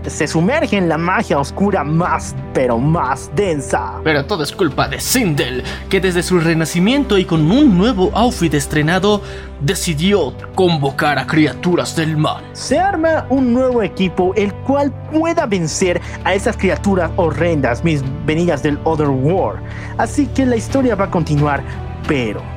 [0.07, 4.01] se sumerge en la magia oscura más, pero más densa.
[4.05, 8.55] Pero todo es culpa de Sindel, que desde su renacimiento y con un nuevo outfit
[8.55, 9.21] estrenado,
[9.61, 12.45] decidió convocar a criaturas del mal.
[12.53, 18.63] Se arma un nuevo equipo el cual pueda vencer a esas criaturas horrendas, mis venidas
[18.63, 19.61] del Otherworld.
[19.99, 21.65] Así que la historia va a continuar,
[22.07, 22.54] pero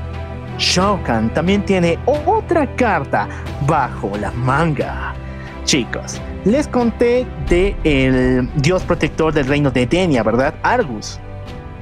[0.58, 3.28] Shao Kahn también tiene otra carta
[3.68, 5.14] bajo la manga.
[5.64, 10.56] Chicos, les conté de el dios protector del reino de Denia, ¿verdad?
[10.64, 11.20] Argus.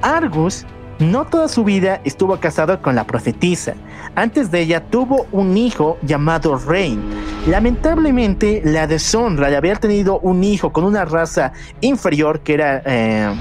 [0.02, 0.66] Argus
[0.98, 3.74] no toda su vida estuvo casado con la profetisa.
[4.14, 6.98] Antes de ella tuvo un hijo llamado Rey.
[7.46, 12.82] Lamentablemente la deshonra de haber tenido un hijo con una raza inferior que era...
[12.84, 13.34] eh,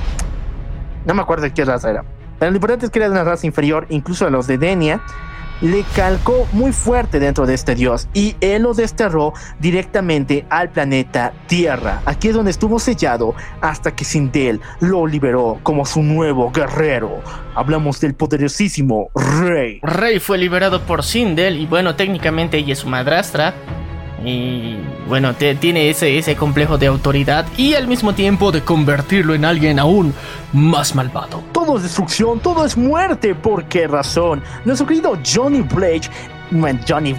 [1.05, 2.03] no me acuerdo qué raza era.
[2.39, 5.01] Pero lo importante es que era de una raza inferior, incluso a los de Denia.
[5.61, 11.31] Le calcó muy fuerte dentro de este dios y él lo desterró directamente al planeta
[11.47, 12.01] Tierra.
[12.05, 17.21] Aquí es donde estuvo sellado hasta que Sindel lo liberó como su nuevo guerrero.
[17.55, 19.79] Hablamos del poderosísimo Rey.
[19.81, 23.53] Rey fue liberado por Sindel y bueno, técnicamente ella es su madrastra.
[24.23, 24.77] Y
[25.07, 29.45] bueno, te- tiene ese, ese complejo de autoridad y al mismo tiempo de convertirlo en
[29.45, 30.13] alguien aún
[30.53, 31.43] más malvado.
[31.51, 33.35] Todo es destrucción, todo es muerte.
[33.35, 34.41] ¿Por qué razón?
[34.63, 36.09] Nuestro querido Johnny Blake,
[36.51, 37.15] bueno, Johnny,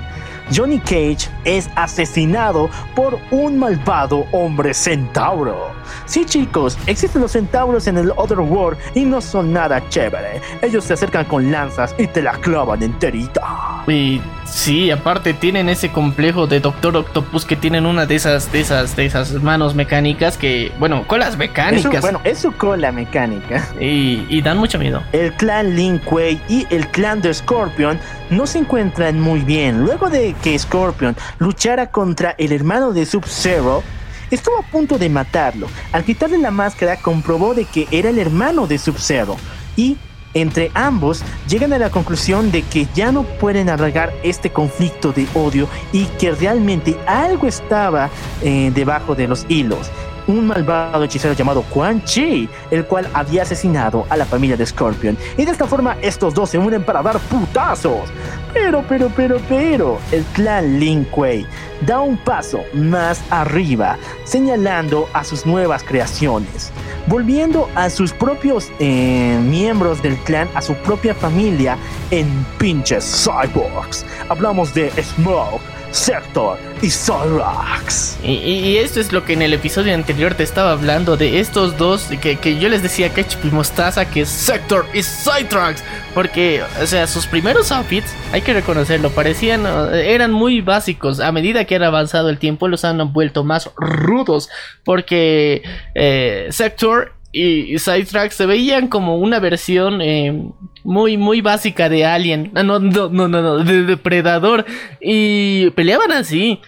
[0.54, 5.70] Johnny Cage es asesinado por un malvado hombre centauro.
[6.06, 10.40] Sí, chicos, existen los centauros en el Otherworld y no son nada chévere.
[10.60, 13.84] Ellos se acercan con lanzas y te la clavan enterita.
[13.86, 14.20] Y
[14.50, 18.96] sí, aparte tienen ese complejo de Doctor Octopus que tienen una de esas, de esas,
[18.96, 22.00] de esas manos mecánicas que, bueno, colas Eso, mecánicas.
[22.00, 23.68] bueno, es su cola mecánica.
[23.80, 25.02] y, y dan mucho miedo.
[25.12, 27.98] El clan Lin Kuei y el clan de Scorpion
[28.30, 29.80] no se encuentran muy bien.
[29.84, 33.82] Luego de que Scorpion luchara contra el hermano de Sub-Zero,
[34.30, 35.68] estuvo a punto de matarlo.
[35.92, 39.36] Al quitarle la máscara comprobó de que era el hermano de Sub-Zero
[39.76, 39.96] y
[40.34, 45.26] entre ambos llegan a la conclusión de que ya no pueden alargar este conflicto de
[45.34, 48.10] odio y que realmente algo estaba
[48.42, 49.90] eh, debajo de los hilos.
[50.30, 55.18] Un malvado hechicero llamado Quan Chi, el cual había asesinado a la familia de Scorpion.
[55.36, 58.08] Y de esta forma estos dos se unen para dar putazos.
[58.54, 61.44] Pero, pero, pero, pero, el clan Lin Kuei
[61.84, 66.70] da un paso más arriba, señalando a sus nuevas creaciones
[67.06, 71.76] volviendo a sus propios eh, miembros del clan, a su propia familia
[72.10, 72.28] en
[72.58, 74.04] pinches cyborgs.
[74.28, 78.18] Hablamos de Smoke, Sector y Cyrax.
[78.22, 81.40] Y, y- y esto es lo que en el episodio anterior te estaba hablando de
[81.40, 85.82] estos dos que, que yo les decía Ketchup y Mostaza que es Sector y Cytrax.
[86.14, 91.20] Porque, o sea, sus primeros outfits, hay que reconocerlo, parecían, eh, eran muy básicos.
[91.20, 94.48] A medida que era avanzado el tiempo, los han vuelto más rudos.
[94.84, 95.62] Porque
[95.94, 100.48] eh, Sector y Cytrax se veían como una versión eh,
[100.84, 102.52] muy, muy básica de Alien.
[102.54, 104.64] Ah, No, no, no, no, no, de Depredador.
[105.00, 106.60] Y peleaban así.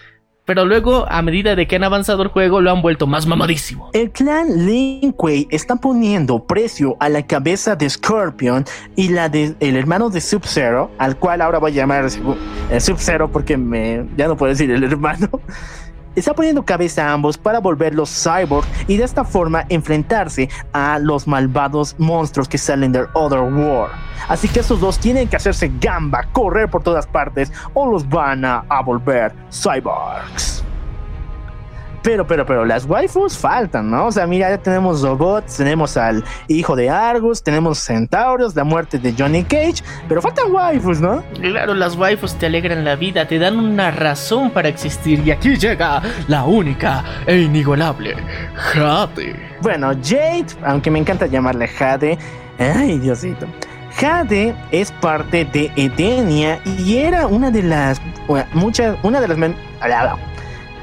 [0.44, 3.90] Pero luego, a medida de que han avanzado el juego, lo han vuelto más mamadísimo.
[3.92, 8.64] El clan Lin Kuei está poniendo precio a la cabeza de Scorpion
[8.96, 12.06] y la del hermano de Sub-Zero, al cual ahora voy a llamar
[12.70, 15.28] eh, Sub-Zero porque me, ya no puedo decir el hermano.
[16.14, 21.26] Está poniendo cabeza a ambos para volverlos cyborg y de esta forma enfrentarse a los
[21.26, 23.94] malvados monstruos que salen del Other World.
[24.28, 28.44] Así que esos dos tienen que hacerse gamba, correr por todas partes o los van
[28.44, 30.62] a volver cyborgs.
[32.02, 34.06] Pero, pero, pero, las waifus faltan, ¿no?
[34.06, 38.98] O sea, mira, ya tenemos robots, tenemos al hijo de Argus, tenemos centauros, la muerte
[38.98, 41.22] de Johnny Cage, pero faltan waifus, ¿no?
[41.40, 45.22] Claro, las waifus te alegran la vida, te dan una razón para existir.
[45.24, 48.16] Y aquí llega la única e inigualable
[48.54, 49.36] Jade.
[49.60, 52.18] Bueno, Jade, aunque me encanta llamarle Jade,
[52.58, 53.46] ay, Diosito.
[53.96, 58.00] Jade es parte de Edenia y era una de las
[58.54, 59.54] muchas una de las men-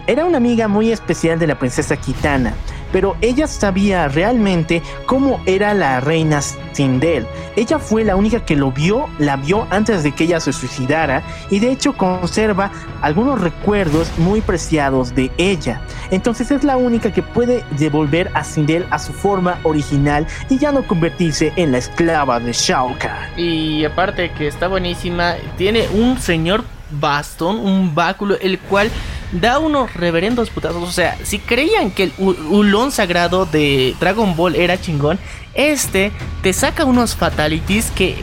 [0.10, 2.56] era una amiga muy especial de la princesa Kitana,
[2.91, 7.27] pero ella sabía realmente cómo era la reina Sindel.
[7.56, 11.22] Ella fue la única que lo vio, la vio antes de que ella se suicidara
[11.52, 12.72] y de hecho conserva
[13.03, 15.80] algunos recuerdos muy preciados de ella.
[16.10, 20.72] Entonces es la única que puede devolver a Sindel a su forma original y ya
[20.72, 23.38] no convertirse en la esclava de Shao Kahn.
[23.38, 28.91] Y aparte que está buenísima, tiene un señor bastón, un báculo, el cual
[29.32, 30.84] da unos reverendos putazos.
[30.84, 35.20] O sea, si creían que el hulón sagrado de Dragon Ball era chingón,
[35.53, 36.11] este
[36.41, 38.16] te saca unos fatalities que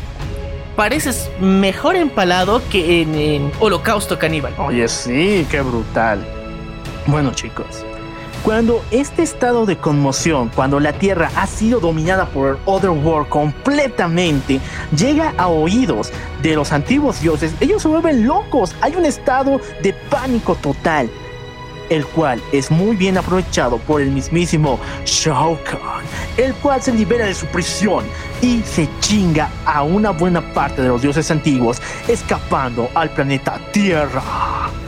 [0.77, 4.55] pareces mejor empalado que en, en Holocausto Caníbal.
[4.59, 6.25] Oye, sí, qué brutal.
[7.07, 7.86] Bueno, chicos,
[8.47, 14.61] cuando este estado de conmoción, cuando la Tierra ha sido dominada por el Otherworld completamente,
[14.97, 16.13] llega a oídos
[16.43, 18.77] de los antiguos dioses, ellos se vuelven locos.
[18.83, 21.11] Hay un estado de pánico total,
[21.91, 26.05] el cual es muy bien aprovechado por el mismísimo Shao Kahn,
[26.37, 28.05] el cual se libera de su prisión
[28.43, 34.23] y se chinga a una buena parte de los dioses antiguos, escapando al planeta Tierra.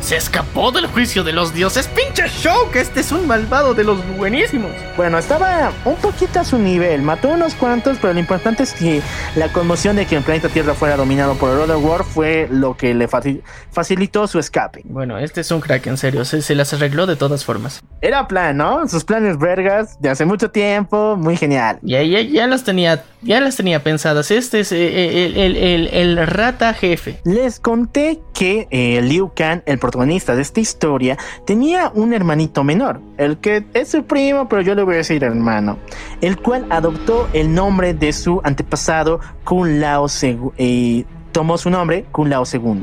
[0.00, 1.88] Se escapó del juicio de los dioses.
[1.88, 2.24] ¡Pinche!
[2.72, 4.70] Que este es un malvado de los buenísimos.
[4.96, 9.02] Bueno, estaba un poquito a su nivel, mató unos cuantos, pero lo importante es que
[9.34, 12.94] la conmoción de que el planeta Tierra fuera dominado por el Otherworld fue lo que
[12.94, 14.82] le faci- facilitó su escape.
[14.84, 16.24] Bueno, este es un crack, en serio.
[16.24, 17.82] Se, se las arregló de todas formas.
[18.00, 18.86] Era plan, ¿no?
[18.88, 21.78] Sus planes vergas de hace mucho tiempo, muy genial.
[21.82, 24.30] Ya, ya, ya las tenía, ya las tenía pensadas.
[24.30, 25.88] Este es eh, el, el- el-
[26.18, 27.20] el rata jefe.
[27.24, 31.16] Les conté que eh, Liu Kang, el protagonista de esta historia,
[31.46, 35.22] tenía un hermanito menor, el que es su primo, pero yo le voy a decir
[35.24, 35.78] hermano,
[36.20, 41.04] el cual adoptó el nombre de su antepasado Kun Lao II,
[41.38, 42.82] tomó su nombre Kun Lao II.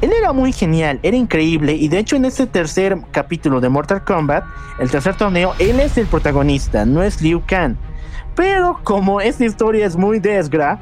[0.00, 4.02] Él era muy genial, era increíble y de hecho en este tercer capítulo de Mortal
[4.02, 4.42] Kombat,
[4.80, 7.76] el tercer torneo, él es el protagonista, no es Liu Kang.
[8.34, 10.80] Pero como esta historia es muy desgra,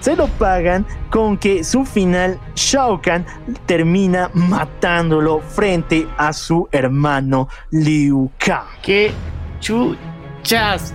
[0.00, 3.24] se lo pagan con que su final Shao Kahn
[3.64, 8.66] termina matándolo frente a su hermano Liu Kang.
[8.82, 9.12] ¡Qué
[9.60, 10.92] chuchas!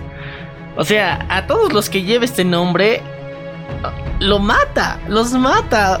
[0.76, 3.02] O sea, a todos los que lleve este nombre,
[4.20, 6.00] lo mata, los mata.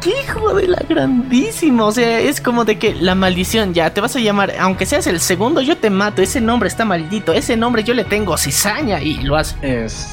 [0.00, 1.86] ¡Qué hijo de la grandísima!
[1.86, 5.06] O sea, es como de que la maldición ya te vas a llamar, aunque seas
[5.06, 6.22] el segundo, yo te mato.
[6.22, 7.32] Ese nombre está maldito.
[7.32, 9.84] Ese nombre yo le tengo cizaña y lo hace.
[9.84, 10.08] Es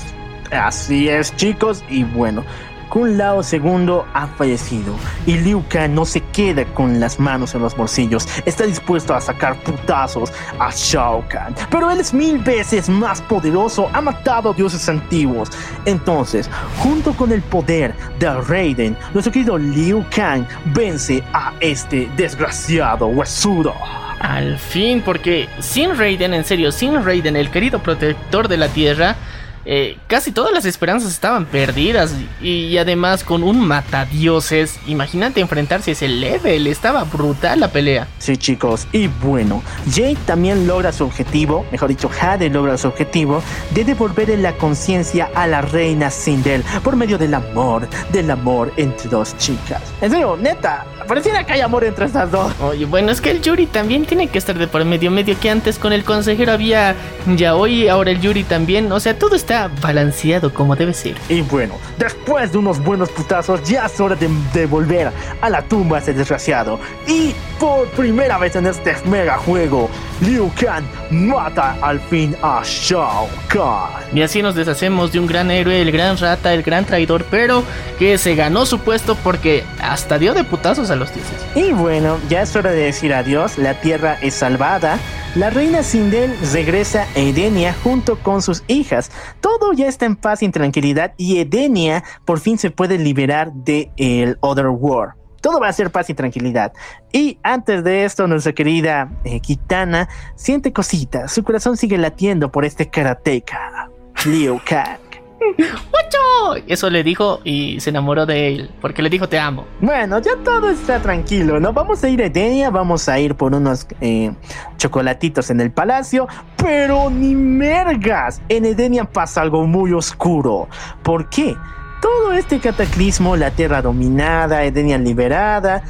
[0.52, 2.44] así es, chicos, y bueno.
[2.90, 4.96] Kun Lao II ha fallecido
[5.26, 8.28] y Liu Kang no se queda con las manos en los bolsillos.
[8.46, 11.56] Está dispuesto a sacar putazos a Shao Kahn.
[11.70, 15.50] Pero él es mil veces más poderoso, ha matado a dioses antiguos.
[15.86, 16.50] Entonces,
[16.80, 23.74] junto con el poder de Raiden, nuestro querido Liu Kang vence a este desgraciado huesudo.
[24.20, 29.16] Al fin, porque sin Raiden, en serio, sin Raiden, el querido protector de la Tierra,
[29.66, 32.14] eh, casi todas las esperanzas estaban perdidas.
[32.42, 38.08] Y, además con un matadioses, imagínate enfrentarse a ese level, estaba brutal la pelea.
[38.20, 38.88] Sí, chicos.
[38.92, 43.42] Y bueno, Jade también logra su objetivo, mejor dicho, Jade logra su objetivo
[43.72, 49.10] de devolverle la conciencia a la reina Sindel por medio del amor, del amor entre
[49.10, 49.82] dos chicas.
[50.02, 52.54] En serio, neta, pareciera que hay amor entre estas dos.
[52.62, 55.50] Oye, bueno, es que el Yuri también tiene que estar de por medio, medio que
[55.50, 56.96] antes con el consejero había
[57.26, 61.16] Yaoi, ahora el Yuri también, o sea, todo está balanceado como debe ser.
[61.28, 65.12] Y bueno, después de unos buenos putazos, ya es hora de, de volver
[65.42, 66.80] a la tumba a ese desgraciado.
[67.08, 69.90] Y por primera vez en este mega juego,
[70.22, 74.18] Liu Kang mata al fin a Shao Kahn.
[74.18, 77.64] Y así nos deshacemos de un gran héroe, el gran rata, el gran traidor, pero
[77.98, 81.12] que se ganó su puesto porque hasta dio de putazos a los.
[81.56, 85.00] Y bueno, ya es hora de decir adiós, la tierra es salvada,
[85.36, 89.12] la reina Sindel regresa a Edenia junto con sus hijas,
[89.42, 93.52] todo ya está en paz y en tranquilidad y Edenia por fin se puede liberar
[93.54, 95.14] de el Other World.
[95.42, 96.74] Todo va a ser paz y tranquilidad.
[97.14, 101.32] Y antes de esto, nuestra querida eh, Kitana siente cositas.
[101.32, 103.90] Su corazón sigue latiendo por este karateka,
[104.26, 105.09] Liu Kang.
[105.58, 106.64] ¡Ocho!
[106.68, 109.66] Eso le dijo y se enamoró de él, porque le dijo te amo.
[109.82, 111.74] Bueno, ya todo está tranquilo, ¿no?
[111.74, 114.32] Vamos a ir a Edenia, vamos a ir por unos eh,
[114.78, 116.28] chocolatitos en el palacio,
[116.58, 118.42] pero ni mergas.
[118.50, 120.68] En Edenia pasa algo muy oscuro.
[121.04, 121.56] ¿Por qué?
[122.02, 125.84] Todo este cataclismo, la tierra dominada, Edenia liberada,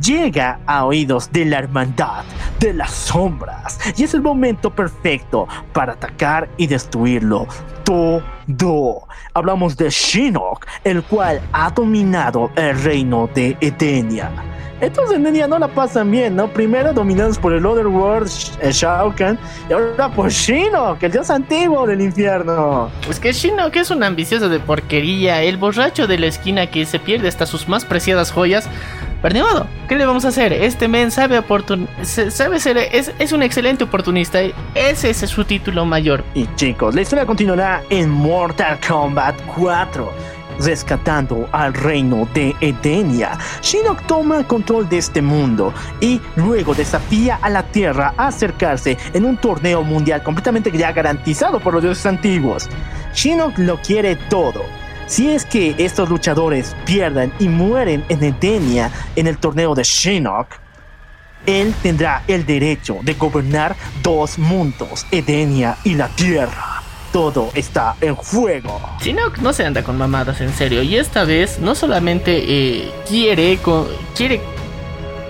[0.00, 2.24] llega a oídos de la hermandad
[2.60, 7.46] de las sombras y es el momento perfecto para atacar y destruirlo
[7.84, 8.22] todo.
[9.34, 14.30] Hablamos de Shinnok, el cual ha dominado el reino de Edenia.
[14.80, 16.48] Estos en Edenia no la pasan bien, ¿no?
[16.48, 18.30] Primero dominados por el Otherworld,
[18.62, 22.90] eh, Shao Kahn, y ahora por Shinnok, el dios antiguo del infierno.
[23.04, 26.86] Pues que Shino, que es un ambicioso de porquería, el borracho de la esquina que
[26.86, 28.70] se pierde hasta sus más preciadas joyas.
[29.20, 30.52] Pero ni modo, ¿qué le vamos a hacer?
[30.52, 34.40] Este men sabe, oportun sabe ser, es, es un excelente oportunista.
[34.74, 36.24] Ese es su título mayor.
[36.32, 38.08] Y chicos, la historia continuará en
[38.40, 40.12] Mortal Kombat 4.
[40.60, 47.50] Rescatando al reino de Edenia, Shinnok toma control de este mundo y luego desafía a
[47.50, 52.70] la Tierra a acercarse en un torneo mundial completamente ya garantizado por los dioses antiguos.
[53.12, 54.62] Shinnok lo quiere todo.
[55.06, 60.46] Si es que estos luchadores pierden y mueren en Edenia en el torneo de Shinnok,
[61.44, 66.79] él tendrá el derecho de gobernar dos mundos, Edenia y la Tierra.
[67.12, 68.80] Todo está en juego.
[69.00, 70.82] Shinnok no se anda con mamadas en serio.
[70.82, 74.40] Y esta vez no solamente eh, quiere, co- quiere,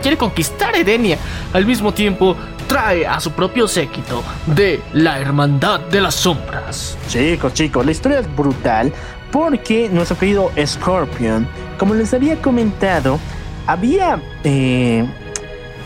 [0.03, 1.17] quiere conquistar Edenia,
[1.55, 2.37] al mismo tiempo
[2.67, 6.99] trae a su propio séquito de la Hermandad de las Sombras.
[7.09, 8.93] Chicos, chicos, la historia es brutal
[9.33, 11.49] porque nuestro querido Scorpion,
[11.79, 13.19] como les había comentado,
[13.67, 14.21] había...
[14.45, 15.05] eh,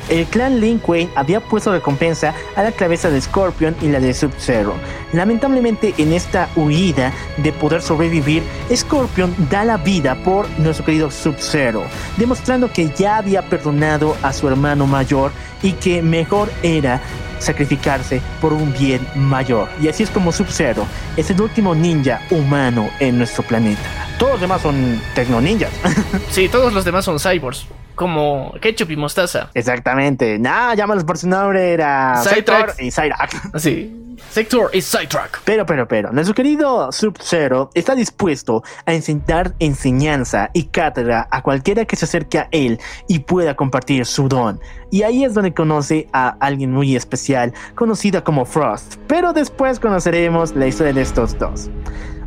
[0.09, 4.15] el clan Lin Kuei había puesto recompensa a la cabeza de Scorpion y la de
[4.15, 4.75] Sub-Zero.
[5.13, 8.43] Lamentablemente en esta huida de poder sobrevivir,
[8.75, 11.85] Scorpion da la vida por nuestro querido Sub-Zero,
[12.17, 15.33] demostrando que ya había perdonado a su hermano mayor
[15.63, 17.01] y que mejor era
[17.39, 19.69] sacrificarse por un bien mayor.
[19.81, 20.87] Y así es como Sub-Zero
[21.17, 23.83] es el último ninja humano en nuestro planeta.
[24.19, 25.73] Todos los demás son tecno ninjas.
[26.31, 29.51] Sí, todos los demás son cyborgs, como Ketchup y Mostaza.
[29.55, 30.39] Exactamente.
[30.39, 32.17] Nah, llámalos por su nombre, era.
[32.25, 33.37] Sector y Cyrax.
[33.55, 34.01] Así.
[34.31, 35.41] Sector y Sidetrack.
[35.45, 41.85] Pero, pero, pero, nuestro querido Sub-Zero está dispuesto a enseñar enseñanza y cátedra a cualquiera
[41.85, 44.61] que se acerque a él y pueda compartir su don.
[44.91, 48.97] Y ahí es donde conoce a alguien muy especial, conocida como Frost.
[49.09, 51.69] Pero después conoceremos la historia de estos dos.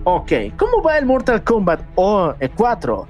[0.04, 3.08] Ok, ¿cómo va el Mortal Kombat o- eh, 4?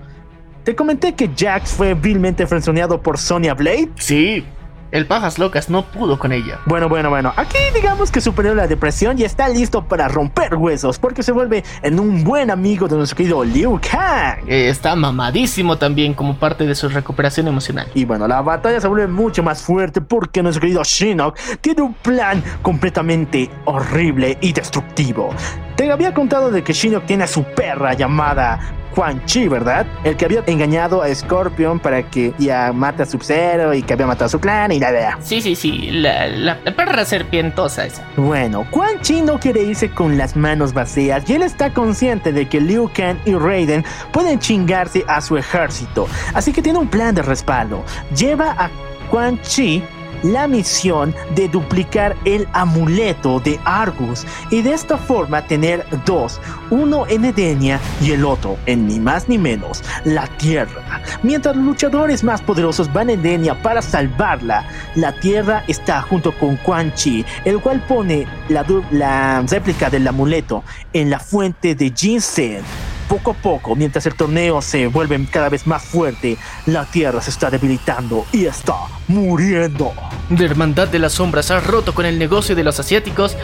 [0.68, 3.88] Te comenté que Jax fue vilmente frenzoneado por Sonya Blade.
[3.96, 4.46] Sí.
[4.92, 6.60] El Pajas Locas no pudo con ella.
[6.66, 7.32] Bueno, bueno, bueno.
[7.38, 11.64] Aquí digamos que superó la depresión y está listo para romper huesos porque se vuelve
[11.84, 14.40] en un buen amigo de nuestro querido Liu Kang.
[14.46, 17.88] Eh, está mamadísimo también como parte de su recuperación emocional.
[17.94, 21.94] Y bueno, la batalla se vuelve mucho más fuerte porque nuestro querido Shinnok tiene un
[21.94, 25.30] plan completamente horrible y destructivo.
[25.78, 28.60] Te había contado de que Shinnok tiene a su perra llamada
[28.96, 29.86] Quan Chi, ¿verdad?
[30.04, 34.08] El que había engañado a Scorpion para que ya mate a Sub-Zero y que había
[34.08, 35.18] matado a su clan y la idea.
[35.22, 38.04] Sí, sí, sí, la, la- la perra serpientosa esa.
[38.18, 42.50] Bueno, Quan Chi no quiere irse con las manos vacías y él está consciente de
[42.50, 47.14] que Liu Kang y Raiden pueden chingarse a su ejército, así que tiene un plan
[47.14, 47.84] de respaldo.
[48.16, 48.72] Lleva a
[49.12, 49.84] Quan Chi
[50.28, 56.40] la misión de duplicar el amuleto de Argus y de esta forma tener dos,
[56.70, 61.02] uno en Edenia y el otro en ni más ni menos la Tierra.
[61.24, 66.58] Mientras los luchadores más poderosos van a Edenia para salvarla, la Tierra está junto con
[66.58, 70.64] Quan Chi, el cual pone la, la réplica del amuleto
[70.94, 72.97] en la fuente de Jinsen.
[73.08, 77.30] Poco a poco, mientras el torneo se vuelve cada vez más fuerte, la Tierra se
[77.30, 78.76] está debilitando y está
[79.08, 79.94] muriendo.
[80.30, 83.38] La hermandad de las sombras ha roto con el negocio de los asiáticos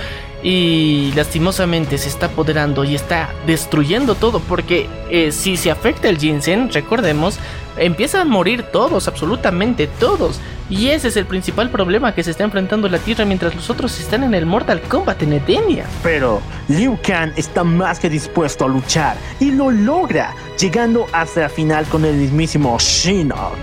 [0.43, 6.17] y lastimosamente se está apoderando y está destruyendo todo porque eh, si se afecta el
[6.17, 7.39] ginseng, recordemos,
[7.77, 10.41] empiezan a morir todos, absolutamente todos.
[10.75, 13.99] Y ese es el principal problema que se está enfrentando la Tierra mientras los otros
[13.99, 15.85] están en el Mortal Kombat en Edenia.
[16.01, 21.49] Pero Liu Kang está más que dispuesto a luchar y lo logra, llegando hasta la
[21.49, 23.59] final con el mismísimo Shinnok.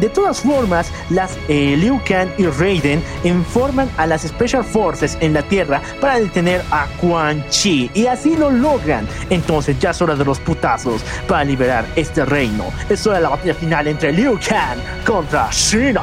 [0.00, 5.32] De todas formas, las eh, Liu Kang y Raiden informan a las Special Forces en
[5.34, 9.06] la Tierra para detener a Quan Chi y así lo logran.
[9.30, 12.64] Entonces ya es hora de los putazos para liberar este reino.
[12.88, 16.02] Es hora de la batalla final entre Liu Kang contra Shinnok.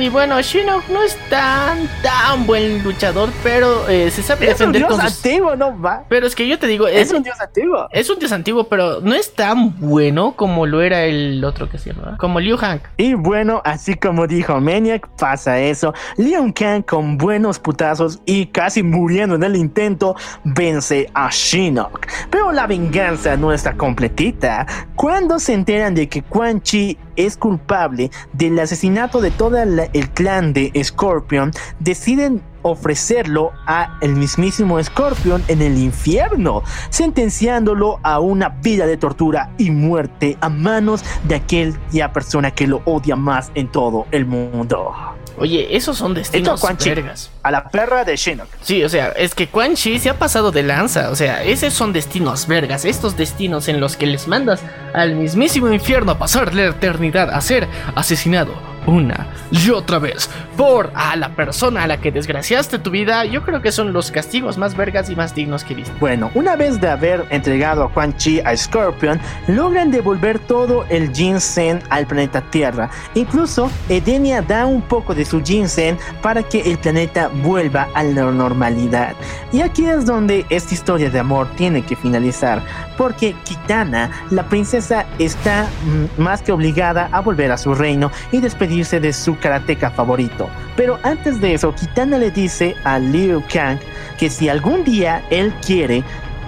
[0.00, 4.72] Y bueno, Shinnok no es tan, tan buen luchador, pero eh, se sabe Es un
[4.72, 5.16] dios con sus...
[5.24, 6.04] antiguo, ¿no va?
[6.08, 7.88] Pero es que yo te digo, Es es, un dios antiguo.
[7.92, 11.78] es un dios antiguo, pero no es tan bueno como lo era el otro que
[11.78, 12.56] se llama, como Liu.
[12.96, 15.92] Y bueno, así como dijo Maniac, pasa eso.
[16.16, 22.06] Liu Kang con buenos putazos y casi muriendo en el intento, vence a Shinnok.
[22.30, 24.66] Pero la venganza no está completita.
[24.94, 30.52] Cuando se enteran de que Quan Chi es culpable del asesinato de todo el clan
[30.52, 31.50] de Scorpion,
[31.80, 39.50] deciden ofrecerlo a el mismísimo Scorpion en el infierno, sentenciándolo a una vida de tortura
[39.58, 44.94] y muerte a manos de aquella persona que lo odia más en todo el mundo.
[45.38, 46.88] Oye, esos son destinos Esto Quan Chi.
[46.88, 47.30] vergas.
[47.42, 48.48] A la perra de Shinnok.
[48.62, 51.10] Sí, o sea, es que Quan Chi se ha pasado de lanza.
[51.10, 52.84] O sea, esos son destinos vergas.
[52.84, 54.60] Estos destinos en los que les mandas
[54.94, 60.90] al mismísimo infierno a pasar la eternidad a ser asesinado una y otra vez por
[60.94, 63.24] a la persona a la que desgraciaste tu vida.
[63.24, 65.94] Yo creo que son los castigos más vergas y más dignos que he visto.
[66.00, 71.12] Bueno, una vez de haber entregado a Quan Chi a Scorpion, logran devolver todo el
[71.12, 72.90] ginseng al planeta Tierra.
[73.14, 78.30] Incluso Edenia da un poco de su ginseng para que el planeta vuelva a la
[78.30, 79.14] normalidad.
[79.52, 82.62] Y aquí es donde esta historia de amor tiene que finalizar,
[82.96, 88.40] porque Kitana, la princesa, está mm, más que obligada a volver a su reino y
[88.76, 90.48] despedirse de su karateca favorito.
[90.76, 93.78] Pero antes de eso, Kitana le dice a Liu Kang
[94.18, 96.02] que si algún día él quiere,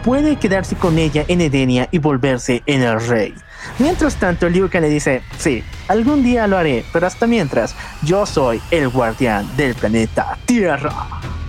[0.05, 3.35] puede quedarse con ella en Edenia y volverse en el rey.
[3.79, 8.27] Mientras tanto, Liu Kang le dice, sí, algún día lo haré, pero hasta mientras, yo
[8.27, 10.93] soy el guardián del planeta Tierra.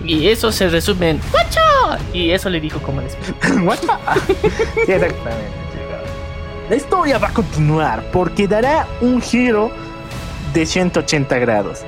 [0.04, 1.60] Y eso se resume en ¡Guacho!
[2.14, 3.12] Y eso le dijo como les?
[3.12, 3.32] Sí,
[4.88, 5.60] Exactamente.
[6.70, 9.72] La historia va a continuar porque dará un giro
[10.52, 11.84] de 180 grados.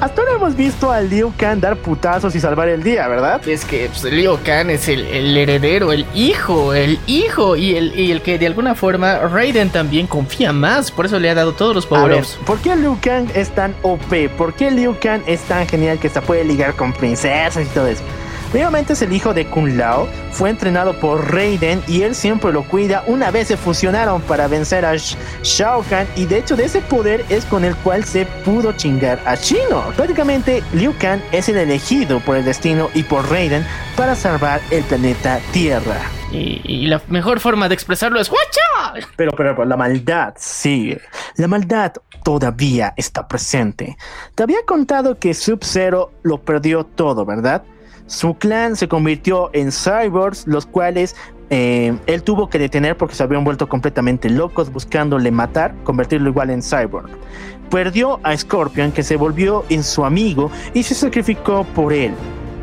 [0.00, 3.46] Hasta ahora hemos visto a Liu Kang dar putazos y salvar el día, ¿verdad?
[3.48, 7.98] Es que pues, Liu Kang es el, el heredero, el hijo, el hijo y el,
[7.98, 11.52] y el que de alguna forma Raiden también confía más, por eso le ha dado
[11.52, 12.38] todos los power-ups.
[12.46, 14.28] ¿por qué Liu Kang es tan OP?
[14.36, 17.88] ¿Por qué Liu Kang es tan genial que se puede ligar con princesas y todo
[17.88, 18.04] eso?
[18.50, 22.62] Primeramente es el hijo de Kun Lao, fue entrenado por Raiden y él siempre lo
[22.62, 23.04] cuida.
[23.06, 26.80] Una vez se fusionaron para vencer a Sh- Shao Kahn y de hecho de ese
[26.80, 29.92] poder es con el cual se pudo chingar a Shinnok.
[29.94, 33.66] Prácticamente Liu Kang es el elegido por el destino y por Raiden
[33.96, 36.00] para salvar el planeta Tierra.
[36.32, 39.06] Y, y la mejor forma de expresarlo es ¡Guacho!
[39.16, 41.00] Pero, pero, pero la maldad sigue.
[41.36, 41.92] La maldad
[42.22, 43.96] todavía está presente.
[44.34, 47.62] Te había contado que Sub-Zero lo perdió todo, ¿verdad?
[48.08, 51.14] Su clan se convirtió en cyborgs, los cuales
[51.50, 56.48] eh, él tuvo que detener porque se habían vuelto completamente locos buscándole matar, convertirlo igual
[56.48, 57.10] en cyborg.
[57.70, 62.14] Perdió a Scorpion, que se volvió en su amigo y se sacrificó por él.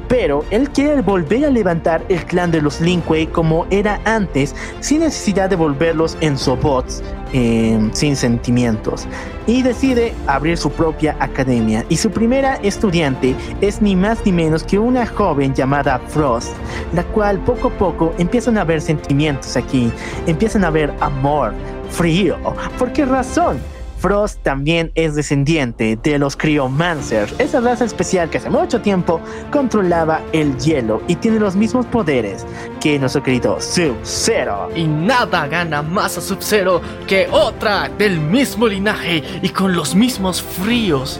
[0.07, 4.55] Pero él quiere volver a levantar el clan de los Lin Kuei como era antes,
[4.79, 7.03] sin necesidad de volverlos en sobots
[7.33, 9.07] eh, sin sentimientos.
[9.47, 11.85] Y decide abrir su propia academia.
[11.89, 16.55] Y su primera estudiante es ni más ni menos que una joven llamada Frost,
[16.93, 19.91] la cual poco a poco empiezan a haber sentimientos aquí,
[20.27, 21.53] empiezan a haber amor,
[21.89, 22.37] frío.
[22.77, 23.59] ¿Por qué razón?
[24.05, 29.19] Frost también es descendiente de los Cryomancers, esa raza especial que hace mucho tiempo
[29.51, 32.45] controlaba el hielo y tiene los mismos poderes
[32.79, 34.69] que nuestro querido Sub-Zero.
[34.75, 40.39] Y nada gana más a Sub-Zero que otra del mismo linaje y con los mismos
[40.39, 41.19] fríos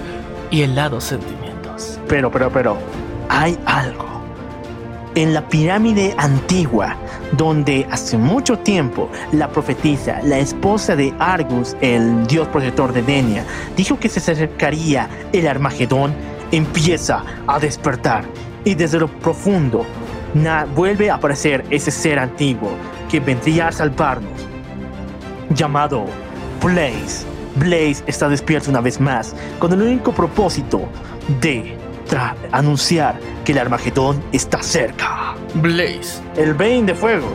[0.51, 1.99] y helados sentimientos.
[2.07, 2.77] Pero, pero, pero,
[3.29, 4.14] hay algo.
[5.15, 6.97] En la pirámide antigua,
[7.31, 13.45] donde hace mucho tiempo la profetisa, la esposa de Argus, el dios protector de Denia,
[13.77, 16.13] dijo que se acercaría el Armagedón,
[16.51, 18.25] empieza a despertar
[18.65, 19.85] y desde lo profundo
[20.75, 22.71] vuelve a aparecer ese ser antiguo
[23.09, 24.45] que vendría a salvarnos,
[25.49, 26.05] llamado
[26.61, 27.25] Blaze.
[27.55, 30.81] Blaze está despierto una vez más con el único propósito
[31.39, 31.77] de
[32.09, 35.35] tra- anunciar que el Armagedón está cerca.
[35.55, 36.21] Blaze.
[36.35, 37.31] El Bane de fuego.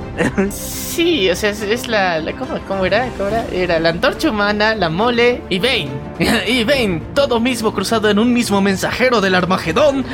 [0.51, 3.09] Sí, o sea, es, es la, la- ¿cómo, cómo era?
[3.17, 3.45] ¿Cómo era?
[3.53, 5.89] Era la antorcha humana, la mole y Bane.
[6.47, 10.05] y Bane, todo mismo cruzado en un mismo mensajero del Armagedón,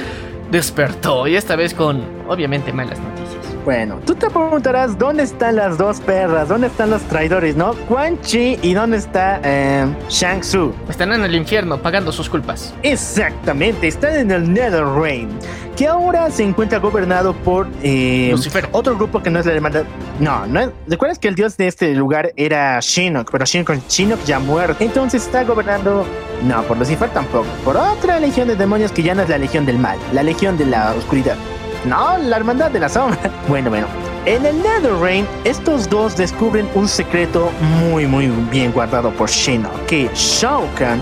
[0.50, 1.26] despertó.
[1.26, 3.25] Y esta vez con, obviamente, malas noticias.
[3.66, 7.74] Bueno, tú te preguntarás dónde están las dos perras, dónde están los traidores, ¿no?
[7.88, 10.72] Quan Chi y dónde está eh, Shang Tzu.
[10.88, 12.72] Están en el infierno pagando sus culpas.
[12.84, 15.30] Exactamente, están en el Netherrealm,
[15.76, 18.68] que ahora se encuentra gobernado por eh, Lucifer.
[18.70, 19.82] otro grupo que no es la hermandad.
[20.20, 23.32] No, no es- ¿Recuerdas que el dios de este lugar era Shinnok?
[23.32, 24.76] Pero Shinnok, Shinnok ya muerto.
[24.84, 26.06] Entonces está gobernando.
[26.44, 27.46] No, por Lucifer tampoco.
[27.64, 30.56] Por otra legión de demonios que ya no es la legión del mal, la legión
[30.56, 31.34] de la oscuridad.
[31.84, 33.18] No, la hermandad de la sombra.
[33.48, 33.86] Bueno, bueno.
[34.24, 39.86] En el Netherrealm, estos dos descubren un secreto muy, muy bien guardado por Shinnok.
[39.86, 41.00] Que Shao Kahn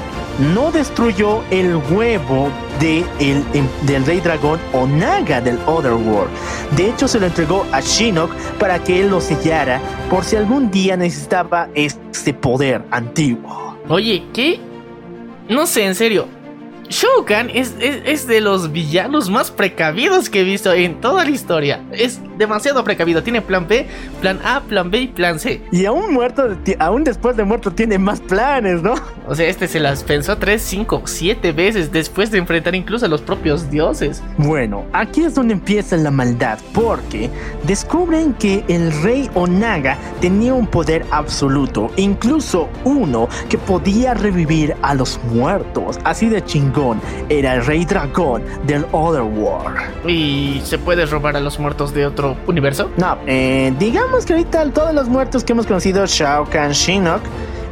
[0.54, 6.28] no destruyó el huevo de el- em- del rey dragón Onaga del Otherworld.
[6.76, 9.80] De hecho, se lo entregó a Shinnok para que él lo sellara
[10.10, 13.78] por si algún día necesitaba este poder antiguo.
[13.88, 14.60] Oye, ¿qué?
[15.48, 16.26] No sé, en serio.
[16.94, 21.24] Shao Kahn es, es, es de los villanos más precavidos que he visto en toda
[21.24, 21.82] la historia.
[21.90, 23.22] Es demasiado precavido.
[23.24, 23.86] Tiene plan B,
[24.20, 25.60] plan A, plan B y plan C.
[25.72, 28.94] Y aún muerto, aún después de muerto, tiene más planes, ¿no?
[29.26, 33.08] O sea, este se las pensó 3, 5, 7 veces después de enfrentar incluso a
[33.08, 34.22] los propios dioses.
[34.38, 37.30] Bueno, aquí es donde empieza la maldad, porque
[37.66, 44.94] descubren que el rey Onaga tenía un poder absoluto, incluso uno que podía revivir a
[44.94, 45.98] los muertos.
[46.04, 46.83] Así de chingón,
[47.28, 50.08] era el rey dragón del Otherworld.
[50.08, 52.90] ¿Y se puede robar a los muertos de otro universo?
[52.96, 57.22] No, eh, digamos que ahorita todos los muertos que hemos conocido, Shao Kahn, Shinnok,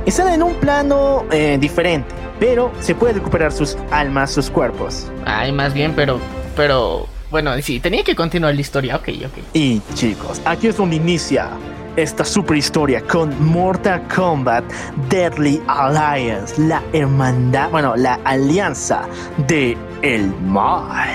[0.06, 2.08] están en un plano eh, diferente,
[2.40, 5.10] pero se puede recuperar sus almas, sus cuerpos.
[5.24, 6.18] Ay, más bien, pero.
[6.56, 7.06] Pero.
[7.30, 8.96] Bueno, sí, tenía que continuar la historia.
[8.96, 9.44] Ok, ok.
[9.54, 11.50] Y chicos, aquí es donde inicia
[11.96, 14.64] esta super historia con Mortal Kombat
[15.08, 19.02] Deadly Alliance, la hermandad, bueno, la alianza
[19.46, 21.08] de el mal.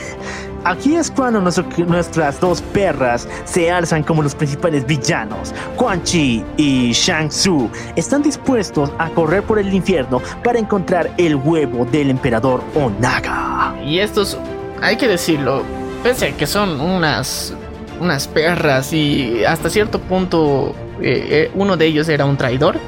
[0.63, 5.53] Aquí es cuando nuestro- nuestras dos perras se alzan como los principales villanos.
[5.77, 11.35] Quan Chi y Shang Tzu están dispuestos a correr por el infierno para encontrar el
[11.35, 13.75] huevo del emperador Onaga.
[13.85, 14.37] Y estos,
[14.81, 15.61] hay que decirlo,
[16.03, 17.53] pese a que son unas,
[17.99, 22.79] unas perras y hasta cierto punto eh, eh, uno de ellos era un traidor,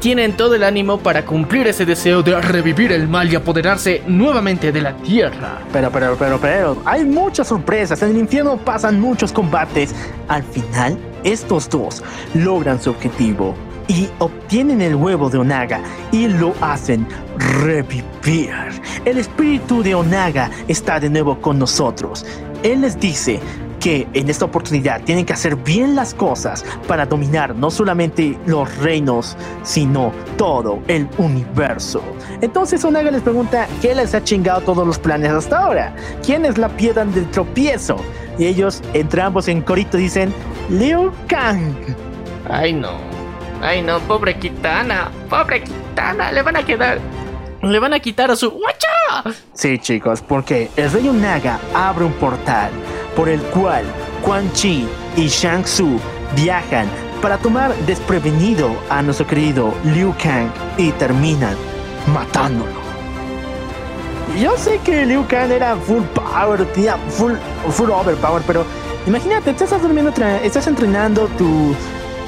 [0.00, 4.70] tienen todo el ánimo para cumplir ese deseo de revivir el mal y apoderarse nuevamente
[4.70, 5.58] de la tierra.
[5.72, 8.02] Pero, pero, pero, pero, hay muchas sorpresas.
[8.02, 9.94] En el infierno pasan muchos combates.
[10.28, 12.02] Al final, estos dos
[12.34, 13.54] logran su objetivo
[13.88, 15.80] y obtienen el huevo de Onaga
[16.12, 17.06] y lo hacen
[17.38, 18.52] revivir.
[19.04, 22.24] El espíritu de Onaga está de nuevo con nosotros.
[22.62, 23.40] Él les dice
[23.86, 28.76] que en esta oportunidad tienen que hacer bien las cosas para dominar no solamente los
[28.78, 32.02] reinos, sino todo el universo.
[32.40, 35.94] Entonces Onaga les pregunta qué les ha chingado todos los planes hasta ahora.
[36.24, 37.94] ¿Quién es la piedra del tropiezo?
[38.40, 40.34] Y ellos, entre ambos en corito, dicen
[40.68, 41.76] Liu Kang.
[42.50, 42.90] Ay no,
[43.62, 46.98] ay no, pobre Kitana, pobre Kitana, le van a quedar,
[47.62, 49.36] le van a quitar a su guacha.
[49.54, 52.72] Sí, chicos, porque el rey Onaga abre un portal
[53.16, 53.84] por el cual
[54.22, 54.86] Quan Chi
[55.16, 55.98] y Shang Tzu
[56.36, 56.86] viajan
[57.22, 61.56] para tomar desprevenido a nuestro querido Liu Kang y terminan
[62.12, 62.86] matándolo.
[64.40, 67.32] yo sé que Liu Kang era full power, tenía full,
[67.70, 68.64] full overpower, pero
[69.06, 70.12] imagínate, tú estás durmiendo,
[70.42, 71.74] estás entrenando tu,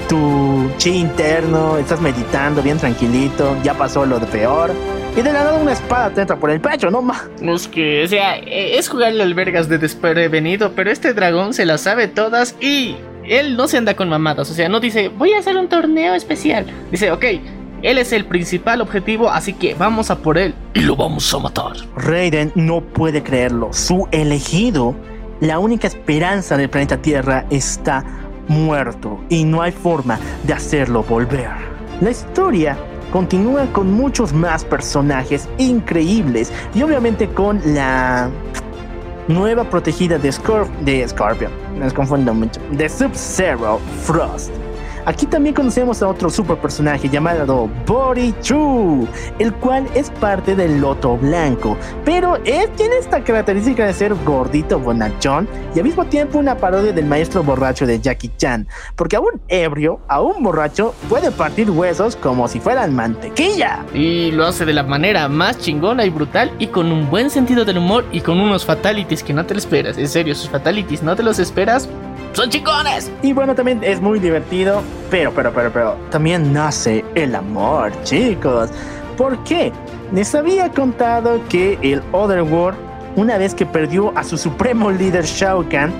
[0.08, 4.72] tu chi interno, estás meditando bien tranquilito, ya pasó lo de peor,
[5.18, 7.28] y de la nada una espada te entra por el pecho, no más.
[7.42, 11.80] Es que, o sea, es jugarle al vergas de desprevenido, pero este dragón se las
[11.80, 14.48] sabe todas y él no se anda con mamadas.
[14.48, 16.66] O sea, no dice, voy a hacer un torneo especial.
[16.92, 17.24] Dice, ok,
[17.82, 20.54] él es el principal objetivo, así que vamos a por él.
[20.74, 21.72] Y lo vamos a matar.
[21.96, 23.72] Raiden no puede creerlo.
[23.72, 24.94] Su elegido,
[25.40, 28.04] la única esperanza del planeta Tierra, está
[28.46, 31.50] muerto y no hay forma de hacerlo volver.
[32.00, 32.78] La historia
[33.12, 38.30] continúa con muchos más personajes increíbles y obviamente con la
[39.28, 41.52] nueva protegida de, Scorp de Scorpion.
[41.78, 42.60] Me confundo mucho.
[42.72, 44.50] De Sub-Zero Frost.
[45.08, 50.82] Aquí también conocemos a otro super personaje llamado Body Chu, el cual es parte del
[50.82, 56.38] Loto Blanco, pero él tiene esta característica de ser gordito bonachón y al mismo tiempo
[56.38, 60.94] una parodia del maestro borracho de Jackie Chan, porque a un ebrio, a un borracho,
[61.08, 63.86] puede partir huesos como si fueran mantequilla.
[63.94, 67.64] Y lo hace de la manera más chingona y brutal y con un buen sentido
[67.64, 69.96] del humor y con unos fatalities que no te lo esperas.
[69.96, 71.88] En serio, sus fatalities no te los esperas.
[72.38, 73.10] Son chingones.
[73.20, 78.70] Y bueno, también es muy divertido, pero, pero, pero, pero, también nace el amor, chicos.
[79.16, 79.72] ¿Por qué?
[80.12, 82.78] Les había contado que el Otherworld,
[83.16, 85.92] una vez que perdió a su supremo líder Shao Kahn,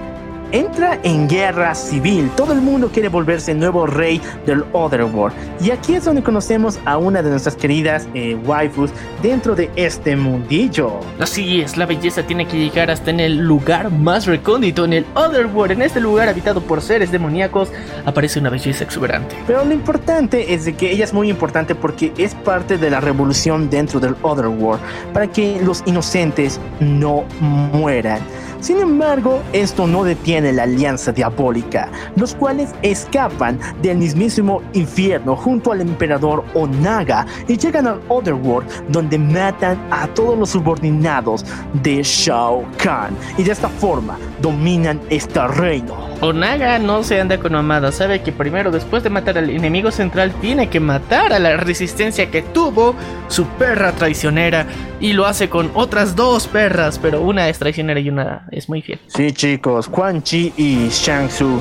[0.52, 2.30] entra en guerra civil.
[2.36, 5.34] Todo el mundo quiere volverse el nuevo rey del Otherworld.
[5.60, 8.90] Y aquí es donde conocemos a una de nuestras queridas eh, waifus
[9.22, 11.00] dentro de este mundillo.
[11.18, 15.06] Así es, la belleza tiene que llegar hasta en el lugar más recóndito, en el
[15.14, 15.72] Otherworld.
[15.72, 17.70] En este lugar habitado por seres demoníacos,
[18.04, 19.36] aparece una belleza exuberante.
[19.46, 23.00] Pero lo importante es de que ella es muy importante porque es parte de la
[23.00, 24.80] revolución dentro del Otherworld
[25.12, 28.20] para que los inocentes no mueran.
[28.60, 35.70] Sin embargo, esto no detiene la alianza diabólica, los cuales escapan del mismísimo infierno junto
[35.70, 41.44] al emperador Onaga y llegan al Otherworld donde matan a todos los subordinados
[41.82, 46.08] de Shao Kahn y de esta forma dominan este reino.
[46.20, 50.32] Onaga no se anda con mamadas, sabe que primero después de matar al enemigo central
[50.40, 52.96] tiene que matar a la resistencia que tuvo
[53.28, 54.66] su perra traicionera
[55.00, 58.82] y lo hace con otras dos perras, pero una es traicionera y una es muy
[58.82, 59.00] fiel.
[59.08, 61.60] Sí, chicos, Quan Chi y Shang Tzu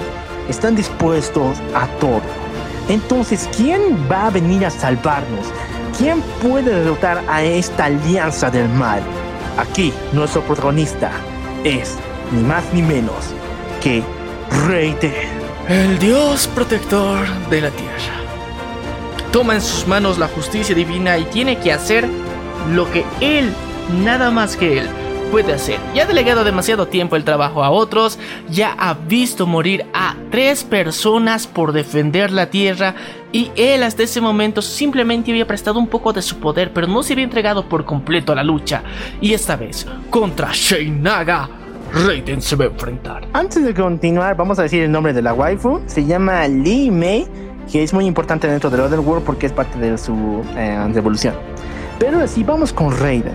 [0.49, 2.22] están dispuestos a todo.
[2.90, 5.45] Entonces, ¿quién va a venir a salvarnos?
[5.98, 9.01] ¿Quién puede derrotar a esta alianza del mal?
[9.57, 11.11] Aquí, nuestro protagonista
[11.64, 11.98] es
[12.32, 13.33] ni más ni menos
[13.82, 14.03] que
[14.67, 15.14] Raiden.
[15.67, 17.93] El Dios protector de la tierra.
[19.32, 22.07] Toma en sus manos la justicia divina y tiene que hacer
[22.72, 23.53] lo que él,
[24.03, 24.90] nada más que él,
[25.32, 25.80] puede hacer.
[25.94, 28.18] Ya ha delegado demasiado tiempo el trabajo a otros,
[28.50, 32.96] ya ha visto morir a tres personas por defender la tierra
[33.32, 37.04] y él hasta ese momento simplemente había prestado un poco de su poder, pero no
[37.04, 38.84] se había entregado por completo a la lucha.
[39.22, 41.50] Y esta vez, contra Sheinaga,
[41.94, 43.28] Raiden se va a enfrentar.
[43.34, 45.82] Antes de continuar, vamos a decir el nombre de la waifu.
[45.86, 47.28] Se llama Li Mei,
[47.72, 51.36] que es muy importante dentro del Otherworld porque es parte de su eh, revolución.
[52.00, 53.34] Pero así vamos con Raiden.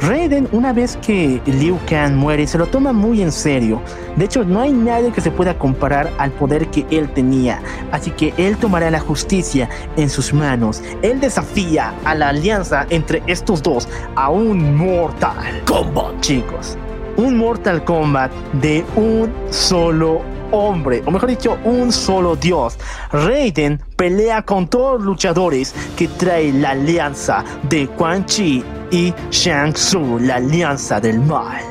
[0.00, 3.80] Raiden, una vez que Liu Kang muere, se lo toma muy en serio.
[4.16, 7.60] De hecho, no hay nadie que se pueda comparar al poder que él tenía.
[7.92, 10.82] Así que él tomará la justicia en sus manos.
[11.02, 16.76] Él desafía a la alianza entre estos dos a un Mortal Kombat, chicos.
[17.16, 22.78] Un Mortal Kombat de un solo hombre, o mejor dicho, un solo dios.
[23.12, 29.72] Raiden pelea con todos los luchadores que trae la alianza de Quan Chi y Shang
[29.72, 31.62] Tsung, la alianza del mal.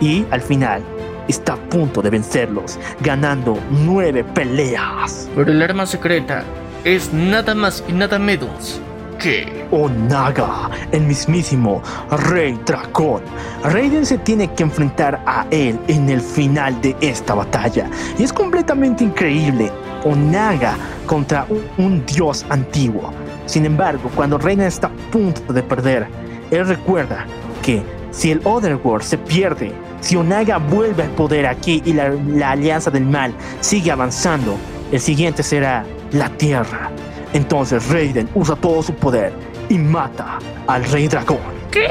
[0.00, 0.82] Y al final
[1.28, 5.28] está a punto de vencerlos, ganando nueve peleas.
[5.34, 6.44] Pero el arma secreta
[6.84, 8.80] es nada más y nada menos
[9.18, 9.66] que...
[9.70, 11.82] Onaga, el mismísimo
[12.28, 13.22] Rey Dragón.
[13.64, 17.90] Raiden se tiene que enfrentar a él en el final de esta batalla.
[18.18, 19.70] Y es completamente increíble.
[20.04, 21.46] Onaga contra
[21.78, 23.12] un, dios antiguo.
[23.46, 26.06] Sin embargo, cuando Raiden está a punto de perder,
[26.50, 27.26] él recuerda
[27.62, 32.90] que si el Otherworld se pierde, si Onaga vuelve al poder aquí y la alianza
[32.90, 34.56] del mal sigue avanzando,
[34.92, 36.90] el siguiente será la Tierra.
[37.32, 39.32] Entonces Raiden usa todo su poder
[39.68, 41.38] y mata al Rey Dragón.
[41.70, 41.88] ¿Qué?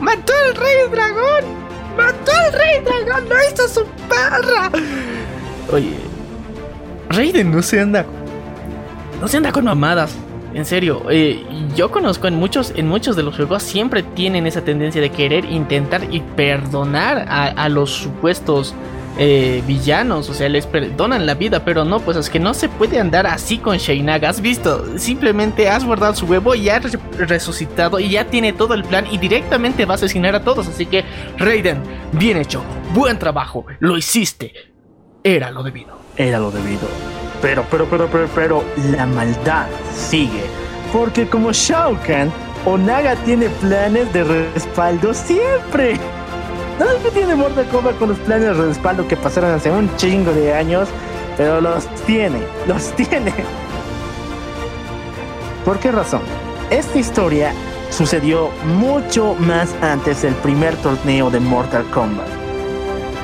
[0.00, 1.44] ¡Mató al rey dragón!
[1.96, 3.28] ¡Mató al rey dragón!
[3.28, 4.70] ¡No hizo su perra!
[5.72, 5.96] Oye,
[7.08, 8.04] Raiden no se anda...
[9.20, 10.14] No se anda con mamadas.
[10.52, 14.62] En serio, eh, yo conozco en muchos, en muchos de los juegos siempre tienen esa
[14.62, 18.74] tendencia de querer intentar y perdonar a, a los supuestos
[19.18, 22.68] eh, villanos, o sea, les perdonan la vida, pero no, pues es que no se
[22.68, 24.28] puede andar así con Shainaga.
[24.28, 28.74] Has visto, simplemente has guardado su huevo y ha re- resucitado y ya tiene todo
[28.74, 30.66] el plan y directamente va a asesinar a todos.
[30.66, 31.04] Así que,
[31.38, 31.78] Raiden,
[32.12, 32.62] bien hecho,
[32.92, 34.52] buen trabajo, lo hiciste,
[35.22, 35.98] era lo debido.
[36.16, 36.86] Era lo debido.
[37.42, 40.44] Pero, pero, pero, pero, pero, la maldad sigue.
[40.92, 42.32] Porque como Shao Kahn,
[42.64, 45.98] Onaga tiene planes de respaldo siempre.
[46.78, 49.94] No es que tiene Mortal Kombat con los planes de respaldo que pasaron hace un
[49.96, 50.88] chingo de años,
[51.36, 53.32] pero los tiene, los tiene.
[55.64, 56.22] ¿Por qué razón?
[56.70, 57.52] Esta historia
[57.90, 62.26] sucedió mucho más antes del primer torneo de Mortal Kombat.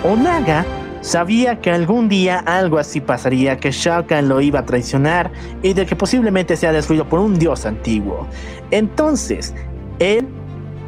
[0.04, 0.64] Onaga
[1.00, 5.72] sabía que algún día algo así pasaría, que Shao Kahn lo iba a traicionar y
[5.72, 8.26] de que posiblemente sea destruido por un dios antiguo.
[8.70, 9.54] Entonces,
[9.98, 10.28] él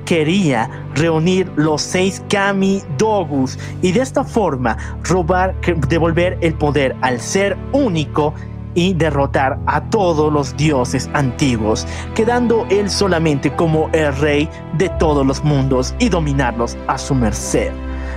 [0.05, 5.55] quería reunir los seis Kami Dogus y de esta forma robar,
[5.89, 8.35] devolver el poder al ser único
[8.75, 14.49] y derrotar a todos los dioses antiguos, quedando él solamente como el rey
[14.79, 17.71] de todos los mundos y dominarlos a su merced.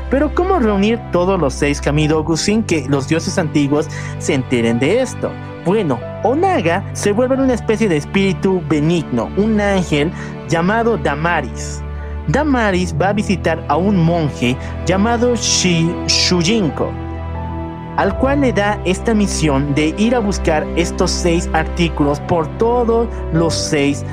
[0.09, 3.88] Pero ¿cómo reunir todos los seis Kamidogu sin que los dioses antiguos
[4.19, 5.31] se enteren de esto?
[5.66, 10.11] Bueno, Onaga se vuelve una especie de espíritu benigno, un ángel
[10.48, 11.82] llamado Damaris.
[12.27, 16.92] Damaris va a visitar a un monje llamado Shi Shujinko,
[17.98, 23.08] al cual le da esta misión de ir a buscar estos seis artículos por todos
[23.34, 24.06] los seis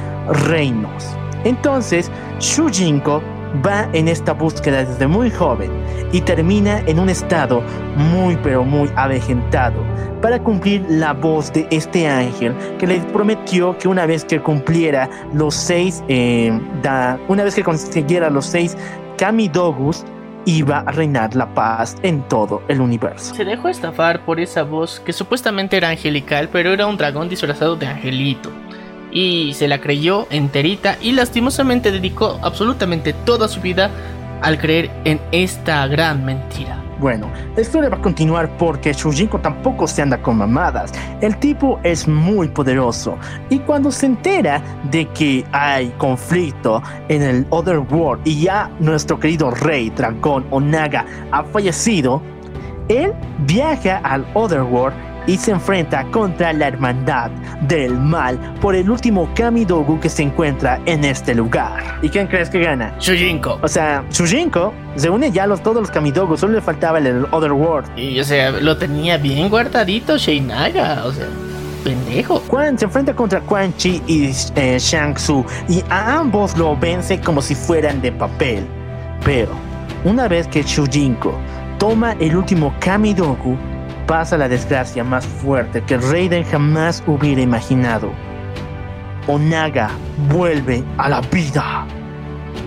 [0.47, 1.05] reinos.
[1.45, 3.23] Entonces, Shujinko
[3.65, 5.71] va en esta búsqueda desde muy joven
[6.13, 7.63] y termina en un estado
[7.97, 9.77] muy pero muy avejentado
[10.21, 15.09] para cumplir la voz de este ángel que le prometió que una vez que cumpliera
[15.35, 18.77] los seis, eh, da- una vez que consiguiera los seis
[19.19, 20.05] Kamidogus,
[20.47, 23.35] iba a reinar la paz en todo el universo.
[23.35, 27.77] Se dejó estafar por esa voz que supuestamente era angelical, pero era un dragón disfrazado
[27.77, 28.51] de angelito.
[29.13, 33.91] Y se la creyó enterita y lastimosamente dedicó absolutamente toda su vida
[34.41, 36.83] al creer en esta gran mentira.
[37.03, 40.93] Bueno, la historia va a continuar porque Shujinko tampoco se anda con mamadas.
[41.21, 43.19] El tipo es muy poderoso
[43.51, 49.51] y cuando se entera de que hay conflicto en el Otherworld y ya nuestro querido
[49.51, 52.23] rey dragón Onaga ha fallecido,
[52.89, 53.13] él
[53.47, 54.95] viaja al Otherworld
[55.26, 57.31] y se enfrenta contra la hermandad
[57.62, 61.99] del mal por el último Kamidogu que se encuentra en este lugar.
[62.02, 62.94] ¿Y quién crees que gana?
[62.99, 63.59] Shujinko.
[63.62, 67.07] O sea, Shujinko se une ya a los, todos los Kamidogos, solo le faltaba el,
[67.07, 67.99] el Otherworld.
[67.99, 71.26] Y o sea, lo tenía bien guardadito Sheinaga, o sea,
[71.83, 72.41] pendejo.
[72.49, 77.20] Quan se enfrenta contra Quan Chi y eh, Shang Tzu y a ambos lo vence
[77.20, 78.67] como si fueran de papel.
[79.25, 79.52] Pero,
[80.05, 81.39] una vez que Shujinko
[81.78, 83.57] toma el último Kamidogu,
[84.07, 88.13] pasa la desgracia más fuerte que Raiden jamás hubiera imaginado.
[89.27, 89.91] Onaga
[90.29, 91.87] vuelve a la vida.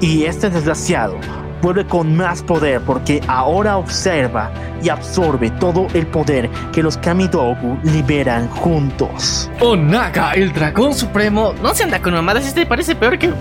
[0.01, 1.17] Y este desgraciado
[1.61, 7.77] vuelve con más poder porque ahora observa y absorbe todo el poder que los Kamidogu
[7.83, 9.49] liberan juntos.
[9.59, 13.33] Onaga, el dragón supremo, no se anda con mamadas, este parece peor que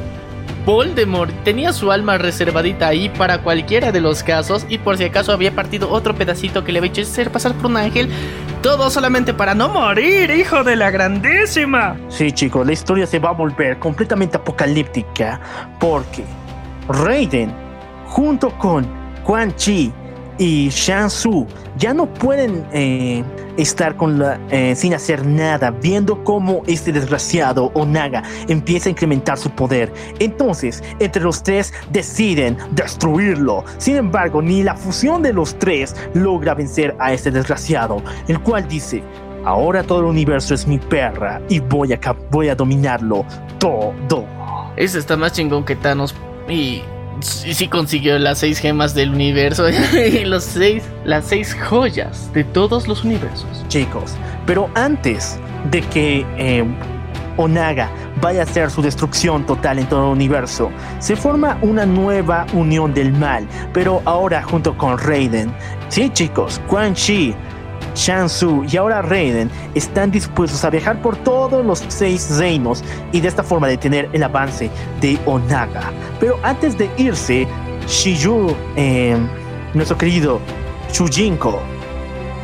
[0.64, 1.32] Voldemort.
[1.44, 5.54] Tenía su alma reservadita ahí para cualquiera de los casos y por si acaso había
[5.54, 8.08] partido otro pedacito que le había hecho ser pasar por un ángel.
[8.62, 11.96] Todo solamente para no morir, hijo de la grandísima.
[12.08, 15.40] Sí, chicos, la historia se va a volver completamente apocalíptica
[15.78, 16.24] porque
[16.88, 17.52] Raiden,
[18.06, 18.86] junto con
[19.22, 19.92] Quan Chi
[20.38, 21.46] y Shang Tzu,
[21.78, 23.22] ya no pueden eh,
[23.56, 29.50] estar con eh, sin hacer nada, viendo cómo este desgraciado Onaga empieza a incrementar su
[29.50, 29.92] poder.
[30.18, 33.64] Entonces, entre los tres deciden destruirlo.
[33.78, 38.66] Sin embargo, ni la fusión de los tres logra vencer a este desgraciado, el cual
[38.68, 39.02] dice.
[39.44, 43.26] Ahora todo el universo es mi perra y voy a, voy a dominarlo
[43.58, 44.26] todo.
[44.76, 46.14] Ese está más chingón que Thanos
[46.48, 46.82] y
[47.24, 52.88] sí, consiguió las seis gemas del universo y los seis, las seis joyas de todos
[52.88, 53.64] los universos.
[53.68, 54.14] chicos.
[54.46, 55.38] Pero antes
[55.70, 56.64] de que eh,
[57.36, 62.46] Onaga vaya a hacer su destrucción total en todo el universo, se forma una nueva
[62.52, 65.52] unión del mal, pero ahora junto con Raiden.
[65.88, 67.34] Sí, chicos, Quan Chi,
[67.94, 68.28] Shang
[68.68, 72.82] y ahora Raiden están dispuestos a viajar por todos los seis reinos
[73.12, 75.92] y de esta forma detener el avance de Onaga.
[76.20, 77.46] Pero antes de irse,
[77.86, 79.16] Shiyu, eh,
[79.74, 80.40] nuestro querido
[80.92, 81.60] Shujinko,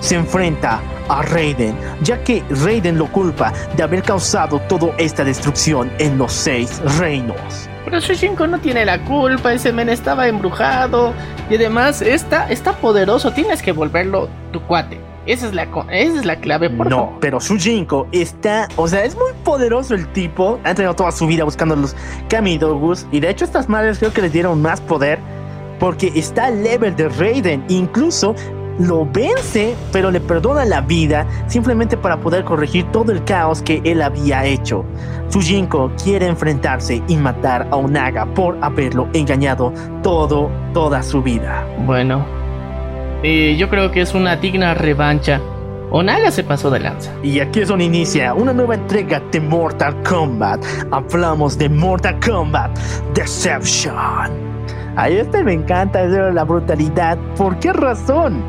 [0.00, 5.90] se enfrenta a Raiden, ya que Raiden lo culpa de haber causado toda esta destrucción
[5.98, 7.68] en los seis reinos.
[7.84, 11.12] Pero Shushinko no tiene la culpa, ese men estaba embrujado
[11.50, 15.09] y además está, está poderoso, tienes que volverlo tu cuate.
[15.30, 17.18] Esa es la, esa es la clave, por no, favor.
[17.20, 20.58] pero Shujinko está, o sea, es muy poderoso el tipo.
[20.64, 21.94] Ha entrenado toda su vida buscando los
[22.28, 23.06] Kamidogus.
[23.12, 25.20] Y de hecho, estas madres creo que les dieron más poder
[25.78, 27.64] porque está al level de Raiden.
[27.68, 28.34] Incluso
[28.80, 33.80] lo vence, pero le perdona la vida simplemente para poder corregir todo el caos que
[33.84, 34.84] él había hecho.
[35.30, 41.64] Shujinko quiere enfrentarse y matar a Onaga por haberlo engañado todo, toda su vida.
[41.86, 42.39] Bueno,
[43.22, 45.40] eh, yo creo que es una digna revancha.
[45.90, 47.12] Onaga se pasó de lanza.
[47.22, 50.64] Y aquí es donde inicia una nueva entrega de Mortal Kombat.
[50.90, 52.78] Hablamos de Mortal Kombat
[53.14, 54.30] Deception.
[54.96, 57.18] A este me encanta la brutalidad.
[57.36, 58.42] ¿Por qué razón?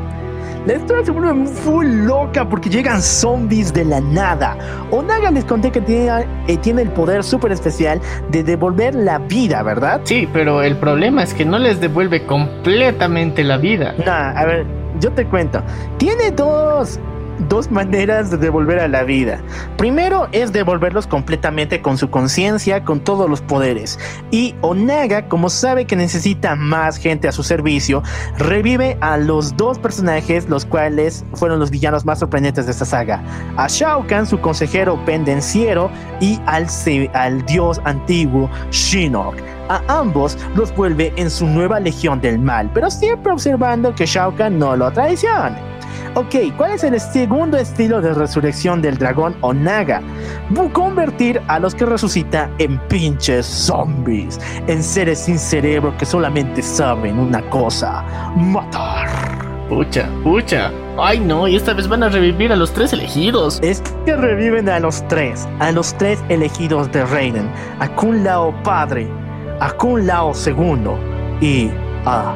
[0.64, 4.56] La historia se vuelve full loca porque llegan zombies de la nada.
[4.92, 8.00] Onaga les conté que tiene, eh, tiene el poder súper especial
[8.30, 10.02] de devolver la vida, ¿verdad?
[10.04, 13.96] Sí, pero el problema es que no les devuelve completamente la vida.
[14.06, 14.66] Nah, a ver,
[15.00, 15.60] yo te cuento.
[15.98, 17.00] Tiene dos,
[17.48, 19.40] dos maneras de devolver a la vida.
[19.76, 23.98] Primero es devolverlos completamente con su conciencia, con todos los poderes.
[24.30, 28.02] Y Onaga, como sabe que necesita más gente a su servicio,
[28.38, 33.22] revive a los dos personajes, los cuales fueron los villanos más sorprendentes de esta saga.
[33.56, 35.90] A Shao Kahn, su consejero pendenciero,
[36.20, 39.36] y al, dios antiguo Shinnok.
[39.68, 44.34] A ambos los vuelve en su nueva legión del mal, pero siempre observando que Shao
[44.36, 45.71] Kahn no lo traicione.
[46.14, 50.02] Ok, ¿cuál es el segundo estilo de resurrección del dragón Onaga?
[50.74, 57.18] Convertir a los que resucita en pinches zombies, en seres sin cerebro que solamente saben
[57.18, 58.02] una cosa,
[58.36, 59.08] matar.
[59.70, 60.70] Pucha, pucha.
[60.98, 63.58] Ay no, y esta vez van a revivir a los tres elegidos.
[63.62, 67.50] Es que reviven a los tres, a los tres elegidos de Raiden,
[67.80, 69.08] a Kun Lao padre,
[69.60, 70.98] a Kun Lao segundo
[71.40, 71.70] y
[72.04, 72.34] a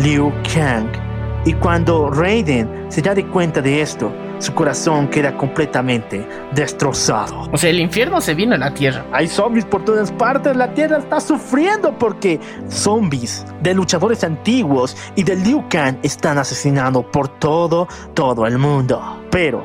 [0.00, 1.01] Liu Kang.
[1.44, 7.48] Y cuando Raiden se da de cuenta de esto, su corazón queda completamente destrozado.
[7.52, 9.04] O sea, el infierno se vino a la tierra.
[9.12, 12.38] Hay zombies por todas partes, la tierra está sufriendo porque
[12.68, 19.20] zombies de luchadores antiguos y de Liu Kang están asesinando por todo, todo el mundo.
[19.30, 19.64] Pero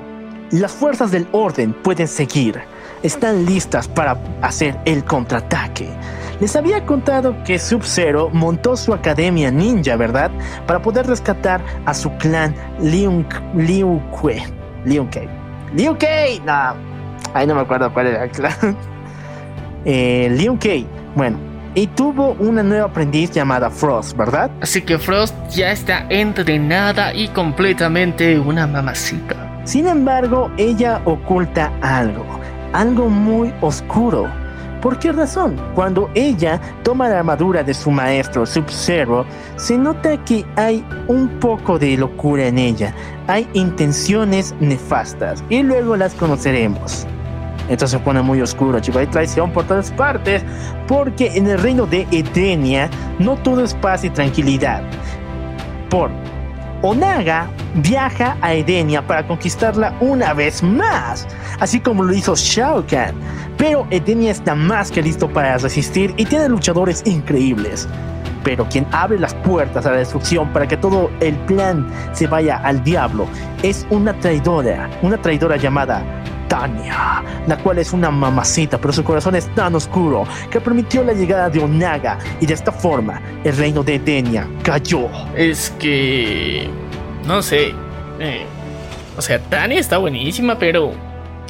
[0.49, 2.59] las fuerzas del orden pueden seguir,
[3.03, 5.89] están listas para hacer el contraataque.
[6.39, 10.29] Les había contado que Sub-Zero montó su academia ninja, ¿verdad?
[10.67, 13.25] Para poder rescatar a su clan Liu,
[13.55, 14.43] Liu Kue.
[14.85, 15.27] Liu Kei.
[15.73, 16.75] Liu Kei, no.
[17.33, 18.53] Ay, no me acuerdo cuál era el clan.
[19.89, 20.85] Eh, Liu Kei.
[21.15, 21.37] Bueno,
[21.73, 24.51] y tuvo una nueva aprendiz llamada Frost, ¿verdad?
[24.61, 29.61] Así que Frost ya está entrenada y completamente una mamacita.
[29.63, 32.25] Sin embargo, ella oculta algo,
[32.73, 34.27] algo muy oscuro.
[34.81, 35.55] ¿Por qué razón?
[35.73, 39.25] Cuando ella toma la armadura de su maestro Sub-Zero,
[39.55, 42.93] se nota que hay un poco de locura en ella.
[43.27, 47.07] Hay intenciones nefastas y luego las conoceremos.
[47.69, 49.01] Esto se pone muy oscuro, chicos.
[49.01, 50.43] Hay traición por todas partes
[50.87, 52.89] porque en el reino de Edenia
[53.19, 54.83] no todo es paz y tranquilidad.
[55.89, 56.11] Por
[56.81, 61.27] Onaga viaja a Edenia para conquistarla una vez más,
[61.59, 63.15] así como lo hizo Shao Kahn.
[63.57, 67.87] Pero Edenia está más que listo para resistir y tiene luchadores increíbles.
[68.43, 72.57] Pero quien abre las puertas a la destrucción para que todo el plan se vaya
[72.57, 73.27] al diablo
[73.63, 76.03] es una traidora, una traidora llamada
[76.47, 81.13] Tania, la cual es una mamacita, pero su corazón es tan oscuro que permitió la
[81.13, 85.07] llegada de Onaga y de esta forma el reino de Edenia cayó.
[85.35, 86.69] Es que...
[87.25, 87.73] No sé.
[88.19, 88.45] eh,
[89.17, 90.91] o sea, Tania está buenísima, pero...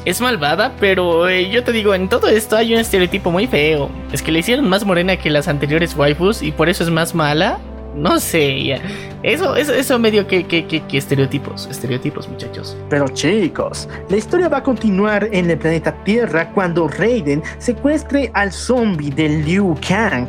[0.04, 3.90] Es malvada, pero eh, yo te digo, en todo esto hay un estereotipo muy feo.
[4.12, 7.14] Es que le hicieron más morena que las anteriores waifus y por eso es más
[7.14, 7.58] mala.
[7.98, 8.80] No sé.
[9.22, 12.76] Eso, eso, eso medio que, que, que, que estereotipos, estereotipos, muchachos.
[12.88, 18.52] Pero chicos, la historia va a continuar en el planeta Tierra cuando Raiden secuestre al
[18.52, 20.28] zombie de Liu Kang.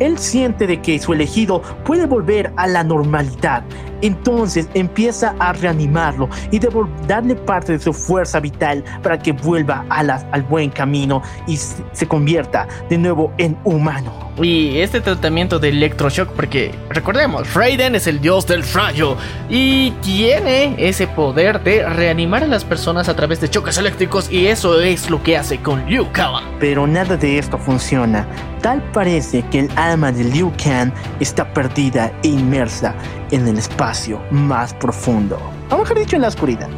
[0.00, 3.64] Él siente de que su elegido puede volver a la normalidad.
[4.02, 6.60] Entonces empieza a reanimarlo y
[7.06, 11.56] darle parte de su fuerza vital para que vuelva a la- al buen camino y
[11.56, 14.12] se se convierta de nuevo en humano.
[14.40, 19.16] Y este tratamiento de electroshock, porque recordemos, Raiden es el dios del rayo
[19.48, 24.46] y tiene ese poder de reanimar a las personas a través de choques eléctricos y
[24.46, 26.42] eso es lo que hace con Liu Kang.
[26.58, 28.26] Pero nada de esto funciona.
[28.62, 32.94] Tal parece que el alma de Liu Kang está perdida e inmersa
[33.30, 33.91] en el espacio
[34.30, 35.38] más profundo.
[35.70, 36.68] O mejor dicho, en la oscuridad.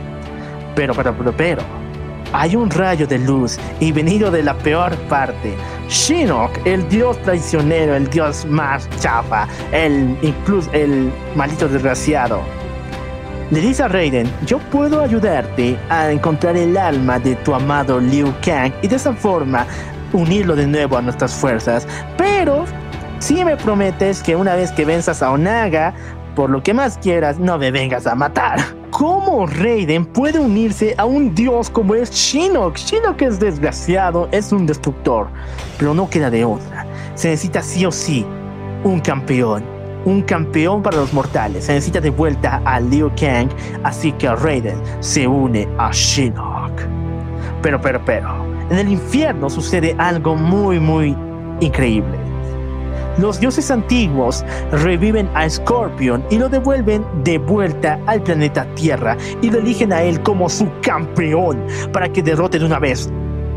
[0.75, 1.62] Pero, pero, pero, pero.
[2.33, 5.55] Hay un rayo de luz y venido de la peor parte.
[5.89, 12.41] Shinnok, el dios traicionero, el dios más chafa, el incluso el maldito desgraciado.
[13.51, 18.33] Le dice a Raiden, yo puedo ayudarte a encontrar el alma de tu amado Liu
[18.43, 19.67] Kang y de esa forma
[20.12, 21.86] unirlo de nuevo a nuestras fuerzas.
[22.17, 22.65] Pero
[23.20, 25.94] si me prometes que una vez que venzas a Onaga,
[26.34, 28.58] por lo que más quieras, no me vengas a matar.
[28.90, 32.76] ¿Cómo Raiden puede unirse a un dios como es Shinnok?
[32.76, 35.28] Shinnok es desgraciado, es un destructor,
[35.78, 36.86] pero no queda de otra.
[37.14, 38.24] Se necesita sí o sí
[38.84, 39.64] un campeón.
[40.04, 41.64] Un campeón para los mortales.
[41.64, 43.48] Se necesita de vuelta a Liu Kang,
[43.82, 46.72] así que Raiden se une a Shinnok.
[47.62, 51.16] Pero, pero, pero, en el infierno sucede algo muy, muy
[51.60, 52.24] increíble.
[53.18, 59.51] Los dioses antiguos reviven a Scorpion y lo devuelven de vuelta al planeta Tierra y
[59.51, 63.09] lo eligen a él como su campeón para que derrote de una vez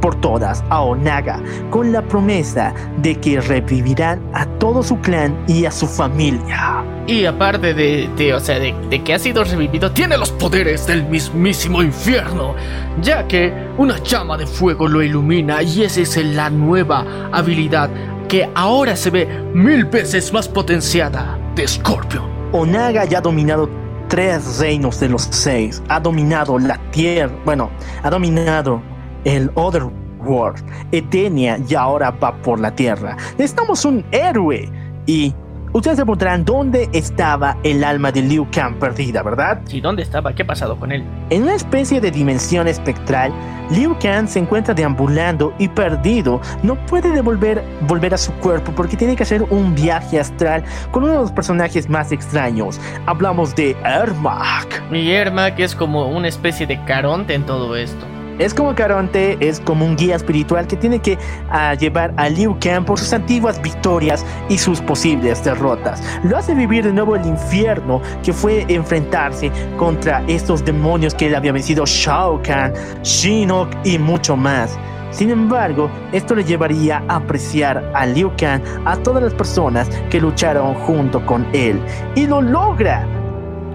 [0.02, 5.66] por todas a Onaga con la promesa de que revivirán a todo su clan y
[5.66, 6.84] a su familia.
[7.08, 10.86] Y aparte de, de, o sea, de, de que ha sido revivido, tiene los poderes
[10.88, 12.54] del mismísimo infierno,
[13.02, 17.90] ya que una llama de fuego lo ilumina y esa es la nueva habilidad
[18.28, 22.26] que ahora se ve mil veces más potenciada de Scorpion.
[22.52, 23.70] Onaga ya ha dominado
[24.08, 25.82] tres reinos de los seis.
[25.90, 27.70] Ha dominado la tierra, bueno,
[28.04, 28.82] ha dominado
[29.24, 33.16] el Otherworld, Etenia y ahora va por la tierra.
[33.38, 34.70] Necesitamos un héroe
[35.06, 35.34] y
[35.74, 39.62] ustedes se preguntarán dónde estaba el alma de Liu Kang perdida, ¿verdad?
[39.70, 40.34] ¿Y dónde estaba?
[40.34, 41.04] ¿Qué ha pasado con él?
[41.30, 43.32] En una especie de dimensión espectral,
[43.70, 46.42] Liu Kang se encuentra deambulando y perdido.
[46.64, 51.04] No puede devolver volver a su cuerpo porque tiene que hacer un viaje astral con
[51.04, 52.80] uno de los personajes más extraños.
[53.06, 54.84] Hablamos de Ermac.
[54.92, 58.17] Y Ermac es como una especie de caronte en todo esto.
[58.40, 62.56] Es como Caronte, es como un guía espiritual que tiene que uh, llevar a Liu
[62.60, 66.04] Kang por sus antiguas victorias y sus posibles derrotas.
[66.24, 71.36] Lo hace vivir de nuevo el infierno que fue enfrentarse contra estos demonios que él
[71.36, 74.78] había vencido Shao Kahn, Shinnok y mucho más.
[75.10, 80.22] Sin embargo, esto le llevaría a apreciar a Liu Kang a todas las personas que
[80.22, 81.82] lucharon junto con él.
[82.16, 83.08] Y lo logra.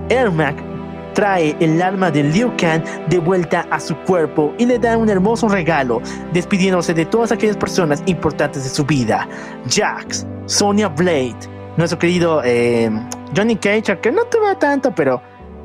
[0.08, 0.71] Ermac
[1.14, 5.08] trae el alma de Liu Kang de vuelta a su cuerpo y le da un
[5.08, 6.00] hermoso regalo,
[6.32, 9.28] despidiéndose de todas aquellas personas importantes de su vida.
[9.68, 11.36] Jax, Sonya Blade,
[11.76, 12.90] nuestro querido eh,
[13.36, 15.22] Johnny Cage, que no tuvo tanto, pero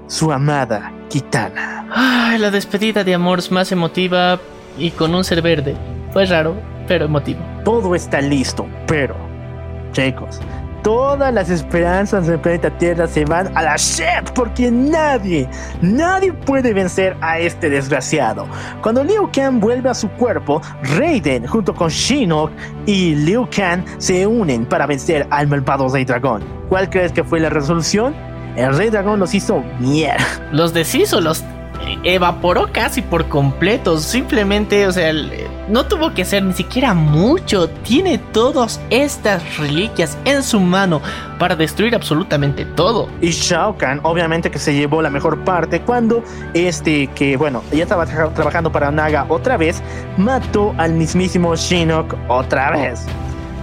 [0.08, 1.88] su amada Kitana.
[1.92, 4.40] Ay, la despedida de amor más emotiva
[4.77, 5.76] y con un ser verde.
[6.11, 6.56] Fue raro,
[6.88, 7.40] pero emotivo.
[7.64, 9.16] Todo está listo, pero,
[9.92, 10.40] chicos,
[10.88, 15.45] todas las esperanzas del planeta Tierra se van a la shit porque nadie,
[15.82, 18.48] nadie puede vencer a este desgraciado.
[18.82, 20.61] Cuando Liu Kang vuelve a su cuerpo,
[20.95, 22.51] Raiden junto con Shinnok
[22.85, 26.41] y Liu Kang se unen para vencer al malvado Rey Dragón.
[26.69, 28.16] ¿Cuál crees que fue la resolución?
[28.56, 30.24] El Rey Dragón los hizo mierda.
[30.53, 31.43] Los deshizo, los
[32.04, 33.98] evaporó casi por completo.
[33.98, 35.12] Simplemente, o sea,
[35.68, 37.70] no tuvo que hacer ni siquiera mucho.
[37.84, 41.02] Tiene todas estas reliquias en su mano
[41.40, 43.10] para destruir absolutamente todo.
[43.22, 46.24] Y Shao Kahn, obviamente que se llevó la mejor parte cuando
[46.54, 49.82] este, que bueno, ya estaba tra trabajando para Naga otra vez,
[50.18, 53.06] mató al mismísimo Shinnok otra vez.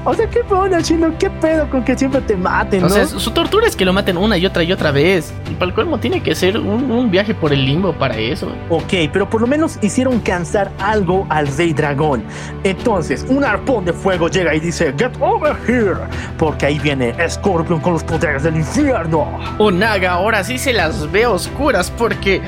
[0.07, 2.86] O sea, qué bueno, chino, qué pedo con que siempre te maten, ¿no?
[2.89, 5.33] O sea, su tortura es que lo maten una y otra y otra vez.
[5.50, 8.52] Y para el colmo tiene que ser un, un, viaje por el limbo para eso.
[8.68, 12.23] Ok, pero por lo menos hicieron cansar algo al rey dragón.
[12.65, 15.97] Entonces, un arpón de fuego llega y dice, Get over here.
[16.36, 19.26] Porque ahí viene Scorpion con los poderes del infierno.
[19.58, 22.42] Onaga ahora sí se las ve oscuras porque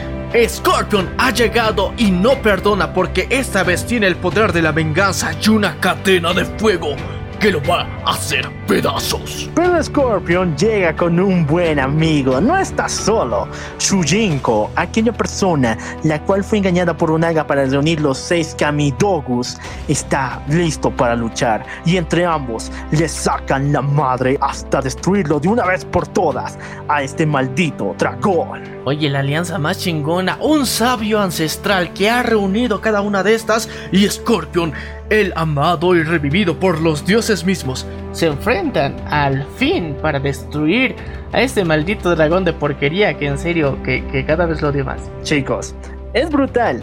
[0.46, 5.30] Scorpion ha llegado y no perdona porque esta vez tiene el poder de la venganza
[5.42, 6.96] y una cadena de fuego
[7.38, 9.50] que lo va a hacer pedazos.
[9.54, 13.48] Pero Scorpion llega con un buen amigo, no está solo.
[13.78, 19.58] Shujinko, aquella persona la cual fue engañada por Onaga para reunir los seis Kamidogus,
[19.88, 25.64] está listo para luchar y entre ambos le sacan la madre hasta destruirlo de una
[25.66, 26.58] vez por todas
[26.88, 28.76] a este maldito dragón.
[28.84, 33.68] Oye, la alianza más chingona, un sabio ancestral que ha reunido cada una de estas
[33.90, 34.72] y Scorpion
[35.10, 40.96] el amado y revivido por los dioses mismos, se enfrentan al fin para destruir
[41.32, 45.10] a este maldito dragón de porquería que en serio, que, cada vez lo odio más.
[45.22, 45.74] Chicos,
[46.12, 46.82] es brutal.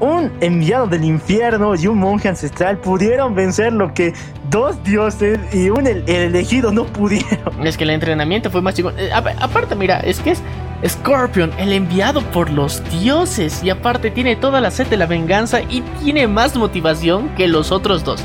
[0.00, 4.14] Un enviado del infierno y un monje ancestral pudieron vencer lo que
[4.48, 7.66] dos dioses y un el, el elegido no pudieron.
[7.66, 8.94] Es que el entrenamiento fue más chingón.
[8.98, 10.42] Eh, aparte, mira, es que es
[10.86, 15.60] Scorpion, el enviado por los dioses, y aparte tiene toda la sed de la venganza
[15.60, 18.24] y tiene más motivación que los otros dos.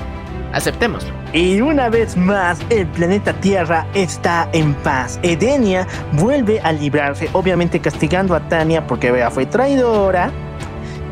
[0.54, 1.12] Aceptémoslo.
[1.34, 5.20] Y una vez más, el planeta Tierra está en paz.
[5.22, 10.32] Edenia vuelve a librarse, obviamente castigando a Tania porque vea fue traidora.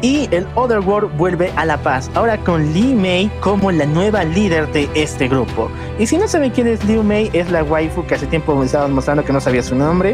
[0.03, 4.69] Y el Otherworld vuelve a la paz, ahora con Lee Mei como la nueva líder
[4.73, 5.71] de este grupo.
[5.97, 8.65] Y si no saben quién es Liu Mei, es la waifu que hace tiempo me
[8.65, 10.13] estaban mostrando que no sabía su nombre,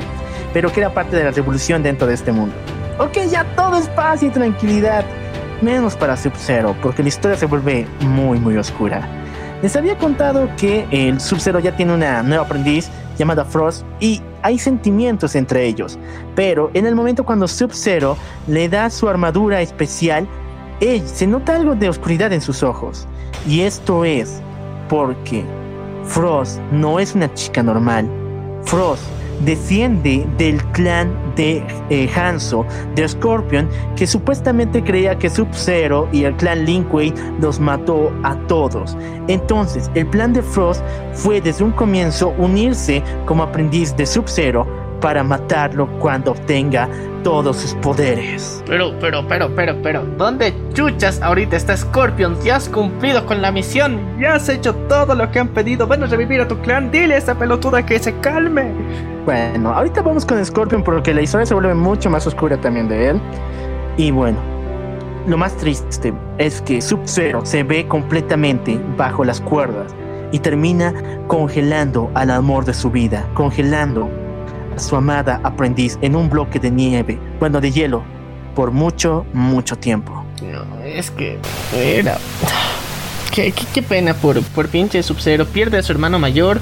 [0.54, 2.54] pero que era parte de la revolución dentro de este mundo.
[3.00, 5.04] Ok, ya todo es paz y tranquilidad,
[5.64, 9.10] menos para Sub-Zero, porque la historia se vuelve muy, muy oscura.
[9.62, 14.58] Les había contado que el Sub-Zero ya tiene una nueva aprendiz llamada Frost y hay
[14.58, 16.00] sentimientos entre ellos.
[16.36, 18.16] Pero en el momento cuando Sub-Zero
[18.48, 20.28] le da su armadura especial,
[20.80, 23.06] ella, se nota algo de oscuridad en sus ojos.
[23.46, 24.42] Y esto es
[24.88, 25.44] porque
[26.06, 28.10] Frost no es una chica normal.
[28.64, 29.04] Frost
[29.46, 36.36] desciende del clan de eh, Hanzo, de Scorpion, que supuestamente creía que Sub-Zero y el
[36.36, 38.98] clan Linkway los mató a todos.
[39.28, 45.24] Entonces, el plan de Frost fue desde un comienzo unirse como aprendiz de Sub-Zero para
[45.24, 46.90] matarlo cuando obtenga
[47.24, 48.64] todos sus poderes.
[48.66, 52.38] Pero, pero, pero, pero, pero, ¿dónde chuchas ahorita está Scorpion?
[52.44, 55.88] Ya has cumplido con la misión, ya has hecho todo lo que han pedido.
[55.88, 58.72] Van a revivir a tu clan, dile a esa pelotuda que se calme.
[59.26, 63.10] Bueno, ahorita vamos con Scorpion porque la historia se vuelve mucho más oscura también de
[63.10, 63.22] él.
[63.98, 64.38] Y bueno,
[65.28, 69.94] lo más triste es que Sub-Zero se ve completamente bajo las cuerdas
[70.32, 70.94] y termina
[71.28, 74.10] congelando al amor de su vida, congelando
[74.80, 78.04] su amada aprendiz en un bloque de nieve, bueno, de hielo,
[78.56, 80.26] por mucho, mucho tiempo.
[80.42, 81.40] No, es que
[81.76, 82.18] era.
[83.34, 85.46] Qué, qué, qué pena por, por pinche Sub-Zero.
[85.46, 86.60] Pierde a su hermano mayor,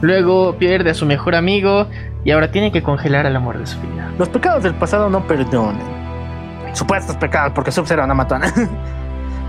[0.00, 1.86] luego pierde a su mejor amigo
[2.24, 4.12] y ahora tiene que congelar al amor de su vida.
[4.18, 5.80] Los pecados del pasado no perdonan.
[6.74, 8.68] Supuestos pecados, porque Sub-Zero no mató a nadie.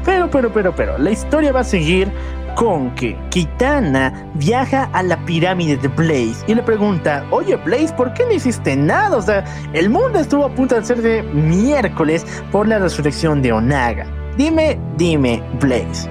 [0.06, 2.11] Pero, pero, pero, pero, la historia va a seguir
[2.56, 8.14] con que Kitana viaja a la pirámide de Blaze y le pregunta, oye Blaze, ¿por
[8.14, 9.17] qué no hiciste nada?
[9.17, 14.06] O sea, el mundo estuvo a punto de hacerse miércoles por la resurrección de Onaga.
[14.38, 16.09] Dime, dime, Blaze,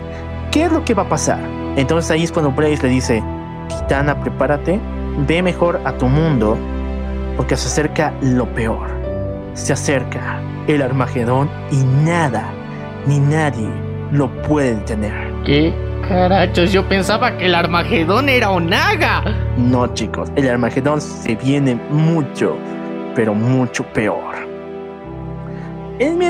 [0.51, 1.41] ¿qué es lo que va a pasar?
[1.77, 3.23] Entonces ahí es cuando Blaze le dice,
[3.69, 4.81] Kitana, prepárate,
[5.27, 6.57] ve mejor a tu mundo,
[7.37, 8.91] porque se acerca lo peor.
[9.55, 12.45] Se acerca el Armagedón y nada,
[13.07, 13.69] ni nadie
[14.11, 15.33] lo puede detener.
[15.45, 15.75] ¿Qué
[16.13, 16.73] carachos?
[16.73, 19.25] Yo pensaba que el Armagedón era Onaga.
[19.57, 22.57] No, chicos, el Armagedón se viene mucho,
[23.15, 24.43] pero mucho peor.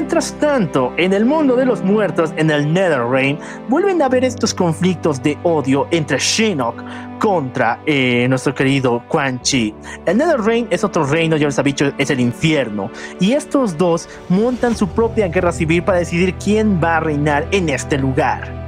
[0.02, 3.38] Mientras tanto, en el mundo de los muertos, en el Netherreign,
[3.68, 6.82] vuelven a haber estos conflictos de odio entre Shinnok
[7.18, 9.74] contra eh, nuestro querido Quan Chi.
[10.04, 12.90] El Netherreign es otro reino, ya les he dicho, es el infierno.
[13.20, 17.68] Y estos dos montan su propia guerra civil para decidir quién va a reinar en
[17.68, 18.61] este lugar.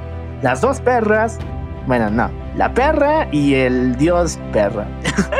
[0.45, 1.39] Las dos perras,
[1.87, 4.85] bueno, no, la perra y el dios perra.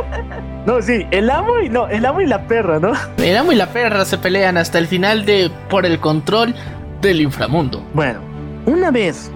[0.66, 2.94] no, sí, el amo y no, el amo y la perra, ¿no?
[3.18, 6.56] El amo y la perra se pelean hasta el final de por el control
[7.02, 7.86] del inframundo.
[7.94, 8.20] Bueno,
[8.66, 9.30] una vez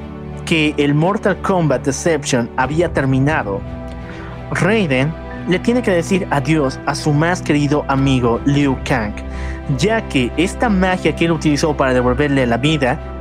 [0.47, 3.61] que el Mortal Kombat Deception había terminado,
[4.49, 5.13] Raiden
[5.47, 9.13] le tiene que decir adiós a su más querido amigo Liu Kang,
[9.77, 13.18] ya que esta magia que él utilizó para devolverle la vida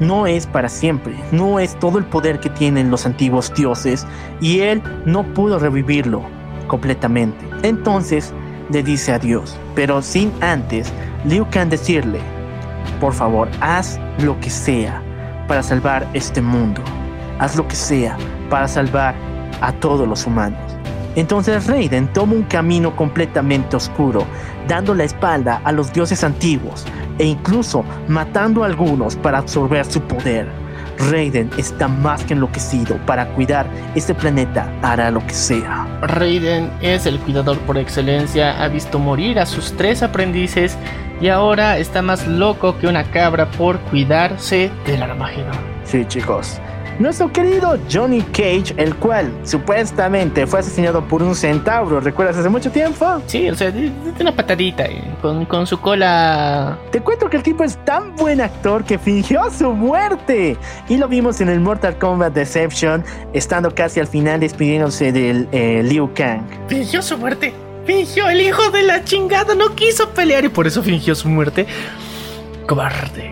[0.00, 4.06] no es para siempre, no es todo el poder que tienen los antiguos dioses
[4.40, 6.22] y él no pudo revivirlo
[6.66, 7.46] completamente.
[7.62, 8.32] Entonces
[8.70, 10.92] le dice adiós, pero sin antes
[11.24, 12.20] Liu Kang decirle,
[13.00, 15.02] por favor, haz lo que sea
[15.46, 16.82] para salvar este mundo,
[17.38, 18.16] haz lo que sea
[18.48, 19.14] para salvar
[19.60, 20.69] a todos los humanos.
[21.16, 24.24] Entonces Raiden toma un camino completamente oscuro,
[24.68, 26.84] dando la espalda a los dioses antiguos
[27.18, 30.48] e incluso matando a algunos para absorber su poder.
[31.10, 35.86] Raiden está más que enloquecido para cuidar este planeta, hará lo que sea.
[36.02, 40.76] Raiden es el cuidador por excelencia, ha visto morir a sus tres aprendices
[41.20, 45.56] y ahora está más loco que una cabra por cuidarse del Armagedón.
[45.84, 46.60] Sí, chicos.
[47.00, 52.70] Nuestro querido Johnny Cage, el cual supuestamente fue asesinado por un centauro, ¿recuerdas hace mucho
[52.70, 53.22] tiempo?
[53.24, 56.78] Sí, o sea, de, una patadita, eh, con, con su cola...
[56.92, 60.58] Te cuento que el tipo es tan buen actor que fingió su muerte.
[60.90, 65.82] Y lo vimos en el Mortal Kombat Deception, estando casi al final despidiéndose del eh,
[65.82, 66.42] Liu Kang.
[66.68, 67.54] Fingió su muerte.
[67.86, 71.66] Fingió el hijo de la chingada, no quiso pelear y por eso fingió su muerte.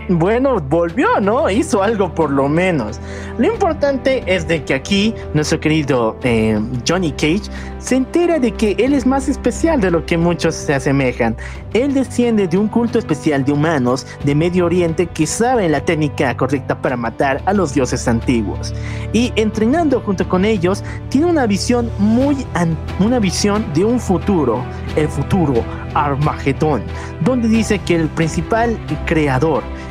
[0.09, 1.49] Bueno, volvió, ¿no?
[1.49, 2.99] Hizo algo por lo menos.
[3.37, 7.43] Lo importante es de que aquí nuestro querido eh, Johnny Cage
[7.77, 11.37] se entera de que él es más especial de lo que muchos se asemejan.
[11.73, 16.35] Él desciende de un culto especial de humanos de Medio Oriente que saben la técnica
[16.35, 18.73] correcta para matar a los dioses antiguos.
[19.13, 22.45] Y entrenando junto con ellos, tiene una visión muy
[22.99, 24.65] una visión de un futuro,
[24.97, 26.83] el futuro Armagedón,
[27.21, 29.28] donde dice que el principal creador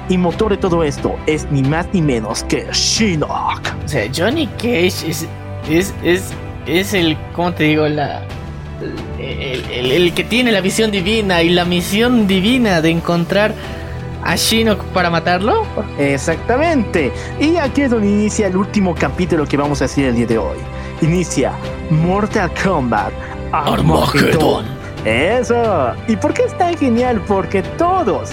[0.09, 3.61] y motor de todo esto es ni más ni menos que Shinnok.
[3.85, 5.27] O sea, Johnny Cage es,
[5.69, 6.33] es, es,
[6.67, 7.87] es el, ¿cómo te digo?
[7.89, 8.23] La,
[9.19, 13.55] el, el- el que tiene la visión divina y la misión divina de encontrar
[14.25, 15.65] a Shinnok para matarlo.
[15.99, 17.13] Exactamente.
[17.41, 20.39] Y aquí es donde inicia el último capítulo que vamos a hacer el día de
[20.39, 20.59] hoy.
[21.01, 21.53] Inicia
[21.91, 23.13] Mortal Kombat
[23.53, 24.65] Armageddon.
[25.05, 25.93] Eso.
[26.09, 27.23] ¿Y por qué es tan genial?
[27.27, 28.31] Porque todos,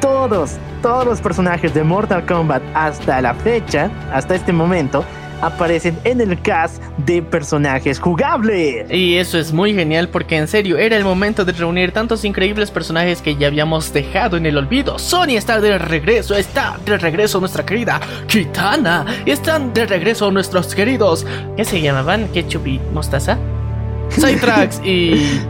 [0.00, 5.04] todos, todos los personajes de Mortal Kombat hasta la fecha, hasta este momento,
[5.40, 8.90] aparecen en el cast de personajes jugables.
[8.90, 12.70] Y eso es muy genial porque en serio era el momento de reunir tantos increíbles
[12.70, 14.98] personajes que ya habíamos dejado en el olvido.
[14.98, 21.26] Sony está de regreso, está de regreso nuestra querida Kitana, están de regreso nuestros queridos,
[21.56, 22.28] ¿qué se llamaban?
[22.28, 23.38] Ketchup y mostaza.
[24.08, 25.40] Sidetracks y...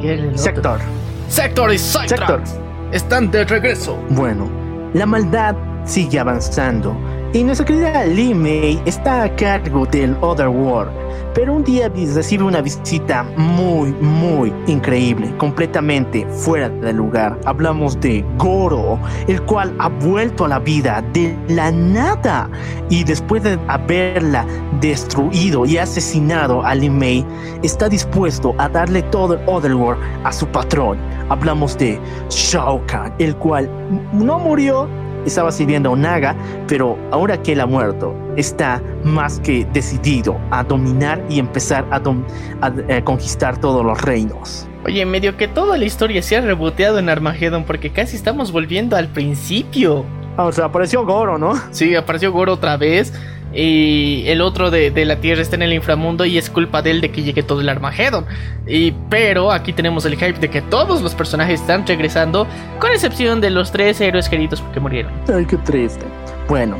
[0.00, 0.38] ¿qué era el otro?
[0.38, 0.80] Sector.
[1.28, 2.63] Sector y Sidetracks.
[2.94, 3.96] Están de regreso.
[4.10, 4.48] Bueno,
[4.94, 6.96] la maldad sigue avanzando
[7.34, 10.92] y nuestra querida Lee May está a cargo del Otherworld,
[11.34, 17.36] pero un día recibe una visita muy, muy increíble, completamente fuera de lugar.
[17.44, 22.48] Hablamos de Goro, el cual ha vuelto a la vida de la nada
[22.88, 24.46] y después de haberla
[24.80, 27.26] destruido y asesinado a Lee May,
[27.64, 30.98] está dispuesto a darle todo el Otherworld a su patrón.
[31.30, 31.98] Hablamos de
[32.28, 33.68] Shao Kahn, el cual
[34.12, 34.88] no murió,
[35.26, 36.34] estaba sirviendo a Onaga,
[36.66, 42.00] pero ahora que él ha muerto, está más que decidido a dominar y empezar a,
[42.00, 42.24] dom-
[42.60, 44.66] a, eh, conquistar todos los reinos.
[44.86, 48.96] Oye, medio que toda la historia se ha reboteado en Armageddon porque casi estamos volviendo
[48.96, 50.04] al principio.
[50.36, 51.54] Ah, o sea, apareció Goro, ¿no?
[51.70, 53.12] Sí, apareció Goro otra vez.
[53.54, 56.90] Y el otro de, de la Tierra está en el inframundo y es culpa de
[56.90, 58.26] él de que llegue todo el Armageddon.
[58.66, 62.46] Y, pero aquí tenemos el hype de que todos los personajes están regresando,
[62.80, 65.12] con excepción de los tres héroes queridos porque murieron.
[65.32, 66.04] Ay, qué triste.
[66.48, 66.76] Bueno,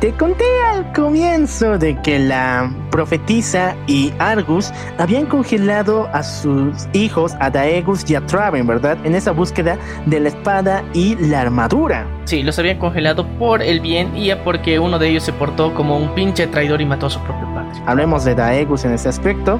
[0.00, 7.34] te conté al comienzo de que la profetisa y Argus habían congelado a sus hijos,
[7.40, 8.96] a Daegus y a Traven, ¿verdad?
[9.04, 12.06] En esa búsqueda de la espada y la armadura.
[12.26, 15.98] Sí, los habían congelado por el bien y porque uno de ellos se portó como
[15.98, 17.82] un pinche traidor y mató a su propio padre.
[17.86, 19.58] Hablemos de Daegus en ese aspecto.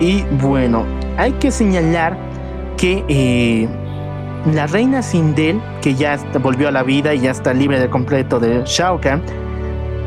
[0.00, 0.84] Y bueno,
[1.18, 2.16] hay que señalar
[2.78, 3.68] que eh,
[4.52, 8.40] la reina Sindel, que ya volvió a la vida y ya está libre de completo
[8.40, 9.22] de Shao Kahn,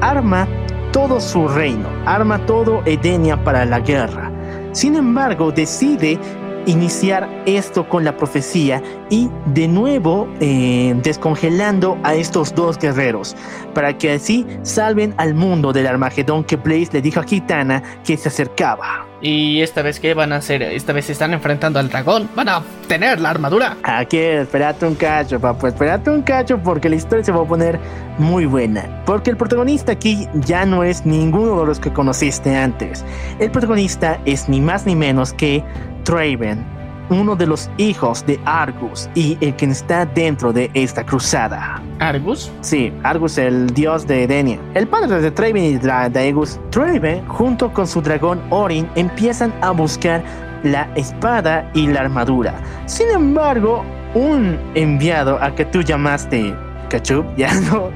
[0.02, 0.48] arma
[0.92, 4.32] todo su reino, arma todo Edenia para la guerra.
[4.72, 6.20] Sin embargo, decide
[6.66, 13.36] iniciar esto con la profecía y de nuevo eh, descongelando a estos dos guerreros
[13.74, 18.18] para que así salven al mundo del Armagedón que Blaze le dijo a Kitana que
[18.18, 19.07] se acercaba.
[19.22, 22.50] Y esta vez que van a hacer, esta vez se están enfrentando al dragón, van
[22.50, 23.78] a tener la armadura.
[23.84, 27.80] Aquí, espérate un cacho, papá, espérate un cacho porque la historia se va a poner
[28.20, 29.04] muy buena.
[29.06, 33.04] Porque el protagonista aquí ya no es ninguno de los que conociste antes.
[33.40, 35.64] El protagonista es ni más ni menos que
[36.04, 36.64] Traven,
[37.10, 41.82] uno de los hijos de Argus y el que está dentro de esta cruzada.
[42.00, 42.52] Argus.
[42.62, 44.60] Sí, Argus, el dios de Edenia.
[44.74, 46.60] El padre de Traven y Daegus.
[46.70, 50.24] Traven, junto con su dragón Orin, empiezan a buscar
[50.64, 52.56] la espada y la armadura.
[52.86, 56.56] Sin embargo, un enviado a que tú llamaste
[56.90, 57.90] Kachup, ya no,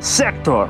[0.00, 0.68] Sector,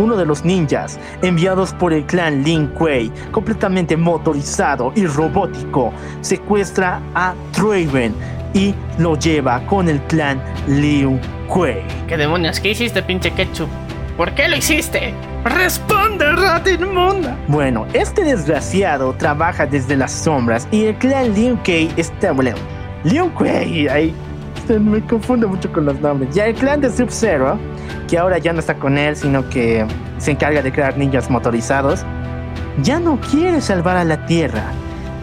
[0.00, 7.00] uno de los ninjas enviados por el clan Lin Kuei, completamente motorizado y robótico, secuestra
[7.14, 8.14] a Traven
[8.54, 11.82] y lo lleva con el clan Liu Kuei.
[12.08, 12.58] ¿Qué demonios?
[12.58, 13.68] ¿Qué hiciste, pinche ketchup?
[14.16, 15.14] ¿Por qué lo hiciste?
[15.44, 17.36] ¡Responde, rata inmunda!
[17.48, 22.32] Bueno, este desgraciado trabaja desde las sombras y el clan Liu Kei está.
[22.32, 22.56] Bueno,
[23.04, 24.14] Liu Kuei, ahí
[24.78, 26.34] me confunde mucho con los nombres.
[26.34, 27.58] Ya el clan de Sub-Zero,
[28.08, 29.86] que ahora ya no está con él, sino que
[30.18, 32.04] se encarga de crear ninjas motorizados,
[32.82, 34.64] ya no quiere salvar a la Tierra.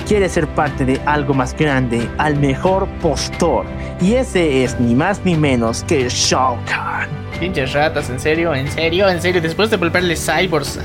[0.07, 3.65] Quiere ser parte de algo más grande, al mejor postor.
[3.99, 7.09] Y ese es ni más ni menos que Shao Kahn.
[7.39, 8.55] Pinches ratas, ¿en serio?
[8.55, 9.09] ¿En serio?
[9.09, 9.41] ¿En serio?
[9.41, 10.79] Después de volverle cyborgs,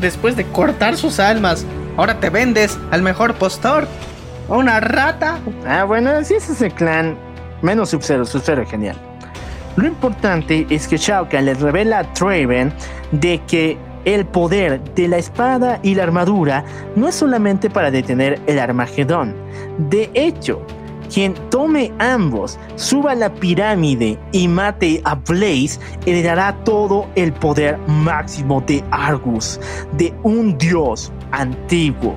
[0.00, 1.64] después de cortar sus almas,
[1.96, 3.88] ahora te vendes al mejor postor.
[4.48, 5.38] ¿Una rata?
[5.66, 7.16] Ah, bueno, sí, ese es el clan.
[7.62, 8.96] Menos Sub-Zero, Sub-Zero es genial.
[9.76, 12.72] Lo importante es que Shao Kahn le revela a Traven
[13.12, 16.64] de que el poder de la espada y la armadura
[16.94, 19.34] no es solamente para detener el Armagedón.
[19.90, 20.62] De hecho,
[21.12, 28.62] quien tome ambos, suba la pirámide y mate a Blaze, heredará todo el poder máximo
[28.62, 29.60] de Argus,
[29.92, 32.14] de un dios antiguo.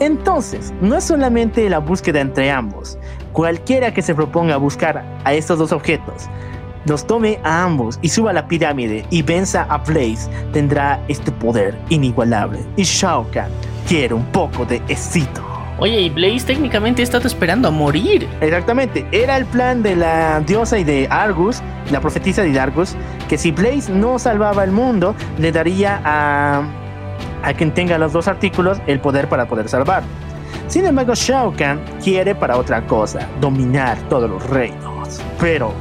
[0.00, 2.98] Entonces, no es solamente la búsqueda entre ambos.
[3.32, 6.28] Cualquiera que se proponga buscar a estos dos objetos,
[6.86, 11.78] los tome a ambos y suba la pirámide y venza a Blaze, tendrá este poder
[11.88, 12.60] inigualable.
[12.76, 13.50] Y Shao Kahn
[13.86, 15.42] quiere un poco de éxito.
[15.78, 18.28] Oye, y Blaze técnicamente ha estado esperando a morir.
[18.40, 22.94] Exactamente, era el plan de la diosa y de Argus, la profetisa de Argus,
[23.28, 26.62] que si Blaze no salvaba el mundo, le daría a,
[27.42, 30.08] a quien tenga los dos artículos el poder para poder salvarlo.
[30.68, 35.20] Sin embargo, Shao Kahn quiere para otra cosa, dominar todos los reinos.
[35.40, 35.74] Pero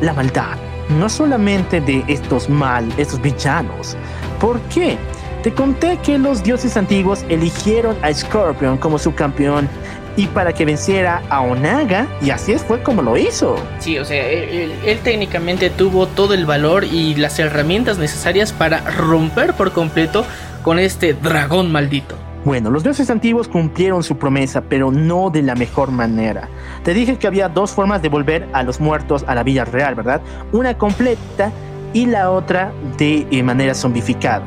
[0.00, 0.56] la maldad
[0.90, 3.96] no solamente de estos mal, estos villanos.
[4.38, 4.98] ¿Por qué?
[5.42, 9.68] Te conté que los dioses antiguos eligieron a Scorpion como su campeón
[10.16, 13.56] y para que venciera a Onaga, y así fue como lo hizo.
[13.78, 18.80] Sí, o sea, él- él técnicamente tuvo todo el valor y las herramientas necesarias para
[18.90, 20.24] romper por completo
[20.62, 22.14] con este dragón maldito.
[22.44, 26.50] Bueno, los dioses antiguos cumplieron su promesa, pero no de la mejor manera.
[26.82, 29.94] Te dije que había dos formas de volver a los muertos a la vida real,
[29.94, 30.20] ¿verdad?
[30.52, 31.50] Una completa
[31.94, 34.44] y la otra de eh, manera zombificada.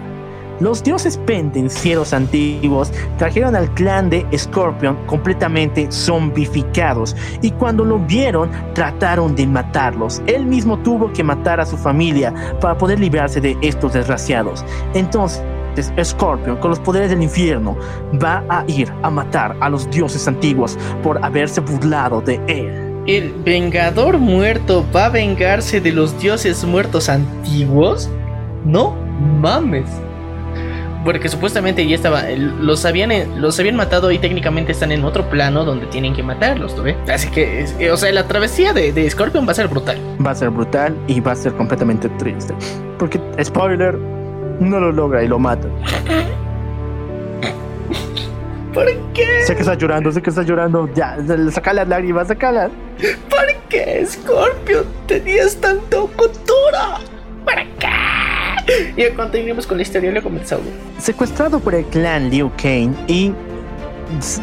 [0.60, 8.50] Los dioses pendencieros antiguos trajeron al clan de Scorpion completamente zombificados y cuando lo vieron
[8.74, 10.22] trataron de matarlos.
[10.26, 14.66] Él mismo tuvo que matar a su familia para poder librarse de estos desgraciados.
[14.96, 15.44] Entonces,
[15.84, 17.78] Scorpion, con los poderes del infierno,
[18.24, 22.84] va a ir a matar a los dioses antiguos por haberse burlado de él.
[23.08, 28.10] ¿El Vengador muerto va a vengarse de los dioses muertos antiguos?
[28.66, 28.96] No
[29.42, 29.86] mames.
[31.06, 32.24] Porque supuestamente ya estaba.
[32.24, 36.76] Los habían, los habían matado y técnicamente están en otro plano donde tienen que matarlos,
[36.76, 36.98] ¿tú ves?
[37.10, 39.98] Así que, es- o sea, la travesía de, de Scorpion va a ser brutal.
[40.26, 42.54] Va a ser brutal y va a ser completamente triste.
[43.00, 43.98] Porque, spoiler,
[44.60, 45.68] no lo logra y lo mata.
[48.74, 49.26] ¿Por qué?
[49.44, 50.90] Sé que estás llorando, sé que estás llorando.
[50.94, 51.18] Ya,
[51.52, 52.70] saca las lágrimas, sacalas.
[53.30, 54.86] ¿Por qué, Scorpion?
[55.08, 57.00] Tenías tanta cultura.
[57.44, 58.94] ¿Para qué?
[58.96, 60.68] Y continuemos con la historia, le comenzamos.
[61.00, 63.34] Secuestrado por el clan Liu Kang y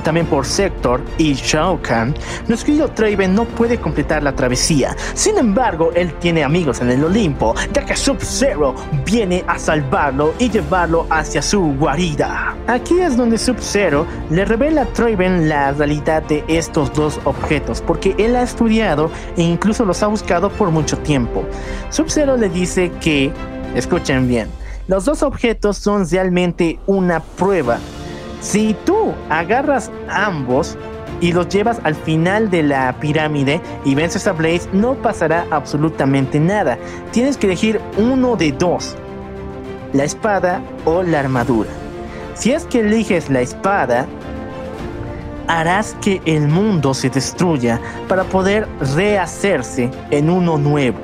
[0.03, 2.15] también por Sector y Shao Kahn,
[2.49, 4.97] nuestro Traven no puede completar la travesía.
[5.15, 10.51] Sin embargo, él tiene amigos en el Olimpo, ya que Sub-Zero viene a salvarlo y
[10.51, 12.57] llevarlo hacia su guarida.
[12.67, 18.15] Aquí es donde Sub-Zero le revela a Traven la realidad de estos dos objetos, porque
[18.19, 21.45] él ha estudiado e incluso los ha buscado por mucho tiempo.
[21.91, 23.33] Sub-Zero le dice que,
[23.75, 24.49] escuchen bien,
[24.87, 27.79] los dos objetos son realmente una prueba
[28.45, 30.77] si tú agarras ambos
[31.23, 36.39] y los llevas al final de la pirámide y vences a Blaze, no pasará absolutamente
[36.39, 36.77] nada.
[37.11, 38.97] Tienes que elegir uno de dos,
[39.95, 41.71] la espada o la armadura.
[42.35, 44.07] Si es que eliges la espada,
[45.49, 50.99] harás que el mundo se destruya para poder rehacerse en uno nuevo,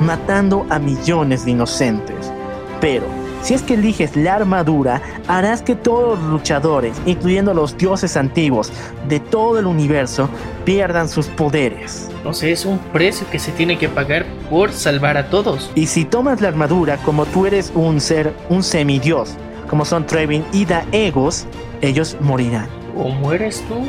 [0.00, 2.32] matando a millones de inocentes.
[2.80, 8.16] Pero si es que eliges la armadura, harás que todos los luchadores, incluyendo los dioses
[8.16, 8.72] antiguos
[9.08, 10.28] de todo el universo,
[10.64, 12.08] pierdan sus poderes.
[12.24, 15.70] No sé, es un precio que se tiene que pagar por salvar a todos.
[15.74, 19.36] Y si tomas la armadura como tú eres un ser, un semidios,
[19.68, 21.46] como son Trevin y Daegos,
[21.80, 22.68] ellos morirán.
[22.96, 23.86] O mueres tú,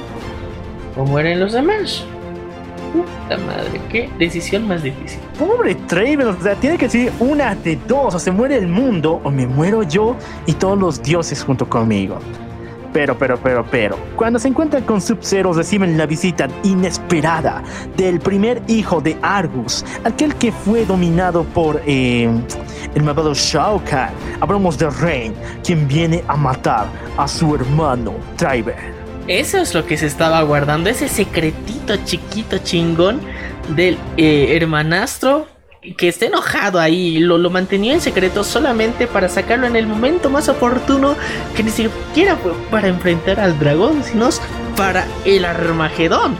[0.95, 2.05] o mueren los demás.
[2.91, 5.19] Puta madre, qué decisión más difícil.
[5.39, 9.21] Pobre Traven, o sea, tiene que decir una de dos, o se muere el mundo,
[9.23, 12.19] o me muero yo y todos los dioses junto conmigo.
[12.93, 17.63] Pero, pero, pero, pero, cuando se encuentran con Sub-Zero reciben la visita inesperada
[17.95, 22.29] del primer hijo de Argus, aquel que fue dominado por eh,
[22.93, 24.11] el malvado Shao Kahn.
[24.41, 26.87] Hablamos de Rain, quien viene a matar
[27.17, 29.00] a su hermano Traven.
[29.27, 33.21] Eso es lo que se estaba guardando, ese secretito chiquito chingón
[33.75, 35.47] del eh, hermanastro
[35.97, 40.29] que está enojado ahí, lo, lo mantenía en secreto solamente para sacarlo en el momento
[40.29, 41.15] más oportuno,
[41.55, 44.29] que ni siquiera fue para enfrentar al dragón, sino
[44.75, 46.35] para el Armagedón.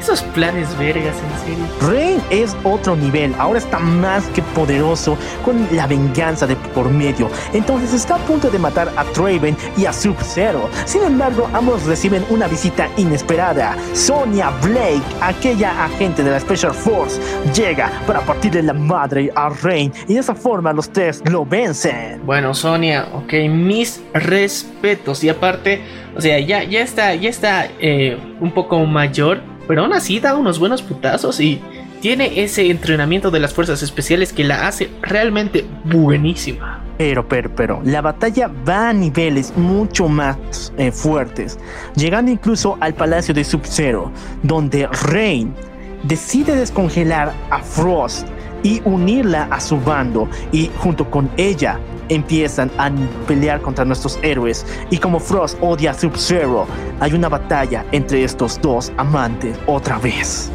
[0.00, 1.66] Esos planes vergas, en serio.
[1.82, 7.28] Rain es otro nivel, ahora está más que poderoso con la venganza de por medio.
[7.52, 10.70] Entonces está a punto de matar a Traven y a Sub-Zero.
[10.86, 13.76] Sin embargo, ambos reciben una visita inesperada.
[13.92, 17.20] Sonia Blake, aquella agente de la Special Force,
[17.54, 22.22] llega para partirle la madre a Rain y de esa forma los tres lo vencen.
[22.24, 25.22] Bueno, Sonia, ok, mis respetos.
[25.24, 25.82] Y aparte,
[26.16, 30.34] o sea, ya, ya está, ya está eh, un poco mayor, pero aún así da
[30.34, 31.60] unos buenos putazos y
[32.00, 36.82] tiene ese entrenamiento de las fuerzas especiales que la hace realmente buenísima.
[36.98, 41.56] Pero, pero, pero, la batalla va a niveles mucho más eh, fuertes,
[41.94, 44.10] llegando incluso al palacio de Sub-Zero,
[44.42, 45.54] donde Rain
[46.02, 48.26] decide descongelar a Frost
[48.62, 52.90] y unirla a su bando, y junto con ella empiezan a
[53.26, 54.66] pelear contra nuestros héroes.
[54.90, 56.66] Y como Frost odia a Sub-Zero,
[56.98, 60.50] hay una batalla entre estos dos amantes otra vez,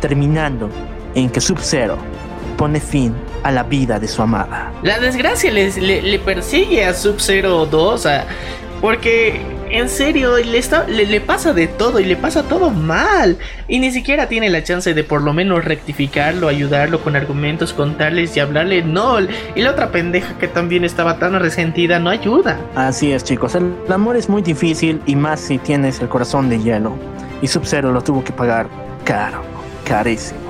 [0.00, 0.68] terminando
[1.14, 1.96] en que Sub-Zero
[2.56, 4.72] pone fin a la vida de su amada.
[4.82, 8.24] La desgracia le, persigue a Sub-Zero 2, a-
[8.80, 9.40] porque
[9.70, 13.38] en serio le, pasa de todo y le pasa todo mal.
[13.66, 18.36] Y ni siquiera tiene la chance de por lo menos rectificarlo, ayudarlo con argumentos, contarles
[18.36, 18.82] y hablarle.
[18.82, 22.58] No, y la otra pendeja que también estaba tan resentida no ayuda.
[22.74, 23.54] Así es, chicos.
[23.54, 26.96] El amor es muy difícil y más si tienes el corazón de hielo.
[27.42, 28.68] Y Sub-Zero lo tuvo que pagar
[29.04, 29.42] caro,
[29.84, 30.40] carísimo.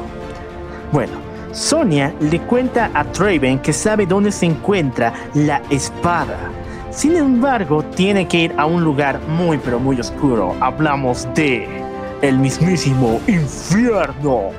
[0.92, 1.12] Bueno,
[1.52, 6.50] Sonia le cuenta a Traven que sabe dónde se encuentra la espada.
[6.91, 10.57] Sin embargo, tiene que ir a un lugar muy pero muy oscuro.
[10.60, 11.68] Hablamos de
[12.23, 14.50] el mismísimo infierno.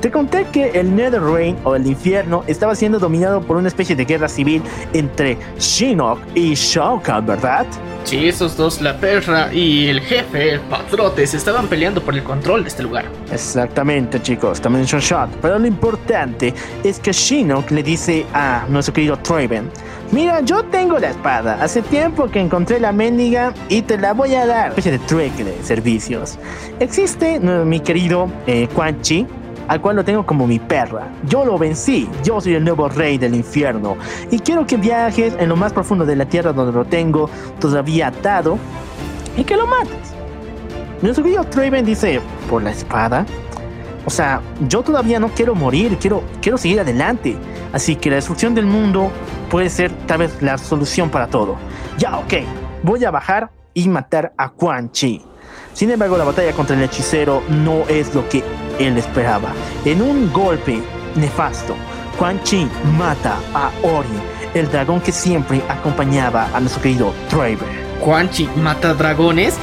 [0.00, 4.04] Te conté que el Netherrain o el infierno estaba siendo dominado por una especie de
[4.04, 4.62] guerra civil
[4.92, 7.66] entre Shinnok y Shao Kahn, ¿verdad?
[8.04, 12.22] Sí, esos dos, la perra y el jefe, el patrote, se estaban peleando por el
[12.22, 13.06] control de este lugar.
[13.32, 15.28] Exactamente, chicos, también shot.
[15.42, 16.54] Pero lo importante
[16.84, 19.68] es que Shinnok le dice a nuestro querido Traven:
[20.12, 21.58] Mira, yo tengo la espada.
[21.60, 24.68] Hace tiempo que encontré la mendiga y te la voy a dar.
[24.68, 26.38] Especie de trueque de servicios.
[26.78, 29.26] Existe mi querido eh, Quan Chi,
[29.68, 31.08] al cual lo tengo como mi perra.
[31.28, 33.96] Yo lo vencí, yo soy el nuevo rey del infierno
[34.30, 37.28] y quiero que viajes en lo más profundo de la tierra donde lo tengo
[37.60, 38.58] todavía atado
[39.36, 40.14] y que lo mates.
[41.02, 43.26] Nuestro querido Traven dice, ¿por la espada?
[44.06, 47.36] O sea, yo todavía no quiero morir, quiero, quiero seguir adelante.
[47.72, 49.10] Así que la destrucción del mundo
[49.50, 51.56] puede ser tal vez la solución para todo.
[51.98, 52.34] Ya, ok,
[52.82, 55.22] voy a bajar y matar a Quan Chi.
[55.74, 58.42] Sin embargo, la batalla contra el hechicero no es lo que
[58.78, 59.52] él esperaba.
[59.84, 60.80] En un golpe
[61.16, 61.74] nefasto,
[62.18, 64.08] Quan Chi mata a Ori,
[64.54, 67.86] el dragón que siempre acompañaba a nuestro querido Traven.
[68.00, 69.56] Quanchi mata dragones.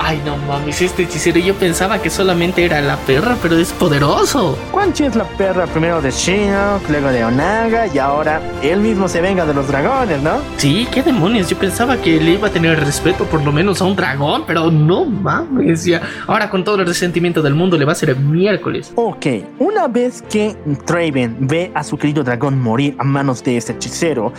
[0.00, 4.56] Ay, no mames, este hechicero yo pensaba que solamente era la perra, pero es poderoso.
[4.70, 9.08] Quan Chi es la perra primero de Shinnok, luego de Onaga y ahora él mismo
[9.08, 10.38] se venga de los dragones, ¿no?
[10.56, 13.84] Sí, qué demonios, yo pensaba que le iba a tener respeto por lo menos a
[13.84, 16.00] un dragón, pero no mames, ya.
[16.26, 18.92] Ahora con todo el resentimiento del mundo le va a ser miércoles.
[18.94, 19.26] Ok,
[19.58, 24.32] una vez que Traven ve a su querido dragón morir a manos de este hechicero,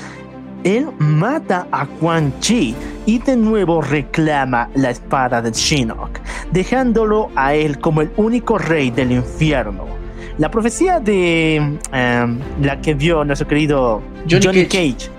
[0.64, 6.20] él mata a Quan Chi y de nuevo reclama la espada de Shinnok,
[6.52, 9.86] dejándolo a él como el único rey del infierno.
[10.38, 11.56] La profecía de
[11.92, 14.94] em, la que vio nuestro querido Johnny Johnny, Cage.
[14.96, 15.19] Cage.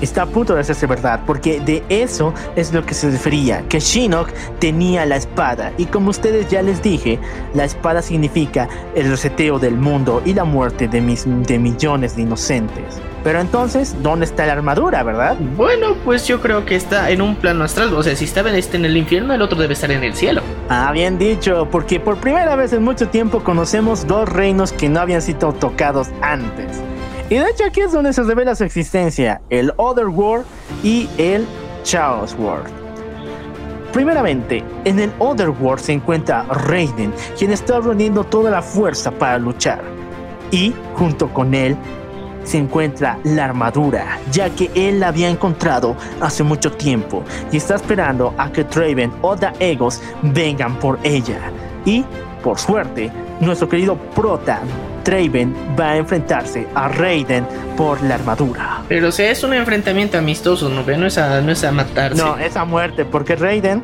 [0.00, 3.80] Está a punto de hacerse verdad, porque de eso es lo que se refería, que
[3.80, 7.18] Shinnok tenía la espada, y como ustedes ya les dije,
[7.54, 12.22] la espada significa el reseteo del mundo y la muerte de, mis, de millones de
[12.22, 13.00] inocentes.
[13.24, 15.36] Pero entonces, ¿dónde está la armadura, verdad?
[15.56, 17.92] Bueno, pues yo creo que está en un plano astral.
[17.94, 20.14] O sea, si estaba en este en el infierno, el otro debe estar en el
[20.14, 20.40] cielo.
[20.68, 25.00] Ah, bien dicho, porque por primera vez en mucho tiempo conocemos dos reinos que no
[25.00, 26.80] habían sido tocados antes.
[27.30, 30.46] Y de hecho aquí es donde se revela su existencia, el Other World
[30.82, 31.46] y el
[31.82, 32.70] Chaos World.
[33.92, 39.38] Primeramente, en el Other World se encuentra Raiden, quien está reuniendo toda la fuerza para
[39.38, 39.82] luchar.
[40.50, 41.76] Y junto con él
[42.44, 47.74] se encuentra la armadura, ya que él la había encontrado hace mucho tiempo y está
[47.74, 51.50] esperando a que Traven o The Egos vengan por ella.
[51.84, 52.04] Y,
[52.42, 54.60] por suerte, nuestro querido prota,
[55.08, 57.46] Traven, va a enfrentarse a Raiden
[57.78, 58.82] por la armadura.
[58.88, 60.82] Pero o sea, es un enfrentamiento amistoso, ¿no?
[60.82, 62.22] No es a, no es a matarse.
[62.22, 63.82] No, es a muerte, porque Raiden.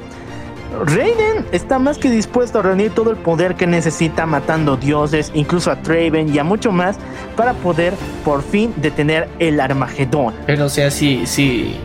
[0.84, 5.70] Raiden está más que dispuesto a reunir todo el poder que necesita matando dioses, incluso
[5.70, 6.98] a Traven y a mucho más,
[7.36, 10.34] para poder por fin detener el Armagedón.
[10.44, 11.80] Pero o sea, sí, sí.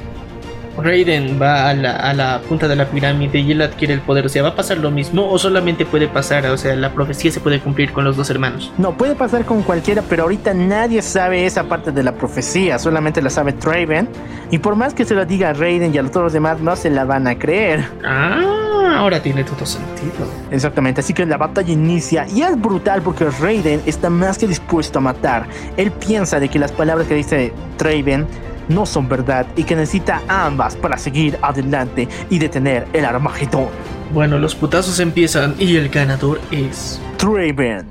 [0.81, 4.25] Raiden va a la, a la punta de la pirámide y él adquiere el poder.
[4.25, 6.45] O sea, ¿va a pasar lo mismo o solamente puede pasar?
[6.47, 8.71] O sea, la profecía se puede cumplir con los dos hermanos.
[8.77, 13.21] No, puede pasar con cualquiera, pero ahorita nadie sabe esa parte de la profecía, solamente
[13.21, 14.09] la sabe Traven.
[14.51, 16.75] Y por más que se lo diga a Raiden y a todos los demás, no
[16.75, 17.85] se la van a creer.
[18.03, 20.27] Ah, ahora tiene todo sentido.
[20.51, 24.99] Exactamente, así que la batalla inicia y es brutal porque Raiden está más que dispuesto
[24.99, 25.47] a matar.
[25.77, 28.27] Él piensa de que las palabras que dice Traven
[28.69, 33.67] no son verdad y que necesita ambas para seguir adelante y detener el Armagedón.
[34.13, 37.01] Bueno, los putazos empiezan y el ganador es.
[37.17, 37.85] Traven.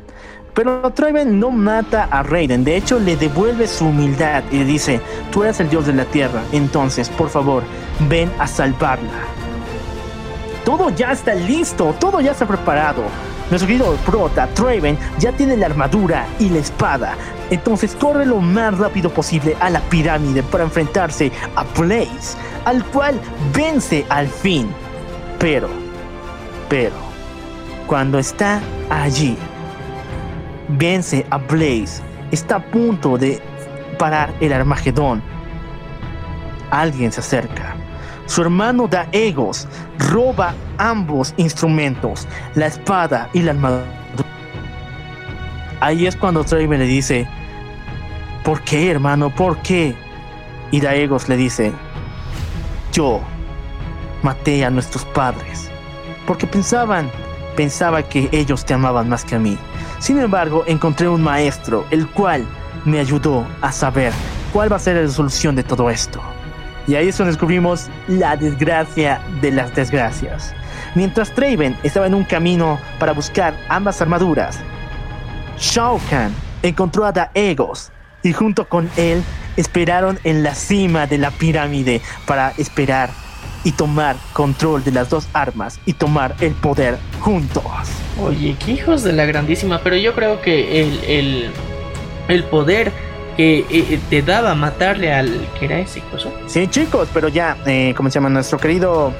[0.54, 5.00] Pero Traven no mata a Raiden, de hecho le devuelve su humildad y le dice,
[5.30, 7.62] tú eres el dios de la tierra, entonces por favor,
[8.08, 9.22] ven a salvarla.
[10.64, 13.04] Todo ya está listo, todo ya está preparado.
[13.50, 17.16] Nuestro querido prota, Traven, ya tiene la armadura y la espada.
[17.50, 22.36] Entonces corre lo más rápido posible a la pirámide para enfrentarse a Blaze,
[22.66, 23.18] al cual
[23.54, 24.68] vence al fin.
[25.38, 25.68] Pero,
[26.68, 26.94] pero,
[27.86, 28.60] cuando está
[28.90, 29.38] allí,
[30.68, 33.40] vence a Blaze, está a punto de
[33.98, 35.22] parar el Armagedón.
[36.70, 37.74] Alguien se acerca.
[38.28, 39.66] Su hermano Daegos
[39.98, 43.86] roba ambos instrumentos, la espada y la armadura.
[45.80, 47.26] Ahí es cuando Traven le dice,
[48.44, 49.34] ¿por qué hermano?
[49.34, 49.96] ¿Por qué?
[50.70, 51.72] Y Daegos le dice,
[52.92, 53.20] yo
[54.22, 55.70] maté a nuestros padres,
[56.26, 57.10] porque pensaban,
[57.56, 59.56] pensaba que ellos te amaban más que a mí.
[60.00, 62.44] Sin embargo, encontré un maestro, el cual
[62.84, 64.12] me ayudó a saber
[64.52, 66.20] cuál va a ser la resolución de todo esto.
[66.88, 70.54] Y ahí es donde descubrimos la desgracia de las desgracias.
[70.94, 74.58] Mientras Traven estaba en un camino para buscar ambas armaduras,
[75.58, 77.92] Shao Kahn encontró a Daegos
[78.22, 79.22] y junto con él
[79.58, 83.10] esperaron en la cima de la pirámide para esperar
[83.64, 87.64] y tomar control de las dos armas y tomar el poder juntos.
[88.18, 91.50] Oye, qué hijos de la grandísima, pero yo creo que el, el,
[92.28, 92.92] el poder
[93.38, 96.34] que eh, te daba matarle al que era ese coso.
[96.46, 98.28] Sí, chicos, pero ya, eh, ¿cómo se llama?
[98.28, 99.12] Nuestro querido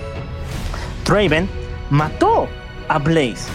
[1.07, 1.49] Draven
[1.89, 2.49] mató
[2.89, 3.47] a Blaze.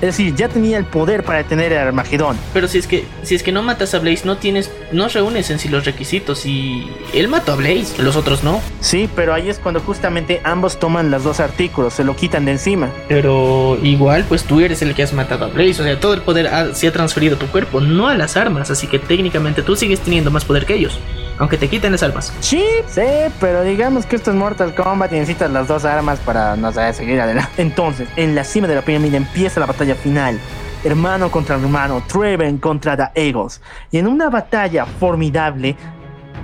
[0.00, 2.36] Es decir, ya tenía el poder para detener el Armagedón.
[2.54, 5.50] Pero si es que si es que no matas a Blaze, no tienes no reúnes
[5.50, 8.60] en sí los requisitos y él mató a Blaze, los otros no.
[8.80, 12.52] Sí, pero ahí es cuando justamente ambos toman los dos artículos, se lo quitan de
[12.52, 12.90] encima.
[13.08, 16.22] Pero igual, pues tú eres el que has matado a Blaze, o sea, todo el
[16.22, 19.62] poder ha- se ha transferido a tu cuerpo, no a las armas, así que técnicamente
[19.62, 20.98] tú sigues teniendo más poder que ellos,
[21.38, 22.32] aunque te quiten las armas.
[22.40, 23.02] Sí, sí,
[23.40, 26.92] pero digamos que esto es Mortal Kombat y necesitas las dos armas para, no sé,
[26.92, 27.50] seguir adelante.
[27.62, 30.38] Entonces, en la cima de la pirámide empieza la batalla final.
[30.84, 33.60] Hermano contra hermano, Treven contra Daegos.
[33.90, 35.76] Y en una batalla formidable,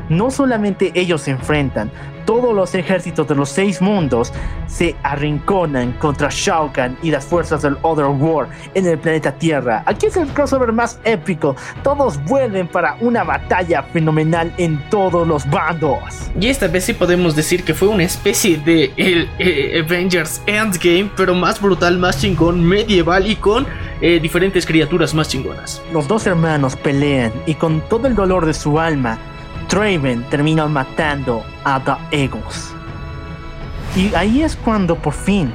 [0.09, 1.91] no solamente ellos se enfrentan,
[2.25, 4.33] todos los ejércitos de los seis mundos
[4.67, 9.83] se arrinconan contra Shao Kahn y las fuerzas del Other War en el planeta Tierra.
[9.87, 11.57] Aquí es el crossover más épico.
[11.83, 15.99] Todos vuelven para una batalla fenomenal en todos los bandos.
[16.39, 21.11] Y esta vez sí podemos decir que fue una especie de el, eh, Avengers Endgame,
[21.17, 23.67] pero más brutal, más chingón, medieval y con
[24.01, 25.83] eh, diferentes criaturas más chingonas.
[25.93, 29.19] Los dos hermanos pelean y con todo el dolor de su alma,
[29.75, 32.73] Draven termina matando a Daegos.
[33.97, 35.53] Y ahí es cuando por fin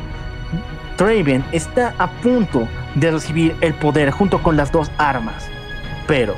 [0.97, 5.47] Draven está a punto de recibir el poder junto con las dos armas.
[6.05, 6.35] Pero,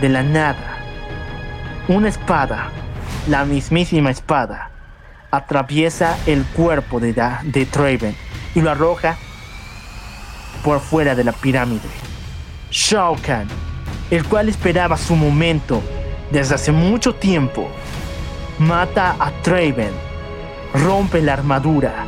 [0.00, 0.78] de la nada,
[1.88, 2.70] una espada,
[3.28, 4.70] la mismísima espada,
[5.30, 8.14] atraviesa el cuerpo de, Da- de
[8.54, 9.16] y lo arroja
[10.64, 11.82] por fuera de la pirámide.
[12.70, 13.46] Shao Kahn,
[14.10, 15.82] el cual esperaba su momento
[16.30, 17.68] desde hace mucho tiempo,
[18.58, 19.92] mata a Traven,
[20.74, 22.06] rompe la armadura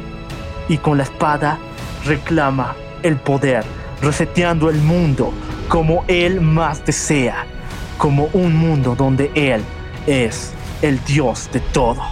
[0.68, 1.58] y con la espada
[2.04, 3.64] reclama el poder,
[4.02, 5.32] reseteando el mundo
[5.68, 7.46] como él más desea,
[7.98, 9.62] como un mundo donde él
[10.06, 12.02] es el dios de todo.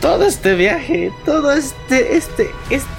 [0.00, 2.90] Todo este viaje, todo este, este, este,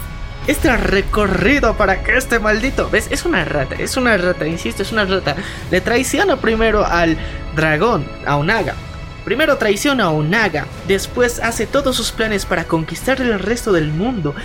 [0.47, 3.07] este recorrido para que este maldito, ¿ves?
[3.11, 5.35] Es una rata, es una rata, insisto, es una rata.
[5.72, 7.17] Le traiciona primero al
[7.55, 8.75] dragón, a Onaga.
[9.23, 14.35] Primero traiciona a Onaga, después hace todos sus planes para conquistar el resto del mundo.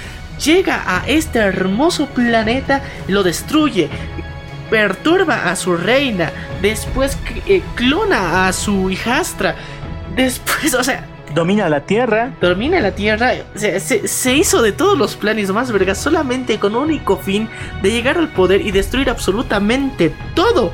[0.45, 3.91] Llega a este hermoso planeta, lo destruye,
[4.71, 6.31] perturba a su reina,
[6.63, 9.57] después eh, clona a su hijastra,
[10.15, 11.05] después, o sea,
[11.39, 15.71] Domina la tierra, Domina la Tierra, se, se- se hizo de todos los planes más
[15.71, 17.49] vergas solamente con un único fin
[17.81, 20.73] de llegar al poder y destruir absolutamente todo.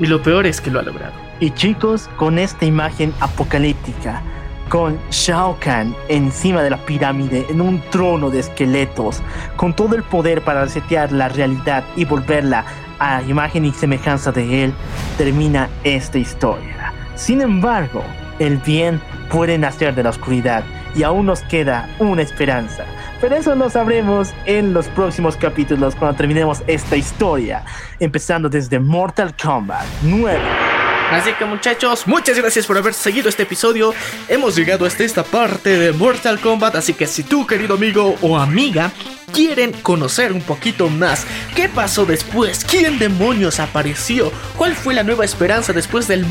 [0.00, 1.12] Y lo peor es que lo ha logrado.
[1.40, 4.22] Y chicos, con esta imagen apocalíptica,
[4.70, 9.20] con Shao Kahn encima de la pirámide en un trono de esqueletos,
[9.56, 12.64] con todo el poder para resetear la realidad y volverla
[12.98, 14.72] a imagen y semejanza de él,
[15.18, 16.94] termina esta historia.
[17.14, 18.02] Sin embargo,
[18.42, 20.64] el bien puede nacer de la oscuridad
[20.94, 22.84] y aún nos queda una esperanza.
[23.20, 27.64] Pero eso lo sabremos en los próximos capítulos cuando terminemos esta historia,
[28.00, 30.81] empezando desde Mortal Kombat 9.
[31.12, 33.92] Así que muchachos, muchas gracias por haber seguido este episodio.
[34.28, 38.38] Hemos llegado hasta esta parte de Mortal Kombat, así que si tú, querido amigo o
[38.38, 38.92] amiga,
[39.32, 45.26] quieren conocer un poquito más qué pasó después, quién demonios apareció, cuál fue la nueva
[45.26, 46.26] esperanza después del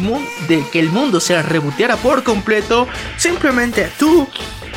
[0.47, 2.87] de que el mundo se reboteara por completo,
[3.17, 4.27] simplemente tú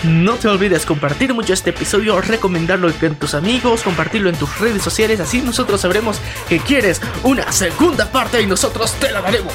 [0.02, 4.82] no te olvides compartir mucho este episodio, recomendarlo con tus amigos, compartirlo en tus redes
[4.82, 9.54] sociales, así nosotros sabremos que quieres una segunda parte y nosotros te la daremos.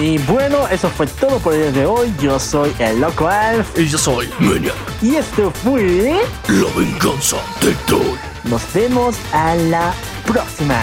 [0.00, 2.12] Y bueno, eso fue todo por el día de hoy.
[2.20, 3.78] Yo soy el Loco Alf.
[3.78, 6.22] Y yo soy Maniac, Y esto fue...
[6.48, 8.16] la venganza del troll.
[8.44, 9.92] Nos vemos a la
[10.26, 10.82] próxima.